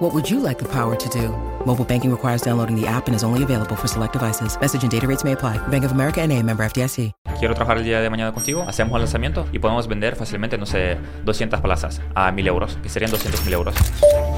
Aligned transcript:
What 0.00 0.14
would 0.14 0.30
you 0.30 0.40
like 0.40 0.58
the 0.58 0.64
power 0.64 0.96
to 0.96 1.08
do? 1.10 1.28
Mobile 1.66 1.84
banking 1.84 2.10
requires 2.10 2.40
downloading 2.40 2.74
the 2.74 2.86
app 2.86 3.06
and 3.06 3.14
is 3.14 3.22
only 3.22 3.42
available 3.42 3.76
for 3.76 3.86
select 3.86 4.14
devices. 4.14 4.58
Message 4.58 4.82
and 4.82 4.90
data 4.90 5.06
rates 5.06 5.24
may 5.24 5.32
apply. 5.32 5.58
Bank 5.68 5.84
of 5.84 5.92
America 5.92 6.22
and 6.22 6.32
a 6.32 6.42
member 6.42 6.64
FDIC. 6.64 7.12
Quiero 7.38 7.54
trabajar 7.54 7.76
el 7.76 7.84
día 7.84 8.00
de 8.00 8.08
mañana 8.08 8.32
contigo, 8.32 8.64
hacemos 8.66 8.94
un 8.94 9.00
lanzamiento 9.00 9.44
y 9.52 9.58
podemos 9.58 9.88
vender 9.88 10.16
fácilmente, 10.16 10.56
no 10.56 10.64
sé, 10.64 10.96
200 11.24 11.60
plazas 11.60 12.00
a 12.14 12.32
1000 12.32 12.48
euros, 12.48 12.78
que 12.82 12.88
serían 12.88 13.10
200 13.10 13.44
mil 13.44 13.52
euros. 13.52 13.74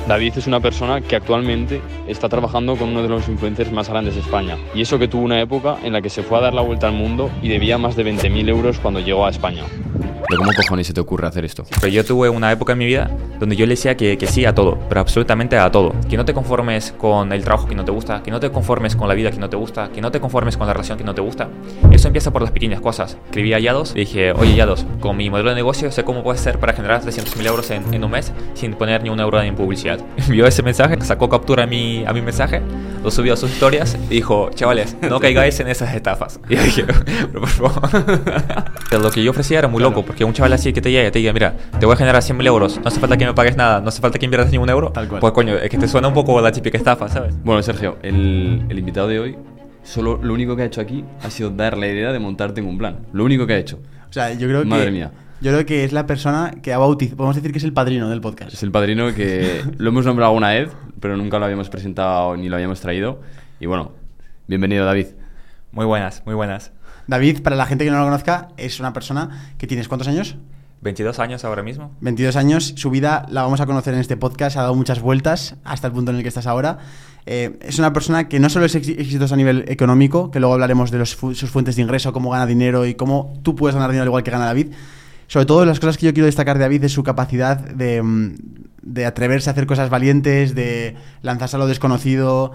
David 0.09 0.33
es 0.37 0.49
una 0.49 0.59
persona 0.59 1.01
que 1.01 1.15
actualmente 1.15 1.81
está 2.09 2.29
trabajando 2.29 2.75
con 2.75 2.89
uno 2.89 3.03
de 3.03 3.09
los 3.09 3.29
influencers 3.29 3.71
más 3.71 3.89
grandes 3.89 4.17
de 4.17 4.21
España. 4.21 4.59
Y 4.75 4.83
eso 4.83 4.99
que 4.99 5.07
tuvo 5.07 5.23
una 5.23 5.41
época 5.41 5.77
en 5.85 5.93
la 5.93 6.03
que 6.03 6.11
se 6.11 6.25
fue 6.25 6.39
a 6.39 6.41
dar 6.41 6.55
la 6.55 6.63
vuelta 6.63 6.89
al 6.89 6.95
mundo 6.95 7.31
y 7.41 7.49
debía 7.49 7.79
más 7.79 7.95
de 7.95 8.05
20.000 8.05 8.49
euros 8.49 8.81
cuando 8.81 8.99
llegó 8.99 9.27
a 9.27 9.31
España. 9.31 9.63
¿De 10.31 10.37
cómo 10.37 10.51
cojones 10.57 10.87
se 10.87 10.95
te 10.95 11.01
ocurre 11.01 11.27
hacer 11.27 11.45
esto? 11.45 11.65
Pero 11.81 11.89
yo 11.93 12.05
tuve 12.05 12.29
una 12.29 12.51
época 12.53 12.73
en 12.73 12.79
mi 12.79 12.87
vida 12.87 13.11
donde 13.39 13.57
yo 13.57 13.67
le 13.67 13.73
decía 13.75 13.97
que, 13.97 14.17
que 14.17 14.27
sí 14.27 14.45
a 14.47 14.55
todo, 14.55 14.79
pero 14.89 15.01
absolutamente 15.01 15.59
a 15.59 15.71
todo. 15.71 15.93
Que 16.09 16.17
no 16.17 16.25
te 16.25 16.33
conformes 16.33 16.95
con 16.97 17.33
el 17.33 17.45
trabajo 17.45 17.67
que 17.67 17.75
no 17.75 17.85
te 17.85 17.91
gusta, 17.91 18.23
que 18.23 18.31
no 18.31 18.41
te 18.41 18.51
conformes 18.51 18.97
con 18.97 19.09
la 19.09 19.15
vida 19.15 19.31
que 19.31 19.39
no 19.39 19.51
te 19.51 19.57
gusta, 19.57 19.91
que 19.93 20.01
no 20.01 20.11
te 20.11 20.21
conformes 20.21 20.57
con 20.57 20.67
la 20.67 20.73
relación 20.73 20.97
que 20.97 21.05
no 21.05 21.15
te 21.15 21.21
gusta. 21.21 21.49
Eso 21.91 22.07
empieza 22.09 22.31
por 22.33 22.41
las 22.43 22.51
pequeñas 22.51 22.81
cosas. 22.81 23.19
Escribí 23.27 23.53
a 23.53 23.59
Yados 23.59 23.93
y 23.95 24.01
dije, 24.01 24.33
oye 24.33 24.55
Yados, 24.55 24.87
con 25.01 25.17
mi 25.17 25.29
modelo 25.29 25.51
de 25.51 25.57
negocio 25.57 25.91
sé 25.93 26.05
cómo 26.05 26.23
puedes 26.23 26.41
hacer 26.41 26.59
para 26.59 26.73
generar 26.73 27.03
300.000 27.03 27.47
euros 27.47 27.71
en, 27.71 27.93
en, 27.93 28.03
un 28.05 28.11
mes 28.11 28.33
sin 28.55 28.75
poner 28.75 29.03
ni 29.03 29.11
un 29.11 29.21
euro 29.21 29.41
en 29.43 29.55
publicidad. 29.55 29.99
Envió 30.17 30.47
ese 30.47 30.63
mensaje, 30.63 30.99
sacó 31.03 31.29
captura 31.29 31.65
a 31.65 31.67
mi, 31.67 32.05
a 32.07 32.13
mi 32.13 32.23
mensaje, 32.23 32.63
lo 33.03 33.11
subió 33.11 33.35
a 33.35 33.37
sus 33.37 33.51
historias 33.51 33.99
y 34.09 34.15
dijo, 34.15 34.51
chavales, 34.55 34.97
no 35.03 35.21
caigáis 35.21 35.59
en 35.61 35.69
esas 35.69 35.95
estafas. 35.95 36.41
Y 36.49 36.57
yo 36.57 36.63
dije, 36.63 36.85
pero 37.33 37.41
por 37.41 37.49
favor. 37.49 37.91
lo 39.03 39.11
que 39.11 39.23
yo 39.23 39.31
ofrecía 39.33 39.59
era 39.59 39.69
muy 39.69 39.79
Claro. 39.83 39.97
loco, 39.97 40.07
porque 40.13 40.27
un 40.27 40.35
chaval 40.35 40.53
así 40.53 40.75
que 40.75 40.83
te 40.83 40.91
llegue 40.91 41.11
te 41.11 41.21
diga, 41.21 41.33
mira, 41.33 41.57
te 41.81 41.87
voy 41.87 41.95
a 41.95 41.97
generar 41.97 42.23
100.000 42.23 42.47
euros, 42.47 42.79
no 42.79 42.89
hace 42.89 43.01
falta 43.01 43.17
que 43.17 43.25
me 43.25 43.33
pagues 43.33 43.57
nada, 43.57 43.81
no 43.81 43.89
hace 43.89 44.03
falta 44.03 44.19
que 44.19 44.27
inviertas 44.27 44.53
ni 44.53 44.59
un 44.59 44.69
euro, 44.69 44.91
Tal 44.93 45.09
cual. 45.09 45.21
pues 45.23 45.33
coño, 45.33 45.57
es 45.57 45.71
que 45.71 45.79
te 45.79 45.89
suena 45.89 46.09
un 46.09 46.13
poco 46.13 46.39
la 46.43 46.53
típica 46.53 46.77
estafa, 46.77 47.09
¿sabes? 47.09 47.35
Bueno, 47.43 47.63
Sergio, 47.63 47.97
el, 48.03 48.63
el 48.69 48.79
invitado 48.79 49.09
de 49.09 49.21
hoy, 49.21 49.39
solo 49.83 50.21
lo 50.23 50.35
único 50.35 50.55
que 50.55 50.63
ha 50.63 50.67
hecho 50.67 50.83
aquí 50.83 51.03
ha 51.23 51.31
sido 51.31 51.49
dar 51.49 51.79
la 51.79 51.87
idea 51.87 52.13
de 52.13 52.19
montarte 52.19 52.61
en 52.61 52.67
un 52.67 52.77
plan. 52.77 52.99
Lo 53.15 53.25
único 53.25 53.47
que 53.47 53.55
ha 53.55 53.57
hecho. 53.57 53.81
O 54.11 54.13
sea, 54.13 54.35
yo 54.35 54.47
creo 54.49 54.61
que. 54.65 54.69
Madre 54.69 54.91
mía. 54.91 55.11
Yo 55.41 55.51
creo 55.51 55.65
que 55.65 55.85
es 55.85 55.95
la 55.95 56.07
persona 56.07 56.53
que 56.63 56.75
ha 56.75 56.79
bautizado. 56.79 57.17
Podemos 57.17 57.37
decir 57.37 57.51
que 57.53 57.59
es 57.59 57.65
el 57.65 57.73
padrino 57.73 58.11
del 58.11 58.21
podcast. 58.21 58.53
Es 58.53 58.63
el 58.63 58.71
padrino 58.71 59.15
que 59.15 59.63
lo 59.79 59.89
hemos 59.89 60.05
nombrado 60.05 60.33
una 60.33 60.51
vez, 60.51 60.69
pero 61.01 61.17
nunca 61.17 61.39
lo 61.39 61.47
habíamos 61.47 61.71
presentado 61.71 62.37
ni 62.37 62.51
lo 62.51 62.57
habíamos 62.57 62.83
traído. 62.83 63.23
Y 63.61 63.65
bueno, 63.67 63.93
bienvenido 64.47 64.85
David. 64.85 65.07
Muy 65.73 65.87
buenas, 65.87 66.23
muy 66.27 66.35
buenas. 66.35 66.71
David, 67.13 67.43
para 67.43 67.55
la 67.57 67.67
gente 67.67 67.85
que 67.85 67.91
no 67.91 67.99
lo 67.99 68.05
conozca, 68.05 68.49
es 68.57 68.81
una 68.81 68.93
persona 68.93 69.55
que 69.59 69.67
tienes 69.67 69.87
cuántos 69.89 70.09
años? 70.09 70.37
22 70.81 71.19
años 71.21 71.45
ahora 71.45 71.63
mismo. 71.63 71.93
22 72.01 72.35
años, 72.35 72.73
su 72.77 72.91
vida 72.91 73.25
la 73.31 73.43
vamos 73.43 73.61
a 73.61 73.67
conocer 73.67 73.95
en 73.95 74.01
este 74.01 74.17
podcast, 74.17 74.57
ha 74.57 74.63
dado 74.63 74.75
muchas 74.75 75.01
vueltas 75.01 75.55
hasta 75.63 75.87
el 75.87 75.93
punto 75.93 76.11
en 76.11 76.17
el 76.17 76.23
que 76.23 76.29
estás 76.29 76.47
ahora. 76.49 76.79
Eh, 77.25 77.57
es 77.63 77.79
una 77.79 77.93
persona 77.93 78.29
que 78.29 78.41
no 78.41 78.51
solo 78.51 78.65
es 78.67 78.75
ex- 78.75 78.89
exitosa 78.89 79.35
a 79.35 79.37
nivel 79.37 79.65
económico, 79.69 80.33
que 80.33 80.41
luego 80.41 80.55
hablaremos 80.55 80.91
de 80.91 80.99
los 80.99 81.15
fu- 81.15 81.35
sus 81.37 81.51
fuentes 81.51 81.77
de 81.77 81.83
ingreso, 81.83 82.13
cómo 82.13 82.31
gana 82.31 82.47
dinero 82.47 82.85
y 82.85 82.95
cómo 82.97 83.39
tú 83.45 83.55
puedes 83.55 83.77
ganar 83.77 83.91
dinero 83.91 84.03
al 84.03 84.09
igual 84.09 84.23
que 84.25 84.33
gana 84.33 84.47
David. 84.47 84.73
Sobre 85.29 85.47
todo 85.47 85.65
las 85.65 85.79
cosas 85.79 85.97
que 85.99 86.07
yo 86.07 86.13
quiero 86.13 86.27
destacar 86.27 86.59
de 86.59 86.63
David 86.65 86.83
es 86.83 86.93
su 86.93 87.05
capacidad 87.05 87.57
de, 87.59 88.03
mm, 88.03 88.35
de 88.83 89.07
atreverse 89.07 89.49
a 89.51 89.53
hacer 89.53 89.67
cosas 89.67 89.89
valientes, 89.89 90.57
de 90.57 90.97
lanzarse 91.23 91.55
a 91.55 91.59
lo 91.61 91.69
desconocido, 91.69 92.51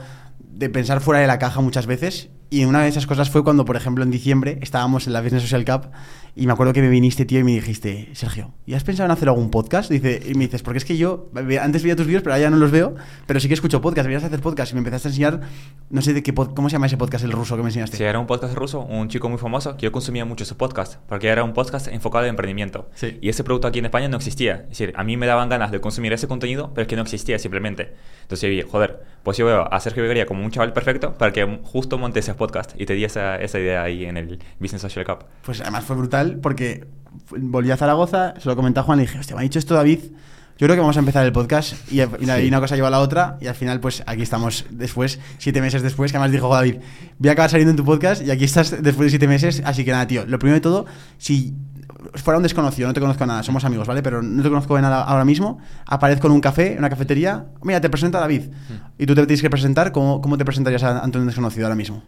de 0.51 0.69
pensar 0.69 0.99
fuera 0.99 1.21
de 1.21 1.27
la 1.27 1.39
caja 1.39 1.61
muchas 1.61 1.85
veces. 1.85 2.29
Y 2.49 2.63
una 2.63 2.81
de 2.81 2.87
esas 2.87 3.05
cosas 3.07 3.29
fue 3.29 3.43
cuando, 3.43 3.65
por 3.65 3.75
ejemplo, 3.75 4.03
en 4.03 4.11
diciembre 4.11 4.57
estábamos 4.61 5.05
en 5.07 5.13
la 5.13 5.21
Business 5.21 5.43
Social 5.43 5.65
Cup 5.65 5.91
y 6.37 6.45
me 6.45 6.53
acuerdo 6.53 6.71
que 6.71 6.83
me 6.83 6.89
viniste, 6.89 7.25
tío, 7.25 7.39
y 7.39 7.43
me 7.43 7.51
dijiste, 7.51 8.09
Sergio, 8.13 8.53
¿y 8.67 8.75
has 8.75 8.83
pensado 8.83 9.05
en 9.05 9.11
hacer 9.11 9.27
algún 9.27 9.49
podcast? 9.49 9.89
Dice, 9.89 10.21
y 10.23 10.35
me 10.35 10.45
dices, 10.45 10.61
porque 10.61 10.77
es 10.77 10.85
que 10.85 10.95
yo 10.95 11.31
antes 11.59 11.81
veía 11.81 11.95
tus 11.95 12.05
vídeos, 12.05 12.21
pero 12.21 12.33
ahora 12.35 12.43
ya 12.43 12.49
no 12.51 12.57
los 12.57 12.69
veo, 12.69 12.93
pero 13.25 13.39
sí 13.39 13.47
que 13.47 13.55
escucho 13.55 13.81
podcast, 13.81 14.05
deberías 14.05 14.23
hacer 14.23 14.39
podcast. 14.39 14.71
Y 14.71 14.75
me 14.75 14.79
empezaste 14.79 15.07
a 15.07 15.09
enseñar, 15.09 15.41
no 15.89 16.01
sé 16.03 16.13
de 16.13 16.21
qué, 16.21 16.35
¿cómo 16.35 16.69
se 16.69 16.73
llama 16.73 16.85
ese 16.85 16.95
podcast, 16.95 17.25
el 17.25 17.31
ruso 17.31 17.55
que 17.55 17.63
me 17.63 17.69
enseñaste? 17.69 17.97
Sí, 17.97 18.03
era 18.03 18.19
un 18.19 18.27
podcast 18.27 18.53
ruso, 18.53 18.81
un 18.81 19.07
chico 19.07 19.29
muy 19.29 19.39
famoso, 19.39 19.77
que 19.77 19.85
yo 19.85 19.91
consumía 19.91 20.25
mucho 20.25 20.45
su 20.45 20.57
podcast, 20.57 20.97
porque 21.07 21.27
era 21.27 21.43
un 21.43 21.53
podcast 21.53 21.87
enfocado 21.87 22.25
en 22.25 22.29
emprendimiento. 22.29 22.87
Sí. 22.93 23.17
Y 23.19 23.29
ese 23.29 23.43
producto 23.43 23.67
aquí 23.67 23.79
en 23.79 23.85
España 23.85 24.07
no 24.07 24.17
existía. 24.17 24.57
Es 24.63 24.77
decir, 24.77 24.93
a 24.95 25.03
mí 25.03 25.17
me 25.17 25.25
daban 25.25 25.49
ganas 25.49 25.71
de 25.71 25.81
consumir 25.81 26.13
ese 26.13 26.27
contenido, 26.27 26.71
pero 26.75 26.83
es 26.83 26.87
que 26.87 26.95
no 26.95 27.01
existía 27.01 27.39
simplemente. 27.39 27.95
Entonces 28.21 28.55
yo 28.55 28.69
joder, 28.69 29.03
pues 29.23 29.37
yo 29.37 29.45
veo 29.47 29.73
a 29.73 29.79
Sergio 29.79 30.03
Beguería 30.03 30.27
como 30.27 30.45
un 30.45 30.51
chaval 30.51 30.71
perfecto 30.71 31.13
para 31.17 31.33
que 31.33 31.59
justo 31.63 31.97
monte 31.97 32.19
ese 32.19 32.35
podcast. 32.35 32.79
Y 32.79 32.85
te 32.85 32.93
di 32.93 33.05
esa, 33.05 33.37
esa 33.37 33.57
idea 33.57 33.81
ahí 33.81 34.05
en 34.05 34.17
el 34.17 34.39
Business 34.59 34.83
Social 34.83 35.03
Cup. 35.03 35.25
Pues 35.43 35.61
además 35.61 35.83
fue 35.83 35.95
brutal 35.95 36.26
porque 36.35 36.85
volví 37.39 37.71
a 37.71 37.77
Zaragoza, 37.77 38.33
se 38.39 38.47
lo 38.47 38.55
comenté 38.55 38.79
a 38.79 38.83
Juan 38.83 38.99
y 38.99 39.03
dije, 39.03 39.19
hostia, 39.19 39.35
me 39.35 39.41
ha 39.41 39.43
dicho 39.43 39.59
esto 39.59 39.73
David. 39.73 39.99
Yo 40.59 40.65
creo 40.65 40.75
que 40.75 40.79
vamos 40.81 40.95
a 40.95 40.99
empezar 41.01 41.23
el 41.23 41.31
podcast 41.31 41.73
y, 41.91 42.01
y 42.01 42.25
la- 42.25 42.41
y 42.41 42.47
una 42.47 42.59
cosa 42.59 42.75
lleva 42.75 42.87
a 42.87 42.91
la 42.91 42.99
otra 42.99 43.37
y 43.39 43.45
al 43.45 43.53
final 43.53 43.79
pues 43.79 44.01
aquí 44.07 44.23
estamos 44.23 44.65
después, 44.71 45.19
siete 45.37 45.61
meses 45.61 45.83
después, 45.83 46.11
que 46.11 46.17
además 46.17 46.31
dijo 46.31 46.51
David, 46.51 46.77
voy 47.19 47.29
a 47.29 47.33
acabar 47.33 47.49
saliendo 47.51 47.69
en 47.71 47.77
tu 47.77 47.85
podcast 47.85 48.25
y 48.25 48.31
aquí 48.31 48.43
estás 48.45 48.71
después 48.81 49.05
de 49.05 49.09
siete 49.11 49.27
meses, 49.27 49.61
así 49.65 49.85
que 49.85 49.91
nada, 49.91 50.07
tío, 50.07 50.25
lo 50.25 50.39
primero 50.39 50.55
de 50.55 50.61
todo, 50.61 50.87
si 51.19 51.53
fuera 52.15 52.37
un 52.37 52.43
desconocido, 52.43 52.87
no 52.87 52.93
te 52.95 52.99
conozco 52.99 53.23
nada, 53.27 53.43
somos 53.43 53.65
amigos, 53.65 53.87
¿vale? 53.87 54.01
Pero 54.01 54.23
no 54.23 54.41
te 54.41 54.49
conozco 54.49 54.75
de 54.75 54.81
nada 54.81 55.03
ahora 55.03 55.25
mismo, 55.25 55.59
aparezco 55.85 56.25
en 56.25 56.33
un 56.33 56.41
café, 56.41 56.71
en 56.73 56.79
una 56.79 56.89
cafetería, 56.89 57.45
mira, 57.61 57.79
te 57.79 57.89
presenta 57.91 58.19
David 58.19 58.43
y 58.97 59.05
tú 59.05 59.13
te 59.13 59.27
tienes 59.27 59.43
que 59.43 59.51
presentar, 59.51 59.91
¿cómo, 59.91 60.21
cómo 60.21 60.39
te 60.39 60.45
presentarías 60.45 60.81
ante 60.81 61.19
un 61.19 61.27
desconocido 61.27 61.67
ahora 61.67 61.75
mismo? 61.75 62.01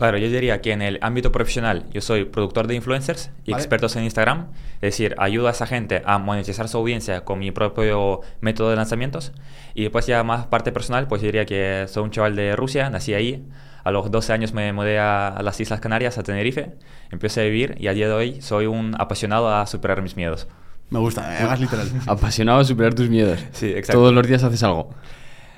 Claro, 0.00 0.16
yo 0.16 0.30
diría 0.30 0.62
que 0.62 0.72
en 0.72 0.80
el 0.80 0.98
ámbito 1.02 1.30
profesional 1.30 1.84
yo 1.92 2.00
soy 2.00 2.24
productor 2.24 2.66
de 2.66 2.74
influencers 2.74 3.30
y 3.44 3.50
Vale. 3.50 3.62
expertos 3.62 3.96
en 3.96 4.04
Instagram, 4.04 4.46
es 4.76 4.80
decir, 4.80 5.14
ayudo 5.18 5.48
a 5.48 5.50
esa 5.50 5.66
gente 5.66 6.00
a 6.06 6.16
monetizar 6.18 6.68
su 6.68 6.78
audiencia 6.78 7.26
con 7.26 7.38
mi 7.38 7.50
propio 7.50 8.22
método 8.40 8.70
de 8.70 8.76
lanzamientos. 8.76 9.32
Y 9.74 9.82
después 9.82 10.06
ya 10.06 10.24
más 10.24 10.46
parte 10.46 10.72
personal, 10.72 11.06
pues 11.06 11.20
yo 11.20 11.26
diría 11.26 11.44
que 11.44 11.84
soy 11.86 12.04
un 12.04 12.10
chaval 12.10 12.34
de 12.34 12.56
Rusia, 12.56 12.88
nací 12.88 13.12
ahí, 13.12 13.46
a 13.84 13.90
los 13.90 14.10
12 14.10 14.32
años 14.32 14.54
me 14.54 14.72
mudé 14.72 14.98
a, 14.98 15.38
las 15.42 15.60
Islas 15.60 15.80
Canarias, 15.80 16.16
a 16.16 16.22
Tenerife, 16.22 16.72
empecé 17.10 17.42
a 17.42 17.44
vivir 17.44 17.76
y 17.78 17.88
a 17.88 17.92
día 17.92 18.08
de 18.08 18.14
hoy 18.14 18.40
soy 18.40 18.64
un 18.64 18.94
apasionado 18.98 19.54
a 19.54 19.66
superar 19.66 20.00
mis 20.00 20.16
miedos. 20.16 20.48
Me 20.88 20.98
gusta, 20.98 21.28
me 21.28 21.36
hagas 21.36 21.60
literal. 21.60 21.88
Apasionado 22.06 22.60
a 22.60 22.64
superar 22.64 22.94
tus 22.94 23.10
miedos. 23.10 23.38
Sí, 23.52 23.66
exacto. 23.66 24.00
Todos 24.00 24.14
los 24.14 24.26
días 24.26 24.42
haces 24.42 24.62
algo. 24.62 24.94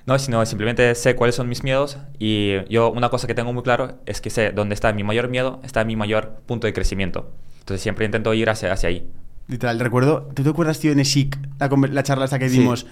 No, 0.06 0.18
sino 0.18 0.44
simplemente 0.46 0.94
sé 0.96 1.14
cuáles 1.14 1.36
son 1.36 1.48
mis 1.48 1.62
miedos 1.62 1.98
y 2.18 2.54
yo 2.68 2.90
una 2.90 3.08
cosa 3.08 3.26
que 3.28 3.34
tengo 3.34 3.52
muy 3.52 3.62
claro 3.62 4.00
es 4.06 4.20
que 4.20 4.30
sé 4.30 4.50
dónde 4.50 4.74
está 4.74 4.92
mi 4.92 5.04
mayor 5.04 5.28
miedo, 5.28 5.60
está 5.62 5.84
mi 5.84 5.94
mayor 5.96 6.40
punto 6.46 6.66
de 6.66 6.72
crecimiento. 6.72 7.30
Entonces 7.60 7.82
siempre 7.82 8.04
intento 8.04 8.34
ir 8.34 8.50
hacia, 8.50 8.72
hacia 8.72 8.88
ahí. 8.88 9.08
Literal, 9.46 9.78
recuerdo. 9.78 10.28
¿Tú 10.34 10.42
te 10.42 10.50
acuerdas, 10.50 10.80
tío, 10.80 10.90
en 10.92 10.98
ESIC, 11.00 11.38
la, 11.60 11.68
la 11.90 12.02
charla 12.02 12.24
esta 12.24 12.38
que 12.38 12.48
Sí. 12.48 12.58
dimos? 12.58 12.86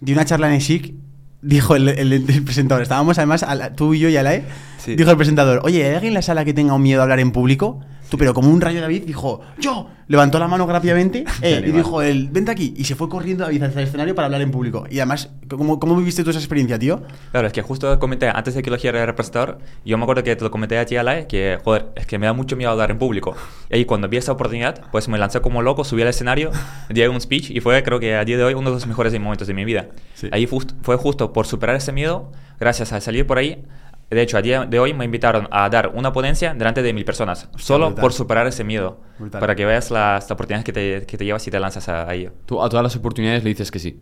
De 0.00 0.12
una 0.12 0.24
charla 0.24 0.48
en 0.48 0.54
ESIC, 0.54 0.94
dijo 1.42 1.76
el, 1.76 1.88
el- 1.88 2.12
el 2.12 2.42
presentador. 2.44 2.82
Estábamos 2.82 3.18
además, 3.18 3.42
a 3.44 3.54
la- 3.54 3.72
tú 3.74 3.94
y 3.94 4.00
yo 4.00 4.08
y 4.08 4.16
Alae. 4.16 4.44
Sí. 4.78 4.96
Dijo 4.96 5.10
el 5.10 5.16
presentador: 5.16 5.60
Oye, 5.64 5.84
¿hay 5.86 5.94
alguien 5.94 6.10
en 6.10 6.14
la 6.14 6.22
sala 6.22 6.44
que 6.44 6.52
tenga 6.52 6.74
un 6.74 6.82
miedo 6.82 7.00
a 7.00 7.04
hablar 7.04 7.20
en 7.20 7.30
público? 7.32 7.80
Tú, 8.08 8.16
pero 8.18 8.32
como 8.34 8.50
un 8.50 8.60
rayo 8.60 8.80
David, 8.80 9.02
dijo: 9.04 9.40
¡Yo! 9.58 9.88
Levantó 10.08 10.38
la 10.38 10.46
mano 10.46 10.64
rápidamente 10.68 11.24
eh, 11.42 11.62
y 11.66 11.72
dijo: 11.72 12.00
él, 12.02 12.28
Vente 12.30 12.52
aquí. 12.52 12.72
Y 12.76 12.84
se 12.84 12.94
fue 12.94 13.08
corriendo 13.08 13.42
David 13.44 13.64
hacia 13.64 13.80
el 13.80 13.88
escenario 13.88 14.14
para 14.14 14.26
hablar 14.26 14.40
en 14.42 14.52
público. 14.52 14.86
Y 14.88 14.98
además, 15.00 15.30
¿cómo, 15.48 15.80
cómo 15.80 15.96
viviste 15.96 16.22
tú 16.22 16.30
esa 16.30 16.38
experiencia, 16.38 16.78
tío? 16.78 17.02
Claro, 17.32 17.48
es 17.48 17.52
que 17.52 17.62
justo 17.62 17.98
comenté 17.98 18.28
antes 18.28 18.54
de 18.54 18.62
que 18.62 18.70
lo 18.70 18.76
hiciera 18.76 19.00
el 19.00 19.06
representador, 19.06 19.58
yo 19.84 19.98
me 19.98 20.04
acuerdo 20.04 20.22
que 20.22 20.36
te 20.36 20.44
lo 20.44 20.50
comenté 20.52 20.78
a 20.78 20.86
ti, 20.86 20.96
Alae, 20.96 21.26
que 21.26 21.58
joder, 21.64 21.86
es 21.96 22.06
que 22.06 22.18
me 22.18 22.26
da 22.26 22.32
mucho 22.32 22.54
miedo 22.56 22.70
hablar 22.70 22.92
en 22.92 22.98
público. 22.98 23.34
Y 23.70 23.76
ahí 23.76 23.84
cuando 23.84 24.08
vi 24.08 24.18
esa 24.18 24.30
oportunidad, 24.32 24.82
pues 24.92 25.08
me 25.08 25.18
lancé 25.18 25.40
como 25.40 25.60
loco, 25.62 25.82
subí 25.82 26.02
al 26.02 26.08
escenario, 26.08 26.52
di 26.88 27.02
un 27.06 27.20
speech 27.20 27.50
y 27.50 27.60
fue 27.60 27.82
creo 27.82 27.98
que 27.98 28.14
a 28.14 28.24
día 28.24 28.36
de 28.36 28.44
hoy 28.44 28.54
uno 28.54 28.70
de 28.70 28.76
los 28.76 28.86
mejores 28.86 29.12
momentos 29.18 29.48
de 29.48 29.54
mi 29.54 29.64
vida. 29.64 29.88
Sí. 30.14 30.28
Ahí 30.30 30.46
fust- 30.46 30.74
fue 30.82 30.96
justo 30.96 31.32
por 31.32 31.46
superar 31.46 31.74
ese 31.74 31.90
miedo, 31.90 32.30
gracias 32.60 32.92
a 32.92 33.00
salir 33.00 33.26
por 33.26 33.38
ahí. 33.38 33.64
De 34.10 34.22
hecho, 34.22 34.38
a 34.38 34.42
día 34.42 34.64
de 34.64 34.78
hoy 34.78 34.94
me 34.94 35.04
invitaron 35.04 35.48
a 35.50 35.68
dar 35.68 35.88
una 35.94 36.12
ponencia 36.12 36.54
delante 36.54 36.82
de 36.82 36.92
mil 36.92 37.04
personas, 37.04 37.48
solo 37.56 37.86
brutal. 37.86 38.02
por 38.02 38.12
superar 38.12 38.46
ese 38.46 38.62
miedo, 38.62 39.00
Brutal. 39.18 39.40
para 39.40 39.56
que 39.56 39.64
veas 39.66 39.90
las 39.90 40.30
oportunidades 40.30 40.64
que 40.64 40.72
te, 40.72 41.06
que 41.06 41.16
te 41.18 41.24
llevas 41.24 41.46
y 41.46 41.50
te 41.50 41.58
lanzas 41.58 41.88
a, 41.88 42.08
a 42.08 42.14
ello. 42.14 42.32
Tú 42.46 42.62
a 42.62 42.68
todas 42.68 42.84
las 42.84 42.94
oportunidades 42.94 43.42
le 43.42 43.50
dices 43.50 43.70
que 43.70 43.78
sí. 43.80 43.98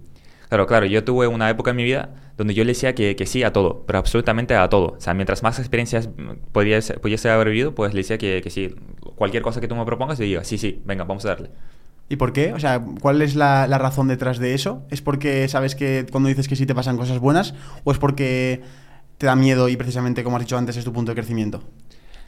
Claro, 0.50 0.66
claro, 0.66 0.84
yo 0.86 1.02
tuve 1.04 1.26
una 1.26 1.48
época 1.48 1.70
en 1.70 1.76
mi 1.76 1.84
vida 1.84 2.10
donde 2.36 2.52
yo 2.52 2.64
le 2.64 2.72
decía 2.72 2.94
que, 2.94 3.16
que 3.16 3.24
sí 3.26 3.42
a 3.42 3.52
todo, 3.52 3.84
pero 3.86 3.98
absolutamente 3.98 4.54
a 4.54 4.68
todo. 4.68 4.94
O 4.98 5.00
sea, 5.00 5.14
mientras 5.14 5.42
más 5.42 5.58
experiencias 5.58 6.10
pudiese, 6.52 6.94
pudiese 7.00 7.30
haber 7.30 7.48
vivido, 7.48 7.74
pues 7.74 7.94
le 7.94 8.00
decía 8.00 8.18
que, 8.18 8.40
que 8.42 8.50
sí. 8.50 8.74
Cualquier 9.16 9.42
cosa 9.42 9.60
que 9.60 9.68
tú 9.68 9.74
me 9.74 9.84
propongas, 9.86 10.18
yo 10.18 10.24
digo, 10.24 10.44
sí, 10.44 10.58
sí, 10.58 10.82
venga, 10.84 11.04
vamos 11.04 11.24
a 11.24 11.28
darle. 11.28 11.50
¿Y 12.10 12.16
por 12.16 12.34
qué? 12.34 12.52
O 12.52 12.60
sea, 12.60 12.84
¿cuál 13.00 13.22
es 13.22 13.34
la, 13.34 13.66
la 13.66 13.78
razón 13.78 14.08
detrás 14.08 14.38
de 14.38 14.52
eso? 14.54 14.82
¿Es 14.90 15.00
porque 15.00 15.48
sabes 15.48 15.74
que 15.74 16.04
cuando 16.12 16.28
dices 16.28 16.46
que 16.48 16.56
sí 16.56 16.66
te 16.66 16.74
pasan 16.74 16.98
cosas 16.98 17.18
buenas? 17.18 17.54
¿O 17.84 17.92
es 17.92 17.98
porque 17.98 18.60
te 19.19 19.26
da 19.26 19.37
miedo 19.37 19.69
y 19.69 19.76
precisamente, 19.76 20.25
como 20.25 20.37
has 20.37 20.43
dicho 20.43 20.56
antes, 20.56 20.76
es 20.76 20.84
tu 20.84 20.93
punto 20.93 21.12
de 21.12 21.16
crecimiento? 21.16 21.62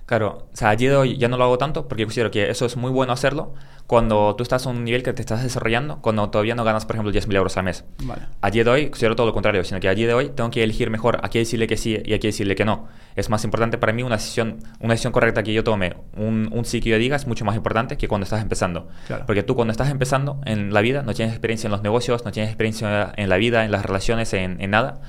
Claro, 0.07 0.47
o 0.53 0.57
sea, 0.57 0.71
a 0.71 0.77
día 0.77 0.91
de 0.91 0.97
hoy 0.97 1.19
ya 1.19 1.27
no 1.27 1.37
lo 1.37 1.43
hago 1.43 1.59
tanto 1.59 1.89
porque 1.89 2.05
considero 2.05 2.31
que 2.31 2.49
eso 2.49 2.65
es 2.65 2.77
muy 2.77 2.93
bueno 2.93 3.13
hacerlo 3.13 3.55
cuando 3.89 4.35
tú 4.37 4.45
estás 4.45 4.65
a 4.67 4.71
un 4.71 4.85
nivel 4.85 5.03
que 5.03 5.13
te 5.13 5.21
estás 5.21 5.43
desarrollando, 5.43 6.01
cuando 6.01 6.31
todavía 6.31 6.55
no 6.55 6.63
ganas, 6.63 6.87
por 6.87 6.97
ejemplo, 6.97 7.13
10.000 7.13 7.37
euros 7.37 7.57
al 7.57 7.65
mes. 7.65 7.85
Vale. 8.03 8.23
De 8.53 8.71
hoy 8.71 8.89
considero 8.89 9.17
todo 9.17 9.27
lo 9.27 9.33
contrario, 9.33 9.65
sino 9.65 9.81
que 9.81 9.89
a 9.89 9.95
día 9.95 10.07
de 10.07 10.15
hoy 10.15 10.29
tengo 10.31 10.51
que 10.51 10.63
elegir 10.63 10.91
mejor 10.91 11.19
a 11.23 11.29
qué 11.29 11.41
decirle 11.41 11.67
que 11.67 11.77
sí 11.77 12.01
y 12.05 12.15
a 12.15 12.21
qué 12.21 12.29
decirle 12.29 12.55
que 12.55 12.65
no. 12.65 12.87
Es 13.17 13.31
más 13.31 13.43
importante 13.45 13.79
para 13.79 13.93
mí 13.93 14.03
una 14.03 14.17
decisión, 14.17 14.59
una 14.81 14.95
decisión 14.95 15.13
correcta 15.13 15.43
que 15.43 15.53
yo 15.53 15.65
tome, 15.65 15.97
un, 16.17 16.49
un 16.53 16.65
sí 16.65 16.81
que 16.81 16.91
yo 16.91 16.99
diga 16.99 17.17
es 17.17 17.27
mucho 17.27 17.45
más 17.45 17.57
importante 17.57 17.97
que 17.97 18.07
cuando 18.07 18.25
estás 18.25 18.43
empezando. 18.43 18.89
Claro. 19.09 19.25
Porque 19.27 19.43
tú 19.43 19.57
cuando 19.57 19.73
estás 19.73 19.91
empezando 19.91 20.41
en 20.45 20.73
la 20.73 20.81
vida 20.83 21.03
no 21.03 21.15
tienes 21.15 21.33
experiencia 21.33 21.67
en 21.67 21.73
los 21.73 21.83
negocios, 21.83 22.25
no 22.25 22.31
tienes 22.31 22.51
experiencia 22.51 23.13
en 23.17 23.29
la 23.29 23.37
vida, 23.37 23.65
en 23.65 23.73
las 23.73 23.85
relaciones, 23.85 24.33
en, 24.35 24.61
en 24.61 24.71
nada 24.71 25.01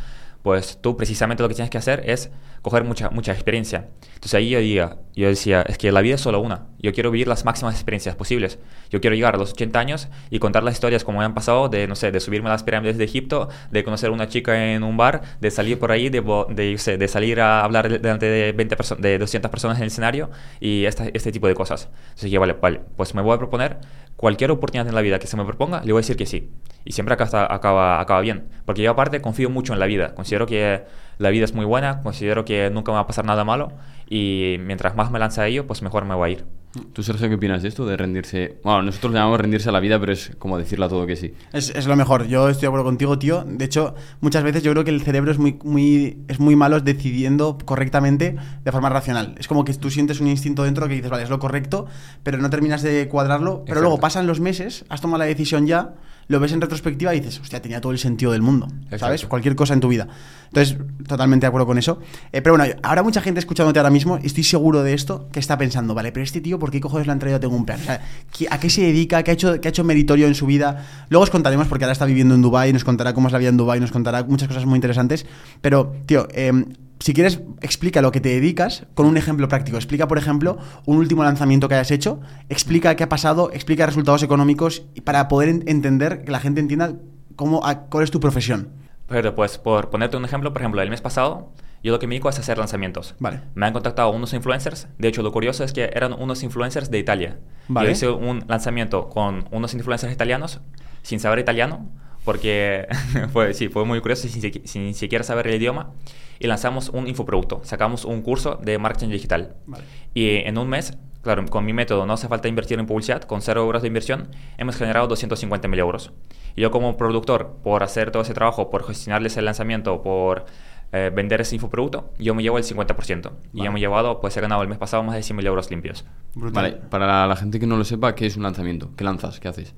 pues 0.48 0.78
tú 0.80 0.96
precisamente 0.96 1.44
lo 1.44 1.50
que 1.50 1.56
tienes 1.56 1.70
que 1.70 1.78
hacer 1.78 2.04
es 2.06 2.32
coger 2.62 2.86
mucha, 2.86 3.10
mucha 3.10 3.34
experiencia. 3.34 3.90
Entonces 4.14 4.34
ahí 4.34 4.52
yo, 4.52 4.60
diga, 4.60 4.96
yo 5.14 5.28
decía, 5.28 5.62
es 5.64 5.78
que 5.78 5.92
la 5.92 6.00
vida 6.00 6.16
es 6.16 6.22
solo 6.22 6.40
una. 6.40 6.68
Yo 6.80 6.94
quiero 6.94 7.12
vivir 7.12 7.28
las 7.28 7.44
máximas 7.44 7.76
experiencias 7.76 8.16
posibles. 8.16 8.58
Yo 8.90 9.02
quiero 9.02 9.14
llegar 9.14 9.36
a 9.36 9.38
los 9.38 9.52
80 9.52 9.78
años 9.78 10.08
y 10.30 10.40
contar 10.40 10.64
las 10.64 10.76
historias 10.76 11.04
como 11.04 11.20
me 11.20 11.26
han 11.26 11.34
pasado 11.34 11.68
de, 11.68 11.86
no 11.86 11.98
sé, 11.98 12.14
de 12.14 12.22
subirme 12.22 12.48
a 12.48 12.54
las 12.54 12.64
pirámides 12.64 12.98
de 12.98 13.04
Egipto, 13.04 13.50
de 13.72 13.84
conocer 13.84 14.08
a 14.08 14.14
una 14.14 14.30
chica 14.30 14.72
en 14.72 14.84
un 14.84 14.96
bar, 14.96 15.22
de 15.42 15.52
salir 15.52 15.80
por 15.80 15.92
ahí, 15.92 16.08
de, 16.08 16.22
de, 16.22 16.98
de 16.98 17.08
salir 17.10 17.42
a 17.42 17.66
hablar 17.66 17.90
delante 17.90 18.28
de, 18.28 18.54
20 18.54 18.78
de 19.00 19.20
200 19.20 19.52
personas 19.52 19.76
en 19.80 19.84
el 19.84 19.88
escenario 19.88 20.30
y 20.62 20.86
este 20.86 21.30
tipo 21.34 21.50
de 21.50 21.56
cosas. 21.56 21.90
Entonces 22.12 22.32
yo, 22.32 22.40
vale, 22.40 22.54
vale, 22.54 22.80
pues 22.96 23.14
me 23.14 23.22
voy 23.22 23.36
a 23.36 23.38
proponer 23.38 23.80
cualquier 24.18 24.52
oportunidad 24.52 24.88
en 24.88 24.96
la 24.96 25.02
vida 25.02 25.20
que 25.20 25.28
se 25.28 25.38
me 25.38 25.46
proponga, 25.46 25.82
le 25.86 25.94
voy 25.94 26.00
a 26.00 26.02
decir 26.02 26.18
que 26.18 26.26
sí. 26.26 26.52
Y 26.84 26.92
siempre 26.92 27.14
acaba, 27.14 28.02
acaba, 28.02 28.22
bien. 28.22 28.50
Porque 28.66 28.82
yo 28.82 28.92
aparte 28.92 29.22
confío 29.22 29.50
mucho 29.50 29.74
en 29.74 29.80
la 29.80 29.86
vida. 29.86 30.16
Considero 30.16 30.46
que 30.46 30.84
la 31.18 31.30
vida 31.30 31.46
es 31.46 31.54
muy 31.54 31.66
buena, 31.66 32.02
considero 32.02 32.44
que 32.44 32.70
nunca 32.70 32.92
me 32.92 32.96
va 32.96 33.02
a 33.02 33.08
pasar 33.08 33.26
nada 33.26 33.44
malo 33.44 33.72
y 34.10 34.58
mientras 34.60 34.96
más 34.96 35.12
me 35.12 35.20
lance 35.20 35.40
a 35.42 35.48
ello, 35.48 35.68
pues 35.68 35.82
mejor 35.82 36.06
me 36.06 36.16
va 36.16 36.26
a 36.26 36.30
ir. 36.30 36.46
¿Tú, 36.94 37.04
Sergio, 37.04 37.30
qué 37.30 37.36
opinas 37.36 37.62
de 37.62 37.70
esto? 37.70 37.86
De 37.86 37.98
rendirse... 37.98 38.60
Bueno, 38.64 38.84
nosotros 38.84 39.14
le 39.14 39.20
llamamos 39.20 39.40
rendirse 39.40 39.70
a 39.70 39.72
la 39.72 39.80
vida, 39.80 40.00
pero 40.00 40.14
es 40.14 40.32
como 40.40 40.58
decirle 40.58 40.86
a 40.86 40.90
todo 40.90 41.06
que 41.06 41.16
sí. 41.16 41.34
Es, 41.54 41.70
es, 41.70 41.86
lo 41.88 41.96
mejor. 41.96 42.28
Yo 42.28 42.50
estoy 42.50 42.62
de 42.62 42.68
acuerdo 42.68 42.86
contigo, 42.86 43.20
tío. 43.20 43.44
De 43.48 43.66
hecho, 43.66 43.96
muchas 44.22 44.44
veces 44.44 44.64
yo 44.64 44.72
creo 44.72 44.84
que 44.84 44.92
el 44.92 45.02
cerebro 45.02 45.32
es 45.32 45.38
muy, 45.38 45.60
muy, 45.64 46.24
es 46.28 46.40
muy 46.40 46.56
malo 46.56 46.80
decidiendo 46.80 47.58
correctamente 47.66 48.36
de 48.64 48.72
forma 48.72 48.90
racional. 48.90 49.36
Es 49.38 49.48
como 49.48 49.64
que 49.64 49.74
tú 49.74 49.90
sientes 49.90 50.20
un 50.20 50.28
instinto 50.28 50.64
dentro 50.64 50.88
que 50.88 50.96
dices, 50.96 51.10
vale, 51.10 51.24
es 51.24 51.30
lo 51.30 51.40
correcto, 51.40 51.88
pero 52.24 52.38
no 52.38 52.50
terminas 52.50 52.82
de 52.82 53.08
cuadrarlo. 53.08 53.58
Pero 53.60 53.64
Exacto. 53.64 53.82
luego 53.82 54.00
pasan 54.00 54.28
los 54.28 54.40
meses, 54.40 54.86
has 54.90 55.02
tomado 55.02 55.20
la 55.20 55.26
decisión 55.26 55.68
ya 55.68 55.94
lo 56.28 56.40
ves 56.40 56.52
en 56.52 56.62
retrospectiva 56.62 57.16
y 57.16 57.20
dices, 57.20 57.40
hostia, 57.40 57.62
tenía 57.62 57.82
todo 57.82 57.92
el 57.92 58.00
sentido 58.00 58.32
del 58.32 58.42
mundo, 58.42 58.68
Exacto. 58.68 58.98
¿sabes? 59.00 59.26
Cualquier 59.26 59.56
cosa 59.56 59.74
en 59.74 59.80
tu 59.80 59.88
vida. 59.88 60.08
Entonces, 60.48 60.78
totalmente 61.08 61.46
de 61.46 61.48
acuerdo 61.48 61.66
con 61.66 61.78
eso. 61.78 62.00
Eh, 62.32 62.42
pero 62.42 62.58
bueno, 62.58 62.74
ahora 62.84 63.04
mucha 63.04 63.22
gente 63.22 63.40
escuchándote 63.40 63.80
ahora 63.80 63.90
mismo, 63.90 64.18
estoy 64.18 64.44
seguro 64.44 64.84
de 64.84 64.94
esto, 64.94 65.30
que 65.32 65.40
está 65.40 65.58
pensando, 65.58 65.94
vale, 65.94 66.12
pero 66.12 66.24
este 66.24 66.42
tío, 66.42 66.60
¿por 66.60 66.72
qué 66.72 66.80
cojones 66.80 67.08
lo 67.08 67.14
han 67.14 67.20
traído? 67.20 67.40
Tengo 67.40 67.56
un 67.56 67.66
plan. 67.66 67.80
O 67.80 67.84
sea, 67.84 68.02
¿a 68.50 68.60
qué 68.60 68.70
se 68.70 68.82
dedica? 68.82 69.24
¿Qué 69.24 69.32
ha, 69.32 69.34
hecho, 69.34 69.60
¿Qué 69.62 69.68
ha 69.68 69.70
hecho 69.70 69.84
meritorio 69.84 70.28
en 70.28 70.36
su 70.36 70.46
vida? 70.46 70.86
Luego 71.10 71.24
os 71.24 71.30
contaremos, 71.30 71.68
porque 71.68 71.86
ahora 71.86 71.94
está 71.94 72.06
viviendo 72.06 72.36
en 72.36 72.42
Dubai 72.42 72.74
nos 72.74 72.84
contará 72.84 73.14
cómo 73.14 73.28
es 73.28 73.34
la 73.34 73.40
vida 73.40 73.50
en 73.50 73.58
Dubai 73.58 73.80
nos 73.80 73.92
contará 73.92 74.24
muchas 74.24 74.48
cosas 74.48 74.66
muy 74.66 74.76
interesantes. 74.76 75.26
Pero, 75.62 75.96
tío, 76.06 76.28
eh, 76.34 76.52
si 77.00 77.14
quieres, 77.14 77.42
explica 77.62 78.02
lo 78.02 78.12
que 78.12 78.22
te 78.22 78.30
dedicas 78.30 78.88
con 78.94 79.06
un 79.06 79.18
ejemplo 79.18 79.48
práctico. 79.48 79.78
Explica, 79.78 80.08
por 80.08 80.18
ejemplo, 80.18 80.58
un 80.86 80.98
último 80.98 81.24
lanzamiento 81.24 81.68
que 81.68 81.76
hayas 81.76 81.92
hecho, 81.92 82.20
explica 82.50 82.96
qué 82.96 83.04
ha 83.04 83.10
pasado, 83.10 83.52
explica 83.54 83.86
resultados 83.86 84.24
económicos 84.24 84.84
para 85.04 85.28
poder 85.28 85.64
entender, 85.68 86.24
que 86.24 86.32
la 86.32 86.40
gente 86.40 86.60
entienda 86.60 86.94
cómo, 87.36 87.62
cuál 87.90 88.04
es 88.04 88.12
tu 88.12 88.20
profesión. 88.20 88.70
Pero 89.08 89.36
pues, 89.36 89.58
por 89.58 89.90
ponerte 89.90 90.18
un 90.18 90.26
ejemplo, 90.26 90.52
por 90.52 90.62
ejemplo, 90.62 90.82
el 90.82 90.90
mes 90.90 91.02
pasado, 91.02 91.54
yo 91.84 91.92
lo 91.92 92.00
que 92.00 92.08
me 92.08 92.16
dedico 92.16 92.30
es 92.30 92.40
hacer 92.40 92.58
lanzamientos. 92.58 93.16
Vale. 93.20 93.42
Me 93.56 93.66
han 93.66 93.74
contactado 93.74 94.10
unos 94.10 94.34
influencers. 94.34 94.88
De 94.98 95.08
hecho, 95.08 95.22
lo 95.24 95.32
curioso 95.32 95.64
es 95.64 95.72
que 95.72 95.90
eran 95.94 96.14
unos 96.14 96.44
influencers 96.44 96.92
de 96.92 97.00
Italia. 97.00 97.40
Vale. 97.68 97.88
Yo 97.88 97.92
hice 97.92 98.10
un 98.10 98.44
lanzamiento 98.48 99.10
con 99.10 99.46
unos 99.52 99.74
influencers 99.74 100.12
italianos, 100.12 100.62
sin 101.04 101.20
saber 101.20 101.40
italiano, 101.40 101.90
porque 102.28 102.90
fue, 103.32 103.54
sí, 103.54 103.70
fue 103.70 103.86
muy 103.86 104.02
curioso, 104.02 104.28
sin, 104.28 104.68
sin 104.68 104.94
siquiera 104.94 105.24
saber 105.24 105.48
el 105.48 105.56
idioma 105.56 105.94
y 106.40 106.48
lanzamos 106.48 106.90
un 106.90 107.08
infoproducto. 107.08 107.62
Sacamos 107.64 108.04
un 108.04 108.22
curso 108.22 108.60
de 108.62 108.78
marketing 108.78 109.12
digital. 109.12 109.56
Vale. 109.66 109.86
Y 110.14 110.40
en 110.40 110.58
un 110.58 110.68
mes, 110.68 110.98
claro, 111.22 111.46
con 111.46 111.64
mi 111.64 111.72
método 111.72 112.06
no 112.06 112.12
hace 112.12 112.28
falta 112.28 112.50
invertir 112.50 112.80
en 112.80 112.86
publicidad, 112.86 113.22
con 113.22 113.42
cero 113.42 113.62
euros 113.62 113.82
de 113.82 113.88
inversión, 113.88 114.28
hemos 114.58 114.76
generado 114.76 115.08
250 115.08 115.70
mil 115.70 115.80
euros. 115.80 116.12
Y 116.58 116.64
yo 116.64 116.70
como 116.70 116.98
productor, 116.98 117.60
por 117.64 117.82
hacer 117.82 118.12
todo 118.12 118.24
ese 118.24 118.34
trabajo, 118.34 118.70
por 118.70 118.86
gestionarles 118.86 119.38
el 119.38 119.46
lanzamiento, 119.46 120.02
por 120.02 120.48
eh, 120.92 121.10
vender 121.16 121.40
ese 121.40 121.56
infoproducto, 121.56 122.12
yo 122.20 122.36
me 122.36 122.44
llevo 122.44 122.58
el 122.58 122.66
50%. 122.66 123.22
Vale. 123.24 123.38
Y 123.54 123.64
yo 123.64 123.72
me 123.72 123.80
he 123.80 123.82
llevado, 123.82 124.20
pues 124.20 124.36
he 124.36 124.42
ganado 124.42 124.64
el 124.64 124.68
mes 124.68 124.78
pasado 124.78 125.02
más 125.02 125.16
de 125.16 125.24
100 125.24 125.38
mil 125.38 125.48
euros 125.48 125.72
limpios. 125.72 126.04
Brutal. 126.36 126.74
Vale, 126.74 126.76
para 126.90 127.26
la 127.26 127.36
gente 127.38 127.58
que 127.58 127.68
no 127.68 127.78
lo 127.78 127.86
sepa, 127.86 128.16
¿qué 128.16 128.26
es 128.26 128.36
un 128.36 128.44
lanzamiento? 128.44 128.90
¿Qué 128.98 129.06
lanzas? 129.06 129.40
¿Qué 129.40 129.48
haces? 129.48 129.74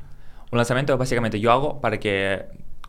Un 0.52 0.58
lanzamiento 0.58 0.98
básicamente 0.98 1.40
yo 1.40 1.52
hago 1.52 1.80
para 1.80 2.00
que 2.00 2.46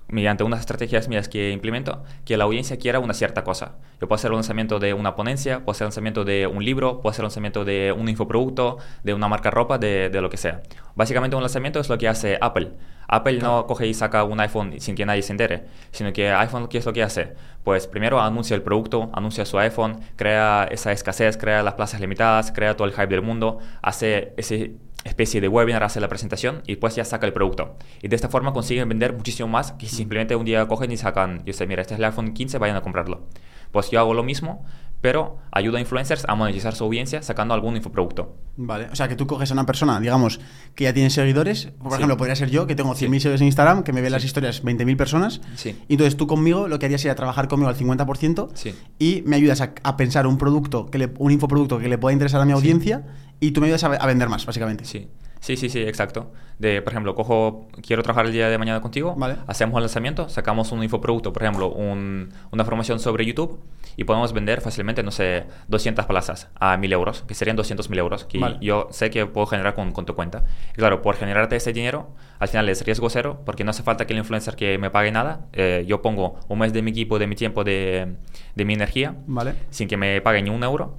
mediante 0.08 0.42
unas 0.44 0.60
estrategias 0.60 1.08
mías 1.08 1.28
que 1.28 1.50
implemento, 1.50 2.02
que 2.24 2.36
la 2.36 2.44
audiencia 2.44 2.78
quiera 2.78 2.98
una 2.98 3.14
cierta 3.14 3.44
cosa. 3.44 3.76
Yo 4.00 4.08
puedo 4.08 4.16
hacer 4.16 4.30
un 4.30 4.38
lanzamiento 4.38 4.78
de 4.78 4.92
una 4.92 5.14
ponencia, 5.14 5.58
puedo 5.58 5.72
hacer 5.72 5.84
lanzamiento 5.84 6.24
de 6.24 6.46
un 6.46 6.64
libro, 6.64 7.00
puedo 7.00 7.10
hacer 7.10 7.22
lanzamiento 7.22 7.64
de 7.64 7.92
un 7.92 8.08
infoproducto, 8.08 8.78
de 9.04 9.14
una 9.14 9.28
marca 9.28 9.50
ropa, 9.50 9.78
de, 9.78 10.10
de 10.10 10.20
lo 10.20 10.30
que 10.30 10.36
sea. 10.36 10.62
Básicamente 10.94 11.36
un 11.36 11.42
lanzamiento 11.42 11.80
es 11.80 11.88
lo 11.88 11.98
que 11.98 12.08
hace 12.08 12.38
Apple. 12.40 12.72
Apple 13.12 13.38
no 13.38 13.66
coge 13.66 13.86
y 13.88 13.94
saca 13.94 14.22
un 14.24 14.38
iPhone 14.40 14.80
sin 14.80 14.94
que 14.94 15.04
nadie 15.04 15.22
se 15.22 15.32
entere, 15.32 15.64
sino 15.90 16.12
que 16.12 16.30
iPhone, 16.30 16.68
¿qué 16.68 16.78
es 16.78 16.86
lo 16.86 16.92
que 16.92 17.02
hace? 17.02 17.34
Pues 17.64 17.88
primero 17.88 18.20
anuncia 18.20 18.54
el 18.54 18.62
producto, 18.62 19.10
anuncia 19.12 19.44
su 19.44 19.58
iPhone, 19.58 20.00
crea 20.16 20.68
esa 20.70 20.92
escasez, 20.92 21.36
crea 21.36 21.62
las 21.62 21.74
plazas 21.74 22.00
limitadas, 22.00 22.52
crea 22.52 22.76
todo 22.76 22.86
el 22.86 22.92
hype 22.94 23.08
del 23.08 23.22
mundo, 23.22 23.58
hace 23.82 24.32
ese 24.36 24.76
especie 25.04 25.40
de 25.40 25.48
webinar, 25.48 25.82
hace 25.82 26.00
la 26.00 26.08
presentación 26.08 26.62
y 26.66 26.72
después 26.72 26.94
ya 26.94 27.04
saca 27.04 27.26
el 27.26 27.32
producto. 27.32 27.76
Y 28.02 28.08
de 28.08 28.16
esta 28.16 28.28
forma 28.28 28.52
consiguen 28.52 28.88
vender 28.88 29.12
muchísimo 29.12 29.48
más 29.48 29.72
que 29.72 29.86
si 29.86 29.96
simplemente 29.96 30.36
un 30.36 30.44
día 30.44 30.66
cogen 30.68 30.92
y 30.92 30.96
sacan, 30.96 31.42
yo 31.44 31.52
sé, 31.52 31.66
mira, 31.66 31.82
este 31.82 31.94
es 31.94 31.98
el 31.98 32.04
iPhone 32.04 32.32
15, 32.32 32.58
vayan 32.58 32.76
a 32.76 32.82
comprarlo. 32.82 33.26
Pues 33.72 33.90
yo 33.90 34.00
hago 34.00 34.14
lo 34.14 34.22
mismo, 34.22 34.64
pero 35.00 35.38
ayuda 35.52 35.78
a 35.78 35.80
influencers 35.80 36.24
a 36.28 36.34
monetizar 36.34 36.74
su 36.74 36.84
audiencia 36.84 37.22
sacando 37.22 37.54
algún 37.54 37.76
infoproducto. 37.76 38.36
Vale, 38.56 38.86
o 38.92 38.94
sea 38.96 39.08
que 39.08 39.16
tú 39.16 39.26
coges 39.26 39.50
a 39.50 39.54
una 39.54 39.64
persona, 39.64 39.98
digamos, 40.00 40.40
que 40.74 40.84
ya 40.84 40.92
tiene 40.92 41.08
seguidores, 41.10 41.68
por 41.78 41.92
Sí. 41.92 41.94
ejemplo, 41.96 42.16
podría 42.18 42.36
ser 42.36 42.50
yo, 42.50 42.66
que 42.66 42.74
tengo 42.74 42.94
100.000 42.94 43.20
Sí. 43.20 43.24
seguidores 43.24 43.40
en 43.40 43.46
Instagram, 43.46 43.82
que 43.82 43.92
me 43.92 44.02
ven 44.02 44.12
las 44.12 44.24
historias 44.24 44.62
20.000 44.62 44.96
personas, 44.96 45.40
Sí. 45.56 45.76
y 45.88 45.94
entonces 45.94 46.16
tú 46.16 46.26
conmigo 46.26 46.68
lo 46.68 46.78
que 46.78 46.86
harías 46.86 47.00
sería 47.00 47.14
trabajar 47.14 47.48
conmigo 47.48 47.70
al 47.70 47.76
50% 47.76 48.50
Sí. 48.54 48.74
y 48.98 49.22
me 49.26 49.36
ayudas 49.36 49.60
a, 49.62 49.72
a 49.82 49.96
pensar 49.96 50.26
un 50.26 50.36
producto, 50.36 50.86
que 50.90 50.98
le- 50.98 51.12
un 51.18 51.32
infoproducto 51.32 51.78
que 51.78 51.88
le 51.88 51.96
pueda 51.98 52.12
interesar 52.12 52.40
a 52.40 52.44
mi 52.44 52.52
audiencia 52.52 53.06
y 53.40 53.52
tú 53.52 53.60
me 53.62 53.68
ayudas 53.68 53.84
a, 53.84 53.88
a 53.94 54.06
vender 54.06 54.28
más, 54.28 54.44
básicamente. 54.44 54.84
Sí. 54.84 55.08
Sí, 55.40 55.56
sí, 55.56 55.68
sí, 55.70 55.80
exacto. 55.80 56.30
De, 56.58 56.82
por 56.82 56.92
ejemplo, 56.92 57.14
cojo, 57.14 57.66
quiero 57.82 58.02
trabajar 58.02 58.26
el 58.26 58.32
día 58.32 58.50
de 58.50 58.58
mañana 58.58 58.82
contigo, 58.82 59.14
Vale. 59.16 59.36
hacemos 59.46 59.76
el 59.78 59.84
lanzamiento, 59.84 60.28
sacamos 60.28 60.70
un 60.72 60.82
infoproducto, 60.82 61.32
por 61.32 61.42
ejemplo, 61.42 61.68
un- 61.72 62.30
una 62.50 62.64
formación 62.66 63.00
sobre 63.00 63.24
YouTube 63.24 63.58
y 63.96 64.04
podemos 64.04 64.34
vender 64.34 64.60
fácilmente, 64.60 65.02
no 65.02 65.10
sé, 65.10 65.46
200 65.68 66.04
plazas 66.04 66.48
a 66.60 66.76
1000 66.76 66.92
euros, 66.92 67.22
que 67.26 67.32
serían 67.32 67.56
200 67.56 67.88
mil 67.88 67.98
euros, 67.98 68.26
que 68.26 68.38
Vale. 68.38 68.58
yo 68.60 68.88
sé 68.90 69.08
que 69.08 69.24
puedo 69.24 69.46
generar 69.46 69.72
con, 69.74 69.92
con 69.92 70.04
tu 70.04 70.14
cuenta. 70.14 70.44
Y 70.72 70.76
claro, 70.76 71.00
por 71.00 71.16
generarte 71.16 71.56
ese 71.56 71.72
dinero, 71.72 72.10
al 72.38 72.48
final 72.48 72.68
es 72.68 72.84
riesgo 72.84 73.08
cero, 73.08 73.40
porque 73.46 73.64
no 73.64 73.70
hace 73.70 73.82
falta 73.82 74.06
que 74.06 74.12
el 74.12 74.18
influencer 74.18 74.56
que 74.56 74.76
me 74.76 74.90
pague 74.90 75.10
nada, 75.10 75.46
eh, 75.54 75.84
yo 75.88 76.02
pongo 76.02 76.38
un 76.48 76.58
mes 76.58 76.74
de 76.74 76.82
mi 76.82 76.90
equipo, 76.90 77.18
de 77.18 77.26
mi 77.26 77.34
tiempo, 77.34 77.64
de, 77.64 78.16
de 78.54 78.64
mi 78.66 78.74
energía, 78.74 79.14
Vale. 79.26 79.54
sin 79.70 79.88
que 79.88 79.96
me 79.96 80.20
pague 80.20 80.42
ni 80.42 80.50
un 80.50 80.62
euro. 80.62 80.98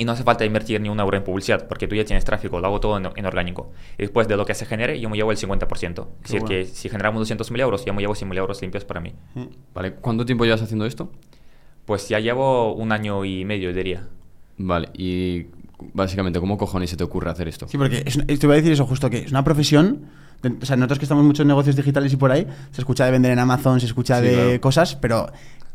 Y 0.00 0.04
no 0.04 0.12
hace 0.12 0.22
falta 0.22 0.44
invertir 0.44 0.80
ni 0.80 0.88
un 0.88 1.00
euro 1.00 1.16
en 1.16 1.24
publicidad, 1.24 1.66
porque 1.66 1.88
tú 1.88 1.96
ya 1.96 2.04
tienes 2.04 2.24
tráfico, 2.24 2.60
lo 2.60 2.66
hago 2.68 2.78
todo 2.78 2.96
en, 2.98 3.08
en 3.16 3.26
orgánico. 3.26 3.72
Y 3.98 4.02
después 4.02 4.28
de 4.28 4.36
lo 4.36 4.46
que 4.46 4.54
se 4.54 4.64
genere, 4.64 5.00
yo 5.00 5.10
me 5.10 5.16
llevo 5.16 5.32
el 5.32 5.36
50%. 5.38 5.66
Es 5.66 6.22
decir, 6.22 6.40
bueno. 6.40 6.46
que 6.46 6.64
si 6.66 6.88
generamos 6.88 7.18
200 7.20 7.50
mil 7.50 7.60
euros, 7.60 7.84
yo 7.84 7.92
me 7.92 8.00
llevo 8.00 8.14
100 8.14 8.28
mil 8.28 8.38
euros 8.38 8.62
limpios 8.62 8.84
para 8.84 9.00
mí. 9.00 9.12
Vale, 9.74 9.94
¿cuánto 9.94 10.24
tiempo 10.24 10.44
llevas 10.44 10.62
haciendo 10.62 10.86
esto? 10.86 11.10
Pues 11.84 12.08
ya 12.08 12.20
llevo 12.20 12.74
un 12.74 12.92
año 12.92 13.24
y 13.24 13.44
medio, 13.44 13.72
diría. 13.74 14.06
Vale, 14.56 14.88
y 14.94 15.46
básicamente, 15.94 16.38
¿cómo 16.38 16.56
cojones 16.58 16.90
se 16.90 16.96
te 16.96 17.02
ocurre 17.04 17.30
hacer 17.30 17.48
esto? 17.48 17.66
Sí, 17.66 17.76
porque 17.78 18.02
es, 18.06 18.16
una- 18.16 18.26
te 18.26 18.34
iba 18.40 18.52
a 18.52 18.56
decir 18.56 18.72
eso 18.72 18.86
justo, 18.86 19.08
que 19.10 19.18
es 19.18 19.30
una 19.30 19.42
profesión. 19.44 20.06
de- 20.42 20.54
o 20.62 20.64
sea, 20.66 20.76
nosotros 20.76 21.00
que 21.00 21.04
estamos 21.06 21.24
mucho 21.24 21.42
en 21.42 21.48
negocios 21.48 21.74
digitales 21.74 22.12
y 22.12 22.16
por 22.16 22.30
ahí, 22.30 22.46
se 22.70 22.80
escucha 22.82 23.04
de 23.04 23.10
vender 23.10 23.32
en 23.32 23.40
Amazon, 23.40 23.80
se 23.80 23.86
escucha 23.86 24.20
Sí, 24.20 24.26
de 24.26 24.34
claro. 24.34 24.60
cosas, 24.60 24.94
pero 24.94 25.26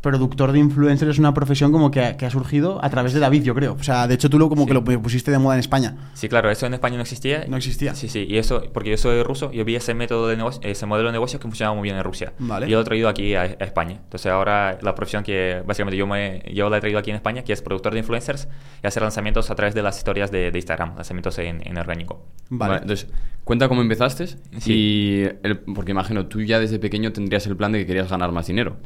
productor 0.04 0.52
de 0.52 0.60
influencers 0.60 1.10
es 1.10 1.18
una 1.18 1.34
profesión 1.34 1.72
como 1.72 1.90
que 1.90 2.00
ha, 2.00 2.16
que 2.16 2.26
ha 2.26 2.30
surgido 2.30 2.78
a 2.84 2.90
través 2.90 3.12
de 3.14 3.18
David, 3.18 3.42
yo 3.42 3.54
creo. 3.56 3.72
O 3.72 3.82
sea, 3.82 4.06
de 4.06 4.14
hecho 4.14 4.30
tú 4.30 4.38
lo 4.38 4.48
como 4.48 4.62
Sí. 4.62 4.68
que 4.68 4.74
lo 4.74 4.84
pusiste 4.84 5.32
de 5.32 5.38
moda 5.38 5.54
en 5.56 5.60
España. 5.60 5.96
Sí, 6.14 6.28
claro, 6.28 6.50
eso 6.50 6.66
en 6.66 6.74
España 6.74 6.94
no 6.96 7.02
existía. 7.02 7.46
No 7.48 7.56
existía. 7.56 7.94
Sí, 7.96 8.08
sí, 8.08 8.24
y 8.28 8.38
eso, 8.38 8.62
porque 8.72 8.90
yo 8.90 8.96
soy 8.96 9.22
ruso, 9.24 9.50
yo 9.50 9.64
vi 9.64 9.74
ese 9.74 9.94
método 9.94 10.28
de 10.28 10.36
negocio, 10.36 10.60
ese 10.62 10.86
modelo 10.86 11.08
de 11.08 11.12
negocio 11.14 11.40
que 11.40 11.48
funcionaba 11.48 11.74
muy 11.74 11.82
bien 11.84 11.96
en 11.96 12.04
Rusia. 12.04 12.32
Vale. 12.38 12.66
Y 12.66 12.70
yo 12.70 12.76
lo 12.76 12.82
he 12.82 12.84
traído 12.84 13.08
aquí 13.08 13.34
a, 13.34 13.40
a 13.42 13.46
España. 13.46 14.00
Entonces 14.04 14.30
ahora 14.30 14.78
la 14.82 14.94
profesión 14.94 15.24
que 15.24 15.62
básicamente 15.66 15.96
yo, 15.96 16.06
me, 16.06 16.42
yo 16.52 16.70
la 16.70 16.76
he 16.76 16.80
traído 16.80 16.98
aquí 17.00 17.10
en 17.10 17.16
España, 17.16 17.42
que 17.42 17.52
es 17.52 17.62
productor 17.62 17.92
de 17.94 18.00
influencers 18.00 18.46
y 18.82 18.86
hacer 18.86 19.02
lanzamientos 19.02 19.50
a 19.50 19.54
través 19.56 19.74
de 19.74 19.82
las 19.82 19.96
historias 19.96 20.30
de, 20.30 20.50
de 20.52 20.58
Instagram, 20.58 20.94
lanzamientos 20.96 21.38
en, 21.38 21.66
en 21.66 21.78
orgánico. 21.78 22.22
Vale. 22.50 22.74
entonces, 22.82 23.08
cuenta 23.42 23.68
cómo 23.68 23.80
empezaste 23.80 24.26
Sí. 24.26 24.72
y... 24.72 25.22
el- 25.42 25.58
porque 25.74 25.92
imagino, 25.92 26.26
tú 26.26 26.42
ya 26.42 26.58
desde 26.60 26.78
pequeño 26.78 27.12
tendrías 27.12 27.46
el 27.46 27.56
plan 27.56 27.72
de 27.72 27.78
que 27.80 27.86
querías 27.86 28.10
ganar 28.10 28.30
más 28.32 28.46
dinero. 28.46 28.76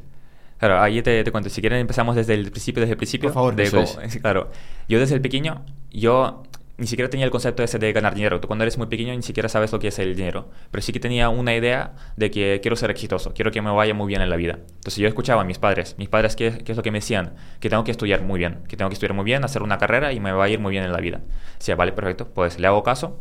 Claro, 0.59 0.81
ahí 0.81 1.01
te, 1.03 1.23
te 1.25 1.31
cuento. 1.33 1.49
Si 1.51 1.61
quieren 1.61 1.79
empezamos 1.81 2.17
desde 2.17 2.35
el 2.35 2.51
principio, 2.51 2.81
desde 2.81 2.93
el 2.93 2.97
principio. 2.99 3.29
Por 3.29 3.35
favor, 3.35 3.55
de 3.57 3.63
eso 3.65 3.77
cómo- 3.85 4.09
Claro. 4.21 4.51
Yo 4.89 4.99
desde 4.99 5.15
el 5.15 5.21
pequeño, 5.21 5.65
yo 5.91 6.43
ni 6.79 6.87
siquiera 6.87 7.11
tenía 7.11 7.25
el 7.27 7.33
concepto 7.33 7.63
ese 7.65 7.79
de 7.81 7.93
ganar 7.93 8.15
dinero. 8.15 8.41
Tú 8.41 8.47
cuando 8.47 8.63
eres 8.65 8.79
muy 8.79 8.87
pequeño 8.87 9.13
ni 9.15 9.23
siquiera 9.23 9.49
sabes 9.49 9.73
lo 9.73 9.79
que 9.81 9.89
es 9.89 9.99
el 9.99 10.15
dinero. 10.15 10.49
Pero 10.71 10.81
sí 10.83 10.93
que 10.93 11.01
tenía 11.01 11.29
una 11.29 11.55
idea 11.55 11.95
de 12.17 12.31
que 12.31 12.61
quiero 12.63 12.77
ser 12.77 12.91
exitoso, 12.93 13.33
quiero 13.35 13.51
que 13.51 13.61
me 13.63 13.71
vaya 13.71 13.95
muy 13.95 14.07
bien 14.09 14.23
en 14.23 14.31
la 14.31 14.37
vida. 14.37 14.59
Entonces 14.77 14.97
yo 14.97 15.09
escuchaba 15.09 15.43
a 15.43 15.45
mis 15.45 15.59
padres. 15.59 15.97
Mis 15.99 16.09
padres, 16.09 16.37
¿qué, 16.37 16.59
qué 16.65 16.73
es 16.73 16.77
lo 16.77 16.83
que 16.85 16.91
me 16.93 16.99
decían? 16.99 17.35
Que 17.61 17.69
tengo 17.69 17.83
que 17.85 17.91
estudiar 17.91 18.23
muy 18.23 18.39
bien, 18.39 18.61
que 18.69 18.77
tengo 18.77 18.89
que 18.91 18.95
estudiar 18.95 19.15
muy 19.15 19.25
bien, 19.25 19.45
hacer 19.45 19.63
una 19.63 19.79
carrera 19.79 20.13
y 20.13 20.21
me 20.21 20.31
va 20.33 20.45
a 20.45 20.49
ir 20.49 20.61
muy 20.61 20.71
bien 20.71 20.85
en 20.85 20.93
la 20.93 20.99
vida. 21.01 21.21
Decía, 21.59 21.75
vale, 21.77 21.91
perfecto, 21.93 22.29
pues 22.33 22.59
le 22.61 22.67
hago 22.69 22.83
caso. 22.85 23.21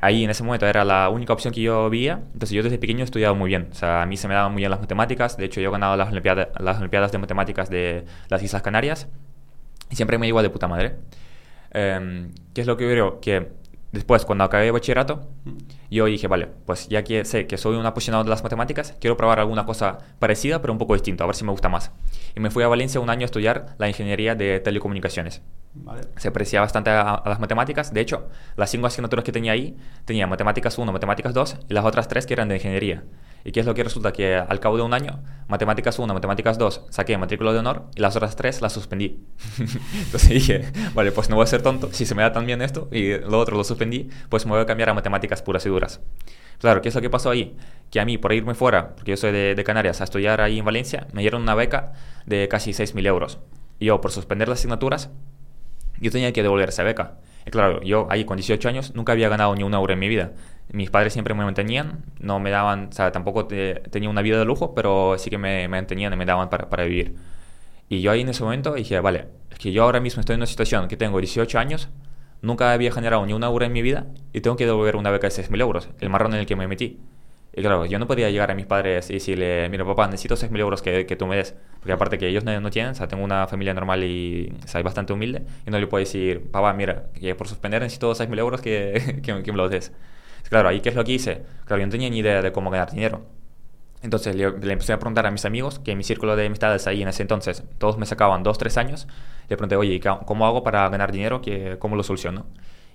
Ahí 0.00 0.24
en 0.24 0.30
ese 0.30 0.42
momento 0.42 0.66
era 0.66 0.84
la 0.84 1.08
única 1.08 1.32
opción 1.32 1.52
que 1.54 1.62
yo 1.62 1.88
veía. 1.90 2.22
Entonces 2.32 2.50
yo 2.50 2.62
desde 2.62 2.78
pequeño 2.78 3.00
he 3.00 3.04
estudiado 3.04 3.34
muy 3.34 3.48
bien. 3.48 3.68
O 3.70 3.74
sea, 3.74 4.02
a 4.02 4.06
mí 4.06 4.16
se 4.16 4.28
me 4.28 4.34
daban 4.34 4.52
muy 4.52 4.60
bien 4.60 4.70
las 4.70 4.80
matemáticas. 4.80 5.36
De 5.36 5.44
hecho, 5.44 5.60
yo 5.60 5.68
he 5.68 5.72
ganado 5.72 5.96
las, 5.96 6.10
olimpiadas 6.10 6.48
las 6.58 6.78
Olimpiadas 6.78 7.12
de 7.12 7.18
Matemáticas 7.18 7.70
de 7.70 8.04
las 8.28 8.42
Islas 8.42 8.62
Canarias. 8.62 9.08
Y 9.90 9.96
siempre 9.96 10.18
me 10.18 10.26
iba 10.26 10.42
de 10.42 10.50
puta 10.50 10.68
madre. 10.68 10.96
Em, 11.70 12.32
¿Qué 12.54 12.60
es 12.60 12.66
lo 12.66 12.76
que 12.76 12.86
veo? 12.86 13.20
Que 13.20 13.48
después, 13.92 14.24
cuando 14.24 14.44
acabé 14.44 14.70
bachillerato, 14.70 15.28
yo 15.90 16.06
dije, 16.06 16.26
vale, 16.26 16.48
pues 16.66 16.88
ya 16.88 17.04
que 17.04 17.24
sé 17.24 17.46
que 17.46 17.56
soy 17.56 17.76
un 17.76 17.86
apasionado 17.86 18.24
de 18.24 18.30
las 18.30 18.42
matemáticas, 18.42 18.94
quiero 19.00 19.16
probar 19.16 19.40
alguna 19.40 19.66
cosa 19.66 19.98
parecida, 20.18 20.60
pero 20.60 20.72
un 20.72 20.78
poco 20.78 20.94
distinto, 20.94 21.24
a 21.24 21.26
ver 21.26 21.36
si 21.36 21.44
me 21.44 21.50
gusta 21.52 21.68
más. 21.68 21.92
Y 22.36 22.40
me 22.40 22.50
fui 22.50 22.62
a 22.64 22.68
Valencia 22.68 23.00
un 23.00 23.10
año 23.10 23.22
a 23.22 23.26
estudiar 23.26 23.74
la 23.78 23.88
ingeniería 23.88 24.34
de 24.34 24.60
telecomunicaciones. 24.60 25.42
Se 26.16 26.30
parecía 26.30 26.60
bastante 26.60 26.90
a, 26.90 27.14
a 27.14 27.28
las 27.28 27.40
matemáticas. 27.40 27.92
De 27.92 28.00
hecho, 28.00 28.28
las 28.56 28.70
cinco 28.70 28.86
asignaturas 28.86 29.24
que 29.24 29.32
tenía 29.32 29.52
ahí, 29.52 29.76
tenía 30.04 30.26
matemáticas 30.26 30.78
1, 30.78 30.92
matemáticas 30.92 31.34
2 31.34 31.56
y 31.68 31.74
las 31.74 31.84
otras 31.84 32.08
tres 32.08 32.26
que 32.26 32.34
eran 32.34 32.48
de 32.48 32.56
ingeniería. 32.56 33.04
¿Y 33.44 33.52
qué 33.52 33.60
es 33.60 33.66
lo 33.66 33.74
que 33.74 33.84
resulta? 33.84 34.12
Que 34.12 34.36
al 34.36 34.58
cabo 34.58 34.76
de 34.78 34.82
un 34.82 34.94
año, 34.94 35.22
matemáticas 35.48 35.98
1, 35.98 36.14
matemáticas 36.14 36.56
2, 36.56 36.86
saqué 36.88 37.18
matrícula 37.18 37.52
de 37.52 37.58
honor 37.58 37.84
y 37.94 38.00
las 38.00 38.16
otras 38.16 38.36
tres 38.36 38.62
las 38.62 38.72
suspendí. 38.72 39.22
Entonces 39.58 40.30
dije, 40.30 40.72
vale, 40.94 41.12
pues 41.12 41.28
no 41.28 41.36
voy 41.36 41.44
a 41.44 41.46
ser 41.46 41.60
tonto. 41.60 41.92
Si 41.92 42.06
se 42.06 42.14
me 42.14 42.22
da 42.22 42.32
tan 42.32 42.46
bien 42.46 42.62
esto 42.62 42.88
y 42.90 43.18
lo 43.18 43.38
otro 43.38 43.58
lo 43.58 43.64
suspendí, 43.64 44.08
pues 44.30 44.46
me 44.46 44.52
voy 44.52 44.62
a 44.62 44.66
cambiar 44.66 44.88
a 44.88 44.94
matemáticas 44.94 45.42
puras 45.42 45.66
y 45.66 45.68
duras. 45.68 46.00
Claro, 46.58 46.80
¿qué 46.80 46.88
es 46.88 46.94
lo 46.94 47.02
que 47.02 47.10
pasó 47.10 47.30
ahí? 47.30 47.54
Que 47.90 48.00
a 48.00 48.06
mí, 48.06 48.16
por 48.16 48.32
irme 48.32 48.54
fuera, 48.54 48.94
porque 48.94 49.10
yo 49.10 49.16
soy 49.18 49.32
de, 49.32 49.54
de 49.54 49.64
Canarias, 49.64 50.00
a 50.00 50.04
estudiar 50.04 50.40
ahí 50.40 50.60
en 50.60 50.64
Valencia, 50.64 51.06
me 51.12 51.20
dieron 51.20 51.42
una 51.42 51.54
beca 51.54 51.92
de 52.24 52.48
casi 52.48 52.70
6.000 52.70 53.06
euros. 53.06 53.40
Y 53.78 53.86
yo, 53.86 54.00
por 54.00 54.10
suspender 54.10 54.48
las 54.48 54.60
asignaturas, 54.60 55.10
yo 56.00 56.10
tenía 56.10 56.32
que 56.32 56.42
devolver 56.42 56.68
esa 56.70 56.82
beca. 56.82 57.18
Claro, 57.50 57.82
yo 57.82 58.06
ahí 58.10 58.24
con 58.24 58.36
18 58.36 58.68
años 58.68 58.94
nunca 58.94 59.12
había 59.12 59.28
ganado 59.28 59.54
ni 59.54 59.62
un 59.64 59.74
euro 59.74 59.92
en 59.92 59.98
mi 59.98 60.08
vida. 60.08 60.32
Mis 60.72 60.90
padres 60.90 61.12
siempre 61.12 61.34
me 61.34 61.44
mantenían, 61.44 62.04
no 62.20 62.40
me 62.40 62.50
daban, 62.50 62.88
o 62.90 62.92
sea, 62.92 63.12
tampoco 63.12 63.46
te- 63.46 63.74
tenía 63.90 64.08
una 64.08 64.22
vida 64.22 64.38
de 64.38 64.44
lujo, 64.46 64.74
pero 64.74 65.16
sí 65.18 65.28
que 65.30 65.36
me, 65.38 65.62
me 65.62 65.68
mantenían 65.68 66.12
y 66.12 66.16
me 66.16 66.24
daban 66.24 66.48
para, 66.48 66.70
para 66.70 66.84
vivir. 66.84 67.14
Y 67.88 68.00
yo 68.00 68.10
ahí 68.12 68.22
en 68.22 68.28
ese 68.30 68.42
momento 68.42 68.74
dije, 68.74 68.98
vale, 69.00 69.26
es 69.50 69.58
que 69.58 69.72
yo 69.72 69.84
ahora 69.84 70.00
mismo 70.00 70.20
estoy 70.20 70.34
en 70.34 70.40
una 70.40 70.46
situación 70.46 70.88
que 70.88 70.96
tengo 70.96 71.18
18 71.20 71.58
años, 71.58 71.88
nunca 72.42 72.72
había 72.72 72.92
generado 72.92 73.24
ni 73.26 73.32
un 73.34 73.44
euro 73.44 73.64
en 73.64 73.72
mi 73.72 73.82
vida 73.82 74.06
y 74.32 74.40
tengo 74.40 74.56
que 74.56 74.66
devolver 74.66 74.96
una 74.96 75.10
beca 75.10 75.26
de 75.28 75.30
6.000 75.32 75.60
euros, 75.60 75.88
el 76.00 76.10
marrón 76.10 76.34
en 76.34 76.40
el 76.40 76.46
que 76.46 76.56
me 76.56 76.68
metí. 76.68 76.98
Y 77.56 77.60
claro, 77.62 77.86
yo 77.86 77.98
no 78.00 78.06
podía 78.08 78.30
llegar 78.30 78.50
a 78.50 78.54
mis 78.54 78.66
padres 78.66 79.10
y 79.10 79.14
decirle, 79.14 79.68
mira 79.68 79.84
papá, 79.84 80.06
necesito 80.08 80.36
6.000 80.36 80.60
euros 80.60 80.82
que, 80.82 81.06
que 81.06 81.14
tú 81.16 81.26
me 81.26 81.36
des. 81.36 81.54
Porque 81.78 81.92
aparte 81.92 82.18
que 82.18 82.26
ellos 82.28 82.44
no, 82.44 82.60
no 82.60 82.70
tienen, 82.70 82.92
o 82.92 82.94
sea, 82.94 83.06
tengo 83.06 83.22
una 83.24 83.46
familia 83.46 83.72
normal 83.74 84.02
y 84.04 84.52
o 84.76 84.82
bastante 84.82 85.12
humilde. 85.12 85.42
Y 85.66 85.70
no 85.70 85.78
le 85.78 85.86
puedo 85.86 86.00
decir, 86.00 86.50
papá, 86.50 86.72
mira, 86.72 87.04
que 87.14 87.34
por 87.36 87.46
suspender 87.46 87.80
necesito 87.82 88.12
6.000 88.14 88.38
euros 88.40 88.60
que, 88.60 89.20
que, 89.22 89.42
que 89.42 89.52
me 89.52 89.58
los 89.58 89.70
des. 89.70 89.92
Claro, 90.48 90.68
ahí 90.68 90.80
qué 90.80 90.88
es 90.90 90.94
lo 90.96 91.04
que 91.04 91.12
hice. 91.12 91.42
Claro, 91.66 91.80
yo 91.80 91.86
no 91.86 91.92
tenía 91.92 92.10
ni 92.10 92.18
idea 92.18 92.42
de 92.42 92.52
cómo 92.52 92.70
ganar 92.70 92.90
dinero. 92.90 93.22
Entonces 94.02 94.36
le, 94.36 94.50
le 94.58 94.72
empecé 94.74 94.92
a 94.92 94.98
preguntar 94.98 95.26
a 95.26 95.30
mis 95.30 95.44
amigos, 95.46 95.78
que 95.78 95.92
en 95.92 95.98
mi 95.98 96.04
círculo 96.04 96.36
de 96.36 96.46
amistades 96.46 96.86
ahí 96.86 97.02
en 97.02 97.08
ese 97.08 97.22
entonces, 97.22 97.64
todos 97.78 97.96
me 97.98 98.06
sacaban 98.06 98.42
dos, 98.42 98.58
tres 98.58 98.76
años. 98.76 99.08
Le 99.48 99.56
pregunté, 99.56 99.76
oye, 99.76 99.94
¿y 99.94 100.00
ca- 100.00 100.20
¿cómo 100.26 100.46
hago 100.46 100.62
para 100.62 100.88
ganar 100.90 101.12
dinero? 101.12 101.40
¿Qué- 101.40 101.76
¿Cómo 101.78 101.96
lo 101.96 102.02
soluciono? 102.02 102.46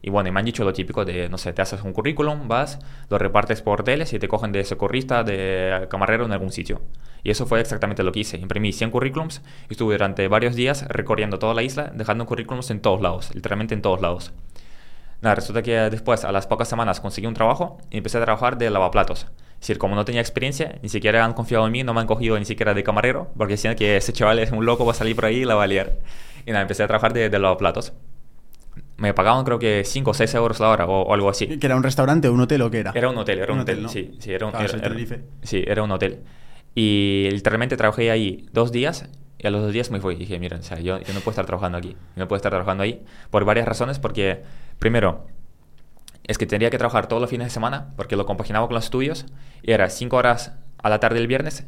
Y 0.01 0.09
bueno, 0.09 0.31
me 0.31 0.39
han 0.39 0.45
dicho 0.45 0.63
lo 0.63 0.73
típico 0.73 1.03
de, 1.03 1.27
no 1.29 1.37
sé, 1.37 1.51
te 1.53 1.61
haces 1.61 1.81
un 1.83 1.93
currículum, 1.93 2.47
vas, 2.47 2.79
lo 3.09 3.17
repartes 3.17 3.61
por 3.61 3.81
hoteles 3.81 4.13
y 4.13 4.19
te 4.19 4.27
cogen 4.27 4.51
de 4.51 4.63
socorrista, 4.63 5.23
de 5.23 5.87
camarero 5.89 6.25
en 6.25 6.31
algún 6.31 6.51
sitio. 6.51 6.81
Y 7.23 7.31
eso 7.31 7.45
fue 7.45 7.59
exactamente 7.59 8.03
lo 8.03 8.11
que 8.11 8.21
hice. 8.21 8.37
Imprimí 8.37 8.71
100 8.71 8.91
currículums 8.91 9.41
y 9.69 9.73
estuve 9.73 9.95
durante 9.95 10.27
varios 10.27 10.55
días 10.55 10.87
recorriendo 10.87 11.37
toda 11.37 11.53
la 11.53 11.63
isla, 11.63 11.91
dejando 11.93 12.25
currículums 12.25 12.71
en 12.71 12.81
todos 12.81 13.01
lados, 13.01 13.33
literalmente 13.35 13.73
en 13.73 13.81
todos 13.81 14.01
lados. 14.01 14.31
Nada, 15.21 15.35
resulta 15.35 15.61
que 15.61 15.75
después, 15.89 16.23
a 16.23 16.31
las 16.31 16.47
pocas 16.47 16.69
semanas, 16.69 17.01
conseguí 17.01 17.27
un 17.27 17.33
trabajo 17.33 17.77
y 17.91 17.97
empecé 17.97 18.19
a 18.19 18.23
trabajar 18.23 18.57
de 18.57 18.69
lavaplatos. 18.69 19.27
Es 19.55 19.67
decir, 19.67 19.77
como 19.77 19.95
no 19.95 20.05
tenía 20.05 20.21
experiencia, 20.21 20.79
ni 20.81 20.87
siquiera 20.87 21.25
han 21.25 21.33
confiado 21.33 21.65
en 21.65 21.73
mí, 21.73 21.83
no 21.83 21.93
me 21.93 21.99
han 21.99 22.07
cogido 22.07 22.39
ni 22.39 22.45
siquiera 22.45 22.73
de 22.73 22.83
camarero, 22.83 23.29
porque 23.37 23.55
decían 23.55 23.75
que 23.75 23.97
ese 23.97 24.13
chaval 24.13 24.39
es 24.39 24.53
un 24.53 24.65
loco, 24.65 24.85
va 24.85 24.93
a 24.93 24.95
salir 24.95 25.17
por 25.17 25.25
ahí 25.25 25.41
y 25.41 25.45
la 25.45 25.55
va 25.55 25.63
a 25.63 25.67
liar. 25.67 25.97
Y 26.45 26.51
nada, 26.51 26.61
empecé 26.61 26.83
a 26.83 26.87
trabajar 26.87 27.11
de 27.11 27.37
lavaplatos. 27.37 27.91
Me 28.99 29.13
pagaban 29.13 29.45
creo 29.45 29.59
que 29.59 29.83
5 29.85 30.11
o 30.11 30.13
6 30.13 30.33
euros 30.35 30.59
la 30.59 30.69
hora 30.69 30.85
o, 30.85 31.01
o 31.03 31.13
algo 31.13 31.29
así. 31.29 31.47
¿Que 31.57 31.65
era 31.67 31.75
un 31.75 31.83
restaurante 31.83 32.27
o 32.27 32.33
un 32.33 32.41
hotel 32.41 32.61
o 32.63 32.69
qué 32.69 32.79
era? 32.79 32.91
Era 32.93 33.09
un 33.09 33.17
hotel, 33.17 33.39
era 33.39 33.53
un, 33.53 33.59
Un 33.59 33.63
hotel, 33.63 33.75
hotel, 33.77 33.83
¿no? 33.83 33.89
sí, 33.89 34.17
sí, 34.19 34.31
era 34.33 34.45
un, 34.45 34.51
Claro, 34.51 34.65
era- 34.77 34.85
era- 34.95 35.19
sí, 35.43 35.63
era 35.65 35.83
un 35.83 35.91
hotel. 35.91 36.19
Y 36.75 37.29
literalmente 37.31 37.77
trabajé 37.77 38.11
ahí 38.11 38.45
dos 38.51 38.71
días 38.71 39.09
y 39.37 39.47
a 39.47 39.51
los 39.51 39.61
dos 39.61 39.71
días 39.73 39.89
me 39.91 39.99
fui. 40.01 40.15
Y 40.15 40.17
dije, 40.17 40.37
mira, 40.39 40.57
o 40.57 40.61
sea, 40.61 40.79
yo, 40.79 40.99
yo 40.99 41.13
no 41.13 41.19
puedo 41.21 41.31
estar 41.31 41.45
trabajando 41.45 41.77
aquí, 41.77 41.89
yo 41.89 41.97
no 42.17 42.27
puedo 42.27 42.37
estar 42.37 42.51
trabajando 42.51 42.83
ahí 42.83 43.03
por 43.31 43.45
varias 43.45 43.67
razones, 43.67 43.99
porque 43.99 44.43
primero, 44.79 45.25
es 46.25 46.37
que 46.37 46.45
tendría 46.45 46.69
que 46.69 46.77
trabajar 46.77 47.07
todos 47.07 47.21
los 47.21 47.29
fines 47.29 47.47
de 47.47 47.51
semana, 47.51 47.93
porque 47.95 48.15
lo 48.15 48.25
compaginaba 48.25 48.67
con 48.67 48.75
los 48.75 48.83
estudios, 48.83 49.25
y 49.63 49.71
era 49.71 49.89
5 49.89 50.17
horas 50.17 50.53
a 50.81 50.89
la 50.89 50.99
tarde 50.99 51.19
el 51.19 51.27
viernes, 51.27 51.65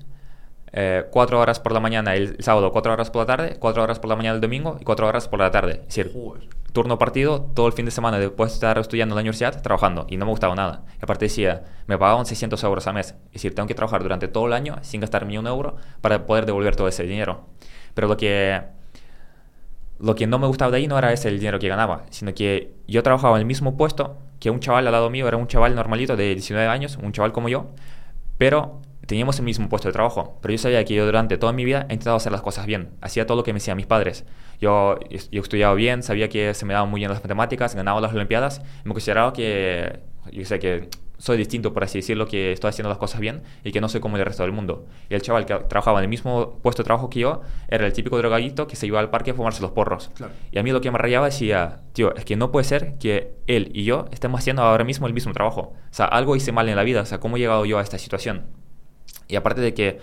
4 0.74 1.40
horas 1.40 1.60
por 1.60 1.74
la 1.74 1.80
mañana 1.80 2.16
el, 2.16 2.36
el 2.38 2.44
sábado, 2.44 2.72
4 2.72 2.94
horas 2.94 3.12
por 3.12 3.22
la 3.22 3.26
tarde, 3.26 3.58
4 3.60 3.84
horas 3.84 4.00
por 4.00 4.10
la 4.10 4.16
mañana 4.16 4.36
el 4.36 4.42
domingo 4.42 4.78
y 4.80 4.84
4 4.86 5.08
horas 5.08 5.28
por 5.28 5.40
la 5.40 5.52
tarde. 5.52 5.82
Es 5.82 5.96
decir, 5.96 6.12
Joder. 6.14 6.48
turno 6.72 6.98
partido 6.98 7.42
todo 7.54 7.68
el 7.68 7.74
fin 7.74 7.86
de 7.86 7.92
semana 7.92 8.20
después 8.20 8.52
de 8.52 8.54
estar 8.56 8.78
estudiando 8.78 9.14
en 9.14 9.18
la 9.18 9.22
universidad, 9.22 9.62
trabajando, 9.62 10.06
y 10.10 10.16
no 10.16 10.26
me 10.26 10.32
gustaba 10.32 10.56
nada. 10.56 10.86
Y 10.94 11.04
aparte 11.04 11.26
decía, 11.26 11.64
me 11.88 11.98
pagaban 11.98 12.26
600 12.26 12.64
euros 12.64 12.88
al 12.88 12.94
mes, 12.94 13.16
es 13.28 13.34
decir, 13.34 13.54
tengo 13.54 13.68
que 13.68 13.76
trabajar 13.76 14.02
durante 14.02 14.30
todo 14.30 14.48
el 14.48 14.54
año 14.54 14.78
sin 14.82 15.02
gastar 15.02 15.26
ni 15.26 15.38
un 15.38 15.48
euro 15.48 15.76
para 16.00 16.26
poder 16.26 16.46
devolver 16.46 16.76
todo 16.76 16.88
ese 16.88 17.04
dinero. 17.04 17.48
Pero 17.94 18.08
lo 18.08 18.16
que, 18.16 18.62
lo 20.00 20.16
que 20.16 20.26
no 20.26 20.40
me 20.40 20.48
gustaba 20.48 20.72
de 20.72 20.78
ahí 20.78 20.88
no 20.88 20.98
era 20.98 21.12
ese 21.12 21.28
el 21.28 21.40
dinero 21.40 21.60
que 21.60 21.68
ganaba, 21.68 22.04
sino 22.12 22.34
que 22.34 22.74
yo 22.88 23.04
trabajaba 23.04 23.36
en 23.36 23.42
el 23.42 23.46
mismo 23.46 23.76
puesto 23.76 24.18
que 24.40 24.50
un 24.50 24.62
chaval 24.62 24.88
al 24.88 24.94
lado 24.94 25.10
mío, 25.10 25.28
era 25.28 25.38
un 25.38 25.48
chaval 25.48 25.76
normalito 25.76 26.16
de 26.16 26.34
19 26.34 26.68
años, 26.68 26.98
un 27.02 27.12
chaval 27.12 27.34
como 27.34 27.50
yo, 27.50 27.68
pero 28.38 28.82
teníamos 29.06 29.38
el 29.40 29.46
mismo 29.46 29.70
puesto 29.70 29.88
de 29.88 29.94
trabajo, 29.94 30.38
pero 30.42 30.54
yo 30.54 30.58
sabía 30.58 30.84
que 30.86 30.94
yo 30.94 31.06
durante 31.06 31.38
toda 31.38 31.54
mi 31.54 31.66
vida 31.66 31.86
he 31.90 31.94
intentado 31.94 32.16
hacer 32.16 32.32
las 32.32 32.42
cosas 32.42 32.66
bien, 32.66 32.92
hacía 33.02 33.26
todo 33.26 33.38
lo 33.38 33.44
que 33.44 33.54
me 33.54 33.58
decían 33.58 33.78
mis 33.78 33.88
padres. 33.88 34.26
Yo, 34.60 35.00
yo 35.32 35.42
estudiaba 35.42 35.74
bien, 35.74 36.04
sabía 36.04 36.30
que 36.30 36.54
se 36.54 36.66
me 36.66 36.74
daban 36.74 36.90
muy 36.90 37.00
bien 37.00 37.10
las 37.10 37.22
matemáticas, 37.22 37.76
ganaba 37.76 38.00
las 38.00 38.14
olimpiadas, 38.14 38.62
me 38.84 38.94
consideraba 38.94 39.34
que, 39.34 40.00
yo 40.32 40.46
sé 40.46 40.60
que 40.60 40.90
soy 41.22 41.38
distinto, 41.38 41.72
por 41.72 41.84
así 41.84 42.00
decirlo, 42.00 42.26
que 42.26 42.52
estoy 42.52 42.70
haciendo 42.70 42.90
las 42.90 42.98
cosas 42.98 43.22
bien 43.22 43.44
y 43.64 43.72
que 43.72 43.80
no 43.80 43.88
soy 43.90 44.02
como 44.02 44.18
el 44.18 44.26
resto 44.26 44.42
del 44.42 44.52
mundo. 44.52 44.88
Y 45.08 45.14
el 45.14 45.22
chaval 45.22 45.46
que 45.46 45.54
trabajaba 45.54 46.00
en 46.00 46.06
el 46.06 46.10
mismo 46.10 46.58
puesto 46.64 46.82
de 46.82 46.86
trabajo 46.86 47.12
que 47.12 47.20
yo 47.20 47.42
era 47.68 47.86
el 47.86 47.94
típico 47.94 48.18
drogadito 48.18 48.66
que 48.66 48.76
se 48.76 48.88
iba 48.88 49.00
al 49.00 49.12
parque 49.12 49.30
a 49.30 49.34
fumarse 49.36 49.62
los 49.62 49.70
porros. 49.72 50.10
Claro. 50.16 50.34
Y 50.52 50.58
a 50.58 50.64
mí 50.64 50.72
lo 50.72 50.82
que 50.82 50.90
me 50.90 50.98
rayaba 50.98 51.28
decía, 51.28 51.82
tío, 51.94 52.16
es 52.16 52.26
que 52.26 52.36
no 52.36 52.52
puede 52.52 52.64
ser 52.64 52.98
que 52.98 53.36
él 53.46 53.70
y 53.72 53.84
yo 53.84 54.06
estemos 54.12 54.40
haciendo 54.40 54.64
ahora 54.64 54.84
mismo 54.84 55.06
el 55.06 55.14
mismo 55.14 55.32
trabajo. 55.32 55.74
O 55.92 55.94
sea, 55.94 56.08
algo 56.08 56.36
hice 56.36 56.52
mal 56.52 56.68
en 56.70 56.76
la 56.76 56.84
vida, 56.84 57.02
o 57.02 57.06
sea, 57.06 57.20
¿cómo 57.20 57.38
he 57.38 57.40
llegado 57.40 57.66
yo 57.66 57.78
a 57.78 57.84
esta 57.84 58.00
situación? 58.00 58.48
Y 59.32 59.36
aparte 59.38 59.62
de 59.62 59.74
que, 59.74 60.00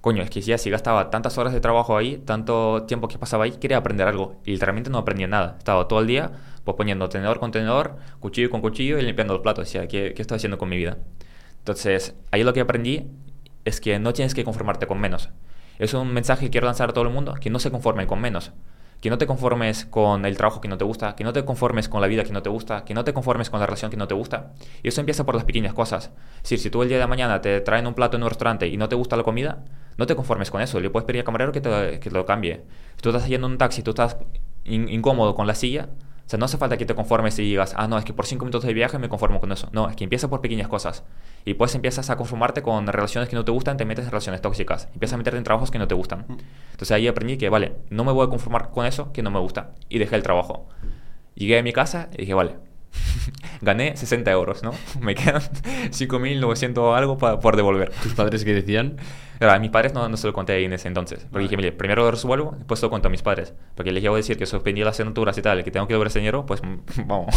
coño, 0.00 0.22
es 0.22 0.30
que 0.30 0.40
ya 0.40 0.58
si 0.58 0.68
gastaba 0.70 1.10
tantas 1.10 1.38
horas 1.38 1.52
de 1.52 1.60
trabajo 1.60 1.96
ahí, 1.96 2.18
tanto 2.18 2.84
tiempo 2.84 3.08
que 3.08 3.18
pasaba 3.18 3.44
ahí, 3.44 3.52
quería 3.52 3.78
aprender 3.78 4.08
algo. 4.08 4.40
Y 4.44 4.52
literalmente 4.52 4.90
no 4.90 4.98
aprendía 4.98 5.28
nada. 5.28 5.56
Estaba 5.58 5.88
todo 5.88 6.00
el 6.00 6.06
día 6.06 6.32
pues 6.64 6.76
poniendo 6.76 7.08
tenedor 7.08 7.40
con 7.40 7.50
tenedor, 7.50 7.96
cuchillo 8.20 8.48
con 8.50 8.60
cuchillo 8.60 8.98
y 8.98 9.02
limpiando 9.02 9.34
los 9.34 9.42
platos. 9.42 9.68
O 9.68 9.70
sea, 9.70 9.88
¿qué, 9.88 10.12
qué 10.14 10.22
estoy 10.22 10.36
haciendo 10.36 10.58
con 10.58 10.68
mi 10.68 10.76
vida? 10.76 10.98
Entonces, 11.58 12.14
ahí 12.30 12.44
lo 12.44 12.52
que 12.52 12.60
aprendí 12.60 13.08
es 13.64 13.80
que 13.80 13.98
no 13.98 14.12
tienes 14.12 14.34
que 14.34 14.44
conformarte 14.44 14.86
con 14.86 15.00
menos. 15.00 15.30
Es 15.78 15.94
un 15.94 16.12
mensaje 16.12 16.46
que 16.46 16.50
quiero 16.50 16.66
lanzar 16.66 16.90
a 16.90 16.92
todo 16.92 17.04
el 17.04 17.10
mundo, 17.10 17.34
que 17.40 17.50
no 17.50 17.58
se 17.58 17.70
conformen 17.70 18.06
con 18.06 18.20
menos. 18.20 18.52
Que 19.02 19.10
no 19.10 19.18
te 19.18 19.26
conformes 19.26 19.84
con 19.84 20.24
el 20.24 20.36
trabajo 20.38 20.60
que 20.62 20.68
no 20.68 20.78
te 20.78 20.84
gusta, 20.84 21.14
que 21.16 21.24
no 21.24 21.34
te 21.34 21.44
conformes 21.44 21.88
con 21.90 22.00
la 22.00 22.06
vida 22.06 22.22
que 22.24 22.32
no 22.32 22.40
te 22.42 22.48
gusta, 22.48 22.84
que 22.84 22.94
no 22.94 23.04
te 23.04 23.12
conformes 23.12 23.50
con 23.50 23.60
la 23.60 23.66
relación 23.66 23.90
que 23.90 23.96
no 23.98 24.06
te 24.08 24.14
gusta. 24.14 24.52
Y 24.82 24.88
eso 24.88 25.00
empieza 25.00 25.26
por 25.26 25.34
las 25.34 25.44
pequeñas 25.44 25.74
cosas. 25.74 26.12
Es 26.36 26.42
decir, 26.44 26.60
si 26.60 26.70
tú 26.70 26.82
el 26.82 26.88
día 26.88 26.98
de 27.00 27.06
mañana 27.06 27.40
te 27.40 27.60
traen 27.60 27.86
un 27.86 27.94
plato 27.94 28.16
en 28.16 28.22
un 28.22 28.28
restaurante 28.30 28.68
y 28.68 28.76
no 28.78 28.88
te 28.88 28.94
gusta 28.94 29.16
la 29.16 29.24
comida, 29.24 29.64
no 29.98 30.06
te 30.06 30.14
conformes 30.14 30.50
con 30.52 30.62
eso. 30.62 30.78
Le 30.80 30.88
puedes 30.88 31.04
pedir 31.04 31.20
al 31.20 31.24
camarero 31.26 31.50
que 31.52 31.60
te, 31.60 31.98
que 31.98 32.08
te 32.10 32.16
lo 32.16 32.24
cambie. 32.24 32.62
Si 32.96 33.02
tú 33.02 33.10
estás 33.10 33.26
yendo 33.28 33.48
en 33.48 33.54
un 33.54 33.58
taxi, 33.58 33.82
tú 33.82 33.90
estás 33.90 34.16
in- 34.64 34.88
incómodo 34.88 35.34
con 35.34 35.46
la 35.48 35.56
silla, 35.56 35.88
o 36.24 36.28
sea, 36.32 36.38
no 36.38 36.44
hace 36.44 36.56
falta 36.56 36.76
que 36.76 36.86
te 36.86 36.94
conformes 36.94 37.36
y 37.40 37.42
digas, 37.42 37.74
ah, 37.76 37.88
no, 37.88 37.98
es 37.98 38.04
que 38.04 38.12
por 38.14 38.24
cinco 38.26 38.44
minutos 38.44 38.62
de 38.64 38.72
viaje 38.72 38.98
me 39.00 39.08
conformo 39.08 39.40
con 39.40 39.50
eso. 39.50 39.68
No, 39.72 39.88
es 39.90 39.96
que 39.96 40.04
empieza 40.04 40.30
por 40.30 40.40
pequeñas 40.40 40.68
cosas. 40.68 41.02
Y 41.44 41.54
pues 41.54 41.74
empiezas 41.74 42.08
a 42.10 42.16
conformarte 42.16 42.62
con 42.62 42.86
relaciones 42.86 43.28
que 43.28 43.36
no 43.36 43.44
te 43.44 43.50
gustan, 43.52 43.76
te 43.76 43.84
metes 43.84 44.04
en 44.04 44.10
relaciones 44.10 44.40
tóxicas. 44.40 44.88
Empiezas 44.94 45.14
a 45.14 45.18
meterte 45.18 45.38
en 45.38 45.44
trabajos 45.44 45.70
que 45.70 45.78
no 45.78 45.88
te 45.88 45.94
gustan. 45.94 46.24
Entonces 46.28 46.90
ahí 46.92 47.08
aprendí 47.08 47.36
que, 47.36 47.48
vale, 47.48 47.72
no 47.90 48.04
me 48.04 48.12
voy 48.12 48.26
a 48.26 48.30
conformar 48.30 48.70
con 48.70 48.86
eso 48.86 49.12
que 49.12 49.22
no 49.22 49.30
me 49.30 49.38
gusta. 49.40 49.70
Y 49.88 49.98
dejé 49.98 50.16
el 50.16 50.22
trabajo. 50.22 50.68
Llegué 51.34 51.58
a 51.58 51.62
mi 51.62 51.72
casa 51.72 52.08
y 52.14 52.18
dije, 52.18 52.34
vale, 52.34 52.56
Gané 53.62 53.96
60 53.96 54.30
euros, 54.30 54.62
¿no? 54.62 54.72
Me 55.00 55.14
quedan 55.14 55.40
5.900 55.90 56.96
algo 56.96 57.16
pa- 57.18 57.40
por 57.40 57.56
devolver. 57.56 57.90
¿Tus 58.02 58.12
padres 58.14 58.44
qué 58.44 58.52
decían? 58.54 58.96
A 59.40 59.58
mis 59.58 59.70
padres 59.70 59.92
no, 59.94 60.08
no 60.08 60.16
se 60.16 60.26
lo 60.26 60.32
conté 60.32 60.62
en 60.64 60.72
ese 60.72 60.88
entonces. 60.88 61.26
Porque 61.30 61.44
dije, 61.44 61.56
mire, 61.56 61.72
primero 61.72 62.02
lo 62.04 62.10
resuelvo, 62.10 62.54
después 62.58 62.80
lo 62.82 62.90
cuento 62.90 63.08
a 63.08 63.10
mis 63.10 63.22
padres. 63.22 63.54
Porque 63.74 63.90
les 63.92 64.02
llevo 64.02 64.14
a 64.14 64.18
decir 64.18 64.36
que 64.36 64.46
suspendí 64.46 64.82
las 64.84 64.94
asignaturas 64.94 65.36
y 65.38 65.42
tal, 65.42 65.64
que 65.64 65.70
tengo 65.70 65.86
que 65.86 65.94
devolver 65.94 66.08
ese 66.10 66.18
dinero, 66.20 66.46
pues 66.46 66.62
mm, 66.62 67.06
vamos. 67.06 67.34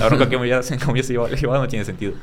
La 0.00 0.06
bronca 0.06 0.28
que 0.28 0.36
me 0.38 0.44
hubiese, 0.46 1.12
llevado, 1.12 1.34
llevado 1.36 1.62
no 1.62 1.68
tiene 1.68 1.84
sentido. 1.84 2.14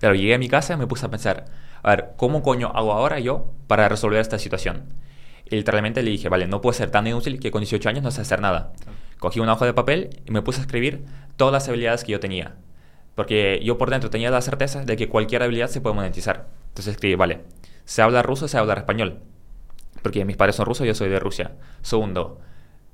Claro, 0.00 0.14
llegué 0.14 0.34
a 0.34 0.38
mi 0.38 0.48
casa 0.48 0.74
y 0.74 0.76
me 0.76 0.86
puse 0.86 1.06
a 1.06 1.10
pensar, 1.10 1.46
a 1.82 1.90
ver, 1.90 2.10
¿cómo 2.16 2.42
coño 2.42 2.70
hago 2.74 2.92
ahora 2.92 3.18
yo 3.18 3.52
para 3.66 3.88
resolver 3.88 4.20
esta 4.20 4.38
situación? 4.38 4.92
Y 5.50 5.56
literalmente 5.56 6.02
le 6.02 6.10
dije, 6.10 6.28
vale, 6.28 6.46
no 6.46 6.60
puedo 6.60 6.74
ser 6.74 6.90
tan 6.90 7.06
inútil 7.06 7.40
que 7.40 7.50
con 7.50 7.62
18 7.62 7.88
años 7.88 8.02
no 8.02 8.10
sé 8.10 8.20
hacer 8.20 8.40
nada. 8.40 8.72
Cogí 9.18 9.40
una 9.40 9.54
hoja 9.54 9.66
de 9.66 9.72
papel 9.72 10.20
y 10.26 10.30
me 10.30 10.42
puse 10.42 10.60
a 10.60 10.62
escribir 10.62 11.04
todas 11.36 11.52
las 11.52 11.68
habilidades 11.68 12.04
que 12.04 12.12
yo 12.12 12.20
tenía. 12.20 12.56
Porque 13.14 13.60
yo 13.64 13.78
por 13.78 13.90
dentro 13.90 14.10
tenía 14.10 14.30
la 14.30 14.40
certeza 14.42 14.84
de 14.84 14.96
que 14.96 15.08
cualquier 15.08 15.42
habilidad 15.42 15.68
se 15.68 15.80
puede 15.80 15.96
monetizar. 15.96 16.48
Entonces 16.68 16.94
escribí, 16.94 17.14
vale, 17.16 17.40
se 17.84 18.02
habla 18.02 18.22
ruso, 18.22 18.46
se 18.46 18.58
habla 18.58 18.74
español. 18.74 19.20
Porque 20.02 20.24
mis 20.24 20.36
padres 20.36 20.56
son 20.56 20.66
rusos, 20.66 20.86
yo 20.86 20.94
soy 20.94 21.08
de 21.08 21.18
Rusia. 21.18 21.52
Segundo, 21.82 22.40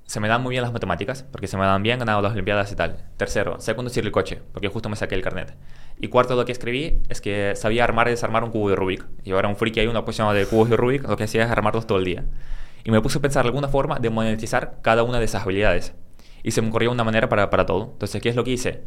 se 0.06 0.20
me 0.20 0.28
dan 0.28 0.42
muy 0.42 0.50
bien 0.50 0.62
las 0.62 0.72
matemáticas, 0.72 1.24
porque 1.30 1.46
se 1.46 1.56
me 1.56 1.64
dan 1.64 1.82
bien, 1.82 1.98
ganado 1.98 2.20
las 2.20 2.32
Olimpiadas 2.32 2.70
y 2.70 2.76
tal. 2.76 2.98
Tercero, 3.16 3.60
sé 3.60 3.74
conducir 3.74 4.04
el 4.04 4.12
coche, 4.12 4.40
porque 4.52 4.68
justo 4.68 4.88
me 4.88 4.96
saqué 4.96 5.14
el 5.14 5.22
carnet. 5.22 5.54
Y 5.98 6.08
cuarto, 6.08 6.36
lo 6.36 6.44
que 6.44 6.52
escribí 6.52 7.00
es 7.08 7.20
que 7.20 7.54
sabía 7.56 7.84
armar 7.84 8.08
y 8.08 8.10
desarmar 8.10 8.44
un 8.44 8.50
cubo 8.50 8.68
de 8.68 8.76
Rubik. 8.76 9.06
Yo 9.24 9.38
era 9.38 9.48
un 9.48 9.56
friki 9.56 9.80
ahí, 9.80 9.86
una 9.86 10.04
posición 10.04 10.34
de 10.34 10.46
cubos 10.46 10.68
de 10.68 10.76
Rubik, 10.76 11.08
lo 11.08 11.16
que 11.16 11.24
hacía 11.24 11.44
es 11.44 11.50
armarlos 11.50 11.86
todo 11.86 11.98
el 11.98 12.04
día. 12.04 12.24
Y 12.84 12.90
me 12.90 13.00
puse 13.00 13.18
a 13.18 13.22
pensar 13.22 13.46
alguna 13.46 13.68
forma 13.68 13.98
de 13.98 14.10
monetizar 14.10 14.78
cada 14.82 15.02
una 15.04 15.18
de 15.18 15.24
esas 15.24 15.42
habilidades. 15.42 15.94
Y 16.42 16.50
se 16.50 16.60
me 16.60 16.68
ocurrió 16.68 16.92
una 16.92 17.04
manera 17.04 17.28
para, 17.28 17.48
para 17.48 17.64
todo. 17.64 17.92
Entonces, 17.92 18.20
¿qué 18.20 18.28
es 18.28 18.36
lo 18.36 18.44
que 18.44 18.50
hice? 18.50 18.82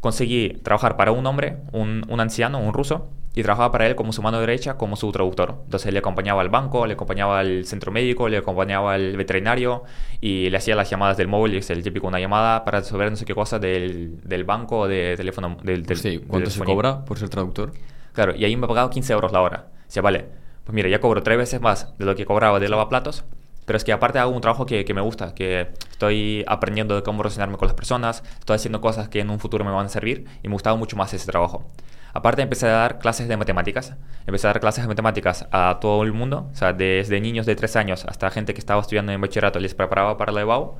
Conseguí 0.00 0.50
trabajar 0.62 0.96
para 0.96 1.12
un 1.12 1.26
hombre, 1.26 1.56
un, 1.72 2.02
un 2.08 2.20
anciano, 2.20 2.60
un 2.60 2.72
ruso, 2.72 3.08
y 3.34 3.42
trabajaba 3.42 3.70
para 3.72 3.86
él 3.86 3.94
como 3.94 4.12
su 4.12 4.20
mano 4.22 4.40
derecha, 4.40 4.76
como 4.76 4.96
su 4.96 5.10
traductor. 5.12 5.56
Entonces 5.64 5.92
le 5.92 5.98
acompañaba 6.00 6.40
al 6.40 6.48
banco, 6.48 6.86
le 6.86 6.94
acompañaba 6.94 7.38
al 7.40 7.64
centro 7.66 7.92
médico, 7.92 8.28
le 8.28 8.36
acompañaba 8.38 8.94
al 8.94 9.16
veterinario 9.16 9.84
y 10.20 10.50
le 10.50 10.56
hacía 10.56 10.74
las 10.74 10.90
llamadas 10.90 11.16
del 11.16 11.28
móvil, 11.28 11.56
es 11.56 11.70
el 11.70 11.82
típico 11.82 12.06
una 12.08 12.18
llamada 12.18 12.64
para 12.64 12.80
resolver 12.80 13.10
no 13.10 13.16
sé 13.16 13.24
qué 13.24 13.34
cosa 13.34 13.58
del, 13.58 14.20
del 14.24 14.44
banco 14.44 14.80
o 14.80 14.88
de 14.88 15.14
teléfono. 15.16 15.56
Del, 15.62 15.84
del- 15.84 15.98
Sí, 15.98 16.18
¿Cuánto 16.26 16.50
se 16.50 16.58
cobra 16.74 17.04
por 17.04 17.18
ser 17.18 17.28
traductor? 17.28 17.72
Claro, 18.12 18.34
y 18.34 18.44
ahí 18.44 18.56
me 18.56 18.66
pagaba 18.66 18.90
15 18.90 19.12
euros 19.12 19.30
la 19.32 19.40
hora. 19.40 19.66
O 19.86 19.90
sea, 19.90 20.02
vale, 20.02 20.26
pues 20.64 20.74
mira, 20.74 20.88
ya 20.88 21.00
cobro 21.00 21.22
tres 21.22 21.38
veces 21.38 21.60
más 21.60 21.96
de 21.98 22.04
lo 22.04 22.16
que 22.16 22.24
cobraba 22.26 22.58
de 22.58 22.68
lavaplatos, 22.68 23.24
pero 23.68 23.76
es 23.76 23.84
que 23.84 23.92
aparte 23.92 24.18
hago 24.18 24.30
un 24.30 24.40
trabajo 24.40 24.64
que, 24.64 24.82
me 24.94 25.02
gusta, 25.02 25.34
que 25.34 25.68
estoy 25.90 26.42
aprendiendo 26.46 26.94
de 26.94 27.02
cómo 27.02 27.22
relacionarme 27.22 27.58
con 27.58 27.68
las 27.68 27.74
personas, 27.74 28.24
estoy 28.38 28.56
haciendo 28.56 28.80
cosas 28.80 29.10
que 29.10 29.20
en 29.20 29.28
un 29.28 29.38
futuro 29.38 29.62
me 29.62 29.70
van 29.70 29.84
a 29.84 29.88
servir 29.90 30.24
y 30.42 30.48
me 30.48 30.54
gustaba 30.54 30.74
mucho 30.74 30.96
más 30.96 31.12
ese 31.12 31.30
trabajo. 31.30 31.66
Aparte 32.14 32.40
empecé 32.40 32.66
a 32.66 32.70
dar 32.70 32.98
clases 32.98 33.28
de 33.28 33.36
matemáticas, 33.36 33.94
empecé 34.26 34.46
a 34.46 34.54
dar 34.54 34.60
clases 34.60 34.84
de 34.84 34.88
matemáticas 34.88 35.46
a 35.52 35.76
todo 35.82 36.02
el 36.02 36.14
mundo, 36.14 36.48
o 36.50 36.56
sea, 36.56 36.72
desde 36.72 37.20
niños 37.20 37.44
de 37.44 37.56
3 37.56 37.76
años 37.76 38.06
hasta 38.06 38.30
gente 38.30 38.54
que 38.54 38.58
estaba 38.58 38.80
estudiando 38.80 39.12
en 39.12 39.20
bachillerato, 39.20 39.60
les 39.60 39.74
preparaba 39.74 40.16
para 40.16 40.32
la 40.32 40.40
EBAU 40.40 40.76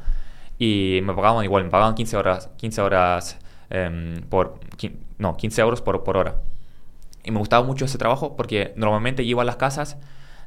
y 0.59 1.01
me 1.03 1.13
pagaban 1.13 1.45
igual, 1.45 1.65
me 1.65 1.71
pagaban 1.71 1.95
15 1.95 2.17
horas, 2.17 2.49
15 2.57 2.81
horas 2.81 3.39
em, 3.69 4.23
por, 4.31 4.61
no, 5.19 5.37
15 5.37 5.61
euros 5.61 5.83
por 5.83 6.17
hora. 6.17 6.37
Y 7.23 7.33
me 7.33 7.39
gustaba 7.39 7.67
mucho 7.67 7.85
ese 7.85 7.99
trabajo 7.99 8.35
porque 8.35 8.73
normalmente 8.77 9.25
iba 9.25 9.43
a 9.43 9.45
las 9.45 9.57
casas 9.57 9.99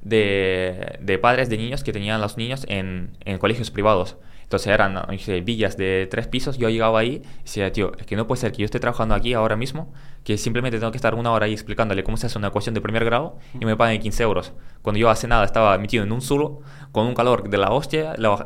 de, 0.02 0.98
de 1.02 1.18
padres 1.20 1.50
de 1.50 1.58
niños 1.58 1.84
que 1.84 1.94
tenían 1.94 2.22
los 2.22 2.38
niños 2.38 2.66
en, 2.68 3.12
en 3.26 3.38
colegios 3.38 3.72
privados. 3.72 4.18
Entonces 4.44 4.68
eran 4.74 5.00
villas 5.46 5.78
de 5.78 6.08
tres 6.12 6.28
pisos. 6.28 6.58
Yo 6.58 6.68
llegaba 6.70 7.00
ahí 7.00 7.22
y 7.24 7.42
decía, 7.44 7.72
tío, 7.72 7.94
es 7.98 8.06
que 8.06 8.18
no 8.18 8.28
puede 8.28 8.42
ser 8.42 8.52
que 8.52 8.58
yo 8.58 8.66
esté 8.66 8.82
trabajando 8.82 9.16
aquí 9.16 9.34
ahora 9.34 9.56
mismo, 9.56 9.94
que 10.26 10.38
simplemente 10.38 10.78
tengo 10.78 10.92
que 10.92 10.98
estar 10.98 11.16
una 11.16 11.32
hora 11.32 11.46
ahí 11.46 11.54
explicándole 11.54 12.04
cómo 12.04 12.18
se 12.18 12.26
hace 12.26 12.38
una 12.38 12.50
ecuación 12.50 12.76
de 12.76 12.82
primer 12.82 13.06
grado 13.06 13.38
y 13.58 13.64
me 13.66 13.78
paguen 13.78 14.02
15 14.02 14.24
euros. 14.24 14.52
Cuando 14.82 15.00
yo 15.00 15.10
hace 15.10 15.26
nada 15.30 15.46
estaba 15.46 15.78
metido 15.78 16.04
en 16.04 16.12
un 16.12 16.22
zulo 16.22 16.60
con 16.92 17.08
un 17.08 17.14
calor 17.16 17.50
de 17.50 17.58
la 17.58 17.70
hostia, 17.72 18.14
la- 18.18 18.44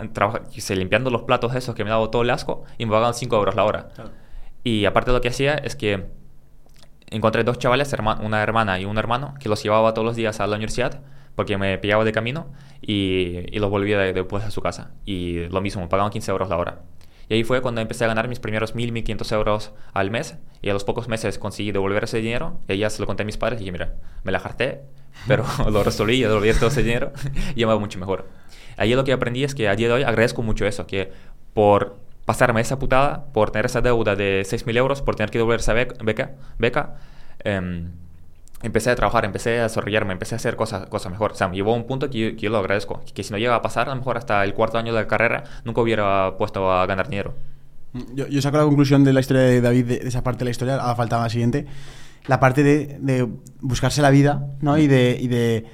se- 0.52 0.76
limpiando 0.76 1.10
los 1.10 1.24
platos 1.24 1.56
esos 1.56 1.74
que 1.74 1.84
me 1.84 1.90
daba 1.90 2.12
todo 2.12 2.22
el 2.22 2.30
asco 2.30 2.66
y 2.78 2.86
me 2.86 2.92
pagaban 2.92 3.16
5 3.16 3.36
euros 3.38 3.56
la 3.56 3.64
hora. 3.64 3.88
Y 4.64 4.86
aparte 4.86 5.12
lo 5.12 5.22
que 5.22 5.30
hacía 5.30 5.56
es 5.56 5.76
que 5.76 6.06
encontré 7.10 7.44
dos 7.44 7.58
chavales, 7.58 7.96
una 8.22 8.44
hermana 8.44 8.80
y 8.80 8.86
un 8.86 8.98
hermano, 9.00 9.34
que 9.40 9.50
los 9.50 9.62
llevaba 9.64 9.94
todos 9.96 10.06
los 10.06 10.16
días 10.16 10.40
a 10.40 10.46
la 10.48 10.56
universidad 10.56 11.02
porque 11.36 11.58
me 11.58 11.78
pillaba 11.78 12.04
de 12.06 12.12
camino 12.12 12.48
y, 12.82 13.44
y 13.56 13.60
los 13.60 13.70
volvía 13.70 13.98
de- 14.00 14.14
después 14.14 14.44
a 14.44 14.52
su 14.52 14.62
casa. 14.62 14.92
Y 15.06 15.48
lo 15.50 15.62
mismo, 15.62 15.88
pagaban 15.90 16.12
15 16.12 16.32
euros 16.32 16.50
la 16.50 16.58
hora. 16.58 16.82
Y 17.28 17.34
ahí 17.34 17.44
fue 17.44 17.62
cuando 17.62 17.82
empecé 17.82 18.06
a 18.06 18.08
ganar 18.08 18.28
mis 18.28 18.40
primeros 18.40 18.76
1.000, 18.76 18.92
1.500 18.92 19.32
euros 19.36 19.72
al 19.94 20.12
mes. 20.12 20.38
Y 20.62 20.70
a 20.70 20.74
los 20.74 20.84
pocos 20.84 21.08
meses 21.08 21.40
conseguí 21.40 21.72
devolver 21.72 22.04
ese 22.04 22.18
dinero. 22.20 22.60
Y 22.68 22.78
ya 22.78 22.90
se 22.90 23.00
lo 23.02 23.08
conté 23.08 23.24
a 23.24 23.26
mis 23.26 23.38
padres 23.38 23.58
y 23.60 23.64
dije, 23.64 23.72
mira, 23.72 23.96
me 24.24 24.32
la 24.32 24.40
jarté, 24.40 24.82
pero 25.28 25.44
lo 25.72 25.84
resolví 25.84 26.16
y 26.18 26.22
devolví 26.22 26.54
todo 26.54 26.68
ese 26.68 26.84
dinero 26.84 27.12
y 27.56 27.62
me 27.66 27.66
va 27.74 27.80
mucho 27.80 27.98
mejor. 28.00 28.28
Ahí 28.78 28.94
lo 28.94 29.04
que 29.04 29.12
aprendí 29.14 29.44
es 29.44 29.56
que 29.56 29.68
a 29.70 29.76
día 29.76 29.88
de 29.88 29.94
hoy 29.96 30.04
agradezco 30.04 30.44
mucho 30.44 30.66
eso, 30.68 30.86
que 30.86 31.12
por 31.54 31.98
pasarme 32.26 32.62
esa 32.62 32.78
putada, 32.78 33.26
por 33.34 33.50
tener 33.52 33.66
esa 33.68 33.82
deuda 33.82 34.16
de 34.16 34.42
6.000 34.46 34.78
euros, 34.78 35.02
por 35.02 35.16
tener 35.16 35.32
que 35.32 35.38
devolver 35.40 35.60
esa 35.62 35.74
bec- 35.74 35.98
beca, 36.04 36.34
beca 36.60 36.98
em, 37.44 37.92
empecé 38.66 38.90
a 38.92 38.96
trabajar, 38.96 39.26
empecé 39.26 39.60
a 39.60 39.64
desarrollarme, 39.64 40.14
empecé 40.14 40.36
a 40.36 40.38
hacer 40.38 40.56
cosas, 40.56 40.88
cosas 40.88 41.12
mejor. 41.12 41.34
O 41.34 41.36
sea, 41.36 41.48
me 41.48 41.56
llevó 41.56 41.74
a 41.74 41.78
un 41.78 41.86
punto 41.86 42.10
que 42.10 42.20
yo, 42.20 42.36
que 42.36 42.42
yo 42.42 42.50
lo 42.50 42.58
agradezco. 42.58 43.02
Que 43.14 43.24
si 43.24 43.32
no 43.32 43.38
llega 43.38 43.56
a 43.56 43.62
pasar, 43.62 43.88
a 43.88 43.92
lo 43.92 43.98
mejor 43.98 44.18
hasta 44.18 44.44
el 44.44 44.54
cuarto 44.54 44.78
año 44.78 44.94
de 44.94 45.02
la 45.02 45.08
carrera, 45.08 45.44
nunca 45.64 45.82
hubiera 45.82 46.38
puesto 46.38 46.72
a 46.72 46.86
ganar 46.86 47.08
dinero. 47.08 47.34
Yo, 48.14 48.28
yo 48.28 48.42
saco 48.42 48.58
la 48.58 48.64
conclusión 48.64 49.04
de 49.04 49.14
la 49.14 49.22
historia 49.22 49.44
de 49.44 49.62
David, 49.62 49.86
de, 49.86 50.00
de 50.00 50.08
esa 50.08 50.24
parte 50.24 50.40
de 50.40 50.46
la 50.46 50.52
historia, 50.52 50.76
ahora 50.76 50.96
faltaba 50.96 51.24
la 51.24 51.30
siguiente. 51.30 51.66
La 52.28 52.40
parte 52.40 52.64
de, 52.64 52.98
de 53.00 53.28
buscarse 53.62 54.02
la 54.02 54.10
vida, 54.10 54.48
¿no? 54.62 54.78
Y 54.78 54.88
de, 54.88 55.18
y 55.20 55.28
de 55.28 55.66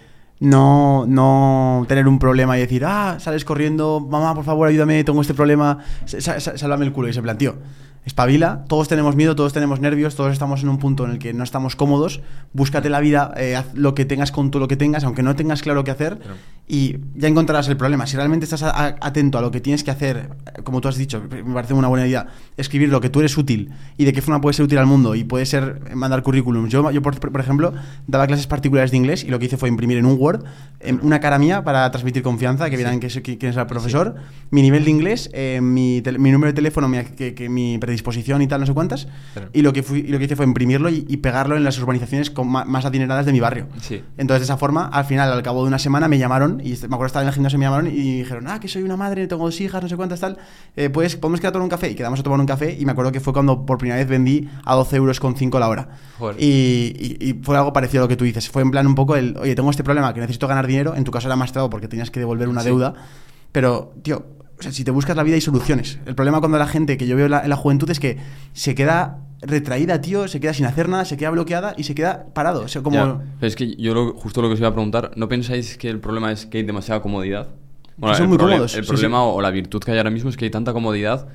no, 0.41 1.06
no 1.08 1.86
tener 1.88 2.08
un 2.08 2.19
problema 2.19 2.58
y 2.58 2.62
decir, 2.62 2.84
ah, 2.84 3.17
sales 3.19 3.45
corriendo, 3.45 3.99
mamá, 3.99 4.34
por 4.34 4.43
favor, 4.43 4.67
ayúdame, 4.67 5.04
tengo 5.04 5.21
este 5.21 5.36
problema, 5.36 5.77
sálvame 6.06 6.86
el 6.86 6.91
culo. 6.91 7.08
Y 7.08 7.13
se 7.13 7.21
planteó, 7.21 7.56
espabila, 8.05 8.65
todos 8.67 8.87
tenemos 8.87 9.15
miedo, 9.15 9.35
todos 9.35 9.53
tenemos 9.53 9.79
nervios, 9.79 10.15
todos 10.15 10.33
estamos 10.33 10.63
en 10.63 10.69
un 10.69 10.79
punto 10.79 11.05
en 11.05 11.11
el 11.11 11.19
que 11.19 11.33
no 11.33 11.43
estamos 11.43 11.75
cómodos, 11.75 12.21
búscate 12.53 12.89
la 12.89 12.99
vida, 12.99 13.33
eh, 13.37 13.55
haz 13.55 13.73
lo 13.73 13.93
que 13.93 14.05
tengas 14.05 14.31
con 14.31 14.51
todo 14.51 14.59
lo 14.59 14.67
que 14.67 14.77
tengas, 14.77 15.03
aunque 15.03 15.23
no 15.23 15.35
tengas 15.35 15.61
claro 15.61 15.83
qué 15.83 15.91
hacer, 15.91 16.19
y 16.73 16.95
ya 17.15 17.27
encontrarás 17.27 17.67
el 17.67 17.75
problema. 17.75 18.07
Si 18.07 18.15
realmente 18.15 18.45
estás 18.45 18.63
a- 18.63 18.69
a- 18.71 18.95
atento 19.01 19.38
a 19.38 19.41
lo 19.41 19.51
que 19.51 19.60
tienes 19.60 19.84
que 19.84 19.91
hacer, 19.91 20.29
eh, 20.57 20.62
como 20.63 20.79
tú 20.79 20.88
has 20.88 20.95
dicho, 20.95 21.21
me 21.29 21.53
parece 21.53 21.73
una 21.73 21.89
buena 21.89 22.07
idea, 22.07 22.27
escribir 22.55 22.88
lo 22.88 23.01
que 23.01 23.10
tú 23.10 23.19
eres 23.19 23.38
útil 23.38 23.71
y 23.97 24.05
de 24.05 24.13
qué 24.13 24.21
forma 24.21 24.39
puedes 24.39 24.55
ser 24.55 24.63
útil 24.65 24.77
al 24.77 24.86
mundo 24.86 25.13
y 25.15 25.25
puede 25.25 25.45
ser 25.45 25.81
eh, 25.89 25.95
mandar 25.95 26.23
currículums. 26.23 26.71
Yo, 26.71 26.89
yo 26.91 27.01
por, 27.01 27.19
por 27.19 27.41
ejemplo, 27.41 27.73
daba 28.07 28.25
clases 28.25 28.47
particulares 28.47 28.91
de 28.91 28.97
inglés 28.97 29.25
y 29.25 29.27
lo 29.27 29.38
que 29.38 29.47
hice 29.47 29.57
fue 29.57 29.67
imprimir 29.67 29.97
en 29.97 30.05
un 30.05 30.15
Word 30.17 30.45
una 31.01 31.19
cara 31.19 31.38
mía 31.38 31.63
para 31.65 31.91
transmitir 31.91 32.23
confianza, 32.23 32.69
que 32.69 32.77
vieran 32.77 33.01
que 33.01 33.10
soy- 33.10 33.21
que- 33.21 33.38
quién 33.38 33.49
es 33.51 33.57
el 33.57 33.67
profesor, 33.67 34.15
mi 34.49 34.62
nivel 34.62 34.86
de 34.86 34.91
inglés, 34.91 35.29
eh, 35.34 35.60
mi, 35.62 36.01
tel- 36.01 36.19
mi 36.19 36.31
número 36.31 36.51
de 36.51 36.55
teléfono, 36.55 36.88
mi, 36.88 37.03
que, 37.03 37.34
que 37.36 37.49
mi 37.49 37.77
predisposición 37.79 38.41
y 38.41 38.47
tal, 38.47 38.62
no 38.62 38.65
sé 38.65 38.73
cuántas. 38.73 39.07
Y 39.53 39.62
lo 39.62 39.73
que, 39.73 39.84
fui, 39.84 39.99
y 39.99 40.07
lo 40.07 40.17
que 40.19 40.23
hice 40.25 40.36
fue 40.38 40.45
imprimirlo 40.45 40.89
y, 40.89 41.05
y 41.10 41.17
pegarlo 41.17 41.57
en 41.57 41.63
las 41.65 41.77
urbanizaciones 41.79 42.31
con 42.31 42.47
ma- 42.47 42.63
más 42.65 42.86
adineradas 42.86 43.25
de 43.25 43.34
mi 43.34 43.39
barrio. 43.41 43.67
Sí. 43.81 44.01
Entonces, 44.17 44.41
de 44.41 44.45
esa 44.45 44.57
forma, 44.57 44.86
al 44.88 45.03
final, 45.03 45.31
al 45.34 45.43
cabo 45.43 45.62
de 45.63 45.67
una 45.67 45.77
semana, 45.79 46.07
me 46.07 46.17
llamaron 46.17 46.61
y 46.63 46.74
est- 46.74 46.84
me 46.84 46.95
acuerdo 46.95 47.08
estar 47.08 47.21
en 47.21 47.28
el 47.30 47.34
gimnasio, 47.34 47.58
me 47.60 47.65
llamaron 47.65 47.88
y 47.88 48.17
dijeron, 48.19 48.47
ah, 48.47 48.60
que 48.60 48.67
soy 48.67 48.84
una 48.84 48.97
madre, 48.97 49.28
tengo 49.28 49.43
dos 49.45 49.60
hijas, 49.62 49.82
no 49.82 49.89
sé 49.89 49.95
cuántas, 49.95 50.19
tal. 50.19 50.38
Eh, 50.76 50.89
pues 50.89 51.15
podemos 51.17 51.39
quedar 51.39 51.50
a 51.50 51.54
tomar 51.54 51.63
un 51.63 51.69
café. 51.69 51.89
Y 51.91 51.95
quedamos 51.95 52.19
a 52.19 52.24
tomar 52.24 52.39
un 52.39 52.45
café. 52.45 52.76
Y 52.80 52.86
me 52.86 52.91
acuerdo 52.91 53.12
que 53.12 53.19
fue 53.19 53.34
cuando 53.34 53.65
por 53.65 53.78
primera 53.78 53.97
vez 53.97 54.08
vendí 54.08 54.50
a 54.65 54.76
12 54.76 54.95
euros 54.97 55.19
con 55.19 55.36
5 55.36 55.60
la 55.60 55.67
hora. 55.69 55.89
Y, 56.38 56.45
y- 56.45 57.17
y 57.30 57.39
fue 57.43 57.58
algo 57.58 57.74
parecido 57.74 58.04
a 58.04 58.06
lo 58.06 58.08
que 58.10 58.15
tú 58.17 58.24
dices. 58.26 58.50
Fue 58.50 58.62
en 58.62 58.71
plan 58.71 58.86
un 58.88 58.95
poco 58.95 59.15
el, 59.15 59.36
oye, 59.38 59.56
tengo 59.56 59.69
este 59.69 59.84
problema 59.84 60.13
que 60.13 60.19
necesito 60.21 60.47
ganar 60.47 60.67
dinero. 60.67 60.95
En 60.95 61.04
tu 61.04 61.12
caso 61.12 61.28
era 61.28 61.36
más 61.36 61.52
trabajo 61.52 61.69
porque 61.69 61.88
tenías 61.88 62.12
que 62.12 62.19
devolver 62.19 62.47
una 62.50 62.62
Sí. 62.62 62.67
deuda. 62.67 62.93
Pero, 63.52 63.93
tío, 64.04 64.26
o 64.60 64.62
sea, 64.62 64.71
si 64.71 64.84
te 64.84 64.91
buscas 64.91 65.15
la 65.15 65.24
vida 65.24 65.36
hay 65.36 65.41
soluciones. 65.41 66.00
El 66.06 66.15
problema 66.15 66.39
cuando 66.39 66.58
la 66.58 66.67
gente 66.67 66.97
que 66.97 67.08
yo 67.08 67.15
veo 67.15 67.28
la, 67.28 67.41
en 67.43 67.50
la 67.50 67.56
juventud 67.56 67.89
es 67.89 68.00
que 68.00 68.17
se 68.54 68.76
queda 68.76 69.19
retraída, 69.41 70.01
tío, 70.01 70.27
se 70.27 70.39
queda 70.39 70.54
sin 70.54 70.65
hacer 70.65 70.88
nada, 70.89 71.06
se 71.06 71.17
queda 71.17 71.30
bloqueada 71.32 71.73
y 71.77 71.84
se 71.84 71.95
queda 71.95 72.25
parado. 72.34 72.62
O 72.63 72.67
sea, 72.67 72.82
como... 72.82 72.95
Ya, 72.97 73.47
es 73.47 73.56
que 73.56 73.75
yo 73.75 73.93
lo- 73.93 74.13
justo 74.13 74.41
lo 74.41 74.47
que 74.47 74.54
os 74.54 74.60
iba 74.60 74.69
a 74.69 74.73
preguntar, 74.73 75.12
¿no 75.15 75.27
pensáis 75.27 75.77
que 75.77 75.89
el 75.89 75.99
problema 75.99 76.32
es 76.32 76.45
que 76.45 76.60
hay 76.60 76.63
demasiada 76.63 77.01
comodidad? 77.01 77.47
son 77.99 78.21
el 78.23 78.27
muy 78.30 78.38
cómodos, 78.38 78.75
El 78.75 78.84
sí, 78.84 78.88
problema 78.89 79.23
o 79.23 79.41
la 79.41 79.51
virtud 79.51 79.80
que 79.84 79.91
hay 79.91 79.97
ahora 79.97 80.10
mismo 80.10 80.30
es 80.30 80.38
que 80.38 80.45
hay 80.45 80.51
tanta 80.51 80.73
comodidad. 80.73 81.27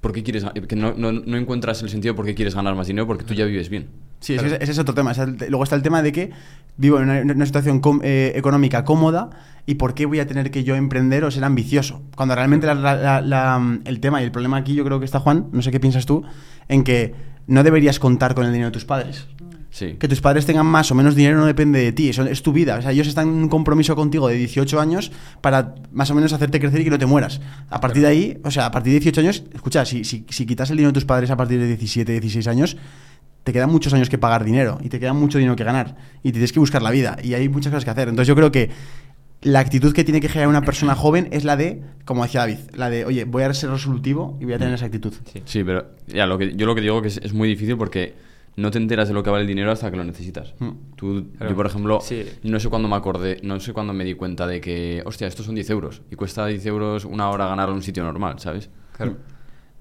¿Por 0.00 0.12
qué 0.12 0.22
quieres, 0.22 0.44
que 0.68 0.76
no, 0.76 0.92
no- 0.94 1.12
no 1.12 1.36
encuentras 1.38 1.82
el 1.82 1.88
sentido 1.88 2.14
por 2.14 2.26
qué 2.26 2.34
quieres 2.34 2.54
ganar 2.54 2.74
más 2.74 2.86
dinero? 2.86 3.06
Porque 3.06 3.24
tú 3.24 3.32
ya 3.32 3.46
vives 3.46 3.70
bien. 3.70 3.86
Sí, 4.20 4.34
ese, 4.34 4.56
ese 4.60 4.72
es 4.72 4.78
otro 4.78 4.94
tema. 4.94 5.12
Luego 5.48 5.64
está 5.64 5.76
el 5.76 5.82
tema 5.82 6.02
de 6.02 6.12
que 6.12 6.30
vivo 6.76 6.98
en 6.98 7.08
una, 7.08 7.20
una 7.34 7.46
situación 7.46 7.80
com- 7.80 8.00
eh, 8.02 8.32
económica 8.34 8.84
cómoda 8.84 9.30
y 9.66 9.74
por 9.76 9.94
qué 9.94 10.04
voy 10.06 10.20
a 10.20 10.26
tener 10.26 10.50
que 10.50 10.62
yo 10.64 10.74
emprender 10.76 11.24
o 11.24 11.30
ser 11.30 11.44
ambicioso. 11.44 12.02
Cuando 12.16 12.34
realmente 12.34 12.66
la- 12.66 12.74
la- 12.74 12.96
la- 12.96 13.20
la- 13.22 13.78
el 13.86 14.00
tema 14.00 14.20
y 14.20 14.24
el 14.24 14.30
problema 14.32 14.58
aquí 14.58 14.74
yo 14.74 14.84
creo 14.84 14.98
que 14.98 15.04
está, 15.06 15.20
Juan, 15.20 15.46
no 15.52 15.62
sé 15.62 15.70
qué 15.70 15.80
piensas 15.80 16.04
tú, 16.04 16.22
en 16.68 16.84
que 16.84 17.14
no 17.46 17.62
deberías 17.62 17.98
contar 17.98 18.34
con 18.34 18.46
el 18.46 18.52
dinero 18.52 18.70
de 18.70 18.72
tus 18.72 18.84
padres. 18.84 19.26
Sí. 19.70 19.96
Que 19.98 20.06
tus 20.06 20.20
padres 20.20 20.46
tengan 20.46 20.66
más 20.66 20.92
o 20.92 20.94
menos 20.94 21.16
dinero 21.16 21.36
no 21.36 21.46
depende 21.46 21.80
de 21.80 21.90
ti, 21.90 22.08
eso 22.08 22.22
es 22.24 22.42
tu 22.42 22.52
vida. 22.52 22.76
O 22.78 22.82
sea, 22.82 22.92
ellos 22.92 23.08
están 23.08 23.26
en 23.26 23.34
un 23.34 23.48
compromiso 23.48 23.96
contigo 23.96 24.28
de 24.28 24.36
18 24.36 24.80
años 24.80 25.10
para 25.40 25.74
más 25.92 26.08
o 26.12 26.14
menos 26.14 26.32
hacerte 26.32 26.60
crecer 26.60 26.80
y 26.80 26.84
que 26.84 26.90
no 26.90 26.98
te 26.98 27.06
mueras. 27.06 27.40
A 27.70 27.80
partir 27.80 28.02
de 28.02 28.08
ahí, 28.08 28.38
o 28.44 28.52
sea, 28.52 28.66
a 28.66 28.70
partir 28.70 28.92
de 28.92 29.00
18 29.00 29.20
años, 29.20 29.42
escucha, 29.52 29.84
si, 29.84 30.04
si, 30.04 30.26
si 30.28 30.46
quitas 30.46 30.70
el 30.70 30.76
dinero 30.76 30.92
de 30.92 30.94
tus 30.94 31.04
padres 31.04 31.30
a 31.30 31.36
partir 31.36 31.58
de 31.58 31.66
17, 31.66 32.12
16 32.20 32.46
años, 32.46 32.76
te 33.42 33.52
quedan 33.52 33.70
muchos 33.70 33.92
años 33.92 34.08
que 34.08 34.16
pagar 34.16 34.42
dinero 34.42 34.78
y 34.82 34.88
te 34.88 34.98
queda 34.98 35.12
mucho 35.12 35.38
dinero 35.38 35.54
que 35.54 35.64
ganar 35.64 35.96
y 36.22 36.28
te 36.28 36.32
tienes 36.32 36.52
que 36.52 36.60
buscar 36.60 36.80
la 36.80 36.90
vida 36.90 37.18
y 37.22 37.34
hay 37.34 37.48
muchas 37.48 37.70
cosas 37.70 37.84
que 37.84 37.90
hacer. 37.90 38.08
Entonces 38.08 38.26
yo 38.26 38.34
creo 38.34 38.50
que 38.50 38.70
la 39.44 39.60
actitud 39.60 39.92
que 39.92 40.02
tiene 40.04 40.20
que 40.20 40.28
generar 40.28 40.48
una 40.48 40.62
persona 40.62 40.94
joven 40.94 41.28
es 41.30 41.44
la 41.44 41.56
de, 41.56 41.82
como 42.04 42.22
decía 42.24 42.40
David, 42.40 42.58
la 42.74 42.90
de, 42.90 43.04
oye, 43.04 43.24
voy 43.24 43.42
a 43.44 43.54
ser 43.54 43.70
resolutivo 43.70 44.36
y 44.40 44.44
voy 44.44 44.54
a 44.54 44.58
tener 44.58 44.74
esa 44.74 44.86
actitud. 44.86 45.12
Sí. 45.32 45.42
Sí, 45.44 45.62
pero 45.64 45.86
ya, 46.08 46.26
lo 46.26 46.36
que, 46.38 46.54
yo 46.56 46.66
lo 46.66 46.74
que 46.74 46.80
digo 46.80 47.00
que 47.02 47.08
es, 47.08 47.18
es 47.18 47.32
muy 47.32 47.46
difícil 47.48 47.76
porque 47.76 48.14
no 48.56 48.70
te 48.70 48.78
enteras 48.78 49.08
de 49.08 49.14
lo 49.14 49.22
que 49.22 49.30
vale 49.30 49.42
el 49.42 49.48
dinero 49.48 49.70
hasta 49.70 49.90
que 49.90 49.96
lo 49.96 50.04
necesitas. 50.04 50.54
Mm. 50.60 50.70
Tú, 50.96 51.26
Claro. 51.36 51.50
Yo, 51.50 51.56
por 51.56 51.66
ejemplo, 51.66 52.00
Sí. 52.00 52.24
no 52.42 52.58
sé 52.60 52.68
cuándo 52.68 52.88
me 52.88 52.96
acordé, 52.96 53.38
no 53.42 53.58
sé 53.60 53.72
cuándo 53.72 53.92
me 53.92 54.04
di 54.04 54.14
cuenta 54.14 54.46
de 54.46 54.60
que, 54.60 55.02
hostia, 55.04 55.26
estos 55.26 55.46
son 55.46 55.54
10 55.54 55.68
euros 55.70 56.02
y 56.10 56.16
cuesta 56.16 56.46
10 56.46 56.64
euros 56.66 57.04
una 57.04 57.28
hora 57.30 57.46
ganar 57.46 57.68
en 57.68 57.74
un 57.76 57.82
sitio 57.82 58.02
normal, 58.04 58.38
¿sabes? 58.38 58.70
Claro. 58.96 59.16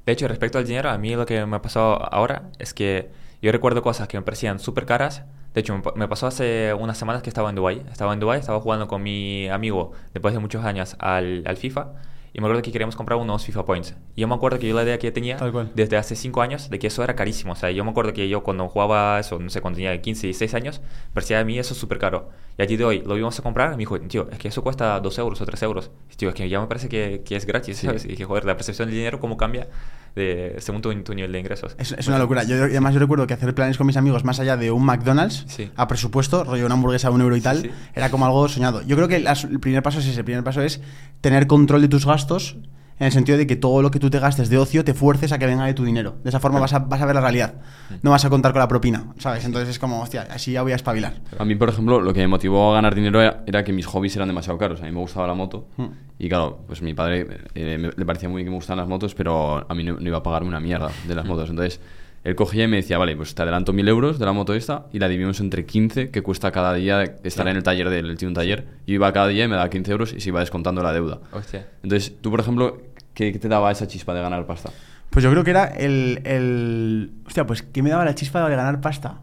De 0.06 0.12
hecho, 0.12 0.28
respecto 0.28 0.58
al 0.58 0.66
dinero, 0.68 0.90
a 0.90 0.98
mí 0.98 1.16
lo 1.16 1.26
que 1.26 1.46
me 1.46 1.60
pasó 1.62 2.04
ahora 2.14 2.50
es 2.60 2.74
que 2.74 3.10
yo 3.42 3.52
recuerdo 3.52 3.82
cosas 3.82 4.08
que 4.08 4.18
me 4.18 4.24
parecían 4.24 4.60
súper 4.60 4.86
caras. 4.86 5.24
De 5.54 5.62
hecho, 5.62 5.76
me 5.76 5.82
pa- 5.84 5.94
me 5.96 6.08
pasó 6.08 6.28
hace 6.28 6.74
unas 6.74 6.98
semanas 6.98 7.22
que 7.22 7.30
estaba 7.30 7.50
en 7.50 7.56
Dubai. 7.56 7.84
Estaba 7.92 8.14
en 8.14 8.20
Dubai, 8.20 8.40
estaba 8.40 8.60
jugando 8.60 8.88
con 8.88 9.04
mi 9.04 9.48
amigo 9.50 9.92
después 10.14 10.34
de 10.34 10.40
muchos 10.40 10.64
años 10.66 10.96
al, 11.00 11.44
al 11.46 11.58
FIFA. 11.58 11.94
Y 12.36 12.42
me 12.42 12.48
acuerdo 12.48 12.64
que 12.64 12.72
queríamos 12.72 12.96
comprar 12.96 13.20
unos 13.20 13.46
FIFA 13.46 13.64
Points. 13.64 13.96
Y 14.16 14.22
yo 14.22 14.28
me 14.28 14.34
acuerdo 14.34 14.58
que 14.58 14.68
yo 14.68 14.74
la 14.76 14.82
idea 14.82 14.98
que 14.98 15.12
tenía 15.12 15.38
Tal 15.38 15.52
cual. 15.52 15.70
desde 15.76 15.98
hace 15.98 16.16
5 16.16 16.42
años 16.42 16.68
de 16.72 16.80
que 16.80 16.88
eso 16.88 17.04
era 17.04 17.16
carísimo. 17.16 17.54
O 17.54 17.56
sea, 17.56 17.70
yo 17.70 17.84
me 17.86 17.92
acuerdo 17.92 18.12
que 18.12 18.28
yo 18.28 18.42
cuando 18.42 18.68
jugaba 18.68 19.20
eso, 19.20 19.38
no 19.38 19.52
sé, 19.52 19.62
cuando 19.62 19.76
tenía 19.78 20.02
15, 20.02 20.26
16 20.26 20.56
años, 20.56 20.82
parecía 21.14 21.40
a 21.40 21.44
mí 21.44 21.60
eso 21.60 21.76
súper 21.76 22.00
caro. 22.00 22.32
Y 22.58 22.64
a 22.64 22.66
ti 22.66 22.76
de 22.76 22.86
hoy 22.86 23.04
lo 23.06 23.16
íbamos 23.16 23.38
a 23.38 23.44
comprar 23.44 23.68
y 23.68 23.72
me 23.74 23.78
dijo, 23.78 24.00
tío, 24.02 24.28
es 24.32 24.40
que 24.40 24.48
eso 24.48 24.64
cuesta 24.64 25.00
2 25.00 25.16
euros 25.20 25.40
o 25.42 25.46
3 25.46 25.62
euros. 25.62 25.92
Y, 26.12 26.16
tío, 26.16 26.30
es 26.30 26.34
que 26.34 26.50
ya 26.50 26.60
me 26.60 26.66
parece 26.66 26.90
que, 26.90 27.22
que 27.24 27.36
es 27.36 27.46
gratis, 27.46 27.78
Sí. 27.78 27.86
¿sabes? 27.86 28.04
Y 28.06 28.08
dije, 28.08 28.26
joder, 28.26 28.46
la 28.46 28.56
percepción 28.58 28.88
del 28.88 28.96
dinero, 28.98 29.20
¿cómo 29.20 29.38
cambia 29.38 29.68
de, 30.16 30.56
según 30.60 30.82
tu, 30.82 30.94
tu 31.04 31.14
nivel 31.14 31.32
de 31.32 31.40
ingresos? 31.40 31.76
Es, 31.80 31.92
es 31.94 32.08
una 32.08 32.20
locura. 32.20 32.44
Yo, 32.44 32.56
además 32.64 32.94
yo 32.94 33.00
recuerdo 33.00 33.26
que 33.28 33.34
hacer 33.34 33.54
planes 33.56 33.78
con 33.78 33.88
mis 33.88 33.98
amigos 33.98 34.24
más 34.24 34.40
allá 34.40 34.58
de 34.58 34.72
un 34.72 34.86
McDonald's 34.86 35.46
Sí. 35.48 35.72
a 35.76 35.88
presupuesto, 35.88 36.44
rollo 36.44 36.66
una 36.66 36.76
hamburguesa 36.76 37.08
a 37.08 37.12
un 37.12 37.22
euro 37.22 37.36
y 37.36 37.42
tal, 37.42 37.58
Sí, 37.62 37.64
sí. 37.68 37.72
era 37.96 38.10
como 38.12 38.26
algo 38.26 38.48
soñado. 38.48 38.82
Yo 38.84 38.96
creo 38.96 39.08
que 39.08 39.20
las- 39.20 39.44
el 39.46 39.60
primer 39.60 39.82
paso 39.84 40.00
es 40.00 40.06
ese. 40.08 40.20
El 40.20 40.26
primer 40.26 40.44
paso 40.44 40.62
es 40.62 40.82
tener 41.22 41.48
control 41.48 41.82
de 41.82 41.88
tus 41.88 42.06
gastos 42.06 42.58
en 43.00 43.08
el 43.08 43.12
sentido 43.12 43.38
de 43.38 43.48
que 43.48 43.56
todo 43.56 43.82
lo 43.82 43.92
que 43.92 44.00
tú 44.00 44.10
te 44.10 44.20
gastes 44.20 44.50
de 44.50 44.58
ocio 44.58 44.84
te 44.86 44.94
fuerces 44.94 45.32
a 45.32 45.40
que 45.40 45.46
venga 45.46 45.66
de 45.66 45.74
tu 45.74 45.84
dinero. 45.84 46.16
De 46.24 46.30
esa 46.30 46.40
forma 46.40 46.60
vas 46.60 46.74
a, 46.74 46.80
vas 46.80 47.02
a 47.02 47.06
ver 47.06 47.16
la 47.16 47.22
realidad. 47.22 47.56
No 48.02 48.12
vas 48.12 48.24
a 48.26 48.30
contar 48.30 48.52
con 48.54 48.60
la 48.60 48.68
propina, 48.68 49.08
¿sabes? 49.18 49.44
Entonces 49.46 49.70
es 49.70 49.80
como, 49.80 50.02
hostia, 50.02 50.28
así 50.30 50.52
ya 50.54 50.62
voy 50.62 50.72
a 50.72 50.76
espabilar. 50.76 51.14
A 51.38 51.44
mí, 51.46 51.56
por 51.56 51.70
ejemplo, 51.70 52.00
lo 52.02 52.14
que 52.14 52.20
me 52.22 52.28
motivó 52.28 52.72
a 52.72 52.76
ganar 52.76 52.96
dinero 52.96 53.22
era, 53.22 53.44
era 53.48 53.64
que 53.64 53.74
mis 53.74 53.86
hobbies 53.86 54.16
eran 54.16 54.28
demasiado 54.28 54.58
caros. 54.60 54.82
A 54.82 54.86
mí 54.86 54.92
me 54.92 55.00
gustaba 55.00 55.28
la 55.28 55.34
moto. 55.34 55.68
Mm. 55.78 55.86
Y 56.20 56.30
claro, 56.30 56.60
pues 56.68 56.82
mi 56.82 56.94
padre 56.94 57.28
eh, 57.56 57.78
me- 57.80 57.92
le 57.96 58.06
parecía 58.06 58.30
muy 58.30 58.38
bien 58.38 58.46
que 58.46 58.52
me 58.52 58.58
gustaban 58.58 58.78
las 58.80 58.88
motos, 58.88 59.16
pero 59.16 59.66
a 59.70 59.74
mí 59.76 59.84
no, 59.84 59.94
no 60.00 60.08
iba 60.08 60.20
a 60.20 60.24
pagarme 60.24 60.48
una 60.50 60.60
mierda 60.60 60.90
de 61.08 61.16
las 61.16 61.26
motos. 61.26 61.50
Entonces, 61.50 61.80
él 62.24 62.36
cogía 62.36 62.64
y 62.64 62.68
me 62.68 62.78
decía, 62.78 62.98
vale, 62.98 63.16
pues 63.18 63.36
te 63.36 63.42
adelanto 63.42 63.74
mil 63.74 63.88
euros 63.88 64.18
de 64.20 64.26
la 64.26 64.32
moto 64.32 64.54
esta 64.54 64.86
y 64.94 65.00
la 65.00 65.08
dividimos 65.10 65.40
entre 65.42 65.66
15, 65.66 66.10
que 66.10 66.22
cuesta 66.22 66.52
cada 66.52 66.74
día 66.74 67.04
estar 67.24 67.48
en 67.48 67.58
el 67.58 67.64
taller 67.64 67.90
de 67.90 68.00
él. 68.00 68.18
Tiene 68.18 68.30
un 68.30 68.36
taller. 68.36 68.66
Yo 68.88 68.96
iba 68.96 69.12
cada 69.12 69.28
día 69.28 69.44
y 69.46 69.48
me 69.48 69.56
daba 69.56 69.70
15 69.70 69.92
euros 69.92 70.14
y 70.14 70.20
se 70.22 70.30
iba 70.30 70.40
descontando 70.40 70.82
la 70.84 70.94
deuda. 70.94 71.20
Hostia. 71.32 71.68
Entonces, 71.84 72.14
tú, 72.22 72.32
por 72.32 72.40
ejemplo, 72.40 72.82
¿qué, 73.14 73.32
qué 73.34 73.40
te 73.40 73.48
daba 73.50 73.72
esa 73.72 73.88
chispa 73.88 74.14
de 74.14 74.22
ganar 74.22 74.46
pasta? 74.46 74.70
Pues 75.10 75.24
yo 75.24 75.30
creo 75.32 75.44
que 75.44 75.52
era 75.52 75.66
el, 75.66 76.22
el- 76.26 77.12
Hostia, 77.28 77.46
pues 77.46 77.62
¿qué 77.62 77.84
me 77.84 77.90
daba 77.90 78.06
la 78.06 78.16
chispa 78.16 78.44
de 78.48 78.56
ganar 78.56 78.80
pasta? 78.82 79.20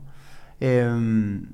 Em, 0.60 1.46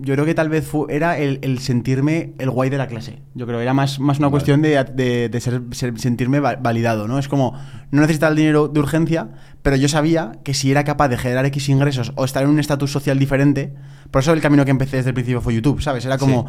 yo 0.00 0.14
creo 0.14 0.24
que 0.24 0.34
tal 0.34 0.48
vez 0.48 0.66
fu- 0.66 0.86
era 0.88 1.18
el, 1.18 1.40
el 1.42 1.58
sentirme 1.58 2.32
el 2.38 2.48
guay 2.50 2.70
de 2.70 2.78
la 2.78 2.86
clase. 2.86 3.18
Yo 3.34 3.44
creo 3.46 3.58
que 3.58 3.64
era 3.64 3.74
más, 3.74 3.98
más 3.98 4.18
una 4.18 4.28
Vale. 4.28 4.30
cuestión 4.32 4.62
de, 4.62 4.82
de- 4.84 5.28
de 5.28 5.40
ser- 5.40 5.62
ser- 5.72 5.98
sentirme 5.98 6.38
va- 6.40 6.56
validado, 6.56 7.08
¿no? 7.08 7.18
Es 7.18 7.26
como, 7.28 7.54
no 7.90 8.00
necesitaba 8.00 8.30
el 8.30 8.36
dinero 8.36 8.68
de 8.68 8.78
urgencia, 8.80 9.28
pero 9.62 9.76
yo 9.76 9.88
sabía 9.88 10.32
que 10.44 10.54
si 10.54 10.70
era 10.70 10.84
capaz 10.84 11.08
de 11.08 11.18
generar 11.18 11.44
X 11.46 11.68
ingresos 11.68 12.12
o 12.14 12.24
estar 12.24 12.42
en 12.44 12.50
un 12.50 12.60
estatus 12.60 12.92
social 12.92 13.18
diferente, 13.18 13.74
por 14.10 14.22
eso 14.22 14.32
el 14.32 14.40
camino 14.40 14.64
que 14.64 14.70
empecé 14.70 14.98
desde 14.98 15.10
el 15.10 15.14
principio 15.14 15.40
fue 15.40 15.54
YouTube, 15.54 15.82
¿sabes? 15.82 16.04
Era 16.04 16.18
como... 16.18 16.46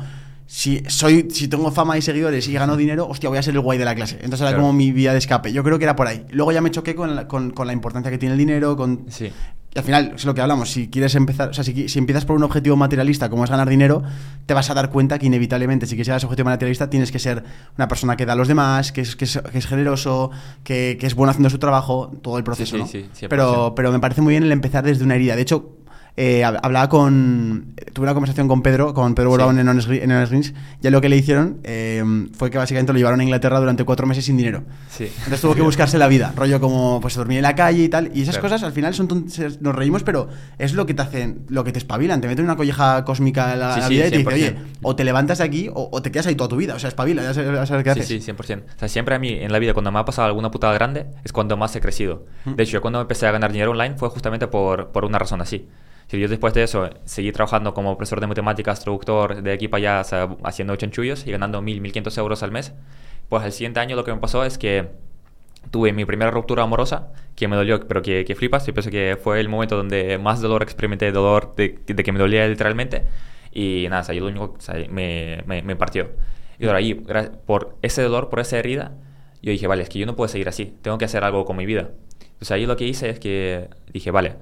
Si, 0.51 0.81
soy, 0.87 1.27
si 1.29 1.47
tengo 1.47 1.69
fama 1.71 1.95
y 1.95 2.01
seguidores 2.01 2.47
y 2.47 2.53
gano 2.53 2.75
dinero, 2.75 3.07
hostia, 3.07 3.29
voy 3.29 3.37
a 3.37 3.43
ser 3.43 3.53
el 3.53 3.59
guay 3.59 3.77
de 3.77 3.85
la 3.85 3.93
clase. 3.93 4.15
Entonces 4.15 4.41
era 4.41 4.49
Claro. 4.49 4.63
como 4.63 4.73
mi 4.73 4.91
vía 4.91 5.11
de 5.11 5.19
escape. 5.19 5.53
Yo 5.53 5.63
creo 5.63 5.77
que 5.77 5.83
era 5.83 5.95
por 5.95 6.07
ahí. 6.07 6.25
Luego 6.31 6.51
ya 6.51 6.59
me 6.59 6.71
choqué 6.71 6.95
con 6.95 7.15
la, 7.15 7.27
con, 7.27 7.51
con 7.51 7.67
la 7.67 7.73
importancia 7.73 8.09
que 8.09 8.17
tiene 8.17 8.33
el 8.33 8.39
dinero, 8.39 8.75
con... 8.75 9.05
Sí. 9.09 9.31
Y 9.73 9.77
al 9.77 9.85
final, 9.85 10.13
es 10.15 10.25
lo 10.25 10.33
que 10.33 10.41
hablamos, 10.41 10.71
si 10.71 10.87
quieres 10.87 11.13
empezar, 11.13 11.49
o 11.49 11.53
sea, 11.53 11.63
si, 11.63 11.89
si 11.89 11.99
empiezas 11.99 12.25
por 12.25 12.35
un 12.35 12.41
objetivo 12.41 12.75
materialista 12.75 13.29
como 13.29 13.43
es 13.43 13.51
ganar 13.51 13.69
dinero, 13.69 14.01
te 14.47 14.55
vas 14.55 14.67
a 14.71 14.73
dar 14.73 14.89
cuenta 14.89 15.19
que 15.19 15.27
inevitablemente, 15.27 15.85
si 15.85 15.99
ese 15.99 16.11
objetivo 16.11 16.45
materialista, 16.45 16.89
tienes 16.89 17.11
que 17.11 17.19
ser 17.19 17.43
una 17.77 17.87
persona 17.87 18.17
que 18.17 18.25
da 18.25 18.33
a 18.33 18.35
los 18.35 18.47
demás, 18.47 18.91
que 18.91 19.01
es, 19.01 19.15
que 19.15 19.25
es, 19.25 19.39
que 19.51 19.57
es 19.59 19.67
generoso, 19.67 20.31
que, 20.63 20.97
que 20.99 21.05
es 21.05 21.13
bueno 21.13 21.29
haciendo 21.29 21.51
su 21.51 21.59
trabajo, 21.59 22.11
todo 22.23 22.39
el 22.39 22.43
proceso, 22.43 22.77
sí, 22.77 22.81
¿no? 22.81 22.87
sí, 22.87 23.09
100%. 23.25 23.27
pero, 23.29 23.73
pero 23.75 23.91
me 23.91 23.99
parece 23.99 24.21
muy 24.21 24.31
bien 24.31 24.43
el 24.43 24.51
empezar 24.51 24.83
desde 24.83 25.03
una 25.03 25.13
herida. 25.13 25.35
De 25.35 25.43
hecho, 25.43 25.77
eh, 26.21 26.41
hab- 26.43 26.59
hablaba 26.61 26.89
con. 26.89 27.73
Tuve 27.93 28.03
una 28.03 28.13
conversación 28.13 28.47
con 28.49 28.61
Pedro, 28.61 28.93
con 28.93 29.15
Pedro 29.15 29.31
Sí. 29.31 29.37
Brown 29.37 29.57
en 29.57 29.67
Honest, 29.67 29.89
en 29.89 30.11
Honest 30.11 30.31
Greens. 30.31 30.53
Ya 30.81 30.91
lo 30.91 30.99
que 31.01 31.07
le 31.09 31.15
hicieron 31.17 31.59
eh, 31.63 32.03
fue 32.33 32.51
que 32.51 32.57
básicamente 32.57 32.91
lo 32.91 32.97
llevaron 32.99 33.19
a 33.21 33.23
Inglaterra 33.23 33.59
durante 33.59 33.83
cuatro 33.85 34.05
meses 34.05 34.25
sin 34.25 34.35
dinero. 34.37 34.63
Sí. 34.89 35.05
Entonces 35.05 35.41
tuvo 35.41 35.55
que 35.55 35.61
buscarse 35.61 35.97
la 35.97 36.07
vida, 36.07 36.33
rollo 36.35 36.59
como 36.59 36.99
pues 37.01 37.15
dormir 37.15 37.37
en 37.37 37.43
la 37.43 37.55
calle 37.55 37.83
y 37.83 37.89
tal. 37.89 38.11
Y 38.13 38.21
esas 38.23 38.35
Claro. 38.35 38.49
cosas 38.49 38.63
al 38.63 38.73
final 38.73 38.93
son 38.93 39.07
nos 39.61 39.75
reímos, 39.75 40.03
pero 40.03 40.27
es 40.57 40.73
lo 40.73 40.85
que 40.85 40.93
te 40.93 41.01
hacen, 41.01 41.45
lo 41.49 41.63
que 41.63 41.71
te 41.71 41.79
espabilan, 41.79 42.19
te 42.21 42.27
meten 42.27 42.43
una 42.45 42.55
colleja 42.57 43.03
cósmica 43.05 43.51
a 43.53 43.55
la, 43.55 43.73
Sí, 43.75 43.79
la 43.79 43.87
sí, 43.87 43.93
vida 43.93 44.07
y 44.07 44.11
te 44.11 44.17
dice, 44.17 44.29
100%. 44.29 44.33
oye, 44.33 44.55
o 44.81 44.95
te 44.95 45.03
levantas 45.03 45.37
de 45.37 45.43
aquí 45.45 45.69
o, 45.73 45.89
o 45.91 46.01
te 46.01 46.11
quedas 46.11 46.27
ahí 46.27 46.35
toda 46.35 46.49
tu 46.49 46.57
vida. 46.57 46.75
O 46.75 46.79
sea, 46.79 46.89
espabila, 46.89 47.23
ya 47.23 47.33
sabes, 47.33 47.51
ya 47.53 47.65
sabes 47.65 47.83
qué 47.83 47.89
haces. 47.91 48.07
Sí, 48.07 48.19
sí, 48.21 48.31
100%. 48.31 48.63
O 48.75 48.79
sea, 48.79 48.87
siempre 48.89 49.15
a 49.15 49.19
mí 49.19 49.29
en 49.31 49.51
la 49.51 49.59
vida 49.59 49.73
cuando 49.73 49.91
me 49.91 49.99
ha 49.99 50.05
pasado 50.05 50.27
alguna 50.27 50.51
putada 50.51 50.73
grande 50.73 51.05
es 51.23 51.31
cuando 51.31 51.55
más 51.57 51.75
he 51.75 51.81
crecido. 51.81 52.25
De 52.45 52.63
hecho, 52.63 52.73
yo 52.73 52.81
cuando 52.81 52.99
empecé 53.01 53.25
a 53.25 53.31
ganar 53.31 53.51
dinero 53.51 53.71
online 53.71 53.95
fue 53.95 54.09
justamente 54.09 54.47
por, 54.47 54.89
por 54.89 55.05
una 55.05 55.17
razón 55.17 55.41
así. 55.41 55.67
Yo 56.11 56.27
después 56.27 56.53
de 56.53 56.63
eso 56.63 56.89
seguí 57.05 57.31
trabajando 57.31 57.73
como 57.73 57.95
profesor 57.95 58.19
de 58.19 58.27
matemáticas, 58.27 58.79
traductor 58.79 59.43
de 59.43 59.51
aquí 59.51 59.67
para 59.67 59.79
allá, 59.79 60.01
o 60.01 60.03
sea, 60.03 60.37
haciendo 60.43 60.75
chanchullos 60.75 61.27
y 61.27 61.31
ganando 61.31 61.61
1.000, 61.61 61.81
1.500 61.81 62.17
euros 62.17 62.41
al 62.41 62.51
mes, 62.51 62.73
pues 63.29 63.43
al 63.43 63.51
siguiente 63.51 63.79
año 63.79 63.95
lo 63.95 64.03
que 64.03 64.13
me 64.13 64.19
pasó 64.19 64.43
es 64.43 64.57
que 64.57 64.89
tuve 65.71 65.93
mi 65.93 66.05
primera 66.05 66.31
ruptura 66.31 66.63
amorosa, 66.63 67.09
que 67.35 67.47
me 67.47 67.55
dolió, 67.55 67.87
pero 67.87 68.01
que, 68.01 68.25
que 68.25 68.35
flipas. 68.35 68.65
Yo 68.65 68.73
pienso 68.73 68.89
que 68.89 69.17
fue 69.21 69.39
el 69.39 69.49
momento 69.49 69.75
donde 69.75 70.17
más 70.17 70.41
dolor 70.41 70.63
experimenté, 70.63 71.11
dolor 71.11 71.53
de, 71.55 71.79
de 71.85 72.03
que 72.03 72.11
me 72.11 72.19
dolía 72.19 72.47
literalmente. 72.47 73.03
Y 73.51 73.87
nada, 73.89 74.01
o 74.01 74.05
sea, 74.05 74.15
yo 74.15 74.21
lo 74.21 74.27
único, 74.27 74.55
o 74.57 74.61
sea, 74.61 74.75
me, 74.89 75.43
me, 75.45 75.61
me 75.61 75.75
partió. 75.75 76.11
Y 76.59 76.65
ahora 76.65 76.79
ahí, 76.79 76.93
por 76.93 77.77
ese 77.81 78.01
dolor, 78.01 78.29
por 78.29 78.39
esa 78.39 78.57
herida, 78.57 78.93
yo 79.41 79.51
dije, 79.51 79.67
vale, 79.67 79.83
es 79.83 79.89
que 79.89 79.99
yo 79.99 80.05
no 80.05 80.15
puedo 80.15 80.27
seguir 80.27 80.49
así, 80.49 80.73
tengo 80.81 80.97
que 80.97 81.05
hacer 81.05 81.23
algo 81.23 81.45
con 81.45 81.55
mi 81.55 81.65
vida. 81.65 81.91
Entonces 82.21 82.51
ahí 82.51 82.65
lo 82.65 82.75
que 82.75 82.85
hice 82.85 83.09
es 83.09 83.19
que 83.19 83.69
dije, 83.93 84.11
vale, 84.11 84.35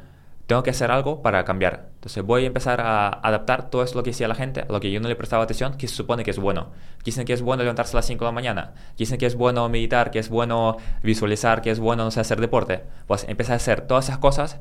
tengo 0.47 0.63
que 0.63 0.69
hacer 0.71 0.91
algo 0.91 1.21
para 1.21 1.43
cambiar. 1.45 1.89
Entonces 1.95 2.23
voy 2.23 2.45
a 2.45 2.47
empezar 2.47 2.81
a 2.81 3.09
adaptar 3.09 3.69
todo 3.69 3.83
eso 3.83 3.95
lo 3.95 4.03
que 4.03 4.11
decía 4.11 4.27
la 4.27 4.35
gente, 4.35 4.65
lo 4.69 4.79
que 4.79 4.89
yo 4.89 4.99
no 4.99 5.09
le 5.09 5.15
prestaba 5.15 5.43
atención, 5.43 5.75
que 5.75 5.87
se 5.87 5.95
supone 5.95 6.23
que 6.23 6.31
es 6.31 6.39
bueno. 6.39 6.71
Dicen 7.03 7.25
que 7.25 7.33
es 7.33 7.41
bueno 7.41 7.63
levantarse 7.63 7.95
a 7.95 7.99
las 7.99 8.05
5 8.05 8.23
de 8.23 8.29
la 8.29 8.31
mañana, 8.31 8.73
dicen 8.97 9.17
que 9.17 9.25
es 9.25 9.35
bueno 9.35 9.67
meditar, 9.69 10.09
que 10.09 10.19
es 10.19 10.29
bueno 10.29 10.77
visualizar, 11.03 11.61
que 11.61 11.69
es 11.69 11.79
bueno, 11.79 12.05
no 12.05 12.11
sé, 12.11 12.21
hacer 12.21 12.39
deporte. 12.39 12.83
Pues 13.07 13.25
empecé 13.27 13.51
a 13.51 13.55
hacer 13.55 13.81
todas 13.81 14.05
esas 14.05 14.19
cosas 14.19 14.59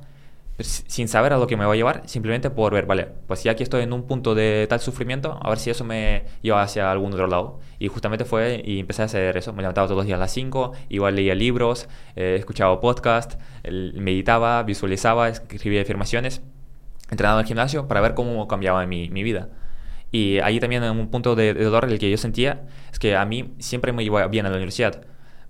sin 0.59 1.07
saber 1.09 1.33
a 1.35 1.39
lo 1.39 1.47
que 1.47 1.57
me 1.57 1.65
va 1.67 1.73
a 1.73 1.77
llevar, 1.77 2.03
simplemente 2.07 2.49
por 2.51 2.73
ver, 2.73 2.87
vale, 2.87 3.09
pues 3.27 3.43
ya 3.45 3.55
que 3.57 3.63
estoy 3.63 3.83
en 3.83 3.93
un 3.93 4.07
punto 4.07 4.35
de 4.35 4.67
tal 4.69 4.81
sufrimiento, 4.81 5.39
a 5.43 5.49
ver 5.51 5.59
si 5.59 5.69
eso 5.71 5.85
me 5.85 6.25
lleva 6.43 6.63
hacia 6.63 6.91
algún 6.91 7.13
otro 7.13 7.27
lado. 7.27 7.61
Y 7.79 7.89
justamente 7.89 8.25
fue 8.25 8.63
y 8.65 8.81
empecé 8.81 9.03
a 9.03 9.05
hacer 9.05 9.37
eso. 9.37 9.53
Me 9.53 9.63
levantaba 9.63 9.87
todos 9.87 9.99
los 9.99 10.07
días 10.07 10.17
a 10.17 10.21
las 10.21 10.33
5, 10.33 10.73
iba, 10.89 11.11
leía 11.11 11.35
libros, 11.35 11.89
eh, 12.17 12.37
escuchaba 12.39 12.81
podcast, 12.81 13.39
el- 13.65 13.95
meditaba, 14.01 14.63
visualizaba, 14.63 15.29
escribía 15.29 15.83
afirmaciones, 15.83 16.41
entrenaba 17.11 17.39
en 17.39 17.45
el 17.45 17.47
gimnasio 17.49 17.87
para 17.87 18.01
ver 18.01 18.15
cómo 18.15 18.49
cambiaba 18.49 18.85
mi, 18.87 19.11
mi 19.11 19.23
vida. 19.23 19.49
Y 20.11 20.39
ahí 20.39 20.61
también 20.61 20.83
en 20.85 20.93
un 20.99 21.11
punto 21.11 21.35
de, 21.37 21.53
de 21.53 21.65
dolor 21.65 21.85
el 21.85 21.99
que 21.99 22.11
yo 22.11 22.17
sentía 22.17 22.63
es 22.93 22.99
que 22.99 23.17
a 23.17 23.25
mí 23.27 23.53
siempre 23.59 23.93
me 23.93 24.03
iba 24.05 24.27
bien 24.29 24.47
a 24.47 24.49
la 24.49 24.57
universidad. 24.57 25.03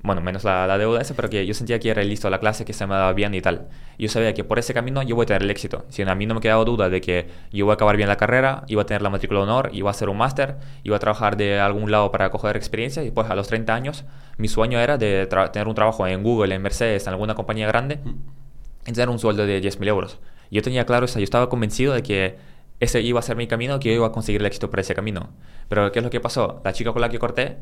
Bueno, 0.06 0.20
menos 0.20 0.44
la, 0.44 0.68
la 0.68 0.78
deuda 0.78 1.00
esa, 1.00 1.14
pero 1.14 1.28
que 1.28 1.44
yo 1.44 1.52
sentía 1.52 1.80
que 1.80 1.90
era 1.90 2.00
listo 2.04 2.30
la 2.30 2.38
clase, 2.38 2.64
que 2.64 2.72
se 2.72 2.86
me 2.86 2.94
daba 2.94 3.12
bien 3.12 3.34
y 3.34 3.40
tal. 3.40 3.66
Yo 3.98 4.08
sabía 4.08 4.34
que 4.34 4.44
por 4.44 4.60
ese 4.60 4.72
camino 4.72 5.02
yo 5.02 5.16
voy 5.16 5.24
a 5.24 5.26
tener 5.26 5.42
el 5.42 5.50
éxito. 5.50 5.84
Si 5.88 6.02
a 6.02 6.14
mí 6.14 6.26
no 6.26 6.34
me 6.36 6.40
quedaba 6.40 6.64
duda 6.64 6.88
de 6.88 7.00
que 7.00 7.26
yo 7.50 7.64
voy 7.64 7.72
a 7.72 7.74
acabar 7.74 7.96
bien 7.96 8.08
la 8.08 8.16
carrera, 8.16 8.62
iba 8.68 8.82
a 8.82 8.86
tener 8.86 9.02
la 9.02 9.10
matrícula 9.10 9.40
de 9.40 9.46
honor, 9.46 9.70
iba 9.72 9.90
a 9.90 9.92
hacer 9.92 10.08
un 10.08 10.16
máster, 10.16 10.58
iba 10.84 10.94
a 10.94 11.00
trabajar 11.00 11.36
de 11.36 11.58
algún 11.58 11.90
lado 11.90 12.12
para 12.12 12.30
coger 12.30 12.56
experiencia 12.56 13.02
y 13.02 13.10
pues 13.10 13.28
a 13.28 13.34
los 13.34 13.48
30 13.48 13.74
años 13.74 14.04
mi 14.38 14.46
sueño 14.46 14.78
era 14.78 14.96
de 14.96 15.26
tener 15.52 15.66
un 15.66 15.74
trabajo 15.74 16.06
en 16.06 16.22
Google, 16.22 16.54
en 16.54 16.62
Mercedes, 16.62 17.04
en 17.08 17.12
alguna 17.12 17.34
compañía 17.34 17.66
grande 17.66 17.98
y 18.86 18.92
tener 18.92 19.08
un 19.08 19.18
sueldo 19.18 19.44
de 19.44 19.60
10.000 19.60 19.88
euros. 19.88 20.20
Yo 20.52 20.62
tenía 20.62 20.86
claro 20.86 21.06
eso, 21.06 21.18
yo 21.18 21.24
estaba 21.24 21.48
convencido 21.48 21.94
de 21.94 22.04
que 22.04 22.36
ese 22.78 23.00
iba 23.00 23.18
a 23.18 23.22
ser 23.24 23.36
mi 23.36 23.48
camino, 23.48 23.80
que 23.80 23.88
yo 23.88 23.96
iba 23.96 24.06
a 24.06 24.12
conseguir 24.12 24.40
el 24.40 24.46
éxito 24.46 24.70
por 24.70 24.78
ese 24.78 24.94
camino. 24.94 25.30
Pero 25.68 25.90
¿qué 25.90 25.98
es 25.98 26.04
lo 26.04 26.10
que 26.10 26.20
pasó? 26.20 26.60
La 26.64 26.72
chica 26.72 26.92
con 26.92 27.02
la 27.02 27.08
que 27.08 27.18
corté 27.18 27.56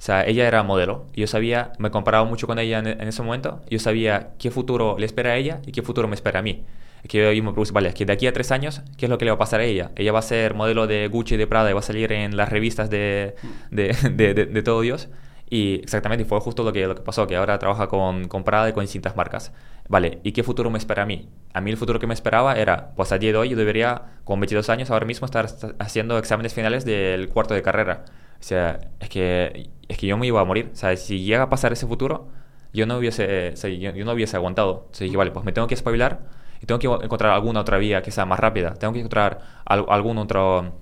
O 0.00 0.02
sea, 0.02 0.26
ella 0.26 0.48
era 0.48 0.62
modelo. 0.62 1.04
Yo 1.14 1.26
sabía, 1.26 1.72
me 1.78 1.90
comparaba 1.90 2.24
mucho 2.24 2.46
con 2.46 2.58
ella 2.58 2.78
en, 2.78 2.86
en 2.86 3.06
ese 3.06 3.22
momento. 3.22 3.60
Yo 3.68 3.78
sabía 3.78 4.30
qué 4.38 4.50
futuro 4.50 4.96
le 4.98 5.04
espera 5.04 5.32
a 5.32 5.36
ella 5.36 5.60
y 5.66 5.72
qué 5.72 5.82
futuro 5.82 6.08
me 6.08 6.14
espera 6.14 6.38
a 6.38 6.42
mí. 6.42 6.64
Que 7.06 7.36
yo 7.36 7.42
me 7.44 7.52
puse, 7.52 7.72
vale, 7.72 7.92
que 7.92 8.06
de 8.06 8.14
aquí 8.14 8.26
a 8.26 8.32
tres 8.32 8.50
años, 8.50 8.80
¿qué 8.96 9.04
es 9.04 9.10
lo 9.10 9.18
que 9.18 9.26
le 9.26 9.30
va 9.30 9.34
a 9.34 9.38
pasar 9.38 9.60
a 9.60 9.64
ella? 9.64 9.90
Ella 9.96 10.12
va 10.12 10.20
a 10.20 10.22
ser 10.22 10.54
modelo 10.54 10.86
de 10.86 11.06
Gucci 11.08 11.34
y 11.34 11.36
de 11.36 11.46
Prada 11.46 11.70
y 11.70 11.74
va 11.74 11.80
a 11.80 11.82
salir 11.82 12.12
en 12.12 12.34
las 12.34 12.48
revistas 12.48 12.88
de, 12.88 13.34
de, 13.70 13.94
de, 14.10 14.32
de, 14.32 14.46
de 14.46 14.62
todo 14.62 14.80
Dios. 14.80 15.10
Y 15.50 15.80
exactamente, 15.82 16.24
fue 16.24 16.40
justo 16.40 16.62
lo 16.62 16.72
que, 16.72 16.86
lo 16.86 16.94
que 16.94 17.02
pasó, 17.02 17.26
que 17.26 17.36
ahora 17.36 17.58
trabaja 17.58 17.88
con, 17.88 18.26
con 18.28 18.42
Prada 18.42 18.70
y 18.70 18.72
con 18.72 18.82
distintas 18.84 19.16
marcas. 19.16 19.52
Vale, 19.88 20.20
¿y 20.22 20.32
qué 20.32 20.42
futuro 20.42 20.70
me 20.70 20.78
espera 20.78 21.02
a 21.02 21.06
mí? 21.06 21.28
A 21.52 21.60
mí 21.60 21.70
el 21.70 21.76
futuro 21.76 21.98
que 21.98 22.06
me 22.06 22.14
esperaba 22.14 22.54
era, 22.54 22.92
pues 22.96 23.12
a 23.12 23.18
día 23.18 23.32
de 23.32 23.38
hoy 23.38 23.50
yo 23.50 23.56
debería, 23.56 24.02
con 24.24 24.40
22 24.40 24.70
años, 24.70 24.90
ahora 24.90 25.04
mismo 25.04 25.26
estar 25.26 25.46
haciendo 25.78 26.16
exámenes 26.16 26.54
finales 26.54 26.84
del 26.84 27.28
cuarto 27.28 27.52
de 27.52 27.62
carrera. 27.62 28.04
O 28.40 28.42
sea, 28.42 28.80
es 28.98 29.08
que, 29.08 29.70
es 29.88 29.98
que 29.98 30.06
yo 30.06 30.16
me 30.16 30.26
iba 30.26 30.40
a 30.40 30.44
morir. 30.44 30.70
O 30.72 30.76
sea, 30.76 30.96
si 30.96 31.22
llega 31.22 31.44
a 31.44 31.48
pasar 31.50 31.72
ese 31.72 31.86
futuro, 31.86 32.28
yo 32.72 32.86
no 32.86 32.96
hubiese, 32.98 33.50
o 33.52 33.56
sea, 33.56 33.70
yo, 33.70 33.92
yo, 33.92 34.04
no 34.04 34.12
hubiese 34.12 34.36
aguantado. 34.36 34.88
O 34.90 34.94
sea, 34.94 35.04
dije, 35.04 35.16
vale, 35.16 35.30
pues 35.30 35.44
me 35.44 35.52
tengo 35.52 35.68
que 35.68 35.74
espabilar 35.74 36.20
y 36.62 36.66
tengo 36.66 36.78
que 36.78 36.86
encontrar 37.04 37.32
alguna 37.32 37.60
otra 37.60 37.78
vía 37.78 38.02
que 38.02 38.10
sea 38.10 38.26
más 38.26 38.40
rápida. 38.40 38.74
Tengo 38.74 38.92
que 38.92 39.00
encontrar 39.00 39.40
algún 39.64 40.18
otro, 40.18 40.74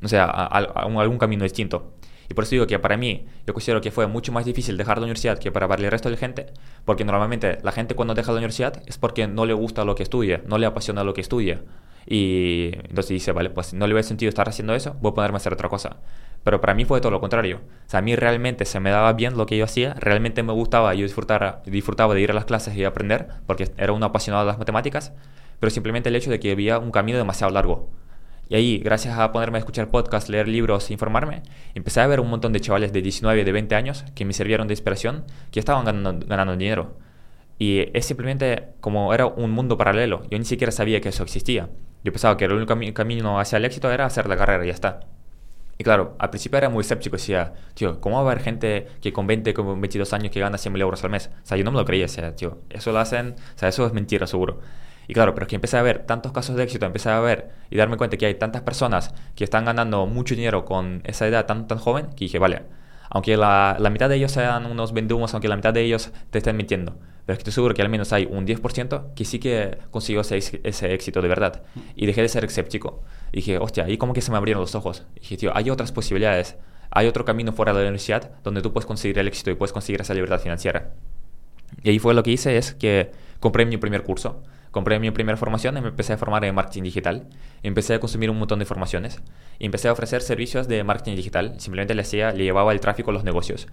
no 0.00 0.08
sé, 0.08 0.18
algún 0.18 1.18
camino 1.18 1.44
distinto. 1.44 1.92
Y 2.30 2.34
por 2.34 2.44
eso 2.44 2.52
digo 2.52 2.66
que 2.68 2.78
para 2.78 2.96
mí, 2.96 3.26
yo 3.44 3.52
considero 3.52 3.80
que 3.80 3.90
fue 3.90 4.06
mucho 4.06 4.30
más 4.30 4.44
difícil 4.44 4.76
dejar 4.76 4.98
la 4.98 5.02
universidad 5.02 5.36
que 5.38 5.50
para 5.50 5.66
el 5.74 5.90
resto 5.90 6.08
de 6.08 6.14
la 6.14 6.18
gente, 6.20 6.46
porque 6.84 7.04
normalmente 7.04 7.58
la 7.62 7.72
gente 7.72 7.96
cuando 7.96 8.14
deja 8.14 8.30
la 8.30 8.38
universidad 8.38 8.84
es 8.86 8.98
porque 8.98 9.26
no 9.26 9.46
le 9.46 9.52
gusta 9.52 9.84
lo 9.84 9.96
que 9.96 10.04
estudia, 10.04 10.40
no 10.46 10.56
le 10.56 10.66
apasiona 10.66 11.02
lo 11.02 11.12
que 11.12 11.22
estudia. 11.22 11.62
Y 12.06 12.70
entonces 12.74 13.08
dice, 13.08 13.32
vale, 13.32 13.50
pues 13.50 13.74
no 13.74 13.86
le 13.88 13.94
ve 13.94 14.04
sentido 14.04 14.28
estar 14.28 14.48
haciendo 14.48 14.74
eso, 14.74 14.96
voy 15.00 15.10
a 15.10 15.14
ponerme 15.14 15.36
a 15.36 15.38
hacer 15.38 15.52
otra 15.52 15.68
cosa. 15.68 15.96
Pero 16.44 16.60
para 16.60 16.74
mí 16.74 16.84
fue 16.84 17.00
todo 17.00 17.12
lo 17.12 17.20
contrario. 17.20 17.60
O 17.86 17.90
sea, 17.90 17.98
a 17.98 18.02
mí 18.02 18.16
realmente 18.16 18.64
se 18.64 18.80
me 18.80 18.90
daba 18.90 19.12
bien 19.12 19.36
lo 19.36 19.46
que 19.46 19.56
yo 19.56 19.64
hacía, 19.64 19.94
realmente 19.94 20.42
me 20.42 20.52
gustaba, 20.52 20.94
yo 20.94 21.02
disfrutaba, 21.02 21.62
disfrutaba 21.66 22.14
de 22.14 22.20
ir 22.20 22.30
a 22.30 22.34
las 22.34 22.44
clases 22.44 22.74
y 22.76 22.84
aprender, 22.84 23.28
porque 23.46 23.70
era 23.76 23.92
un 23.92 24.02
apasionado 24.02 24.44
de 24.44 24.52
las 24.52 24.58
matemáticas, 24.58 25.12
pero 25.58 25.70
simplemente 25.70 26.08
el 26.08 26.16
hecho 26.16 26.30
de 26.30 26.40
que 26.40 26.52
había 26.52 26.78
un 26.78 26.90
camino 26.90 27.18
demasiado 27.18 27.52
largo. 27.52 27.90
Y 28.48 28.56
ahí, 28.56 28.78
gracias 28.78 29.16
a 29.16 29.30
ponerme 29.30 29.58
a 29.58 29.60
escuchar 29.60 29.90
podcasts, 29.90 30.28
leer 30.28 30.48
libros, 30.48 30.90
informarme, 30.90 31.42
empecé 31.74 32.00
a 32.00 32.06
ver 32.08 32.18
un 32.18 32.28
montón 32.28 32.52
de 32.52 32.60
chavales 32.60 32.92
de 32.92 33.00
19, 33.00 33.44
de 33.44 33.52
20 33.52 33.74
años 33.76 34.04
que 34.16 34.24
me 34.24 34.32
sirvieron 34.32 34.66
de 34.66 34.72
inspiración, 34.72 35.24
que 35.52 35.60
estaban 35.60 35.84
ganando 35.84 36.56
dinero. 36.56 36.96
Y 37.60 37.96
es 37.96 38.06
simplemente 38.06 38.70
como 38.80 39.14
era 39.14 39.26
un 39.26 39.52
mundo 39.52 39.76
paralelo. 39.76 40.22
Yo 40.30 40.38
ni 40.38 40.46
siquiera 40.46 40.72
sabía 40.72 41.00
que 41.00 41.10
eso 41.10 41.22
existía. 41.22 41.68
Yo 42.02 42.10
pensaba 42.10 42.36
que 42.36 42.46
el 42.46 42.52
único 42.52 42.74
camino 42.94 43.38
hacia 43.38 43.58
el 43.58 43.66
éxito 43.66 43.92
era 43.92 44.06
hacer 44.06 44.26
la 44.28 44.36
carrera 44.36 44.64
y 44.64 44.68
ya 44.68 44.72
está. 44.72 45.00
Y 45.80 45.82
claro, 45.82 46.14
al 46.18 46.28
principio 46.28 46.58
era 46.58 46.68
muy 46.68 46.82
escéptico. 46.82 47.16
Decía, 47.16 47.54
tío, 47.72 48.02
¿cómo 48.02 48.16
va 48.16 48.28
a 48.28 48.32
haber 48.32 48.42
gente 48.44 48.86
que 49.00 49.14
con 49.14 49.26
20, 49.26 49.54
con 49.54 49.80
22 49.80 50.12
años 50.12 50.30
que 50.30 50.38
gana 50.38 50.58
100 50.58 50.74
mil 50.74 50.82
euros 50.82 51.02
al 51.04 51.10
mes? 51.10 51.30
O 51.42 51.46
sea, 51.46 51.56
yo 51.56 51.64
no 51.64 51.72
me 51.72 51.78
lo 51.78 51.86
creía. 51.86 52.04
O 52.04 52.08
sea, 52.08 52.36
tío, 52.36 52.58
eso 52.68 52.92
lo 52.92 52.98
hacen, 52.98 53.34
o 53.56 53.58
sea, 53.58 53.70
eso 53.70 53.86
es 53.86 53.94
mentira 53.94 54.26
seguro. 54.26 54.60
Y 55.08 55.14
claro, 55.14 55.32
pero 55.32 55.46
es 55.46 55.48
que 55.48 55.54
empecé 55.54 55.78
a 55.78 55.82
ver 55.82 56.00
tantos 56.04 56.32
casos 56.32 56.54
de 56.56 56.64
éxito, 56.64 56.84
empecé 56.84 57.08
a 57.08 57.18
ver 57.20 57.48
y 57.70 57.78
darme 57.78 57.96
cuenta 57.96 58.18
que 58.18 58.26
hay 58.26 58.34
tantas 58.34 58.60
personas 58.60 59.14
que 59.34 59.42
están 59.44 59.64
ganando 59.64 60.04
mucho 60.04 60.34
dinero 60.34 60.66
con 60.66 61.00
esa 61.04 61.26
edad 61.26 61.46
tan, 61.46 61.66
tan 61.66 61.78
joven, 61.78 62.08
que 62.10 62.26
dije, 62.26 62.38
vale, 62.38 62.60
aunque 63.08 63.38
la, 63.38 63.78
la 63.80 63.88
mitad 63.88 64.10
de 64.10 64.16
ellos 64.16 64.32
sean 64.32 64.66
unos 64.66 64.92
vendumos, 64.92 65.32
aunque 65.32 65.48
la 65.48 65.56
mitad 65.56 65.72
de 65.72 65.80
ellos 65.80 66.12
te 66.28 66.38
estén 66.38 66.58
mintiendo, 66.58 66.94
pero 67.30 67.38
estoy 67.38 67.52
seguro 67.52 67.74
que 67.74 67.82
al 67.82 67.88
menos 67.88 68.12
hay 68.12 68.26
un 68.28 68.44
10% 68.44 69.14
que 69.14 69.24
sí 69.24 69.38
que 69.38 69.78
consiguió 69.92 70.22
ese, 70.22 70.92
éxito 70.92 71.22
de 71.22 71.28
verdad. 71.28 71.62
Y 71.94 72.06
dejé 72.06 72.22
de 72.22 72.28
ser 72.28 72.44
escéptico. 72.44 73.04
Y 73.30 73.36
dije, 73.36 73.58
hostia, 73.58 73.84
ahí 73.84 73.98
como 73.98 74.14
que 74.14 74.20
se 74.20 74.32
me 74.32 74.36
abrieron 74.36 74.60
los 74.60 74.74
ojos. 74.74 75.04
Y 75.14 75.20
dije, 75.20 75.36
tío, 75.36 75.56
hay 75.56 75.70
otras 75.70 75.92
posibilidades. 75.92 76.56
Hay 76.90 77.06
otro 77.06 77.24
camino 77.24 77.52
fuera 77.52 77.72
de 77.72 77.78
la 77.78 77.84
universidad 77.84 78.32
donde 78.42 78.62
tú 78.62 78.72
puedes 78.72 78.84
conseguir 78.84 79.16
el 79.20 79.28
éxito 79.28 79.52
y 79.52 79.54
puedes 79.54 79.72
conseguir 79.72 80.00
esa 80.00 80.12
libertad 80.12 80.40
financiera. 80.40 80.90
Y 81.84 81.90
ahí 81.90 82.00
fue 82.00 82.14
lo 82.14 82.24
que 82.24 82.32
hice, 82.32 82.56
es 82.56 82.74
que 82.74 83.12
compré 83.38 83.64
mi 83.64 83.76
primer 83.76 84.02
curso 84.02 84.42
compré 84.72 85.00
mi 85.00 85.10
primera 85.10 85.36
formación 85.36 85.76
y 85.76 85.80
me 85.80 85.88
empecé 85.88 86.12
a 86.12 86.16
formar 86.16 86.44
en 86.44 86.54
marketing 86.54 86.82
digital. 86.82 87.26
Empecé 87.62 87.94
a 87.94 88.00
consumir 88.00 88.30
un 88.30 88.38
montón 88.38 88.60
de 88.60 88.64
informaciones 88.64 89.20
y 89.58 89.66
empecé 89.66 89.88
a 89.88 89.92
ofrecer 89.92 90.22
servicios 90.22 90.68
de 90.68 90.84
marketing 90.84 91.16
digital. 91.16 91.54
Simplemente 91.58 91.94
le, 91.94 92.02
hacía, 92.02 92.32
le 92.32 92.44
llevaba 92.44 92.72
el 92.72 92.80
tráfico 92.80 93.10
a 93.10 93.14
los 93.14 93.24
negocios. 93.24 93.66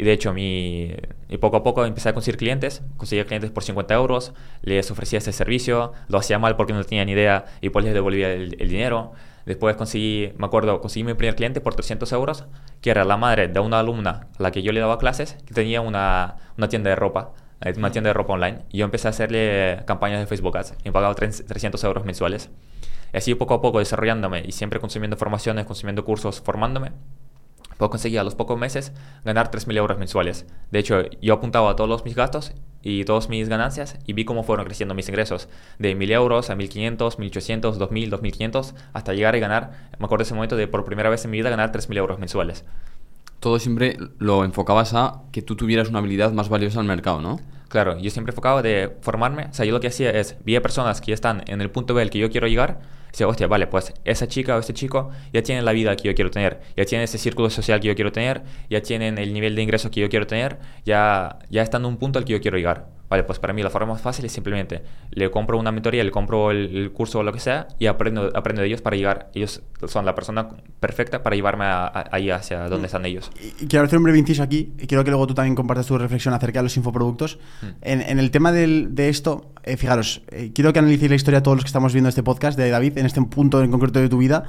Y 0.00 0.02
de 0.02 0.12
hecho, 0.14 0.32
mi, 0.32 0.94
y 1.28 1.36
poco 1.36 1.58
a 1.58 1.62
poco 1.62 1.84
empecé 1.84 2.08
a 2.08 2.14
conseguir 2.14 2.38
clientes. 2.38 2.80
Conseguía 2.96 3.26
clientes 3.26 3.50
por 3.50 3.62
50 3.62 3.92
euros, 3.92 4.32
les 4.62 4.90
ofrecía 4.90 5.18
ese 5.18 5.30
servicio, 5.30 5.92
lo 6.08 6.16
hacía 6.16 6.38
mal 6.38 6.56
porque 6.56 6.72
no 6.72 6.82
tenía 6.84 7.04
ni 7.04 7.12
idea 7.12 7.44
y 7.60 7.68
pues 7.68 7.84
les 7.84 7.92
devolvía 7.92 8.32
el, 8.32 8.56
el 8.58 8.68
dinero. 8.70 9.12
Después 9.44 9.76
conseguí, 9.76 10.32
me 10.38 10.46
acuerdo, 10.46 10.80
conseguí 10.80 11.04
mi 11.04 11.12
primer 11.12 11.36
cliente 11.36 11.60
por 11.60 11.74
300 11.74 12.10
euros, 12.12 12.46
que 12.80 12.90
era 12.90 13.04
la 13.04 13.18
madre 13.18 13.48
de 13.48 13.60
una 13.60 13.80
alumna 13.80 14.28
a 14.38 14.42
la 14.42 14.50
que 14.52 14.62
yo 14.62 14.72
le 14.72 14.80
daba 14.80 14.98
clases, 14.98 15.36
que 15.44 15.52
tenía 15.52 15.82
una, 15.82 16.36
una 16.56 16.70
tienda 16.70 16.88
de 16.88 16.96
ropa 16.96 17.34
una 17.76 17.92
tienda 17.92 18.08
de 18.08 18.14
ropa 18.14 18.32
online. 18.32 18.60
Y 18.70 18.78
yo 18.78 18.86
empecé 18.86 19.08
a 19.08 19.10
hacerle 19.10 19.82
campañas 19.84 20.20
de 20.20 20.26
Facebook 20.26 20.56
Ads. 20.56 20.76
Y 20.82 20.88
me 20.88 20.92
pagaba 20.92 21.14
300 21.14 21.84
euros 21.84 22.06
mensuales. 22.06 22.48
Y 23.12 23.18
así 23.18 23.34
poco 23.34 23.52
a 23.52 23.60
poco 23.60 23.80
desarrollándome 23.80 24.44
y 24.46 24.52
siempre 24.52 24.80
consumiendo 24.80 25.18
formaciones, 25.18 25.66
consumiendo 25.66 26.06
cursos, 26.06 26.40
formándome, 26.40 26.92
puedo 27.80 27.90
conseguir 27.90 28.20
a 28.20 28.24
los 28.24 28.34
pocos 28.34 28.58
meses 28.58 28.92
ganar 29.24 29.50
3.000 29.50 29.76
euros 29.78 29.98
mensuales. 29.98 30.46
De 30.70 30.78
hecho, 30.78 31.02
yo 31.22 31.34
apuntaba 31.34 31.70
a 31.70 31.76
todos 31.76 32.04
mis 32.04 32.14
gastos 32.14 32.52
y 32.82 33.04
todas 33.04 33.30
mis 33.30 33.48
ganancias 33.48 33.98
y 34.06 34.12
vi 34.12 34.26
cómo 34.26 34.44
fueron 34.44 34.66
creciendo 34.66 34.94
mis 34.94 35.08
ingresos. 35.08 35.48
De 35.78 35.96
1.000 35.96 36.12
euros 36.12 36.50
a 36.50 36.56
1.500, 36.56 37.16
1.800, 37.16 37.78
2.000, 37.78 38.10
2.500, 38.10 38.74
hasta 38.92 39.14
llegar 39.14 39.34
y 39.34 39.40
ganar, 39.40 39.88
me 39.98 40.04
acuerdo 40.04 40.24
ese 40.24 40.34
momento 40.34 40.56
de 40.56 40.68
por 40.68 40.84
primera 40.84 41.08
vez 41.08 41.24
en 41.24 41.30
mi 41.30 41.38
vida 41.38 41.48
ganar 41.48 41.72
3.000 41.72 41.96
euros 41.96 42.18
mensuales 42.18 42.64
todo 43.40 43.58
siempre 43.58 43.96
lo 44.18 44.44
enfocabas 44.44 44.92
a 44.92 45.22
que 45.32 45.40
tú 45.40 45.56
tuvieras 45.56 45.88
una 45.88 46.00
habilidad 46.00 46.30
más 46.32 46.50
valiosa 46.50 46.78
al 46.78 46.84
mercado, 46.84 47.22
¿no? 47.22 47.40
Claro, 47.68 47.98
yo 47.98 48.10
siempre 48.10 48.32
enfocaba 48.32 48.60
de 48.60 48.96
formarme, 49.00 49.46
o 49.46 49.54
sea, 49.54 49.64
yo 49.64 49.72
lo 49.72 49.80
que 49.80 49.86
hacía 49.86 50.10
es, 50.10 50.36
vi 50.44 50.56
a 50.56 50.60
personas 50.60 51.00
que 51.00 51.08
ya 51.08 51.14
están 51.14 51.44
en 51.46 51.60
el 51.62 51.70
punto 51.70 51.94
B 51.94 52.02
al 52.02 52.10
que 52.10 52.18
yo 52.18 52.30
quiero 52.30 52.48
llegar, 52.48 52.80
decía, 53.10 53.28
hostia, 53.28 53.46
vale, 53.46 53.66
pues 53.66 53.92
esa 54.04 54.28
chica 54.28 54.56
o 54.56 54.60
ese 54.60 54.74
chico 54.74 55.10
ya 55.32 55.42
tienen 55.42 55.64
la 55.64 55.72
vida 55.72 55.96
que 55.96 56.08
yo 56.08 56.14
quiero 56.14 56.30
tener, 56.30 56.60
ya 56.76 56.84
tienen 56.84 57.04
ese 57.04 57.18
círculo 57.18 57.50
social 57.50 57.80
que 57.80 57.88
yo 57.88 57.94
quiero 57.94 58.12
tener, 58.12 58.42
ya 58.68 58.80
tienen 58.82 59.18
el 59.18 59.32
nivel 59.32 59.54
de 59.54 59.62
ingreso 59.62 59.90
que 59.90 60.00
yo 60.00 60.08
quiero 60.08 60.26
tener, 60.26 60.58
ya, 60.84 61.38
ya 61.50 61.62
están 61.62 61.82
en 61.82 61.86
un 61.88 61.96
punto 61.96 62.18
al 62.18 62.24
que 62.24 62.32
yo 62.32 62.40
quiero 62.40 62.56
llegar. 62.56 62.99
Vale, 63.10 63.24
pues 63.24 63.40
para 63.40 63.52
mí 63.52 63.60
la 63.60 63.70
forma 63.70 63.94
más 63.94 64.02
fácil 64.02 64.24
es 64.24 64.30
simplemente 64.30 64.82
le 65.10 65.30
compro 65.32 65.58
una 65.58 65.72
mentoría, 65.72 66.04
le 66.04 66.12
compro 66.12 66.52
el, 66.52 66.92
curso 66.92 67.18
o 67.18 67.22
lo 67.24 67.32
que 67.32 67.40
sea 67.40 67.66
y 67.80 67.86
aprendo, 67.86 68.30
aprendo 68.36 68.62
de 68.62 68.68
ellos 68.68 68.82
para 68.82 68.96
llegar. 68.96 69.30
Ellos 69.34 69.62
son 69.88 70.06
la 70.06 70.14
persona 70.14 70.48
perfecta 70.78 71.20
para 71.24 71.34
llevarme 71.34 71.64
ahí 71.66 72.30
hacia 72.30 72.68
donde 72.68 72.86
están 72.86 73.04
ellos. 73.04 73.32
Y 73.60 73.66
quiero 73.66 73.84
hacer 73.84 73.98
un 73.98 74.04
breve 74.04 74.18
inciso 74.18 74.44
aquí 74.44 74.72
y 74.78 74.86
quiero 74.86 75.02
que 75.02 75.10
luego 75.10 75.26
tú 75.26 75.34
también 75.34 75.56
compartas 75.56 75.86
tu 75.86 75.98
reflexión 75.98 76.34
acerca 76.34 76.60
de 76.60 76.62
los 76.62 76.76
infoproductos. 76.76 77.40
Mm. 77.62 77.66
En, 77.82 78.00
en, 78.02 78.18
el 78.20 78.30
tema 78.30 78.52
del, 78.52 78.94
de 78.94 79.08
esto, 79.08 79.50
eh, 79.64 79.76
fijaros, 79.76 80.22
eh, 80.30 80.52
quiero 80.54 80.72
que 80.72 80.78
analicéis 80.78 81.10
la 81.10 81.16
historia 81.16 81.40
de 81.40 81.42
todos 81.42 81.56
los 81.56 81.64
que 81.64 81.68
estamos 81.68 81.92
viendo 81.92 82.08
este 82.08 82.22
podcast 82.22 82.56
de 82.56 82.70
David 82.70 82.96
en 82.96 83.06
este 83.06 83.20
punto 83.22 83.60
en 83.60 83.72
concreto 83.72 83.98
de 83.98 84.08
tu 84.08 84.18
vida 84.18 84.44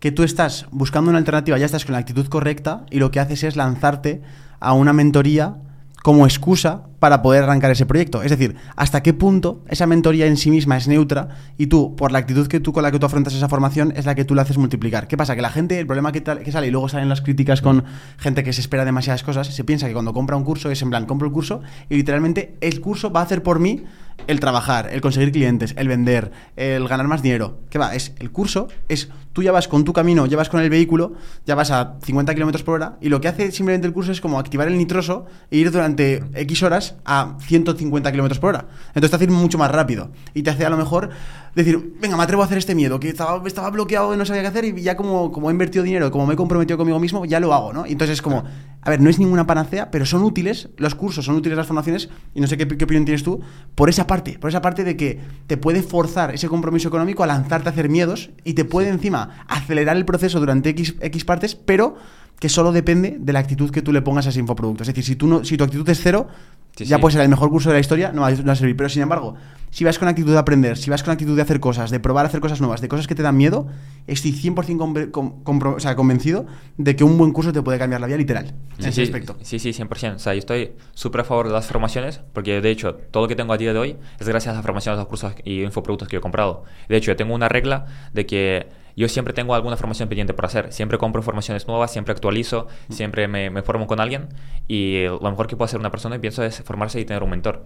que 0.00 0.12
tú 0.12 0.22
estás 0.22 0.66
buscando 0.70 1.10
una 1.10 1.18
alternativa, 1.18 1.58
ya 1.58 1.66
estás 1.66 1.84
con 1.84 1.92
la 1.92 1.98
actitud 1.98 2.26
correcta 2.28 2.86
y 2.90 3.00
lo 3.00 3.10
que 3.10 3.20
haces 3.20 3.42
es 3.42 3.56
lanzarte 3.56 4.22
a 4.60 4.72
una 4.72 4.92
mentoría 4.92 5.56
como 6.02 6.24
excusa 6.24 6.84
para 6.98 7.22
poder 7.22 7.44
arrancar 7.44 7.70
ese 7.70 7.86
proyecto. 7.86 8.22
Es 8.22 8.30
decir, 8.30 8.56
hasta 8.76 9.02
qué 9.02 9.12
punto 9.12 9.62
esa 9.68 9.86
mentoría 9.86 10.26
en 10.26 10.36
sí 10.36 10.50
misma 10.50 10.76
es 10.76 10.88
neutra 10.88 11.28
y 11.56 11.66
tú, 11.66 11.96
por 11.96 12.12
la 12.12 12.18
actitud 12.18 12.46
que 12.46 12.60
tú 12.60 12.72
con 12.72 12.82
la 12.82 12.90
que 12.90 12.98
tú 12.98 13.06
afrontas 13.06 13.34
esa 13.34 13.48
formación, 13.48 13.92
es 13.96 14.06
la 14.06 14.14
que 14.14 14.24
tú 14.24 14.34
la 14.34 14.42
haces 14.42 14.58
multiplicar. 14.58 15.08
¿Qué 15.08 15.16
pasa? 15.16 15.36
Que 15.36 15.42
la 15.42 15.50
gente, 15.50 15.78
el 15.78 15.86
problema 15.86 16.12
que, 16.12 16.22
sale 16.50 16.66
y 16.66 16.70
luego 16.70 16.88
salen 16.88 17.08
las 17.08 17.20
críticas 17.20 17.62
con 17.62 17.84
gente 18.18 18.42
que 18.44 18.52
se 18.52 18.60
espera 18.60 18.84
demasiadas 18.84 19.22
cosas, 19.22 19.46
se 19.48 19.64
piensa 19.64 19.86
que 19.86 19.92
cuando 19.92 20.12
compra 20.12 20.36
un 20.36 20.44
curso 20.44 20.70
es 20.70 20.82
en 20.82 20.90
plan, 20.90 21.06
compro 21.06 21.28
el 21.28 21.32
curso 21.32 21.62
y 21.88 21.96
literalmente 21.96 22.56
el 22.60 22.80
curso 22.80 23.10
va 23.10 23.20
a 23.20 23.22
hacer 23.24 23.42
por 23.42 23.60
mí 23.60 23.84
el 24.26 24.40
trabajar, 24.40 24.90
el 24.92 25.00
conseguir 25.00 25.30
clientes, 25.32 25.74
el 25.76 25.88
vender, 25.88 26.32
el 26.56 26.88
ganar 26.88 27.06
más 27.06 27.22
dinero. 27.22 27.58
¿Qué 27.70 27.78
va? 27.78 27.94
Es 27.94 28.14
el 28.18 28.30
curso, 28.30 28.68
es 28.88 29.08
tú 29.32 29.42
ya 29.42 29.52
vas 29.52 29.68
con 29.68 29.84
tu 29.84 29.92
camino, 29.92 30.26
ya 30.26 30.36
vas 30.36 30.48
con 30.48 30.60
el 30.60 30.68
vehículo, 30.68 31.14
ya 31.46 31.54
vas 31.54 31.70
a 31.70 31.96
50 32.02 32.34
kilómetros 32.34 32.64
por 32.64 32.74
hora 32.74 32.98
y 33.00 33.08
lo 33.08 33.20
que 33.20 33.28
hace 33.28 33.52
simplemente 33.52 33.86
el 33.86 33.92
curso 33.92 34.10
es 34.12 34.20
como 34.20 34.38
activar 34.38 34.66
el 34.68 34.76
nitroso 34.76 35.26
e 35.50 35.58
ir 35.58 35.70
durante 35.70 36.24
X 36.34 36.62
horas 36.62 36.87
a 37.04 37.36
150 37.40 38.10
kilómetros 38.10 38.38
por 38.38 38.50
hora. 38.50 38.66
Entonces 38.88 39.10
te 39.10 39.16
hace 39.16 39.24
ir 39.24 39.30
mucho 39.30 39.58
más 39.58 39.70
rápido 39.70 40.10
y 40.34 40.42
te 40.42 40.50
hace 40.50 40.64
a 40.64 40.70
lo 40.70 40.76
mejor 40.76 41.10
decir, 41.54 41.94
venga, 42.00 42.16
me 42.16 42.22
atrevo 42.22 42.42
a 42.42 42.44
hacer 42.44 42.58
este 42.58 42.74
miedo, 42.74 43.00
que 43.00 43.08
estaba, 43.08 43.46
estaba 43.46 43.70
bloqueado 43.70 44.14
y 44.14 44.16
no 44.16 44.24
sabía 44.24 44.42
qué 44.42 44.48
hacer 44.48 44.64
y 44.64 44.82
ya 44.82 44.96
como, 44.96 45.32
como 45.32 45.50
he 45.50 45.52
invertido 45.52 45.84
dinero, 45.84 46.10
como 46.10 46.26
me 46.26 46.34
he 46.34 46.36
comprometido 46.36 46.78
conmigo 46.78 47.00
mismo, 47.00 47.24
ya 47.24 47.40
lo 47.40 47.52
hago, 47.52 47.72
¿no? 47.72 47.86
Y 47.86 47.92
entonces 47.92 48.14
es 48.14 48.22
como, 48.22 48.44
a 48.80 48.90
ver, 48.90 49.00
no 49.00 49.10
es 49.10 49.18
ninguna 49.18 49.46
panacea, 49.46 49.90
pero 49.90 50.06
son 50.06 50.22
útiles, 50.22 50.68
los 50.76 50.94
cursos 50.94 51.24
son 51.24 51.34
útiles 51.36 51.56
las 51.56 51.66
formaciones 51.66 52.08
y 52.34 52.40
no 52.40 52.46
sé 52.46 52.56
qué, 52.56 52.68
qué 52.68 52.84
opinión 52.84 53.04
tienes 53.04 53.22
tú, 53.22 53.40
por 53.74 53.88
esa 53.88 54.06
parte, 54.06 54.38
por 54.38 54.50
esa 54.50 54.62
parte 54.62 54.84
de 54.84 54.96
que 54.96 55.20
te 55.46 55.56
puede 55.56 55.82
forzar 55.82 56.34
ese 56.34 56.48
compromiso 56.48 56.88
económico 56.88 57.22
a 57.24 57.26
lanzarte 57.26 57.68
a 57.68 57.72
hacer 57.72 57.88
miedos 57.88 58.30
y 58.44 58.54
te 58.54 58.64
puede 58.64 58.88
encima 58.88 59.44
acelerar 59.48 59.96
el 59.96 60.04
proceso 60.04 60.40
durante 60.40 60.70
X, 60.70 60.94
X 61.00 61.24
partes, 61.24 61.54
pero 61.54 61.96
que 62.38 62.48
solo 62.48 62.72
depende 62.72 63.16
de 63.18 63.32
la 63.32 63.40
actitud 63.40 63.70
que 63.70 63.82
tú 63.82 63.92
le 63.92 64.02
pongas 64.02 64.26
a 64.26 64.28
ese 64.30 64.38
infoproducto. 64.40 64.82
Es 64.82 64.86
decir, 64.88 65.04
si, 65.04 65.16
tú 65.16 65.26
no, 65.26 65.44
si 65.44 65.56
tu 65.56 65.64
actitud 65.64 65.88
es 65.88 66.00
cero, 66.00 66.28
Sí, 66.76 66.84
ya 66.84 66.96
sí. 66.96 67.00
puede 67.00 67.14
ser 67.14 67.22
el 67.22 67.28
mejor 67.28 67.50
curso 67.50 67.70
de 67.70 67.74
la 67.74 67.80
historia, 67.80 68.12
no 68.12 68.20
va, 68.22 68.30
no 68.30 68.44
va 68.44 68.52
a 68.52 68.54
servir. 68.54 68.76
Pero 68.76 68.88
sin 68.88 69.02
embargo, 69.02 69.34
si 69.70 69.82
vas 69.82 69.98
con 69.98 70.06
actitud 70.06 70.30
de 70.30 70.38
aprender, 70.38 70.76
si 70.76 70.90
vas 70.90 71.02
con 71.02 71.10
actitud 71.12 71.34
de 71.34 71.42
hacer 71.42 71.58
cosas, 71.58 71.90
de 71.90 71.98
probar 71.98 72.24
a 72.24 72.28
hacer 72.28 72.38
cosas 72.40 72.60
nuevas, 72.60 72.80
de 72.80 72.86
cosas 72.86 73.08
que 73.08 73.16
te 73.16 73.22
dan 73.24 73.36
miedo, 73.36 73.66
estoy 74.06 74.30
100% 74.30 74.54
conve- 74.78 75.10
com- 75.10 75.42
o 75.74 75.80
sea, 75.80 75.96
convencido 75.96 76.46
de 76.76 76.94
que 76.94 77.02
un 77.02 77.18
buen 77.18 77.32
curso 77.32 77.52
te 77.52 77.62
puede 77.62 77.80
cambiar 77.80 78.00
la 78.00 78.06
vida 78.06 78.16
literal. 78.16 78.54
En 78.76 78.82
Sí, 78.84 78.88
ese 78.90 78.92
sí, 78.92 79.02
aspecto. 79.02 79.36
sí, 79.42 79.58
sí, 79.58 79.72
100%. 79.72 80.14
O 80.14 80.18
sea, 80.20 80.34
yo 80.34 80.38
estoy 80.38 80.70
súper 80.94 81.22
a 81.22 81.24
favor 81.24 81.48
de 81.48 81.54
las 81.54 81.66
formaciones, 81.66 82.20
porque 82.32 82.60
de 82.60 82.70
hecho, 82.70 82.94
todo 83.10 83.24
lo 83.24 83.28
que 83.28 83.34
tengo 83.34 83.52
a 83.52 83.58
día 83.58 83.72
de 83.72 83.78
hoy 83.80 83.96
es 84.20 84.28
gracias 84.28 84.52
a 84.52 84.58
las 84.58 84.64
formaciones, 84.64 84.98
los 85.00 85.08
cursos 85.08 85.32
y 85.44 85.62
infoproductos 85.64 86.06
que 86.06 86.12
yo 86.14 86.18
he 86.18 86.22
comprado. 86.22 86.62
De 86.88 86.96
hecho, 86.96 87.10
yo 87.10 87.16
tengo 87.16 87.34
una 87.34 87.48
regla 87.48 87.86
de 88.14 88.24
que 88.24 88.68
yo 88.98 89.08
siempre 89.08 89.32
tengo 89.32 89.54
alguna 89.54 89.76
formación 89.76 90.08
pendiente 90.08 90.34
por 90.34 90.44
hacer. 90.46 90.72
Siempre 90.72 90.98
compro 90.98 91.22
formaciones 91.22 91.66
nuevas, 91.66 91.92
siempre 91.92 92.12
actualizo, 92.12 92.66
siempre 92.90 93.28
me, 93.28 93.48
me 93.48 93.62
formo 93.62 93.86
con 93.86 94.00
alguien. 94.00 94.28
Y 94.66 95.04
lo 95.04 95.30
mejor 95.30 95.46
que 95.46 95.56
puede 95.56 95.66
hacer 95.66 95.80
una 95.80 95.90
persona, 95.90 96.20
pienso, 96.20 96.42
es 96.42 96.62
formarse 96.62 97.00
y 97.00 97.04
tener 97.04 97.22
un 97.22 97.30
mentor. 97.30 97.64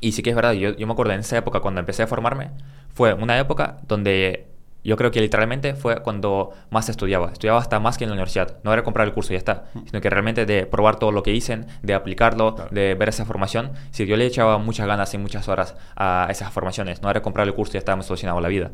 Y 0.00 0.12
sí 0.12 0.22
que 0.22 0.30
es 0.30 0.36
verdad, 0.36 0.52
yo, 0.52 0.74
yo 0.74 0.86
me 0.86 0.94
acuerdo 0.94 1.12
en 1.12 1.20
esa 1.20 1.36
época 1.36 1.60
cuando 1.60 1.80
empecé 1.80 2.02
a 2.02 2.06
formarme, 2.06 2.50
fue 2.92 3.14
una 3.14 3.38
época 3.38 3.78
donde 3.86 4.46
yo 4.84 4.96
creo 4.96 5.10
que 5.10 5.20
literalmente 5.20 5.74
fue 5.74 6.02
cuando 6.02 6.50
más 6.70 6.88
estudiaba. 6.88 7.30
Estudiaba 7.30 7.60
hasta 7.60 7.78
más 7.78 7.98
que 7.98 8.04
en 8.04 8.10
la 8.10 8.14
universidad. 8.14 8.56
No 8.64 8.72
era 8.72 8.82
comprar 8.82 9.06
el 9.06 9.14
curso 9.14 9.32
y 9.32 9.34
ya 9.34 9.38
está, 9.38 9.66
sino 9.86 10.00
que 10.00 10.10
realmente 10.10 10.44
de 10.44 10.66
probar 10.66 10.98
todo 10.98 11.12
lo 11.12 11.22
que 11.22 11.30
dicen, 11.30 11.66
de 11.82 11.94
aplicarlo, 11.94 12.56
de 12.70 12.94
ver 12.94 13.08
esa 13.08 13.24
formación. 13.24 13.72
Si 13.90 14.06
yo 14.06 14.16
le 14.16 14.26
echaba 14.26 14.58
muchas 14.58 14.86
ganas 14.86 15.14
y 15.14 15.18
muchas 15.18 15.48
horas 15.48 15.76
a 15.94 16.26
esas 16.30 16.52
formaciones, 16.52 17.02
no 17.02 17.10
era 17.10 17.22
comprar 17.22 17.46
el 17.46 17.54
curso 17.54 17.72
y 17.72 17.74
ya 17.74 17.78
está, 17.80 17.94
me 17.94 18.02
solucionaba 18.02 18.40
la 18.40 18.48
vida. 18.48 18.72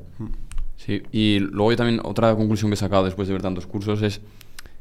Sí, 0.78 1.02
y 1.10 1.40
luego 1.40 1.72
yo 1.72 1.76
también 1.76 2.00
otra 2.04 2.34
conclusión 2.36 2.70
que 2.70 2.74
he 2.74 2.78
sacado 2.78 3.04
después 3.04 3.26
de 3.26 3.34
ver 3.34 3.42
tantos 3.42 3.66
cursos 3.66 4.00
es 4.00 4.20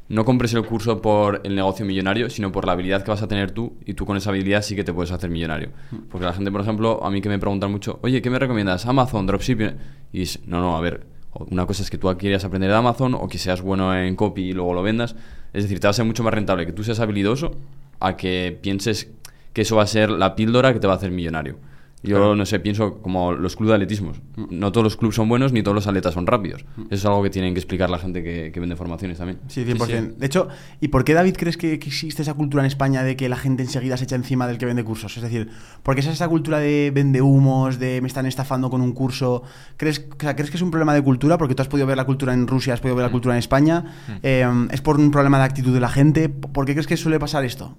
no 0.08 0.24
compres 0.24 0.54
el 0.54 0.64
curso 0.64 1.02
por 1.02 1.40
el 1.44 1.54
negocio 1.54 1.84
millonario, 1.84 2.30
sino 2.30 2.50
por 2.50 2.64
la 2.64 2.72
habilidad 2.72 3.02
que 3.02 3.10
vas 3.10 3.20
a 3.20 3.28
tener 3.28 3.50
tú 3.50 3.74
y 3.84 3.94
tú 3.94 4.06
con 4.06 4.16
esa 4.16 4.30
habilidad 4.30 4.62
sí 4.62 4.74
que 4.74 4.84
te 4.84 4.94
puedes 4.94 5.10
hacer 5.10 5.28
millonario. 5.28 5.70
Porque 6.10 6.24
la 6.24 6.32
gente, 6.32 6.50
por 6.50 6.62
ejemplo, 6.62 7.04
a 7.04 7.10
mí 7.10 7.20
que 7.20 7.28
me 7.28 7.38
preguntan 7.38 7.70
mucho, 7.70 7.98
oye, 8.02 8.22
¿qué 8.22 8.30
me 8.30 8.38
recomiendas? 8.38 8.86
Amazon, 8.86 9.26
Dropshipping. 9.26 9.72
Y 10.12 10.22
es, 10.22 10.40
no, 10.46 10.60
no, 10.60 10.76
a 10.76 10.80
ver, 10.80 11.04
una 11.34 11.66
cosa 11.66 11.82
es 11.82 11.90
que 11.90 11.98
tú 11.98 12.08
quieras 12.16 12.44
aprender 12.44 12.70
de 12.70 12.76
Amazon 12.76 13.14
o 13.14 13.28
que 13.28 13.36
seas 13.36 13.60
bueno 13.60 13.94
en 13.94 14.16
copy 14.16 14.44
y 14.44 14.52
luego 14.52 14.72
lo 14.72 14.82
vendas. 14.82 15.14
Es 15.52 15.64
decir, 15.64 15.80
te 15.80 15.88
va 15.88 15.90
a 15.90 15.94
ser 15.94 16.06
mucho 16.06 16.22
más 16.22 16.32
rentable 16.32 16.64
que 16.64 16.72
tú 16.72 16.84
seas 16.84 17.00
habilidoso 17.00 17.56
a 18.00 18.16
que 18.16 18.56
pienses 18.62 19.10
que 19.52 19.62
eso 19.62 19.76
va 19.76 19.82
a 19.82 19.86
ser 19.86 20.10
la 20.10 20.36
píldora 20.36 20.72
que 20.72 20.80
te 20.80 20.86
va 20.86 20.94
a 20.94 20.96
hacer 20.96 21.10
millonario. 21.10 21.58
Yo 22.02 22.16
Claro. 22.16 22.36
no 22.36 22.46
sé, 22.46 22.60
pienso 22.60 22.98
como 23.02 23.32
los 23.32 23.56
clubes 23.56 23.70
de 23.70 23.74
atletismo. 23.74 24.12
No 24.50 24.70
todos 24.70 24.84
los 24.84 24.96
clubes 24.96 25.16
son 25.16 25.28
buenos 25.28 25.52
ni 25.52 25.62
todos 25.64 25.74
los 25.74 25.86
atletas 25.88 26.14
son 26.14 26.28
rápidos. 26.28 26.64
Eso 26.78 26.86
es 26.90 27.04
algo 27.04 27.24
que 27.24 27.30
tienen 27.30 27.54
que 27.54 27.58
explicar 27.60 27.90
la 27.90 27.98
gente 27.98 28.22
que, 28.22 28.52
que 28.52 28.60
vende 28.60 28.76
formaciones 28.76 29.18
también. 29.18 29.40
Sí, 29.48 29.64
100%. 29.64 29.86
Sí, 29.86 29.92
sí. 29.92 30.14
De 30.16 30.26
hecho, 30.26 30.46
¿y 30.80 30.88
por 30.88 31.02
qué 31.04 31.14
David 31.14 31.34
crees 31.36 31.56
que, 31.56 31.80
que 31.80 31.88
existe 31.88 32.22
esa 32.22 32.34
cultura 32.34 32.62
en 32.62 32.68
España 32.68 33.02
de 33.02 33.16
que 33.16 33.28
la 33.28 33.36
gente 33.36 33.64
enseguida 33.64 33.96
se 33.96 34.04
echa 34.04 34.14
encima 34.14 34.46
del 34.46 34.58
que 34.58 34.66
vende 34.66 34.84
cursos? 34.84 35.16
Es 35.16 35.22
decir, 35.24 35.48
¿por 35.82 35.94
qué 35.96 36.00
es 36.02 36.06
esa 36.06 36.28
cultura 36.28 36.58
de 36.60 36.92
vende 36.94 37.20
humos, 37.20 37.80
de 37.80 38.00
me 38.00 38.06
están 38.06 38.26
estafando 38.26 38.70
con 38.70 38.80
un 38.80 38.92
curso? 38.92 39.42
¿Crees, 39.76 40.06
o 40.08 40.20
sea, 40.20 40.36
¿Crees 40.36 40.50
que 40.50 40.56
es 40.56 40.62
un 40.62 40.70
problema 40.70 40.94
de 40.94 41.02
cultura? 41.02 41.36
Porque 41.36 41.56
tú 41.56 41.62
has 41.62 41.68
podido 41.68 41.86
ver 41.88 41.96
la 41.96 42.04
cultura 42.04 42.32
en 42.32 42.46
Rusia, 42.46 42.74
has 42.74 42.80
podido 42.80 42.94
ver 42.94 43.06
la 43.06 43.10
cultura 43.12 43.34
en 43.34 43.40
España. 43.40 43.84
Eh, 44.22 44.46
¿Es 44.70 44.80
por 44.82 44.98
un 45.00 45.10
problema 45.10 45.38
de 45.38 45.44
actitud 45.44 45.74
de 45.74 45.80
la 45.80 45.88
gente? 45.88 46.28
¿Por 46.28 46.64
qué 46.64 46.74
crees 46.74 46.86
que 46.86 46.96
suele 46.96 47.18
pasar 47.18 47.44
esto? 47.44 47.76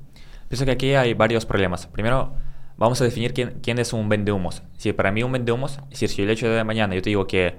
Pienso 0.50 0.66
que 0.66 0.72
aquí 0.72 0.94
hay 0.94 1.14
varios 1.14 1.46
problemas. 1.46 1.88
Primero, 1.88 2.34
vamos 2.80 3.00
a 3.02 3.04
definir 3.04 3.34
quién, 3.34 3.60
quién 3.62 3.78
es 3.78 3.94
un 3.94 4.10
vendehumos. 4.10 4.64
Si 4.78 4.92
para 4.94 5.12
mí 5.12 5.22
un 5.22 5.32
vendehumos, 5.32 5.80
es 5.84 5.90
decir, 6.00 6.10
si 6.10 6.22
el 6.24 6.30
hecho 6.32 6.50
de 6.50 6.64
mañana 6.64 6.96
yo 6.96 7.02
te 7.02 7.10
digo 7.10 7.28
que 7.28 7.56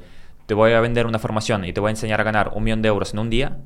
te 0.47 0.55
voy 0.55 0.73
a 0.73 0.81
vender 0.81 1.07
una 1.07 1.19
formación 1.21 1.65
y 1.65 1.73
te 1.73 1.81
voy 1.81 1.89
a 1.89 1.91
enseñar 1.91 2.21
a 2.21 2.25
ganar 2.25 2.51
un 2.55 2.65
millón 2.65 2.83
de 2.83 2.89
euros 2.89 3.13
en 3.13 3.21
un 3.21 3.31
día, 3.31 3.59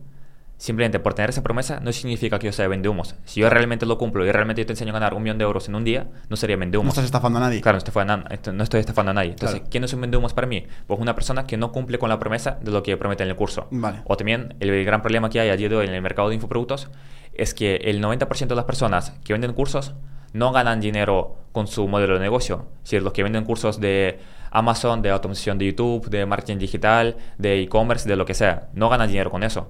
simplemente 0.56 0.98
por 1.00 1.14
tener 1.14 1.30
esa 1.30 1.42
promesa 1.42 1.80
no 1.80 1.92
significa 1.92 2.38
que 2.38 2.46
yo 2.46 2.52
sea 2.52 2.68
vendehumos. 2.68 3.16
Si 3.24 3.40
yo 3.40 3.50
realmente 3.50 3.86
lo 3.86 3.98
cumplo 3.98 4.24
y 4.24 4.30
realmente 4.32 4.62
yo 4.62 4.66
te 4.66 4.72
enseño 4.72 4.90
a 4.90 4.94
ganar 4.94 5.14
un 5.14 5.22
millón 5.22 5.38
de 5.38 5.44
euros 5.44 5.68
en 5.68 5.74
un 5.74 5.84
día, 5.84 6.08
no 6.28 6.36
sería 6.36 6.56
No 6.56 6.60
vendehumos. 6.60 6.90
estás 6.90 7.04
estafando 7.04 7.38
a 7.38 7.42
nadie. 7.42 7.60
Claro, 7.60 7.76
no 7.76 7.78
estoy, 7.78 7.90
estafando, 8.02 8.52
no 8.52 8.62
estoy 8.62 8.80
estafando 8.80 9.10
a 9.10 9.14
nadie. 9.14 9.30
Entonces, 9.30 9.58
Claro. 9.60 9.70
¿quién 9.70 9.84
es 9.84 9.92
un 9.92 10.00
vendehumos 10.02 10.32
para 10.34 10.46
mí? 10.46 10.64
Pues 10.86 11.00
una 11.00 11.14
persona 11.14 11.46
que 11.46 11.56
no 11.56 11.72
cumple 11.72 11.98
con 11.98 12.08
la 12.08 12.18
promesa 12.18 12.58
de 12.62 12.70
lo 12.70 12.82
que 12.82 12.96
promete 12.96 13.22
en 13.24 13.30
el 13.30 13.36
curso. 13.36 13.66
Vale. 13.70 14.02
O 14.04 14.16
también 14.16 14.54
el 14.60 14.84
gran 14.84 15.02
problema 15.02 15.28
que 15.30 15.40
hay 15.40 15.48
a 15.50 15.56
día 15.56 15.68
de 15.68 15.76
hoy 15.76 15.86
en 15.86 15.94
el 15.94 16.02
mercado 16.02 16.28
de 16.28 16.34
infoproductos 16.36 16.90
es 17.34 17.52
que 17.54 17.76
el 17.76 18.00
90% 18.02 18.46
de 18.46 18.54
las 18.54 18.64
personas 18.64 19.10
que 19.24 19.32
venden 19.32 19.52
cursos 19.54 19.94
no 20.34 20.52
ganan 20.52 20.80
dinero 20.80 21.36
con 21.52 21.66
su 21.66 21.88
modelo 21.88 22.14
de 22.14 22.20
negocio. 22.20 22.66
Es 22.78 22.90
decir, 22.90 23.02
los 23.02 23.12
que 23.12 23.22
venden 23.22 23.44
cursos 23.44 23.80
de 23.80 24.18
Amazon, 24.50 25.00
de 25.00 25.10
automatización 25.10 25.56
de 25.58 25.66
YouTube, 25.66 26.10
de 26.10 26.26
marketing 26.26 26.58
digital, 26.58 27.16
de 27.38 27.62
e-commerce, 27.62 28.08
de 28.08 28.16
lo 28.16 28.26
que 28.26 28.34
sea, 28.34 28.68
no 28.74 28.88
ganan 28.88 29.08
dinero 29.08 29.30
con 29.30 29.44
eso. 29.44 29.68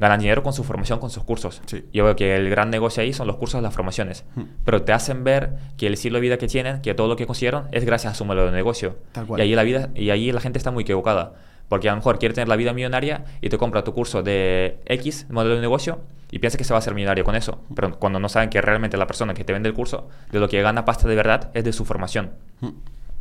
Ganan 0.00 0.20
dinero 0.20 0.42
con 0.42 0.52
su 0.52 0.64
formación, 0.64 0.98
con 0.98 1.10
sus 1.10 1.22
cursos. 1.22 1.62
Sí. 1.66 1.84
Yo 1.92 2.04
veo 2.04 2.16
que 2.16 2.34
el 2.34 2.50
gran 2.50 2.70
negocio 2.70 3.02
ahí 3.02 3.12
son 3.12 3.28
los 3.28 3.36
cursos, 3.36 3.62
las 3.62 3.72
formaciones. 3.72 4.24
Pero 4.64 4.82
te 4.82 4.92
hacen 4.92 5.22
ver 5.22 5.54
que 5.76 5.86
el 5.86 5.94
estilo 5.94 6.16
de 6.16 6.22
vida 6.22 6.38
que 6.38 6.48
tienen, 6.48 6.82
que 6.82 6.94
todo 6.94 7.06
lo 7.06 7.16
que 7.16 7.26
consiguieron, 7.26 7.68
es 7.70 7.84
gracias 7.84 8.12
a 8.12 8.16
su 8.16 8.24
modelo 8.24 8.46
de 8.46 8.52
negocio. 8.52 8.96
Tal 9.12 9.26
cual. 9.26 9.40
Y 9.40 9.42
ahí 9.44 9.54
la 9.54 9.62
vida 9.62 9.90
y 9.94 10.10
ahí 10.10 10.32
la 10.32 10.40
gente 10.40 10.58
está 10.58 10.72
muy 10.72 10.82
equivocada. 10.82 11.34
Porque 11.70 11.88
a 11.88 11.92
lo 11.92 11.98
mejor 11.98 12.18
quiere 12.18 12.34
tener 12.34 12.48
la 12.48 12.56
vida 12.56 12.72
millonaria 12.72 13.24
y 13.40 13.48
te 13.48 13.56
compra 13.56 13.84
tu 13.84 13.94
curso 13.94 14.24
de 14.24 14.80
X 14.86 15.28
modelo 15.30 15.54
de 15.54 15.60
negocio 15.60 16.00
y 16.32 16.40
piensa 16.40 16.58
que 16.58 16.64
se 16.64 16.72
va 16.72 16.78
a 16.78 16.80
hacer 16.80 16.94
millonario 16.94 17.24
con 17.24 17.36
eso. 17.36 17.62
Pero 17.76 17.96
cuando 17.96 18.18
no 18.18 18.28
saben 18.28 18.50
que 18.50 18.60
realmente 18.60 18.96
la 18.96 19.06
persona 19.06 19.34
que 19.34 19.44
te 19.44 19.52
vende 19.52 19.68
el 19.68 19.74
curso, 19.74 20.08
de 20.32 20.40
lo 20.40 20.48
que 20.48 20.60
gana 20.62 20.84
pasta 20.84 21.08
de 21.08 21.14
verdad, 21.14 21.52
es 21.54 21.62
de 21.62 21.72
su 21.72 21.84
formación. 21.84 22.32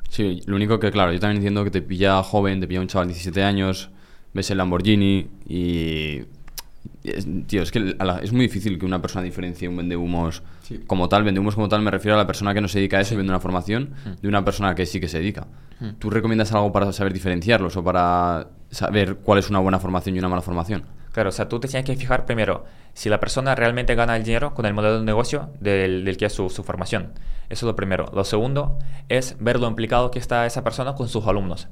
Sí, 0.10 0.42
lo 0.48 0.56
único 0.56 0.80
que, 0.80 0.92
claro, 0.92 1.14
yo 1.14 1.20
también 1.20 1.38
entiendo 1.38 1.64
que 1.64 1.70
te 1.70 1.84
pilla 1.84 2.24
joven, 2.24 2.60
te 2.60 2.68
pilla 2.68 2.82
un 2.82 2.88
chaval 2.88 3.08
de 3.08 3.14
17 3.14 3.44
años, 3.44 3.92
ves 4.34 4.50
el 4.50 4.58
Lamborghini 4.58 5.28
y... 5.48 6.24
es- 7.04 7.28
tío, 7.48 7.62
es 7.64 7.72
que 7.72 7.80
la- 7.80 8.20
es 8.22 8.32
muy 8.32 8.42
difícil 8.42 8.78
que 8.80 8.86
una 8.86 9.02
persona 9.02 9.24
diferencie 9.24 9.68
un 9.68 9.78
vendehumos 9.78 10.44
Sí. 10.62 10.80
como 10.88 11.10
tal. 11.10 11.24
Vendehumos 11.24 11.56
como 11.56 11.68
tal 11.70 11.82
me 11.82 11.92
refiero 11.92 12.16
a 12.16 12.18
la 12.18 12.28
persona 12.28 12.54
que 12.54 12.62
no 12.62 12.68
se 12.68 12.80
dedica 12.80 12.98
a 12.98 13.02
eso 13.02 13.14
y 13.14 13.18
vende 13.18 13.32
una 13.32 13.40
formación 13.40 13.94
de 14.22 14.28
una 14.28 14.44
persona 14.46 14.76
que 14.76 14.86
sí 14.86 15.00
que 15.00 15.08
se 15.08 15.20
dedica. 15.20 15.48
¿Tú 16.00 16.10
recomiendas 16.10 16.52
algo 16.54 16.72
para 16.72 16.92
saber 16.92 17.14
diferenciarlos 17.14 17.78
o 17.78 17.84
para 17.84 18.48
saber 18.70 19.16
cuál 19.18 19.40
es 19.40 19.50
una 19.50 19.60
buena 19.60 19.80
formación 19.80 20.16
y 20.16 20.20
una 20.20 20.28
mala 20.30 20.42
formación? 20.42 20.84
Claro, 21.14 21.30
o 21.30 21.32
sea, 21.32 21.48
tú 21.50 21.60
te 21.60 21.68
tienes 21.68 21.86
que 21.86 21.96
fijar 21.96 22.26
primero 22.26 22.66
si 22.94 23.10
la 23.10 23.20
persona 23.20 23.56
realmente 23.56 23.96
gana 23.96 24.16
el 24.16 24.24
dinero 24.24 24.54
con 24.54 24.66
el 24.66 24.74
modelo 24.74 25.00
de 25.00 25.06
negocio 25.06 25.50
del, 25.60 26.06
del 26.06 26.18
que 26.18 26.26
es 26.26 26.34
su, 26.34 26.50
su 26.50 26.64
formación. 26.64 27.14
Eso 27.50 27.66
es 27.66 27.68
lo 27.72 27.76
primero. 27.76 28.12
Lo 28.14 28.24
segundo 28.24 28.78
es 29.08 29.36
ver 29.40 29.60
lo 29.60 29.68
implicado 29.68 30.12
que 30.12 30.20
está 30.20 30.46
esa 30.46 30.64
persona 30.64 30.94
con 30.94 31.08
sus 31.08 31.26
alumnos. 31.26 31.68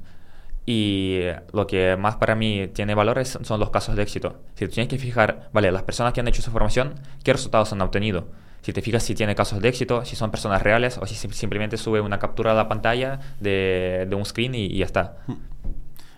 Y 0.70 1.20
lo 1.54 1.66
que 1.66 1.96
más 1.96 2.16
para 2.16 2.34
mí 2.34 2.68
tiene 2.74 2.94
valor 2.94 3.18
es- 3.18 3.38
son 3.40 3.58
los 3.58 3.70
casos 3.70 3.96
de 3.96 4.02
éxito. 4.02 4.42
Si 4.54 4.68
tienes 4.68 4.90
que 4.90 4.98
fijar, 4.98 5.48
vale, 5.54 5.72
las 5.72 5.82
personas 5.82 6.12
que 6.12 6.20
han 6.20 6.28
hecho 6.28 6.42
su 6.42 6.50
formación, 6.50 6.92
¿qué 7.24 7.32
resultados 7.32 7.72
han 7.72 7.80
obtenido? 7.80 8.28
Si 8.60 8.74
te 8.74 8.82
fijas 8.82 9.02
si 9.02 9.14
tiene 9.14 9.34
casos 9.34 9.62
de 9.62 9.68
éxito, 9.70 10.04
si 10.04 10.14
son 10.14 10.30
personas 10.30 10.60
reales 10.60 10.98
o 10.98 11.06
si 11.06 11.14
sim- 11.14 11.30
simplemente 11.32 11.78
sube 11.78 12.02
una 12.02 12.18
captura 12.18 12.50
a 12.50 12.54
la 12.54 12.68
pantalla 12.68 13.18
de, 13.40 14.06
un 14.14 14.26
screen 14.26 14.54
y, 14.54 14.76
ya 14.76 14.84
está. 14.84 15.16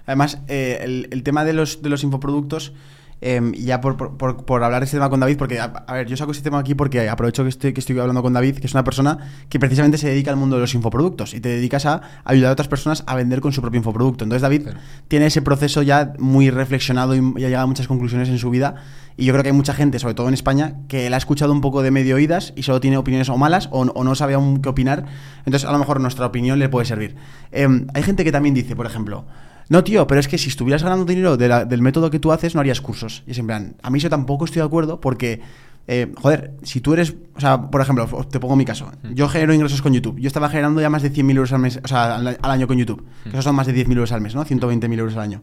Además, 0.07 0.39
eh, 0.49 0.81
el, 0.83 1.09
el 1.13 1.23
tema 1.23 1.45
de 1.45 1.53
los, 1.53 1.81
de 1.83 1.89
los 1.89 2.03
infoproductos, 2.03 2.73
eh, 3.21 3.41
ya 3.57 3.81
por, 3.81 3.97
por- 4.17 4.65
hablar 4.65 4.81
de 4.81 4.85
este 4.85 4.97
tema 4.97 5.11
con 5.11 5.21
David, 5.21 5.37
porque, 5.37 5.61
a, 5.61 5.65
a 5.65 5.95
ver, 5.95 6.07
yo 6.07 6.17
saco 6.17 6.33
este 6.33 6.43
tema 6.43 6.59
aquí 6.59 6.75
porque 6.75 7.09
aprovecho 7.09 7.43
que 7.43 7.49
estoy, 7.49 7.73
que 7.73 7.81
estoy 7.81 7.99
hablando 7.99 8.23
con 8.23 8.33
David, 8.33 8.59
que 8.59 8.67
es 8.67 8.75
una 8.75 8.85
persona 8.85 9.19
que 9.49 9.59
precisamente 9.59 9.99
se 9.99 10.09
dedica 10.09 10.31
al 10.31 10.37
mundo 10.37 10.57
de 10.57 10.63
los 10.63 10.75
infoproductos 10.75 11.35
y 11.35 11.41
te 11.41 11.49
dedicas 11.49 11.87
a 11.87 12.01
ayudar 12.25 12.51
a 12.51 12.53
otras 12.53 12.69
personas 12.69 13.05
a 13.07 13.15
vender 13.17 13.41
con 13.41 13.53
su 13.53 13.61
propio 13.61 13.79
infoproducto. 13.79 14.25
Entonces, 14.25 14.43
David 14.43 14.69
tiene 15.09 15.27
ese 15.27 15.43
proceso 15.43 15.83
ya 15.83 16.13
muy 16.19 16.51
reflexionado 16.51 17.15
y, 17.15 17.19
y 17.19 17.45
ha 17.45 17.49
llegado 17.49 17.65
a 17.65 17.67
muchas 17.67 17.87
conclusiones 17.89 18.29
en 18.29 18.39
su 18.39 18.51
vida. 18.51 18.77
Y 19.17 19.27
yo 19.27 19.35
creo 19.35 19.43
que 19.43 19.51
hay 19.51 19.57
mucha 19.57 19.75
gente, 19.75 19.99
sobre 19.99 20.15
todo 20.15 20.29
en 20.29 20.35
España, 20.35 20.77
que 20.89 21.11
la 21.11 21.17
ha 21.17 21.19
escuchado 21.19 21.53
un 21.53 21.61
poco 21.61 21.83
de 21.83 21.91
medio 21.91 22.17
oídas 22.17 22.55
y 22.57 22.63
solo 22.63 22.81
tiene 22.81 22.97
opiniones 22.97 23.29
o 23.29 23.37
malas 23.37 23.69
o, 23.71 23.81
o 23.83 24.05
no 24.05 24.15
sabe 24.15 24.33
aún 24.33 24.63
qué 24.63 24.71
opinar. 24.71 25.05
Entonces, 25.45 25.69
a 25.69 25.73
lo 25.73 25.79
mejor 25.79 26.01
nuestra 26.01 26.25
opinión 26.25 26.59
le 26.59 26.71
puede 26.71 26.87
servir. 26.87 27.17
Eh, 27.53 27.69
hay 27.93 28.03
gente 28.03 28.25
que 28.25 28.33
también 28.33 28.55
dice, 28.55 28.75
por 28.77 28.87
ejemplo, 28.87 29.27
no, 29.71 29.83
tío, 29.83 30.07
pero 30.07 30.21
es 30.21 30.29
que 30.29 30.37
si 30.37 30.49
estuvieras 30.51 30.83
ganando 30.83 31.07
dinero 31.07 31.37
de 31.39 31.49
la- 31.49 31.65
del 31.65 31.81
método 31.81 32.11
que 32.11 32.19
tú 32.21 32.31
haces, 32.33 32.55
no 32.55 32.61
harías 32.61 32.81
cursos. 32.83 33.23
Y 33.27 33.31
es 33.31 33.39
en 33.39 33.47
plan, 33.47 33.77
a 33.83 33.89
mí 33.91 33.99
yo 33.99 34.11
tampoco 34.11 34.45
estoy 34.45 34.61
de 34.61 34.67
acuerdo 34.67 35.01
porque, 35.01 35.41
eh, 35.87 36.13
joder, 36.21 36.53
si 36.63 36.81
tú 36.81 36.93
eres, 36.93 37.15
o 37.35 37.41
sea, 37.41 37.71
por 37.71 37.81
ejemplo, 37.81 38.07
te 38.31 38.39
pongo 38.39 38.55
mi 38.57 38.65
caso. 38.65 38.91
Yo 39.15 39.29
genero 39.29 39.55
ingresos 39.55 39.81
con 39.81 39.93
YouTube. 39.95 40.19
Yo 40.21 40.27
estaba 40.27 40.49
generando 40.51 40.81
ya 40.81 40.91
más 40.91 41.03
de 41.03 41.11
100.000 41.11 41.37
euros 41.37 41.53
al 41.53 41.61
mes, 41.61 41.81
o 41.83 41.89
sea, 41.89 42.17
al, 42.17 42.27
al 42.43 42.51
año 42.51 42.67
con 42.67 42.77
YouTube. 42.77 43.03
Que 43.25 43.31
esos 43.31 43.45
son 43.45 43.55
más 43.57 43.67
de 43.67 43.73
10.000 43.73 43.93
euros 43.97 44.13
al 44.13 44.21
mes, 44.21 44.35
¿no? 44.35 44.45
120.000 44.45 44.99
euros 44.99 45.15
al 45.15 45.23
año. 45.23 45.43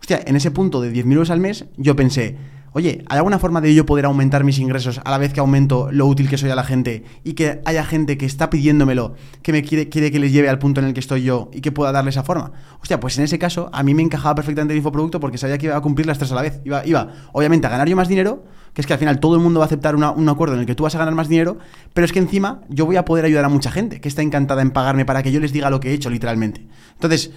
Hostia, 0.00 0.20
en 0.26 0.36
ese 0.36 0.50
punto 0.50 0.80
de 0.80 0.92
10.000 0.92 1.12
euros 1.14 1.30
al 1.30 1.40
mes, 1.40 1.64
yo 1.78 1.96
pensé, 1.96 2.36
oye, 2.76 3.02
¿hay 3.08 3.16
alguna 3.16 3.38
forma 3.38 3.62
de 3.62 3.74
yo 3.74 3.86
poder 3.86 4.04
aumentar 4.04 4.44
mis 4.44 4.58
ingresos 4.58 5.00
a 5.02 5.10
la 5.10 5.16
vez 5.16 5.32
que 5.32 5.40
aumento 5.40 5.88
lo 5.90 6.06
útil 6.06 6.28
que 6.28 6.36
soy 6.36 6.50
a 6.50 6.54
la 6.54 6.62
gente 6.62 7.04
y 7.24 7.32
que 7.32 7.62
haya 7.64 7.82
gente 7.86 8.18
que 8.18 8.26
está 8.26 8.50
pidiéndomelo, 8.50 9.14
que 9.40 9.52
me 9.52 9.62
quiere, 9.62 9.88
quiere 9.88 10.12
que 10.12 10.18
les 10.18 10.30
lleve 10.30 10.50
al 10.50 10.58
punto 10.58 10.82
en 10.82 10.86
el 10.86 10.92
que 10.92 11.00
estoy 11.00 11.22
yo 11.22 11.48
y 11.54 11.62
que 11.62 11.72
pueda 11.72 11.90
darle 11.90 12.10
esa 12.10 12.22
forma? 12.22 12.52
Hostia, 12.82 13.00
pues 13.00 13.16
en 13.16 13.24
ese 13.24 13.38
caso, 13.38 13.70
a 13.72 13.82
mí 13.82 13.94
me 13.94 14.02
encajaba 14.02 14.34
perfectamente 14.34 14.74
el 14.74 14.76
infoproducto 14.76 15.20
porque 15.20 15.38
sabía 15.38 15.56
que 15.56 15.64
iba 15.64 15.76
a 15.76 15.80
cumplir 15.80 16.06
las 16.06 16.18
tres 16.18 16.30
a 16.32 16.34
la 16.34 16.42
vez. 16.42 16.60
Iba, 16.66 16.84
iba 16.84 17.14
obviamente, 17.32 17.66
a 17.66 17.70
ganar 17.70 17.88
yo 17.88 17.96
más 17.96 18.08
dinero, 18.08 18.44
que 18.74 18.82
es 18.82 18.86
que 18.86 18.92
al 18.92 18.98
final 18.98 19.20
todo 19.20 19.36
el 19.36 19.40
mundo 19.40 19.58
va 19.58 19.64
a 19.64 19.68
aceptar 19.68 19.96
un 19.96 20.28
acuerdo 20.28 20.52
en 20.52 20.60
el 20.60 20.66
que 20.66 20.74
tú 20.74 20.82
vas 20.82 20.94
a 20.94 20.98
ganar 20.98 21.14
más 21.14 21.30
dinero, 21.30 21.56
pero 21.94 22.04
es 22.04 22.12
que 22.12 22.18
encima 22.18 22.60
yo 22.68 22.84
voy 22.84 22.96
a 22.96 23.06
poder 23.06 23.24
ayudar 23.24 23.46
a 23.46 23.48
mucha 23.48 23.70
gente 23.70 24.02
que 24.02 24.08
está 24.08 24.20
encantada 24.20 24.60
en 24.60 24.70
pagarme 24.70 25.06
para 25.06 25.22
que 25.22 25.32
yo 25.32 25.40
les 25.40 25.50
diga 25.50 25.70
lo 25.70 25.80
que 25.80 25.92
he 25.92 25.94
hecho, 25.94 26.10
literalmente. 26.10 26.66
Entonces, 26.92 27.30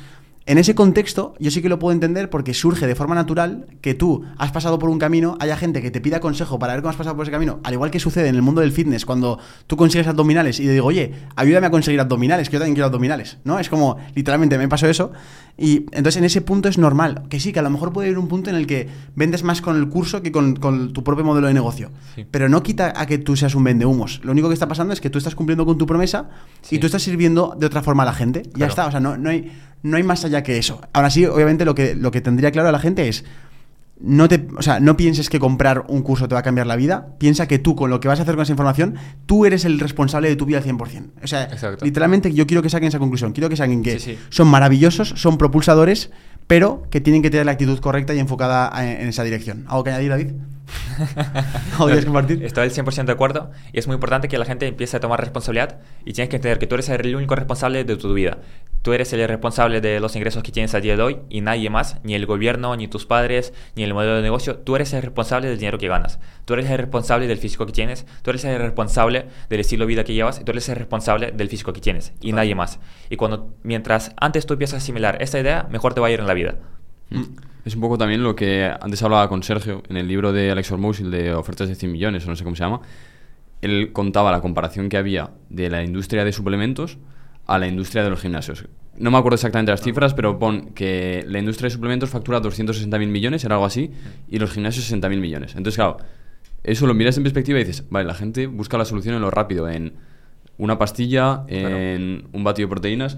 En 0.50 0.58
ese 0.58 0.74
contexto, 0.74 1.36
yo 1.38 1.52
sí 1.52 1.62
que 1.62 1.70
lo 1.70 1.78
puedo 1.78 1.94
entender 1.94 2.32
porque 2.32 2.56
surge 2.56 2.88
de 2.88 2.96
forma 2.96 3.14
natural 3.14 3.68
que 3.82 3.94
tú 3.94 4.26
has 4.40 4.52
pasado 4.52 4.80
por 4.80 4.90
un 4.90 4.98
camino, 4.98 5.38
haya 5.40 5.56
gente 5.56 5.80
que 5.80 5.92
te 5.92 6.02
pida 6.02 6.20
consejo 6.20 6.58
para 6.58 6.74
ver 6.74 6.82
cómo 6.82 6.90
has 6.90 6.96
pasado 6.96 7.16
por 7.16 7.24
ese 7.24 7.32
camino, 7.32 7.60
al 7.64 7.74
igual 7.74 7.92
que 7.92 8.00
sucede 8.00 8.30
en 8.30 8.36
el 8.36 8.42
mundo 8.42 8.62
del 8.62 8.72
fitness, 8.72 9.06
cuando 9.06 9.38
tú 9.68 9.78
consigues 9.78 10.08
abdominales 10.08 10.60
y 10.60 10.66
te 10.66 10.72
digo, 10.72 10.88
oye, 10.88 11.14
ayúdame 11.36 11.68
a 11.68 11.70
conseguir 11.70 12.00
abdominales, 12.00 12.50
que 12.50 12.54
yo 12.54 12.60
también 12.62 12.74
quiero 12.74 12.88
abdominales, 12.88 13.38
¿no? 13.44 13.60
Es 13.60 13.70
como, 13.70 13.98
literalmente, 14.16 14.58
me 14.58 14.68
pasó 14.68 14.88
eso. 14.88 15.12
Y 15.56 15.86
entonces 15.92 16.18
en 16.18 16.24
ese 16.24 16.42
punto 16.42 16.68
es 16.68 16.80
normal, 16.80 17.26
que 17.30 17.40
sí, 17.40 17.54
que 17.54 17.60
a 17.60 17.62
lo 17.62 17.70
mejor 17.70 17.94
puede 17.94 18.08
haber 18.08 18.18
un 18.18 18.28
punto 18.28 18.50
en 18.50 18.56
el 18.56 18.66
que 18.66 18.90
vendes 19.14 19.44
más 19.44 19.62
con 19.62 19.78
el 19.78 19.88
curso 19.88 20.24
que 20.24 20.32
con, 20.32 20.56
con 20.56 20.94
tu 20.94 21.04
propio 21.04 21.24
modelo 21.24 21.46
de 21.46 21.54
negocio. 21.54 21.92
Sí. 22.16 22.26
Pero 22.32 22.50
no 22.50 22.64
quita 22.64 22.94
a 22.96 23.06
que 23.06 23.20
tú 23.20 23.36
seas 23.36 23.54
un 23.54 23.66
vendehumos. 23.66 24.22
Lo 24.24 24.32
único 24.32 24.48
que 24.48 24.56
está 24.56 24.68
pasando 24.68 24.94
es 24.94 25.02
que 25.02 25.12
tú 25.12 25.20
estás 25.20 25.36
cumpliendo 25.36 25.68
con 25.68 25.78
tu 25.78 25.86
promesa 25.86 26.30
y 26.72 26.80
tú 26.80 26.88
estás 26.88 27.04
sirviendo 27.04 27.56
de 27.56 27.68
otra 27.68 27.84
forma 27.84 28.02
a 28.02 28.08
la 28.08 28.14
gente. 28.14 28.42
Ya 28.56 28.66
está, 28.66 28.88
o 28.88 28.92
sea, 28.92 29.00
no, 29.00 29.16
no, 29.16 29.30
hay, 29.30 29.52
no 29.84 29.98
hay 29.98 30.04
más 30.04 30.26
allá 30.26 30.44
que 30.44 30.58
eso. 30.58 30.82
Ahora 30.94 31.10
sí, 31.10 31.26
obviamente 31.26 31.66
lo 31.66 31.76
que, 31.76 31.96
lo 31.96 32.12
que 32.12 32.22
tendría 32.22 32.52
claro 32.52 32.70
a 32.70 32.72
la 32.72 32.80
gente 32.80 33.08
es, 33.08 33.24
no, 34.02 34.30
te, 34.30 34.48
o 34.58 34.62
sea, 34.62 34.80
no 34.80 34.96
pienses 34.96 35.30
que 35.30 35.40
comprar 35.40 35.84
un 35.90 36.02
curso 36.04 36.28
te 36.30 36.34
va 36.34 36.40
a 36.40 36.44
cambiar 36.44 36.68
la 36.68 36.78
vida, 36.78 37.16
piensa 37.18 37.48
que 37.48 37.60
tú 37.60 37.76
con 37.76 37.90
lo 37.90 38.00
que 38.00 38.08
vas 38.08 38.20
a 38.20 38.24
hacer 38.24 38.36
con 38.36 38.44
esa 38.44 38.54
información, 38.54 38.96
tú 39.26 39.46
eres 39.46 39.66
el 39.66 39.80
responsable 39.80 40.30
de 40.30 40.36
tu 40.38 40.46
vida 40.46 40.60
al 40.60 40.64
100%. 40.64 41.10
O 41.22 41.28
sea, 41.28 41.44
Exacto. 41.44 41.84
literalmente 41.84 42.34
yo 42.34 42.48
quiero 42.48 42.62
que 42.62 42.70
saquen 42.70 42.88
esa 42.88 43.00
conclusión, 43.00 43.34
quiero 43.34 43.50
que 43.50 43.58
saquen 43.58 43.84
que 43.84 44.00
Sí, 44.00 44.12
sí. 44.14 44.18
son 44.30 44.48
maravillosos, 44.48 45.10
son 45.18 45.38
propulsadores, 45.38 46.12
pero 46.48 46.84
que 46.90 47.02
tienen 47.02 47.22
que 47.22 47.30
tener 47.30 47.46
la 47.46 47.52
actitud 47.52 47.78
correcta 47.80 48.14
y 48.16 48.20
enfocada 48.20 48.72
en, 48.84 49.02
en 49.02 49.08
esa 49.10 49.24
dirección. 49.24 49.66
¿Algo 49.68 49.84
que 49.84 49.90
añadir, 49.92 50.10
David? 50.10 50.28
¿Algo 51.74 51.86
quieres 51.86 52.06
compartir? 52.06 52.44
Estoy 52.44 52.64
al 52.64 52.72
100% 52.72 53.06
de 53.06 53.12
acuerdo 53.12 53.52
y 53.72 53.80
es 53.80 53.88
muy 53.88 53.96
importante 53.96 54.28
que 54.28 54.38
la 54.38 54.46
gente 54.46 54.68
empiece 54.68 54.98
a 54.98 55.00
tomar 55.00 55.20
responsabilidad 55.20 55.80
y 56.06 56.14
tienes 56.14 56.30
que 56.30 56.38
entender 56.38 56.60
que 56.60 56.68
tú 56.68 56.76
eres 56.76 56.90
el 56.90 57.16
único 57.16 57.36
responsable 57.36 57.84
de 57.84 57.96
tu 57.96 58.14
vida. 58.14 58.38
Tú 58.82 58.94
eres 58.94 59.12
el 59.12 59.28
responsable 59.28 59.82
de 59.82 60.00
los 60.00 60.16
ingresos 60.16 60.42
que 60.42 60.52
tienes 60.52 60.74
a 60.74 60.80
día 60.80 60.96
de 60.96 61.04
hoy 61.04 61.18
y 61.30 61.42
nadie 61.42 61.70
más, 61.70 61.98
ni 62.04 62.16
el 62.16 62.26
gobierno, 62.26 62.76
ni 62.78 62.88
tus 62.88 63.06
padres, 63.06 63.54
ni 63.76 63.84
el 63.84 63.94
modelo 63.94 64.16
de 64.16 64.22
negocio. 64.22 64.58
Tú 64.58 64.76
eres 64.76 64.94
el 64.94 65.02
responsable 65.02 65.50
del 65.50 65.58
dinero 65.58 65.78
que 65.78 65.90
ganas. 65.90 66.20
Tú 66.46 66.54
eres 66.54 66.70
el 66.70 66.78
responsable 66.78 67.28
del 67.28 67.38
físico 67.38 67.66
que 67.66 67.74
tienes. 67.74 68.06
Tú 68.22 68.30
eres 68.30 68.46
el 68.46 68.58
responsable 68.58 69.26
del 69.50 69.60
estilo 69.60 69.84
de 69.84 69.88
vida 69.88 70.04
que 70.06 70.14
llevas. 70.14 70.40
Y 70.40 70.46
tú 70.46 70.52
eres 70.52 70.70
el 70.70 70.78
responsable 70.78 71.32
del 71.32 71.50
físico 71.50 71.74
que 71.74 71.82
tienes 71.82 72.14
y 72.22 72.32
nadie 72.32 72.56
más. 72.56 72.80
Y 73.10 73.18
cuando, 73.18 73.54
mientras 73.64 74.14
antes 74.18 74.46
tú 74.46 74.54
empiezas 74.54 74.76
a 74.76 74.78
asimilar 74.78 75.22
esta 75.22 75.40
idea, 75.40 75.68
mejor 75.70 75.94
te 75.94 76.00
va 76.00 76.08
a 76.08 76.12
ir 76.12 76.22
en 76.22 76.28
la 76.28 76.34
vida. 76.34 76.56
Mm. 77.10 77.24
Es 77.66 77.76
un 77.76 77.82
poco 77.82 77.98
también 77.98 78.24
lo 78.24 78.36
que 78.36 78.72
antes 78.82 79.04
hablaba 79.04 79.28
con 79.28 79.44
Sergio 79.44 79.84
en 79.90 79.98
el 79.98 80.08
libro 80.08 80.32
de 80.32 80.50
Alex 80.50 80.72
el 80.72 81.12
de 81.12 81.34
ofertas 81.34 81.68
de 81.68 81.76
100 81.76 81.92
millones, 81.92 82.26
o 82.26 82.30
no 82.30 82.36
sé 82.36 82.44
cómo 82.44 82.56
se 82.56 82.64
llama. 82.64 82.82
Él 83.62 83.92
contaba 83.92 84.32
la 84.32 84.42
comparación 84.42 84.90
que 84.90 84.98
había 84.98 85.32
de 85.50 85.70
la 85.70 85.84
industria 85.84 86.24
de 86.24 86.32
suplementos 86.32 86.98
a 87.46 87.60
la 87.60 87.68
industria 87.68 88.04
de 88.04 88.10
los 88.10 88.22
gimnasios. 88.22 88.66
No 88.98 89.12
me 89.12 89.18
acuerdo 89.18 89.36
exactamente 89.36 89.72
las 89.72 89.82
cifras, 89.82 90.14
pero 90.14 90.40
pon 90.40 90.70
que 90.74 91.24
la 91.28 91.40
industria 91.40 91.68
de 91.68 91.72
suplementos 91.72 92.10
factura 92.10 92.42
260.000 92.42 93.08
millones, 93.08 93.44
era 93.44 93.56
algo 93.56 93.66
así, 93.66 93.92
y 94.30 94.40
los 94.40 94.52
gimnasios 94.52 94.92
60.000 94.92 95.20
millones. 95.20 95.56
Entonces, 95.56 95.76
claro, 95.76 95.98
eso 96.64 96.88
lo 96.88 96.94
miras 96.94 97.18
en 97.18 97.24
perspectiva 97.24 97.60
y 97.60 97.64
dices, 97.64 97.86
vale, 97.90 98.08
la 98.08 98.14
gente 98.14 98.48
busca 98.48 98.78
la 98.78 98.86
solución 98.86 99.16
en 99.16 99.22
lo 99.22 99.32
rápido, 99.32 99.70
en 99.70 99.94
una 100.58 100.78
pastilla, 100.78 101.44
en 101.48 102.28
un 102.32 102.44
batido 102.44 102.68
de 102.68 102.72
proteínas. 102.72 103.18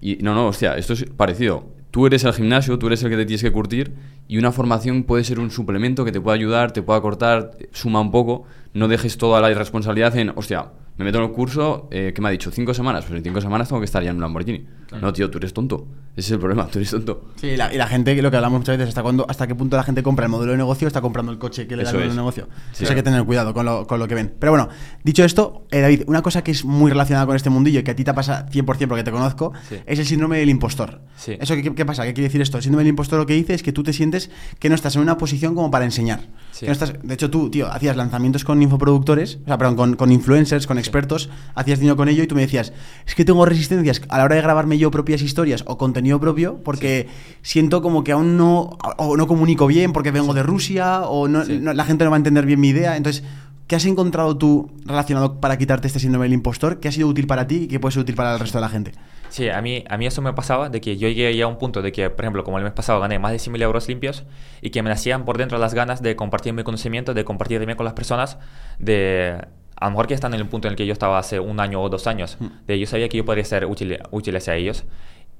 Y 0.00 0.16
no, 0.16 0.34
no, 0.34 0.48
hostia, 0.48 0.76
esto 0.76 0.92
es 0.92 1.04
parecido. 1.04 1.81
Tú 1.92 2.06
eres 2.06 2.24
el 2.24 2.32
gimnasio, 2.32 2.78
tú 2.78 2.86
eres 2.86 3.02
el 3.02 3.10
que 3.10 3.18
te 3.18 3.26
tienes 3.26 3.42
que 3.42 3.52
curtir 3.52 3.92
y 4.26 4.38
una 4.38 4.50
formación 4.50 5.02
puede 5.02 5.24
ser 5.24 5.38
un 5.38 5.50
suplemento 5.50 6.06
que 6.06 6.10
te 6.10 6.22
pueda 6.22 6.34
ayudar, 6.34 6.72
te 6.72 6.80
pueda 6.80 6.98
cortar, 7.02 7.50
suma 7.72 8.00
un 8.00 8.10
poco. 8.10 8.44
No 8.72 8.88
dejes 8.88 9.18
toda 9.18 9.42
la 9.42 9.50
irresponsabilidad 9.50 10.16
en, 10.16 10.32
hostia, 10.34 10.70
me 10.98 11.04
meto 11.04 11.18
en 11.18 11.24
el 11.24 11.30
curso, 11.32 11.88
eh, 11.90 12.12
¿qué 12.14 12.20
me 12.22 12.28
ha 12.28 12.30
dicho? 12.30 12.50
¿Cinco 12.50 12.74
semanas? 12.74 13.04
Pues 13.06 13.16
en 13.18 13.24
cinco 13.24 13.40
semanas 13.40 13.68
tengo 13.68 13.80
que 13.80 13.86
estar 13.86 14.02
ya 14.02 14.10
en 14.10 14.16
un 14.16 14.22
Lamborghini. 14.22 14.66
No, 15.00 15.10
tío, 15.10 15.30
tú 15.30 15.38
eres 15.38 15.54
tonto. 15.54 15.86
Ese 16.14 16.26
es 16.26 16.30
el 16.32 16.38
problema, 16.38 16.66
tú 16.66 16.78
eres 16.78 16.90
tonto. 16.90 17.30
Sí, 17.36 17.46
y 17.46 17.56
la, 17.56 17.72
y 17.72 17.78
la 17.78 17.86
gente, 17.86 18.20
lo 18.20 18.30
que 18.30 18.36
hablamos 18.36 18.60
muchas 18.60 18.76
veces, 18.76 18.90
hasta 18.90 19.02
cuándo, 19.02 19.24
hasta 19.26 19.46
qué 19.46 19.54
punto 19.54 19.74
la 19.78 19.84
gente 19.84 20.02
compra 20.02 20.26
el 20.26 20.30
modelo 20.30 20.52
de 20.52 20.58
negocio 20.58 20.86
está 20.86 21.00
comprando 21.00 21.32
el 21.32 21.38
coche 21.38 21.66
que 21.66 21.76
le 21.76 21.84
da 21.84 21.90
el 21.90 21.96
modelo 21.96 22.10
es. 22.10 22.14
de 22.14 22.20
negocio. 22.20 22.48
Sí, 22.72 22.84
Eso 22.84 22.92
hay 22.92 22.96
que 22.96 23.02
tener 23.02 23.24
cuidado 23.24 23.54
con 23.54 23.64
lo, 23.64 23.86
con 23.86 23.98
lo 23.98 24.06
que 24.06 24.14
ven. 24.14 24.34
Pero 24.38 24.52
bueno, 24.52 24.68
dicho 25.02 25.24
esto, 25.24 25.66
eh, 25.70 25.80
David, 25.80 26.02
una 26.08 26.20
cosa 26.20 26.44
que 26.44 26.50
es 26.50 26.66
muy 26.66 26.90
relacionada 26.90 27.24
con 27.24 27.36
este 27.36 27.48
mundillo 27.48 27.80
y 27.80 27.82
que 27.84 27.92
a 27.92 27.96
ti 27.96 28.04
te 28.04 28.12
pasa 28.12 28.44
100% 28.50 28.86
porque 28.86 29.02
te 29.02 29.10
conozco, 29.10 29.54
Sí. 29.66 29.76
es 29.86 29.98
el 29.98 30.04
síndrome 30.04 30.36
del 30.38 30.50
impostor. 30.50 31.00
Sí. 31.16 31.38
¿Eso 31.40 31.54
qué, 31.54 31.74
qué 31.74 31.86
pasa? 31.86 32.04
¿Qué 32.04 32.12
quiere 32.12 32.28
decir 32.28 32.42
esto? 32.42 32.58
El 32.58 32.62
síndrome 32.62 32.82
del 32.82 32.90
impostor 32.90 33.18
lo 33.18 33.24
que 33.24 33.32
dice 33.32 33.54
es 33.54 33.62
que 33.62 33.72
tú 33.72 33.82
te 33.82 33.94
sientes 33.94 34.30
que 34.58 34.68
no 34.68 34.74
estás 34.74 34.94
en 34.96 35.00
una 35.02 35.16
posición 35.16 35.54
como 35.54 35.70
para 35.70 35.86
enseñar. 35.86 36.20
Sí. 36.50 36.60
Que 36.60 36.66
no 36.66 36.72
estás, 36.72 36.92
de 37.02 37.14
hecho, 37.14 37.30
tú, 37.30 37.48
tío, 37.48 37.72
hacías 37.72 37.96
lanzamientos 37.96 38.44
con 38.44 38.60
infoproductores, 38.60 39.38
o 39.42 39.46
sea, 39.46 39.56
perdón, 39.56 39.76
con, 39.76 39.96
con 39.96 40.12
influencers, 40.12 40.66
con 40.66 40.76
expertos, 40.82 41.30
hacías 41.54 41.78
dinero 41.78 41.96
con 41.96 42.08
ello 42.08 42.22
y 42.22 42.26
tú 42.26 42.34
me 42.34 42.42
decías, 42.42 42.72
es 43.06 43.14
que 43.14 43.24
tengo 43.24 43.44
resistencias 43.46 44.02
a 44.08 44.18
la 44.18 44.24
hora 44.24 44.36
de 44.36 44.42
grabarme 44.42 44.78
yo 44.78 44.90
propias 44.90 45.22
historias 45.22 45.64
o 45.66 45.78
contenido 45.78 46.20
propio 46.20 46.60
porque 46.62 47.08
siento 47.42 47.80
como 47.82 48.04
que 48.04 48.12
aún 48.12 48.36
no, 48.36 48.76
o 48.98 49.16
no 49.16 49.26
comunico 49.26 49.66
bien 49.66 49.92
porque 49.92 50.10
vengo 50.10 50.34
de 50.34 50.42
Rusia 50.42 51.02
o 51.02 51.28
no, 51.28 51.44
Sí. 51.44 51.58
no- 51.60 51.72
la 51.72 51.84
gente 51.84 52.04
no 52.04 52.10
va 52.10 52.16
a 52.16 52.18
entender 52.18 52.44
bien 52.46 52.60
mi 52.60 52.68
idea. 52.68 52.96
Entonces, 52.96 53.24
¿qué 53.66 53.76
has 53.76 53.84
encontrado 53.86 54.36
tú 54.36 54.70
relacionado 54.84 55.40
para 55.40 55.56
quitarte 55.56 55.86
este 55.86 55.98
síndrome 56.00 56.24
del 56.26 56.34
impostor? 56.34 56.78
¿Qué 56.80 56.88
ha 56.88 56.92
sido 56.92 57.08
útil 57.08 57.26
para 57.26 57.46
ti 57.46 57.62
y 57.64 57.68
qué 57.68 57.80
puede 57.80 57.92
ser 57.92 58.02
útil 58.02 58.14
para 58.14 58.34
el 58.34 58.38
resto 58.40 58.58
de 58.58 58.62
la 58.62 58.68
gente? 58.68 58.92
Sí, 59.30 59.48
a 59.48 59.62
mí, 59.62 59.82
a 59.88 59.96
mí 59.96 60.04
eso 60.06 60.20
me 60.20 60.34
pasaba 60.34 60.68
de 60.68 60.82
que 60.82 60.98
yo 60.98 61.08
llegué 61.08 61.40
a 61.42 61.46
un 61.46 61.56
punto 61.56 61.80
de 61.80 61.90
que, 61.90 62.10
por 62.10 62.22
ejemplo, 62.26 62.44
como 62.44 62.58
el 62.58 62.64
mes 62.64 62.74
pasado 62.74 63.00
gané 63.00 63.18
más 63.18 63.32
de 63.32 63.38
100.000 63.38 63.62
euros 63.62 63.88
limpios 63.88 64.24
y 64.60 64.68
que 64.68 64.82
me 64.82 64.90
nacían 64.90 65.24
por 65.24 65.38
dentro 65.38 65.56
las 65.56 65.72
ganas 65.72 66.02
de 66.02 66.16
compartir 66.16 66.52
mi 66.52 66.64
conocimiento, 66.64 67.14
de 67.14 67.24
compartir 67.24 67.58
también 67.58 67.78
con 67.78 67.84
las 67.84 67.94
personas, 67.94 68.36
de 68.78 69.38
a 69.76 69.86
lo 69.86 69.90
mejor 69.92 70.06
que 70.06 70.14
están 70.14 70.34
en 70.34 70.40
el 70.40 70.46
punto 70.46 70.68
en 70.68 70.72
el 70.72 70.76
que 70.76 70.86
yo 70.86 70.92
estaba 70.92 71.18
hace 71.18 71.40
un 71.40 71.60
año 71.60 71.82
o 71.82 71.88
dos 71.88 72.06
años, 72.06 72.38
de 72.66 72.78
yo 72.78 72.86
sabía 72.86 73.08
que 73.08 73.16
yo 73.18 73.24
podría 73.24 73.44
ser 73.44 73.66
útil, 73.66 73.98
útil 74.10 74.36
hacia 74.36 74.54
ellos 74.54 74.84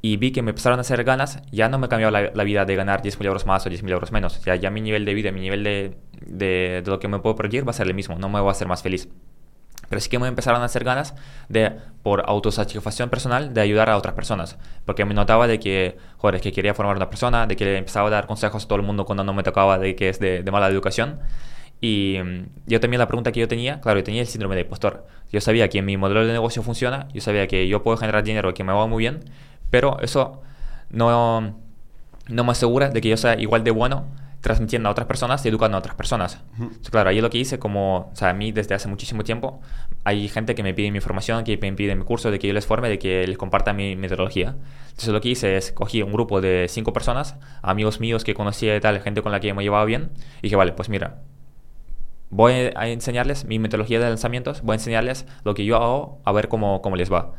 y 0.02 0.16
vi 0.16 0.32
que 0.32 0.42
me 0.42 0.50
empezaron 0.50 0.78
a 0.78 0.82
hacer 0.82 1.04
ganas, 1.04 1.40
ya 1.52 1.68
no 1.68 1.78
me 1.78 1.88
cambió 1.88 2.10
la, 2.10 2.32
la 2.34 2.44
vida 2.44 2.64
de 2.64 2.74
ganar 2.74 3.02
10.000 3.02 3.24
euros 3.24 3.46
más 3.46 3.64
o 3.66 3.70
10.000 3.70 3.90
euros 3.90 4.10
menos, 4.10 4.36
o 4.36 4.40
sea, 4.40 4.56
ya 4.56 4.70
mi 4.70 4.80
nivel 4.80 5.04
de 5.04 5.14
vida, 5.14 5.30
mi 5.30 5.40
nivel 5.40 5.62
de, 5.62 5.96
de, 6.26 6.82
de 6.84 6.90
lo 6.90 6.98
que 6.98 7.06
me 7.06 7.20
puedo 7.20 7.36
perder 7.36 7.66
va 7.66 7.70
a 7.70 7.74
ser 7.74 7.86
el 7.86 7.94
mismo, 7.94 8.18
no 8.18 8.28
me 8.28 8.40
va 8.40 8.48
a 8.48 8.52
hacer 8.52 8.66
más 8.66 8.82
feliz. 8.82 9.08
Pero 9.88 10.00
sí 10.00 10.08
que 10.08 10.18
me 10.18 10.26
empezaron 10.26 10.62
a 10.62 10.64
hacer 10.64 10.84
ganas 10.84 11.14
de, 11.50 11.70
por 12.02 12.24
autosatisfacción 12.26 13.10
personal, 13.10 13.52
de 13.52 13.60
ayudar 13.60 13.90
a 13.90 13.98
otras 13.98 14.14
personas. 14.14 14.56
Porque 14.86 15.04
me 15.04 15.12
notaba 15.12 15.46
de 15.46 15.60
que, 15.60 15.98
joder, 16.16 16.40
que 16.40 16.50
quería 16.50 16.72
formar 16.72 16.96
una 16.96 17.10
persona, 17.10 17.46
de 17.46 17.56
que 17.56 17.66
le 17.66 17.76
empezaba 17.76 18.08
a 18.08 18.10
dar 18.10 18.26
consejos 18.26 18.64
a 18.64 18.68
todo 18.68 18.76
el 18.76 18.86
mundo 18.86 19.04
cuando 19.04 19.22
no 19.22 19.34
me 19.34 19.42
tocaba, 19.42 19.78
de 19.78 19.94
que 19.94 20.08
es 20.08 20.18
de, 20.18 20.42
de 20.42 20.50
mala 20.50 20.68
educación. 20.68 21.20
Y 21.82 22.16
mm, 22.22 22.46
yo 22.68 22.80
también 22.80 23.00
la 23.00 23.08
pregunta 23.08 23.32
que 23.32 23.40
yo 23.40 23.48
tenía, 23.48 23.80
claro, 23.80 23.98
yo 24.00 24.04
tenía 24.04 24.22
el 24.22 24.28
síndrome 24.28 24.54
de 24.54 24.62
impostor. 24.62 25.04
Yo 25.30 25.40
sabía 25.42 25.68
que 25.68 25.82
mi 25.82 25.98
modelo 25.98 26.24
de 26.24 26.32
negocio 26.32 26.62
funciona, 26.62 27.08
yo 27.12 27.20
sabía 27.20 27.46
que 27.48 27.68
yo 27.68 27.82
puedo 27.82 27.98
generar 27.98 28.22
dinero 28.22 28.54
que 28.54 28.64
me 28.64 28.72
va 28.72 28.86
muy 28.86 29.00
bien, 29.00 29.24
pero 29.68 29.98
eso 30.00 30.40
no, 30.90 31.58
no 32.28 32.44
me 32.44 32.52
asegura 32.52 32.88
de 32.88 33.00
que 33.00 33.08
yo 33.08 33.16
sea 33.16 33.38
igual 33.38 33.64
de 33.64 33.72
bueno 33.72 34.06
transmitiendo 34.42 34.88
a 34.88 34.92
otras 34.92 35.06
personas 35.06 35.44
y 35.44 35.48
educando 35.48 35.76
a 35.76 35.80
otras 35.80 35.94
personas. 35.94 36.40
Entonces, 36.58 36.90
claro, 36.90 37.10
ahí 37.10 37.20
lo 37.20 37.30
que 37.30 37.38
hice, 37.38 37.58
como, 37.58 38.10
o 38.12 38.16
sea, 38.16 38.30
a 38.30 38.32
mí 38.32 38.50
desde 38.52 38.74
hace 38.74 38.88
muchísimo 38.88 39.22
tiempo, 39.22 39.60
hay 40.04 40.28
gente 40.28 40.54
que 40.54 40.64
me 40.64 40.74
pide 40.74 40.90
mi 40.90 40.98
información, 40.98 41.44
que 41.44 41.56
me 41.56 41.72
pide 41.72 41.94
mi 41.94 42.04
curso, 42.04 42.30
de 42.30 42.40
que 42.40 42.48
yo 42.48 42.52
les 42.52 42.66
forme, 42.66 42.88
de 42.88 42.98
que 42.98 43.24
les 43.26 43.38
comparta 43.38 43.72
mi 43.72 43.94
metodología. 43.94 44.56
Entonces 44.88 45.08
lo 45.10 45.20
que 45.20 45.30
hice 45.30 45.56
es, 45.56 45.70
cogí 45.70 46.02
un 46.02 46.12
grupo 46.12 46.40
de 46.40 46.66
cinco 46.68 46.92
personas, 46.92 47.36
amigos 47.62 48.00
míos 48.00 48.24
que 48.24 48.34
conocía 48.34 48.76
y 48.76 48.80
tal, 48.80 49.00
gente 49.00 49.22
con 49.22 49.30
la 49.30 49.38
que 49.38 49.54
me 49.54 49.62
llevaba 49.62 49.84
bien, 49.84 50.10
y 50.38 50.42
dije, 50.42 50.56
vale, 50.56 50.72
pues 50.72 50.88
mira, 50.88 51.20
voy 52.32 52.72
a 52.74 52.88
enseñarles 52.88 53.44
mi 53.44 53.58
metodología 53.58 54.00
de 54.00 54.08
lanzamientos, 54.08 54.62
voy 54.62 54.72
a 54.72 54.76
enseñarles 54.76 55.26
lo 55.44 55.54
que 55.54 55.64
yo 55.64 55.76
hago, 55.76 56.20
a 56.24 56.32
ver 56.32 56.48
cómo, 56.48 56.80
cómo 56.82 56.96
les 56.96 57.12
va. 57.12 57.34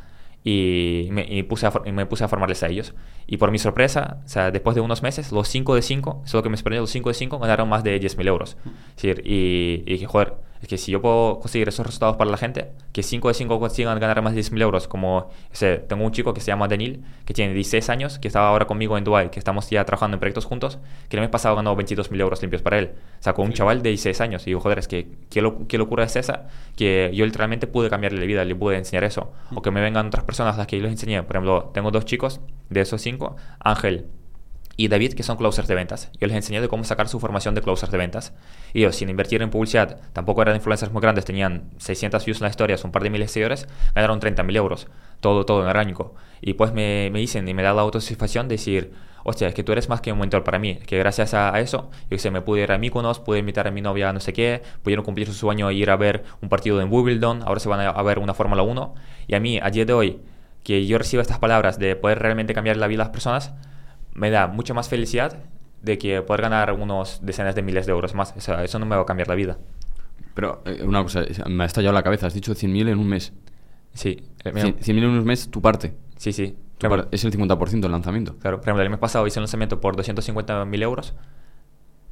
Y 0.46 1.08
me, 1.12 1.26
y 1.28 1.44
puse 1.44 1.66
a, 1.66 1.72
me 1.92 2.06
puse 2.06 2.24
a 2.24 2.28
formarles 2.28 2.62
a 2.64 2.68
ellos. 2.68 2.94
Y 3.26 3.38
por 3.38 3.50
mi 3.50 3.58
sorpresa, 3.58 4.22
o 4.24 4.28
sea, 4.28 4.52
después 4.52 4.76
de 4.76 4.82
unos 4.82 5.02
meses, 5.02 5.32
los 5.32 5.48
5 5.48 5.76
de 5.76 5.82
5, 5.82 6.22
eso 6.26 6.26
es 6.26 6.34
lo 6.36 6.44
que 6.44 6.50
me 6.50 6.58
sorprendió, 6.58 6.82
los 6.82 6.92
5 6.92 7.10
de 7.10 7.14
5 7.16 7.40
ganaron 7.40 7.70
más 7.70 7.84
de 7.84 8.00
10.000 8.00 8.28
euros. 8.28 8.58
Es 8.96 9.02
decir, 9.02 9.24
y, 9.26 9.84
y 9.86 9.94
dije, 9.94 10.06
joder, 10.06 10.36
es 10.64 10.70
que 10.70 10.78
si 10.78 10.92
yo 10.92 11.02
puedo 11.02 11.40
conseguir 11.40 11.68
esos 11.68 11.86
resultados 11.86 12.16
para 12.18 12.32
la 12.32 12.38
gente, 12.38 12.72
que 12.94 13.04
5 13.04 13.28
de 13.28 13.34
5 13.34 13.60
consigan 13.60 14.00
ganar 14.00 14.22
más 14.22 14.34
de 14.34 14.42
10.000 14.42 14.62
euros, 14.62 14.88
como, 14.88 15.18
o 15.18 15.30
sea, 15.52 15.86
tengo 15.88 16.04
un 16.06 16.12
chico 16.12 16.34
que 16.34 16.40
se 16.42 16.48
llama 16.48 16.68
Daniel, 16.68 17.04
que 17.26 17.34
tiene 17.34 17.54
16 17.54 17.90
años, 17.90 18.18
que 18.18 18.28
estaba 18.30 18.48
ahora 18.48 18.66
conmigo 18.66 18.98
en 18.98 19.04
Dubai, 19.04 19.30
que 19.30 19.40
estamos 19.40 19.70
ya 19.70 19.84
trabajando 19.86 20.16
en 20.16 20.20
proyectos 20.20 20.46
juntos, 20.46 20.80
que 21.10 21.18
el 21.18 21.22
mes 21.22 21.30
pasado 21.30 21.56
ganó 21.56 21.76
22.000 21.76 22.20
euros 22.22 22.42
limpios 22.42 22.62
para 22.62 22.80
él. 22.80 22.92
O 23.20 23.24
sea, 23.24 23.34
con 23.34 23.46
un 23.46 23.54
chaval 23.54 23.82
de 23.84 23.90
16 23.90 24.22
años. 24.22 24.42
Y 24.44 24.52
digo, 24.52 24.62
joder, 24.62 24.80
es 24.80 24.88
que 24.88 25.08
qué, 25.30 25.42
lo- 25.42 25.68
qué 25.68 25.78
locura 25.78 26.06
es 26.06 26.16
esa, 26.16 26.48
que 26.76 27.12
yo 27.14 27.26
literalmente 27.26 27.68
pude 27.68 27.90
cambiarle 27.90 28.20
la 28.22 28.26
vida, 28.26 28.46
le 28.46 28.56
pude 28.56 28.78
enseñar 28.78 29.04
eso. 29.04 29.32
O 29.54 29.62
que 29.62 29.70
me 29.70 29.82
vengan 29.82 30.08
otras 30.08 30.24
personas 30.24 30.56
a 30.56 30.60
las 30.60 30.68
que 30.68 30.78
yo 30.78 30.84
les 30.84 30.92
enseñé. 30.94 31.24
Por 31.24 31.36
ejemplo, 31.36 31.72
tengo 31.74 31.92
dos 31.92 32.06
chicos 32.06 32.40
de 32.70 32.80
esos 32.82 33.02
cinco, 33.02 33.36
Ángel 33.60 34.06
y 34.76 34.88
David, 34.88 35.14
que 35.14 35.24
son 35.24 35.38
closers 35.38 35.68
de 35.68 35.76
ventas. 35.76 36.10
Yo 36.20 36.28
les 36.28 36.36
enseñé 36.36 36.60
de 36.60 36.68
cómo 36.68 36.84
sacar 36.84 37.08
su 37.08 37.20
formación 37.20 37.54
de 37.54 37.62
closers 37.62 37.92
de 37.92 37.98
ventas. 37.98 38.34
Y 38.74 38.80
ellos, 38.80 38.96
sin 38.96 39.10
invertir 39.10 39.42
en 39.42 39.52
publicidad, 39.52 40.00
tampoco 40.14 40.42
eran 40.42 40.56
influencers 40.56 40.92
muy 40.92 41.02
grandes, 41.02 41.26
tenían 41.26 41.70
600 41.78 42.26
views 42.26 42.40
en 42.40 42.44
las 42.44 42.52
historias, 42.52 42.84
un 42.84 42.92
par 42.92 43.04
de 43.04 43.12
miles 43.12 43.30
de 43.30 43.34
seguidores, 43.34 43.68
ganaron 43.94 44.20
30.000 44.20 44.56
euros. 44.56 44.88
Todo, 45.20 45.46
todo 45.46 45.62
en 45.62 45.68
orgánico. 45.68 46.16
Y 46.42 46.54
pues 46.54 46.74
me, 46.74 47.10
me 47.12 47.20
dicen 47.20 47.48
y 47.48 47.54
me 47.54 47.62
da 47.62 47.74
la 47.74 47.82
autosatisfacción 47.82 48.48
de 48.48 48.56
decir, 48.56 48.94
hostia, 49.24 49.48
es 49.48 49.54
que 49.54 49.64
tú 49.64 49.72
eres 49.72 49.90
más 49.90 50.02
que 50.02 50.12
un 50.12 50.20
mentor 50.20 50.44
para 50.44 50.58
mí. 50.58 50.80
Que 50.88 50.98
gracias 50.98 51.36
a, 51.36 51.60
eso, 51.60 51.92
yo 52.10 52.18
sé, 52.18 52.32
me 52.32 52.42
pude 52.42 52.64
ir 52.64 52.72
a 52.72 52.80
Mykonos, 52.80 53.20
pude 53.20 53.40
invitar 53.40 53.68
a 53.68 53.72
mi 53.72 53.82
novia 53.82 54.10
a 54.10 54.14
no 54.14 54.20
sé 54.20 54.34
qué, 54.34 54.64
pudieron 54.82 55.06
cumplir 55.06 55.28
su 55.28 55.34
sueño 55.34 55.70
e 55.70 55.76
ir 55.76 55.92
a 55.92 55.96
ver 55.98 56.24
un 56.42 56.50
partido 56.50 56.82
en 56.82 56.92
Wimbledon, 56.92 57.44
ahora 57.44 57.60
se 57.60 57.70
van 57.70 57.80
a, 57.80 57.90
a 57.90 58.04
ver 58.04 58.18
una 58.18 58.34
Fórmula 58.34 58.64
1. 58.64 58.96
Y 59.28 59.36
a 59.36 59.40
mí, 59.40 59.60
a 59.62 59.70
día 59.70 59.86
de 59.86 59.94
hoy, 59.94 60.20
que 60.64 60.86
yo 60.88 60.98
recibo 60.98 61.22
estas 61.22 61.38
palabras 61.38 61.78
de 61.78 61.96
poder 61.96 62.20
realmente 62.20 62.54
cambiar 62.54 62.78
la 62.78 62.88
vida 62.88 63.04
de 63.04 63.06
las 63.06 63.14
personas, 63.14 63.54
me 64.14 64.30
da 64.30 64.48
mucha 64.48 64.74
más 64.74 64.90
felicidad 64.90 65.38
de 65.82 65.98
que 65.98 66.22
poder 66.22 66.42
ganar 66.44 66.72
unos 66.74 67.20
decenas 67.24 67.56
de 67.56 67.62
miles 67.62 67.86
de 67.86 67.92
euros 67.92 68.14
más. 68.16 68.34
O 68.38 68.42
sea, 68.42 68.64
eso 68.64 68.80
no 68.80 68.86
me 68.86 68.96
va 68.96 69.02
a 69.02 69.06
cambiar 69.06 69.28
la 69.28 69.36
vida. 69.36 69.58
Pero 70.34 70.62
eh, 70.66 70.82
una 70.84 71.04
cosa, 71.04 71.24
me 71.48 71.64
ha 71.64 71.68
estallado 71.68 71.94
la 71.94 72.04
cabeza. 72.04 72.28
Has 72.28 72.34
dicho 72.34 72.54
100.000 72.54 72.90
en 72.90 72.98
un 73.00 73.08
mes. 73.08 73.34
Sí. 73.94 74.24
eh, 74.44 74.52
mira, 74.54 74.68
100.000 74.70 74.98
en 74.98 75.06
un 75.06 75.26
mes, 75.26 75.50
tu 75.52 75.62
parte. 75.62 75.94
Sí, 76.18 76.32
sí. 76.34 76.56
Tu 76.78 76.90
par- 76.90 77.08
es 77.12 77.24
el 77.24 77.32
50% 77.32 77.82
del 77.82 77.92
lanzamiento. 77.92 78.36
Claro, 78.40 78.58
por 78.58 78.66
ejemplo, 78.70 78.82
el 78.84 78.90
mes 78.90 79.00
pasado 79.00 79.28
hice 79.28 79.40
un 79.40 79.44
lanzamiento 79.44 79.80
por 79.80 79.96
250.000 79.96 80.82
euros 80.82 81.14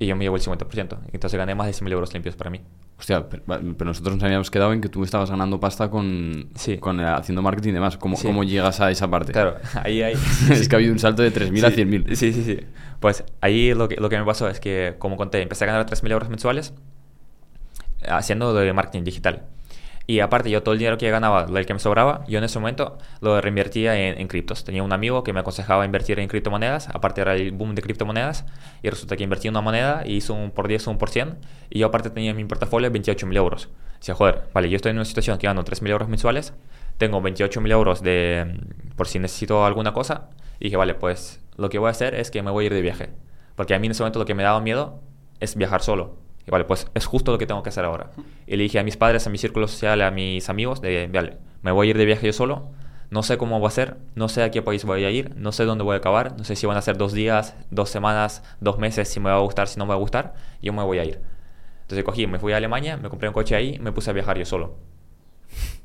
y 0.02 0.08
yo 0.08 0.16
me 0.16 0.26
llevo 0.26 0.36
el 0.36 0.42
50%. 0.42 0.98
Entonces 1.14 1.38
gané 1.38 1.54
más 1.54 1.68
de 1.68 1.74
100.000 1.74 1.92
euros 1.92 2.12
limpios 2.12 2.36
para 2.36 2.50
mí. 2.50 2.60
Hostia, 2.98 3.30
pero, 3.30 3.44
pero 3.46 3.86
nosotros 3.86 4.16
nos 4.16 4.24
habíamos 4.24 4.50
quedado 4.50 4.74
en 4.74 4.82
que 4.82 4.90
tú 4.90 5.04
estabas 5.04 5.30
ganando 5.30 5.60
pasta 5.60 5.92
con, 5.92 6.50
Sí. 6.56 6.80
con 6.80 7.00
eh, 7.00 7.06
haciendo 7.06 7.44
marketing 7.44 7.70
y 7.70 7.74
demás. 7.74 7.98
¿Cómo, 7.98 8.18
Sí. 8.18 8.26
cómo 8.26 8.44
llegas 8.44 8.82
a 8.82 8.90
esa 8.90 9.08
parte? 9.12 9.32
Claro, 9.32 9.58
ahí 9.84 10.02
hay... 10.02 10.14
es 10.50 10.68
que 10.68 10.76
ha 10.76 10.78
habido 10.80 10.92
un 10.92 10.98
salto 10.98 11.22
de 11.22 11.32
3.000 11.32 11.66
a 11.66 11.70
Sí, 11.70 11.76
100.000. 11.84 12.16
Sí, 12.16 12.34
sí, 12.34 12.44
sí. 12.44 12.60
Pues 13.00 13.24
ahí 13.42 13.76
lo 13.76 13.88
que, 13.88 13.98
lo 13.98 14.10
que 14.10 14.18
me 14.18 14.26
pasó 14.26 14.50
es 14.50 14.60
que, 14.60 14.96
como 14.98 15.18
conté, 15.18 15.44
empecé 15.44 15.66
a 15.66 15.68
ganar 15.68 15.86
3.000 15.86 16.12
euros 16.12 16.30
mensuales 16.30 16.74
haciendo 18.08 18.54
de 18.56 18.74
marketing 18.74 19.04
digital. 19.04 19.44
Y 20.08 20.20
aparte, 20.20 20.50
yo 20.50 20.64
todo 20.64 20.74
el 20.74 20.80
dinero 20.80 20.98
que 20.98 21.10
ganaba, 21.10 21.46
el 21.48 21.66
que 21.66 21.74
me 21.74 21.80
sobraba, 21.80 22.26
yo 22.28 22.38
en 22.40 22.44
ese 22.44 22.60
momento 22.60 22.98
lo 23.22 23.40
reinvertía 23.40 23.96
en, 23.96 24.28
criptos. 24.28 24.64
Tenía 24.64 24.84
un 24.84 24.94
amigo 24.94 25.24
que 25.24 25.32
me 25.34 25.40
aconsejaba 25.40 25.86
invertir 25.86 26.20
en 26.20 26.28
criptomonedas, 26.28 26.90
aparte 26.90 27.22
era 27.22 27.36
el 27.36 27.52
boom 27.52 27.76
de 27.76 27.82
criptomonedas, 27.82 28.46
y 28.82 28.90
resulta 28.90 29.16
que 29.16 29.24
invertí 29.24 29.48
una 29.48 29.62
moneda 29.62 30.04
y 30.06 30.16
hizo 30.16 30.34
un 30.34 30.52
por 30.52 30.68
10 30.68 30.88
o 30.88 30.92
un 30.92 30.98
por 30.98 31.10
100, 31.10 31.38
y 31.70 31.80
yo 31.80 31.88
aparte 31.88 32.10
tenía 32.10 32.32
en 32.32 32.38
mi 32.38 32.46
portafolio 32.46 32.92
28.000 32.92 33.38
euros. 33.38 33.70
Decía, 34.00 34.16
joder, 34.16 34.44
vale, 34.54 34.70
yo 34.70 34.76
estoy 34.76 34.90
en 34.90 34.98
una 34.98 35.06
situación 35.06 35.38
que 35.38 35.48
gano 35.48 35.64
3.000 35.64 35.90
euros 35.90 36.10
mensuales, 36.10 36.54
tengo 36.98 37.22
28.000 37.22 37.72
euros 37.72 38.02
de, 38.02 38.60
por 38.96 39.08
si 39.08 39.20
necesito 39.20 39.66
alguna 39.66 39.94
cosa, 39.94 40.30
y 40.60 40.66
dije, 40.66 40.78
vale, 40.78 40.96
pues 40.96 41.42
lo 41.58 41.70
que 41.70 41.80
voy 41.80 41.88
a 41.88 41.92
hacer 41.92 42.16
es 42.16 42.32
que 42.32 42.42
me 42.42 42.52
voy 42.52 42.66
a 42.66 42.68
ir 42.68 42.74
de 42.74 42.82
viaje. 42.82 43.10
Porque 43.56 43.76
a 43.76 43.80
mí 43.80 43.88
en 43.88 43.92
ese 43.92 44.04
momento 44.04 44.20
lo 44.20 44.26
que 44.26 44.36
me 44.36 44.44
daba 44.44 44.62
miedo 44.62 45.02
es 45.40 45.56
viajar 45.56 45.82
solo. 45.82 46.18
Y 46.46 46.52
vale, 46.52 46.66
pues 46.66 46.88
es 46.94 47.06
justo 47.06 47.32
lo 47.32 47.38
que 47.38 47.46
tengo 47.46 47.62
que 47.64 47.70
hacer 47.70 47.86
ahora. 47.86 48.12
Y 48.48 48.56
le 48.56 48.64
dije 48.64 48.80
a 48.80 48.84
mis 48.84 48.98
padres, 48.98 49.28
a 49.28 49.30
mi 49.30 49.38
círculo 49.38 49.68
social, 49.68 50.02
a 50.02 50.12
mis 50.12 50.50
amigos, 50.50 50.82
de, 50.82 51.10
vale, 51.12 51.38
me 51.62 51.72
voy 51.72 51.88
a 51.88 51.90
ir 51.92 51.98
de 51.98 52.06
viaje 52.06 52.28
yo 52.28 52.34
solo, 52.34 52.72
no 53.12 53.24
sé 53.24 53.38
cómo 53.38 53.60
va 53.60 53.68
a 53.68 53.72
ser, 53.72 53.98
no 54.16 54.30
sé 54.30 54.42
a 54.42 54.52
qué 54.52 54.62
país 54.62 54.86
voy 54.86 55.04
a 55.04 55.12
ir, 55.12 55.36
no 55.36 55.52
sé 55.52 55.66
dónde 55.66 55.84
voy 55.84 55.96
a 55.96 55.98
acabar, 55.98 56.38
no 56.38 56.44
sé 56.44 56.56
si 56.56 56.66
van 56.66 56.78
a 56.78 56.82
ser 56.82 56.98
dos 56.98 57.14
días, 57.14 57.56
dos 57.70 57.90
semanas, 57.90 58.42
dos 58.60 58.78
meses, 58.80 59.10
si 59.10 59.20
me 59.20 59.30
va 59.30 59.36
a 59.36 59.42
gustar, 59.42 59.68
si 59.68 59.78
no 59.78 59.86
me 59.86 59.90
va 59.90 59.96
a 59.96 60.00
gustar, 60.00 60.34
yo 60.62 60.74
me 60.74 60.82
voy 60.84 60.98
a 60.98 61.04
ir. 61.04 61.20
Entonces 61.82 62.06
cogí, 62.06 62.26
me 62.26 62.40
fui 62.40 62.54
a 62.54 62.58
Alemania, 62.58 62.96
me 62.96 63.10
compré 63.10 63.28
un 63.28 63.34
coche 63.34 63.54
ahí, 63.54 63.78
me 63.80 63.92
puse 63.92 64.10
a 64.10 64.14
viajar 64.14 64.38
yo 64.38 64.46
solo. 64.46 64.78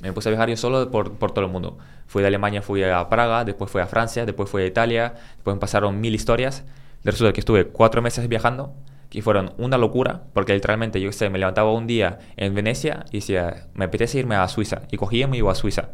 Me 0.00 0.12
puse 0.12 0.28
a 0.28 0.30
viajar 0.30 0.48
yo 0.48 0.56
solo 0.56 0.88
por, 0.90 1.32
todo 1.32 1.44
el 1.44 1.50
mundo. 1.50 1.78
Fui 2.06 2.22
de 2.22 2.28
Alemania, 2.28 2.62
fui 2.62 2.84
a 2.84 3.08
Praga, 3.08 3.44
después 3.44 3.70
fui 3.70 3.80
a 3.80 3.86
Francia, 3.86 4.24
después 4.24 4.48
fui 4.48 4.62
a 4.62 4.66
Italia, 4.66 5.14
después 5.34 5.56
me 5.56 5.60
pasaron 5.60 6.00
mil 6.00 6.14
historias. 6.14 6.64
Y 7.02 7.10
resulta 7.10 7.32
que 7.32 7.40
estuve 7.40 7.66
cuatro 7.66 8.02
meses 8.02 8.28
viajando, 8.28 8.74
que 9.10 9.22
fueron 9.22 9.52
una 9.58 9.78
locura, 9.78 10.24
porque 10.34 10.52
literalmente 10.54 11.00
yo 11.00 11.12
sé, 11.12 11.30
me 11.30 11.38
levantaba 11.38 11.72
un 11.72 11.86
día 11.86 12.18
en 12.36 12.54
Venecia 12.54 13.04
y 13.12 13.18
decía, 13.18 13.66
me 13.74 13.84
apetece 13.86 14.18
irme 14.18 14.34
a 14.36 14.46
Suiza. 14.48 14.82
Y 14.90 14.96
cogía 14.96 15.26
y 15.26 15.28
me 15.28 15.36
iba 15.38 15.50
a 15.52 15.54
Suiza. 15.54 15.90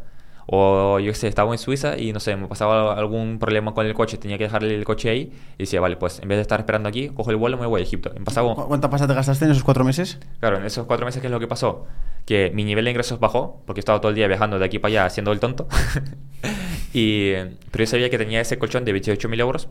O 0.46 0.98
yo 0.98 1.14
sé, 1.14 1.28
estaba 1.28 1.52
en 1.52 1.58
Suiza 1.58 1.96
y 1.96 2.12
no 2.12 2.18
sé, 2.18 2.34
me 2.34 2.48
pasaba 2.48 2.94
algún 2.94 3.38
problema 3.38 3.74
con 3.74 3.86
el 3.86 3.94
coche, 3.94 4.18
tenía 4.18 4.38
que 4.38 4.44
dejarle 4.44 4.74
el 4.74 4.84
coche 4.84 5.08
ahí 5.08 5.32
y 5.56 5.58
decía, 5.58 5.80
vale, 5.80 5.96
pues 5.96 6.18
en 6.18 6.28
vez 6.28 6.36
de 6.36 6.42
estar 6.42 6.58
esperando 6.58 6.88
aquí, 6.88 7.10
cojo 7.10 7.30
el 7.30 7.36
vuelo 7.36 7.56
y 7.56 7.60
me 7.60 7.66
voy 7.66 7.80
a 7.80 7.84
Egipto. 7.84 8.10
Me 8.18 8.24
pasaba 8.24 8.52
¿Cu- 8.56 8.66
¿Cuánta 8.66 8.90
pasta 8.90 9.06
te 9.06 9.14
gastaste 9.14 9.44
en 9.44 9.52
esos 9.52 9.62
cuatro 9.62 9.84
meses? 9.84 10.18
Claro, 10.40 10.56
en 10.58 10.64
esos 10.64 10.84
cuatro 10.86 11.06
meses, 11.06 11.20
¿qué 11.20 11.28
es 11.28 11.30
lo 11.30 11.38
que 11.38 11.46
pasó? 11.46 11.86
Que 12.26 12.50
mi 12.52 12.64
nivel 12.64 12.84
de 12.86 12.90
ingresos 12.90 13.20
bajó, 13.20 13.62
porque 13.66 13.78
estaba 13.80 14.00
todo 14.00 14.08
el 14.10 14.16
día 14.16 14.26
viajando 14.26 14.58
de 14.58 14.64
aquí 14.64 14.80
para 14.80 14.90
allá 14.90 15.04
haciendo 15.06 15.30
el 15.30 15.38
tonto. 15.38 15.68
y, 16.92 17.32
pero 17.70 17.84
yo 17.84 17.86
sabía 17.86 18.10
que 18.10 18.18
tenía 18.18 18.40
ese 18.40 18.58
colchón 18.58 18.84
de 18.84 18.92
28.000 18.92 19.40
euros. 19.40 19.68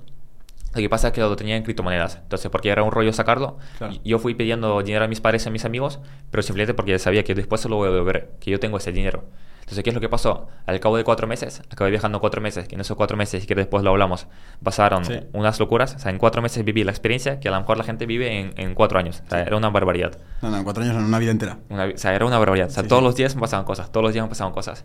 Lo 0.73 0.79
que 0.81 0.89
pasa 0.89 1.07
es 1.09 1.13
que 1.13 1.21
lo 1.21 1.35
tenía 1.35 1.55
en 1.57 1.63
criptomonedas. 1.63 2.17
Entonces, 2.23 2.49
porque 2.49 2.69
era 2.69 2.83
un 2.83 2.91
rollo 2.91 3.11
sacarlo, 3.13 3.57
Claro. 3.77 3.93
yo 4.05 4.19
fui 4.19 4.35
pidiendo 4.35 4.81
dinero 4.83 5.03
a 5.05 5.07
mis 5.07 5.19
padres 5.21 5.45
y 5.45 5.49
a 5.49 5.51
mis 5.51 5.65
amigos, 5.65 5.99
pero 6.29 6.41
simplemente 6.43 6.73
porque 6.73 6.97
sabía 6.99 7.23
que 7.23 7.35
después 7.35 7.59
se 7.61 7.67
lo 7.69 7.75
voy 7.75 7.89
a 7.89 7.91
devolver, 7.91 8.31
que 8.39 8.51
yo 8.51 8.59
tengo 8.59 8.77
ese 8.77 8.91
dinero. 8.91 9.25
Entonces, 9.61 9.83
¿qué 9.85 9.89
es 9.91 9.93
lo 9.93 10.01
que 10.01 10.09
pasó? 10.09 10.47
Al 10.65 10.79
cabo 10.81 10.97
de 10.97 11.03
cuatro 11.05 11.27
meses, 11.27 11.61
acabé 11.69 11.91
viajando 11.91 12.19
cuatro 12.19 12.41
meses, 12.41 12.67
que 12.67 12.75
en 12.75 12.81
esos 12.81 12.97
cuatro 12.97 13.15
meses, 13.15 13.45
que 13.45 13.55
después 13.55 13.83
lo 13.83 13.91
hablamos, 13.91 14.27
pasaron 14.63 15.05
Sí. 15.05 15.19
unas 15.33 15.59
locuras. 15.59 15.95
O 15.95 15.99
sea, 15.99 16.11
en 16.11 16.17
cuatro 16.17 16.41
meses 16.41 16.65
viví 16.65 16.83
la 16.83 16.91
experiencia 16.91 17.39
que 17.39 17.47
a 17.47 17.51
lo 17.51 17.59
mejor 17.59 17.77
la 17.77 17.83
gente 17.85 18.05
vive 18.05 18.37
en, 18.39 18.53
en 18.57 18.73
cuatro 18.75 18.99
años. 18.99 19.23
O 19.27 19.29
sea, 19.29 19.43
era 19.43 19.55
una 19.55 19.69
barbaridad. 19.69 20.17
No, 20.41 20.49
no, 20.49 20.57
en 20.57 20.63
cuatro 20.65 20.83
años, 20.83 20.95
en 20.97 21.03
una 21.03 21.19
vida 21.19 21.31
entera. 21.31 21.59
Una 21.69 21.85
o 21.85 21.97
sea, 21.97 22.13
era 22.13 22.25
una 22.25 22.37
barbaridad. 22.37 22.67
O 22.67 22.71
sea, 22.71 22.83
Sí, 22.83 22.89
todos 22.89 23.01
sí. 23.01 23.05
los 23.05 23.15
días 23.15 23.35
me 23.35 23.41
pasaban 23.41 23.65
cosas, 23.65 23.91
todos 23.91 24.03
los 24.03 24.13
días 24.13 24.25
me 24.25 24.29
pasaban 24.29 24.51
cosas. 24.51 24.83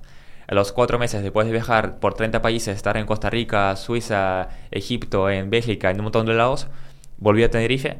A 0.49 0.55
los 0.55 0.73
cuatro 0.73 0.99
meses, 0.99 1.23
después 1.23 1.47
de 1.47 1.53
viajar 1.53 1.99
por 1.99 2.15
30 2.15 2.41
países, 2.41 2.77
estar 2.77 2.97
en 2.97 3.07
Costa 3.07 3.31
Rica, 3.31 3.75
Suiza, 3.77 4.49
Egipto, 4.71 5.29
en 5.29 5.51
Bélgica, 5.51 5.91
en 5.91 5.99
un 5.99 6.05
montón 6.05 6.27
de 6.27 6.35
lados, 6.35 6.69
volví 7.19 7.43
a 7.43 7.51
Tenerife, 7.51 7.99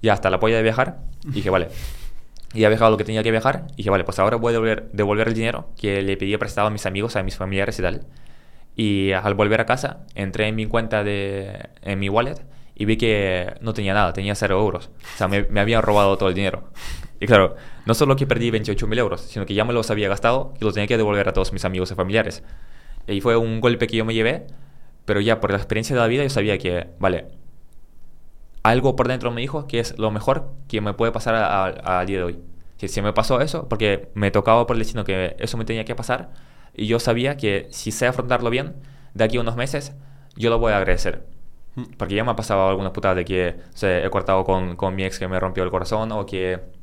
ya 0.00 0.14
hasta 0.14 0.30
la 0.30 0.40
polla 0.40 0.56
de 0.56 0.62
viajar, 0.62 0.98
y 1.24 1.32
dije, 1.32 1.50
vale, 1.50 1.68
ya 2.54 2.66
he 2.66 2.70
viajado 2.70 2.90
lo 2.90 2.96
que 2.96 3.04
tenía 3.04 3.22
que 3.22 3.30
viajar, 3.30 3.66
y 3.72 3.76
dije, 3.76 3.90
vale, 3.90 4.04
pues 4.04 4.18
ahora 4.18 4.36
voy 4.36 4.50
a 4.50 4.52
devolver, 4.52 4.90
devolver 4.92 5.28
el 5.28 5.34
dinero 5.34 5.68
que 5.78 6.00
le 6.02 6.16
pedí 6.16 6.36
prestado 6.38 6.68
a 6.68 6.70
mis 6.70 6.86
amigos, 6.86 7.16
a 7.16 7.22
mis 7.22 7.36
familiares 7.36 7.78
y 7.78 7.82
tal. 7.82 8.06
Y 8.74 9.12
al 9.12 9.34
volver 9.34 9.60
a 9.60 9.66
casa, 9.66 10.06
entré 10.14 10.48
en 10.48 10.56
mi 10.56 10.64
cuenta 10.64 11.04
de, 11.04 11.68
en 11.82 11.98
mi 11.98 12.08
wallet, 12.08 12.36
y 12.74 12.86
vi 12.86 12.96
que 12.96 13.54
no 13.60 13.74
tenía 13.74 13.92
nada, 13.92 14.14
tenía 14.14 14.34
cero 14.34 14.58
euros. 14.58 14.90
O 15.14 15.18
sea, 15.18 15.28
me, 15.28 15.42
me 15.44 15.60
habían 15.60 15.82
robado 15.82 16.16
todo 16.16 16.30
el 16.30 16.34
dinero. 16.34 16.70
Y 17.22 17.26
claro, 17.28 17.54
no 17.86 17.94
solo 17.94 18.16
que 18.16 18.26
perdí 18.26 18.50
28.000 18.50 18.98
euros, 18.98 19.20
sino 19.20 19.46
que 19.46 19.54
ya 19.54 19.64
me 19.64 19.72
los 19.72 19.88
había 19.92 20.08
gastado 20.08 20.54
y 20.60 20.64
los 20.64 20.74
tenía 20.74 20.88
que 20.88 20.96
devolver 20.96 21.28
a 21.28 21.32
todos 21.32 21.52
mis 21.52 21.64
amigos 21.64 21.92
y 21.92 21.94
familiares. 21.94 22.42
Y 23.06 23.20
fue 23.20 23.36
un 23.36 23.60
golpe 23.60 23.86
que 23.86 23.96
yo 23.96 24.04
me 24.04 24.12
llevé, 24.12 24.48
pero 25.04 25.20
ya 25.20 25.38
por 25.38 25.52
la 25.52 25.56
experiencia 25.56 25.94
de 25.94 26.02
la 26.02 26.08
vida 26.08 26.24
yo 26.24 26.30
sabía 26.30 26.58
que, 26.58 26.88
vale, 26.98 27.28
algo 28.64 28.96
por 28.96 29.06
dentro 29.06 29.30
me 29.30 29.40
dijo 29.40 29.68
que 29.68 29.78
es 29.78 29.96
lo 30.00 30.10
mejor 30.10 30.50
que 30.66 30.80
me 30.80 30.94
puede 30.94 31.12
pasar 31.12 31.36
al 31.36 32.06
día 32.06 32.18
de 32.18 32.24
hoy. 32.24 32.40
Si, 32.78 32.88
si 32.88 33.00
me 33.02 33.12
pasó 33.12 33.40
eso, 33.40 33.68
porque 33.68 34.08
me 34.14 34.32
tocaba 34.32 34.66
por 34.66 34.74
el 34.74 34.80
destino 34.80 35.04
que 35.04 35.36
eso 35.38 35.56
me 35.56 35.64
tenía 35.64 35.84
que 35.84 35.94
pasar, 35.94 36.30
y 36.74 36.88
yo 36.88 36.98
sabía 36.98 37.36
que 37.36 37.68
si 37.70 37.92
sé 37.92 38.08
afrontarlo 38.08 38.50
bien, 38.50 38.74
de 39.14 39.22
aquí 39.22 39.36
a 39.36 39.42
unos 39.42 39.54
meses, 39.54 39.94
yo 40.34 40.50
lo 40.50 40.58
voy 40.58 40.72
a 40.72 40.78
agradecer. 40.78 41.24
Porque 41.96 42.16
ya 42.16 42.24
me 42.24 42.32
ha 42.32 42.36
pasado 42.36 42.68
alguna 42.68 42.92
putada 42.92 43.14
de 43.14 43.24
que 43.24 43.60
o 43.72 43.76
sea, 43.76 44.04
he 44.04 44.10
cortado 44.10 44.42
con, 44.42 44.74
con 44.74 44.96
mi 44.96 45.04
ex 45.04 45.20
que 45.20 45.28
me 45.28 45.38
rompió 45.38 45.62
el 45.62 45.70
corazón 45.70 46.10
o 46.10 46.26
que 46.26 46.81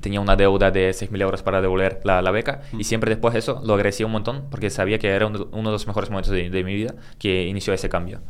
tenía 0.00 0.20
una 0.20 0.36
deuda 0.36 0.70
de 0.70 0.92
6.000 0.92 1.22
euros 1.22 1.42
para 1.42 1.60
devolver 1.60 2.00
la, 2.04 2.22
la 2.22 2.30
beca 2.30 2.62
y 2.78 2.84
siempre 2.84 3.10
después 3.10 3.32
de 3.34 3.40
eso 3.40 3.60
lo 3.64 3.74
agradecí 3.74 4.04
un 4.04 4.12
montón 4.12 4.46
porque 4.50 4.70
sabía 4.70 4.98
que 4.98 5.08
era 5.08 5.26
uno, 5.26 5.48
uno 5.52 5.70
de 5.70 5.72
los 5.72 5.86
mejores 5.86 6.10
momentos 6.10 6.32
de, 6.32 6.50
de 6.50 6.64
mi 6.64 6.74
vida 6.74 6.94
que 7.18 7.46
inició 7.46 7.72
ese 7.74 7.88
cambio. 7.88 8.20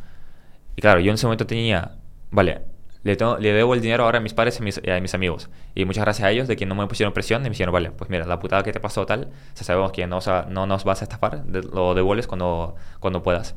Y 0.77 0.81
claro, 0.83 1.01
yo 1.01 1.11
en 1.11 1.15
ese 1.15 1.27
momento 1.27 1.47
tenía, 1.47 1.97
vale, 2.31 2.63
le, 3.03 3.17
tengo- 3.17 3.39
le 3.39 3.53
debo 3.53 3.75
el 3.75 3.81
dinero 3.81 4.05
ahora 4.05 4.19
a 4.19 4.21
mis 4.21 4.35
padres 4.35 4.57
y 4.59 4.63
a 4.63 4.65
mis, 4.65 4.81
y 4.85 4.91
a 4.91 5.01
mis 5.01 5.15
amigos. 5.15 5.51
Y 5.75 5.85
muchas 5.85 6.05
gracias 6.05 6.27
a 6.27 6.31
ellos 6.31 6.49
de 6.49 6.57
que 6.57 6.67
no 6.67 6.75
me 6.75 6.87
pusieron 6.87 7.13
presión 7.13 7.41
y 7.43 7.45
me 7.45 7.51
dijeron, 7.51 7.73
vale, 7.73 7.91
pues 7.91 8.11
mira, 8.11 8.27
la 8.27 8.39
putada 8.39 8.63
que 8.63 8.73
te 8.73 8.81
pasó 8.81 9.07
tal, 9.07 9.25
o 9.55 9.57
sea, 9.57 9.65
sabemos 9.67 9.93
que 9.93 10.07
no, 10.07 10.19
no 10.49 10.67
nos 10.67 10.85
vas 10.85 11.03
a 11.03 11.05
estafar, 11.05 11.45
de- 11.45 11.63
lo 11.63 11.95
devuelves 11.95 12.27
cuando, 12.27 12.75
cuando 13.01 13.23
puedas. 13.23 13.57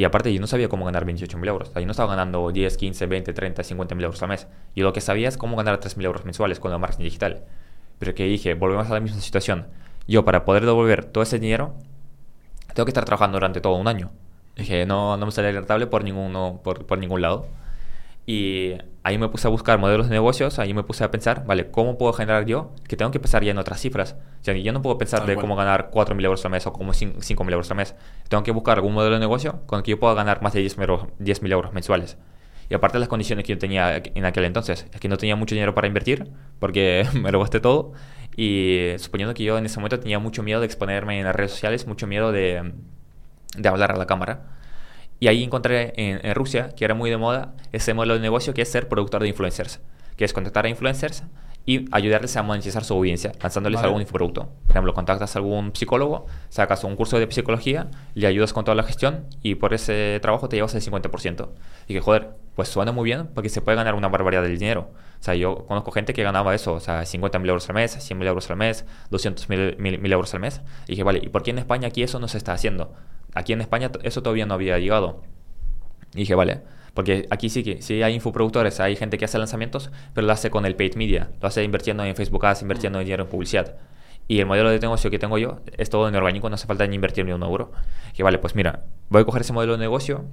Y 0.00 0.04
aparte, 0.04 0.32
yo 0.32 0.40
no 0.40 0.46
sabía 0.46 0.70
cómo 0.70 0.86
ganar 0.86 1.04
28.000 1.04 1.46
euros. 1.46 1.68
O 1.68 1.72
sea, 1.72 1.82
yo 1.82 1.86
no 1.86 1.90
estaba 1.90 2.08
ganando 2.08 2.50
10, 2.50 2.78
15, 2.78 3.04
20, 3.04 3.34
30, 3.34 3.62
50.000 3.62 4.02
euros 4.02 4.22
al 4.22 4.30
mes. 4.30 4.46
Yo 4.74 4.82
lo 4.82 4.94
que 4.94 5.02
sabía 5.02 5.28
es 5.28 5.36
cómo 5.36 5.58
ganar 5.58 5.78
3.000 5.78 6.02
euros 6.06 6.24
mensuales 6.24 6.58
con 6.58 6.72
el 6.72 6.78
marketing 6.78 7.04
digital. 7.04 7.44
Pero 7.98 8.14
que 8.14 8.24
dije, 8.24 8.54
volvemos 8.54 8.90
a 8.90 8.94
la 8.94 9.00
misma 9.00 9.20
situación. 9.20 9.66
Yo, 10.08 10.24
para 10.24 10.46
poder 10.46 10.64
devolver 10.64 11.04
todo 11.04 11.22
ese 11.22 11.38
dinero, 11.38 11.74
tengo 12.72 12.86
que 12.86 12.92
estar 12.92 13.04
trabajando 13.04 13.36
durante 13.36 13.60
todo 13.60 13.74
un 13.74 13.88
año. 13.88 14.10
Dije, 14.56 14.86
no, 14.86 15.18
no 15.18 15.26
me 15.26 15.32
sale 15.32 15.52
rentable 15.52 15.86
por, 15.86 16.02
ninguno, 16.02 16.62
por, 16.64 16.86
por 16.86 16.96
ningún 16.96 17.20
lado. 17.20 17.46
Y 18.26 18.74
ahí 19.02 19.18
me 19.18 19.28
puse 19.28 19.48
a 19.48 19.50
buscar 19.50 19.78
modelos 19.78 20.08
de 20.08 20.12
negocios, 20.12 20.58
ahí 20.58 20.72
me 20.74 20.82
puse 20.84 21.02
a 21.02 21.10
pensar, 21.10 21.44
vale, 21.46 21.70
¿cómo 21.70 21.98
puedo 21.98 22.12
generar 22.12 22.46
yo? 22.46 22.74
Que 22.86 22.96
tengo 22.96 23.10
que 23.10 23.18
pensar 23.18 23.42
ya 23.42 23.50
en 23.50 23.58
otras 23.58 23.80
cifras. 23.80 24.16
O 24.40 24.44
sea, 24.44 24.54
yo 24.54 24.72
no 24.72 24.82
puedo 24.82 24.98
pensar 24.98 25.20
Tal 25.20 25.28
de 25.28 25.34
cual. 25.34 25.42
cómo 25.44 25.56
ganar 25.56 25.90
4.000 25.90 26.24
euros 26.24 26.44
al 26.44 26.50
mes 26.52 26.66
o 26.66 26.72
como 26.72 26.92
5.000 26.92 27.52
euros 27.52 27.70
al 27.70 27.76
mes. 27.76 27.94
Tengo 28.28 28.42
que 28.42 28.52
buscar 28.52 28.76
algún 28.78 28.94
modelo 28.94 29.14
de 29.14 29.20
negocio 29.20 29.62
con 29.66 29.78
el 29.78 29.82
que 29.82 29.92
yo 29.92 29.98
pueda 29.98 30.14
ganar 30.14 30.42
más 30.42 30.52
de 30.52 30.64
10.000 30.64 30.80
euros, 30.82 31.02
10.000 31.18 31.52
euros 31.52 31.72
mensuales. 31.72 32.18
Y 32.68 32.74
aparte 32.74 32.98
de 32.98 33.00
las 33.00 33.08
condiciones 33.08 33.44
que 33.44 33.52
yo 33.54 33.58
tenía 33.58 33.96
en 33.96 34.24
aquel 34.24 34.44
entonces, 34.44 34.86
es 34.92 35.00
que 35.00 35.08
no 35.08 35.16
tenía 35.16 35.34
mucho 35.34 35.56
dinero 35.56 35.74
para 35.74 35.88
invertir, 35.88 36.30
porque 36.60 37.04
me 37.20 37.32
lo 37.32 37.40
gasté 37.40 37.58
todo. 37.58 37.92
Y 38.36 38.92
suponiendo 38.98 39.34
que 39.34 39.42
yo 39.42 39.58
en 39.58 39.66
ese 39.66 39.80
momento 39.80 39.98
tenía 39.98 40.20
mucho 40.20 40.44
miedo 40.44 40.60
de 40.60 40.66
exponerme 40.66 41.18
en 41.18 41.24
las 41.24 41.34
redes 41.34 41.50
sociales, 41.50 41.86
mucho 41.88 42.06
miedo 42.06 42.30
de, 42.30 42.72
de 43.56 43.68
hablar 43.68 43.90
a 43.90 43.96
la 43.96 44.06
cámara. 44.06 44.59
Y 45.20 45.28
ahí 45.28 45.44
encontré 45.44 45.92
en, 45.96 46.20
en 46.24 46.34
Rusia, 46.34 46.70
que 46.74 46.84
era 46.84 46.94
muy 46.94 47.10
de 47.10 47.18
moda, 47.18 47.54
ese 47.72 47.94
modelo 47.94 48.14
de 48.14 48.20
negocio 48.20 48.54
que 48.54 48.62
es 48.62 48.70
ser 48.70 48.88
productor 48.88 49.22
de 49.22 49.28
influencers, 49.28 49.80
que 50.16 50.24
es 50.24 50.32
contactar 50.32 50.64
a 50.64 50.68
influencers 50.68 51.24
y 51.66 51.84
ayudarles 51.92 52.36
a 52.36 52.42
monetizar 52.42 52.84
su 52.84 52.94
audiencia, 52.94 53.32
lanzándoles 53.40 53.76
Vale. 53.76 53.88
algún 53.88 54.02
infoproducto. 54.02 54.48
Por 54.66 54.70
ejemplo, 54.70 54.94
contactas 54.94 55.36
a 55.36 55.38
algún 55.38 55.72
psicólogo, 55.74 56.26
sacas 56.48 56.84
un 56.84 56.96
curso 56.96 57.18
de 57.18 57.30
psicología, 57.30 57.88
le 58.14 58.26
ayudas 58.26 58.52
con 58.52 58.64
toda 58.64 58.74
la 58.74 58.82
gestión 58.82 59.26
y 59.42 59.56
por 59.56 59.74
ese 59.74 60.18
trabajo 60.22 60.48
te 60.48 60.56
llevas 60.56 60.74
el 60.74 60.82
50%. 60.82 61.48
Y 61.86 61.94
que, 61.94 62.00
joder, 62.00 62.30
pues 62.54 62.68
suena 62.68 62.92
muy 62.92 63.04
bien 63.04 63.28
porque 63.34 63.48
se 63.50 63.60
puede 63.60 63.76
ganar 63.76 63.94
una 63.94 64.08
barbaridad 64.08 64.42
del 64.42 64.58
dinero. 64.58 64.90
O 65.20 65.22
sea, 65.22 65.34
yo 65.34 65.66
conozco 65.66 65.92
gente 65.92 66.14
que 66.14 66.22
ganaba 66.22 66.54
eso, 66.54 66.72
o 66.72 66.80
sea, 66.80 67.02
50.000 67.02 67.48
euros 67.48 67.68
al 67.68 67.74
mes, 67.74 67.96
100.000 67.98 68.26
euros 68.26 68.50
al 68.50 68.56
mes, 68.56 68.86
200.000 69.10 69.76
mil, 69.78 69.98
mil 69.98 70.12
euros 70.12 70.32
al 70.32 70.40
mes. 70.40 70.62
Y 70.86 70.92
dije, 70.92 71.02
vale, 71.02 71.20
¿y 71.22 71.28
por 71.28 71.42
qué 71.42 71.50
en 71.50 71.58
España 71.58 71.88
aquí 71.88 72.02
eso 72.02 72.18
no 72.18 72.26
se 72.26 72.38
está 72.38 72.54
haciendo? 72.54 72.94
Aquí 73.34 73.52
en 73.52 73.60
España 73.60 73.90
eso 74.02 74.22
todavía 74.22 74.46
no 74.46 74.54
había 74.54 74.78
llegado. 74.78 75.22
Y 76.14 76.18
dije, 76.18 76.34
vale, 76.34 76.62
porque 76.94 77.26
aquí 77.30 77.48
sí 77.48 77.62
que 77.62 77.82
sí 77.82 78.02
hay 78.02 78.14
infoproductores, 78.14 78.80
hay 78.80 78.96
gente 78.96 79.18
que 79.18 79.24
hace 79.24 79.38
lanzamientos, 79.38 79.90
pero 80.14 80.26
lo 80.26 80.32
hace 80.32 80.50
con 80.50 80.66
el 80.66 80.76
paid 80.76 80.96
media, 80.96 81.30
lo 81.40 81.48
hace 81.48 81.62
invirtiendo 81.62 82.04
en 82.04 82.16
Facebook 82.16 82.44
Ads, 82.44 82.62
invirtiendo 82.62 82.98
en 82.98 83.04
dinero 83.04 83.24
en 83.24 83.30
publicidad. 83.30 83.76
Y 84.26 84.38
el 84.38 84.46
modelo 84.46 84.70
de 84.70 84.78
negocio 84.78 85.10
que 85.10 85.18
tengo 85.18 85.38
yo 85.38 85.60
es 85.76 85.90
todo 85.90 86.08
en 86.08 86.14
orgánico, 86.14 86.48
no 86.48 86.54
hace 86.54 86.66
falta 86.66 86.86
ni 86.86 86.94
invertir 86.94 87.24
ni 87.24 87.32
un 87.32 87.42
euro. 87.42 87.72
Y 88.16 88.22
vale, 88.22 88.38
pues 88.38 88.54
mira, 88.54 88.84
voy 89.08 89.22
a 89.22 89.24
coger 89.24 89.42
ese 89.42 89.52
modelo 89.52 89.72
de 89.72 89.78
negocio 89.78 90.24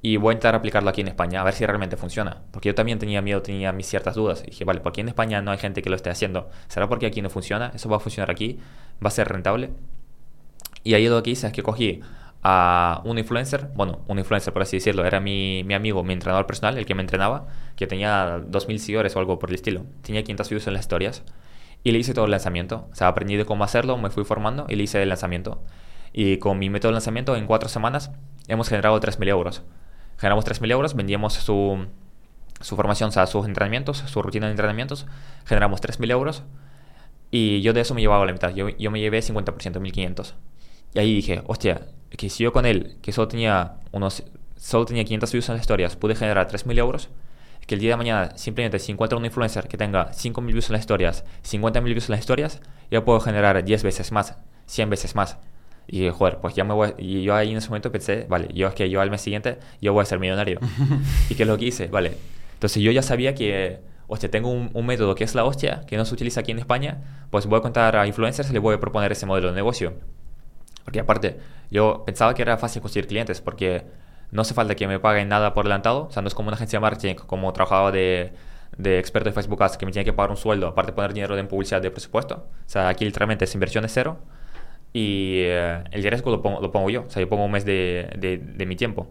y 0.00 0.16
voy 0.16 0.30
a 0.30 0.32
intentar 0.34 0.54
aplicarlo 0.54 0.88
aquí 0.88 1.00
en 1.00 1.08
España, 1.08 1.40
a 1.40 1.44
ver 1.44 1.54
si 1.54 1.66
realmente 1.66 1.96
funciona. 1.96 2.42
Porque 2.52 2.68
yo 2.68 2.74
también 2.74 2.98
tenía 2.98 3.20
miedo, 3.20 3.42
tenía 3.42 3.72
mis 3.72 3.86
ciertas 3.86 4.14
dudas. 4.14 4.42
Y 4.46 4.50
dije, 4.50 4.64
vale, 4.64 4.80
¿por 4.80 4.92
qué 4.92 5.00
en 5.00 5.08
España 5.08 5.42
no 5.42 5.50
hay 5.50 5.58
gente 5.58 5.82
que 5.82 5.90
lo 5.90 5.96
esté 5.96 6.10
haciendo? 6.10 6.48
¿Será 6.68 6.88
porque 6.88 7.06
aquí 7.06 7.20
no 7.20 7.30
funciona? 7.30 7.72
¿Eso 7.74 7.88
va 7.88 7.96
a 7.96 8.00
funcionar 8.00 8.30
aquí? 8.30 8.60
¿Va 9.04 9.08
a 9.08 9.10
ser 9.10 9.28
rentable? 9.28 9.70
Y 10.88 10.94
ahí 10.94 11.06
lo 11.06 11.22
que 11.22 11.28
hice 11.28 11.46
es 11.46 11.52
que 11.52 11.62
cogí 11.62 12.00
a 12.42 13.02
un 13.04 13.18
influencer, 13.18 13.68
bueno, 13.74 14.00
un 14.06 14.18
influencer 14.18 14.54
por 14.54 14.62
así 14.62 14.78
decirlo, 14.78 15.04
era 15.04 15.20
mi, 15.20 15.62
mi 15.64 15.74
amigo, 15.74 16.02
mi 16.02 16.14
entrenador 16.14 16.46
personal, 16.46 16.78
el 16.78 16.86
que 16.86 16.94
me 16.94 17.02
entrenaba, 17.02 17.46
que 17.76 17.86
tenía 17.86 18.38
2.000 18.38 18.78
seguidores 18.78 19.14
o 19.14 19.18
algo 19.18 19.38
por 19.38 19.50
el 19.50 19.56
estilo. 19.56 19.84
Tenía 20.00 20.22
500 20.22 20.48
views 20.48 20.66
en 20.66 20.72
las 20.72 20.80
historias. 20.80 21.24
Y 21.84 21.92
le 21.92 21.98
hice 21.98 22.14
todo 22.14 22.24
el 22.24 22.30
lanzamiento. 22.30 22.88
O 22.90 22.94
sea, 22.94 23.08
aprendí 23.08 23.36
de 23.36 23.44
cómo 23.44 23.64
hacerlo, 23.64 23.98
me 23.98 24.08
fui 24.08 24.24
formando 24.24 24.64
y 24.66 24.76
le 24.76 24.84
hice 24.84 25.02
el 25.02 25.10
lanzamiento. 25.10 25.62
Y 26.14 26.38
con 26.38 26.58
mi 26.58 26.70
método 26.70 26.88
de 26.88 26.94
lanzamiento, 26.94 27.36
en 27.36 27.44
cuatro 27.44 27.68
semanas, 27.68 28.10
hemos 28.46 28.70
generado 28.70 28.98
3.000 28.98 29.28
euros. 29.28 29.64
Generamos 30.16 30.46
3.000 30.46 30.72
euros, 30.72 30.94
vendíamos 30.94 31.34
su, 31.34 31.86
su 32.62 32.76
formación, 32.76 33.10
o 33.10 33.12
sea, 33.12 33.26
sus 33.26 33.44
entrenamientos, 33.44 33.98
su 33.98 34.22
rutina 34.22 34.46
de 34.46 34.52
entrenamientos. 34.52 35.06
Generamos 35.44 35.82
3.000 35.82 36.10
euros. 36.12 36.44
Y 37.30 37.60
yo 37.60 37.74
de 37.74 37.82
eso 37.82 37.94
me 37.94 38.00
llevaba 38.00 38.24
la 38.24 38.32
mitad. 38.32 38.54
Yo, 38.54 38.70
yo 38.70 38.90
me 38.90 39.00
llevé 39.00 39.18
50%, 39.18 39.44
1.500. 39.82 40.32
Y 40.94 40.98
ahí 40.98 41.14
dije, 41.14 41.42
hostia, 41.46 41.82
que 42.10 42.30
si 42.30 42.44
yo 42.44 42.52
con 42.52 42.66
él, 42.66 42.96
que 43.02 43.12
solo 43.12 43.28
tenía 43.28 43.74
unos 43.92 44.24
solo 44.58 44.84
tenía 44.84 45.04
500 45.04 45.32
views 45.32 45.48
en 45.48 45.54
las 45.54 45.62
historias, 45.62 45.96
pude 45.96 46.14
generar 46.14 46.48
3.000 46.48 46.78
euros, 46.78 47.08
que 47.66 47.74
el 47.74 47.80
día 47.80 47.90
de 47.90 47.96
mañana 47.96 48.36
simplemente 48.36 48.78
si 48.78 48.92
encuentro 48.92 49.18
un 49.18 49.24
influencer 49.24 49.68
que 49.68 49.76
tenga 49.76 50.10
5.000 50.10 50.46
views 50.46 50.68
en 50.68 50.72
las 50.72 50.80
historias, 50.80 51.24
50.000 51.44 51.84
views 51.84 52.08
en 52.08 52.10
las 52.12 52.20
historias, 52.20 52.60
yo 52.90 53.04
puedo 53.04 53.20
generar 53.20 53.62
10 53.62 53.82
veces 53.82 54.12
más, 54.12 54.36
100 54.66 54.90
veces 54.90 55.14
más. 55.14 55.38
Y 55.86 56.08
joder, 56.10 56.38
pues 56.38 56.54
ya 56.54 56.64
me 56.64 56.74
voy. 56.74 56.92
Y 56.98 57.22
yo 57.22 57.34
ahí 57.34 57.50
en 57.50 57.56
ese 57.56 57.68
momento 57.68 57.90
pensé, 57.90 58.26
vale, 58.28 58.48
yo 58.52 58.68
es 58.68 58.74
que 58.74 58.90
yo 58.90 59.00
al 59.00 59.10
mes 59.10 59.22
siguiente 59.22 59.58
yo 59.80 59.94
voy 59.94 60.02
a 60.02 60.04
ser 60.04 60.18
millonario. 60.18 60.60
¿Y 61.30 61.34
qué 61.34 61.44
es 61.44 61.48
lo 61.48 61.56
que 61.56 61.66
hice? 61.66 61.86
Vale. 61.86 62.12
Entonces 62.54 62.82
yo 62.82 62.90
ya 62.90 63.02
sabía 63.02 63.34
que, 63.34 63.78
hostia, 64.06 64.30
tengo 64.30 64.50
un, 64.50 64.70
un, 64.74 64.84
método 64.84 65.14
que 65.14 65.24
es 65.24 65.34
la 65.34 65.44
hostia, 65.44 65.82
que 65.86 65.96
no 65.96 66.04
se 66.04 66.12
utiliza 66.12 66.40
aquí 66.40 66.52
en 66.52 66.58
España, 66.58 67.26
pues 67.30 67.46
voy 67.46 67.58
a 67.58 67.62
contar 67.62 67.96
a 67.96 68.06
influencers 68.06 68.50
y 68.50 68.52
les 68.52 68.60
voy 68.60 68.74
a 68.74 68.80
proponer 68.80 69.12
ese 69.12 69.24
modelo 69.24 69.48
de 69.48 69.54
negocio. 69.54 69.94
Porque 70.88 71.00
aparte, 71.00 71.38
yo 71.70 72.02
pensaba 72.06 72.32
que 72.32 72.40
era 72.40 72.56
fácil 72.56 72.80
conseguir 72.80 73.06
clientes 73.06 73.42
porque 73.42 73.84
no 74.30 74.40
hace 74.40 74.54
falta 74.54 74.74
que 74.74 74.88
me 74.88 74.98
paguen 74.98 75.28
nada 75.28 75.52
por 75.52 75.66
adelantado. 75.66 76.06
O 76.06 76.10
sea, 76.10 76.22
no 76.22 76.28
es 76.28 76.34
como 76.34 76.48
una 76.48 76.56
agencia 76.56 76.78
de 76.78 76.80
marketing, 76.80 77.14
como 77.16 77.52
trabajaba 77.52 77.92
de, 77.92 78.32
experto 78.82 79.28
de 79.28 79.34
Facebook 79.34 79.62
Ads, 79.62 79.76
que 79.76 79.84
me 79.84 79.92
tiene 79.92 80.06
que 80.06 80.14
pagar 80.14 80.30
un 80.30 80.38
sueldo, 80.38 80.66
aparte 80.66 80.92
de 80.92 80.96
poner 80.96 81.12
dinero 81.12 81.36
en 81.36 81.46
publicidad 81.46 81.82
de 81.82 81.90
presupuesto. 81.90 82.36
O 82.36 82.62
sea, 82.64 82.88
aquí 82.88 83.04
literalmente 83.04 83.44
es 83.44 83.52
inversión 83.52 83.82
de 83.82 83.90
cero 83.90 84.18
y 84.94 85.40
eh, 85.44 85.84
el 85.90 86.02
riesgo 86.04 86.30
lo 86.30 86.40
pongo, 86.40 86.62
lo 86.62 86.72
pongo, 86.72 86.88
yo. 86.88 87.02
O 87.02 87.10
sea, 87.10 87.20
yo 87.20 87.28
pongo 87.28 87.44
un 87.44 87.52
mes 87.52 87.66
de 87.66 88.64
mi 88.66 88.74
tiempo. 88.74 89.08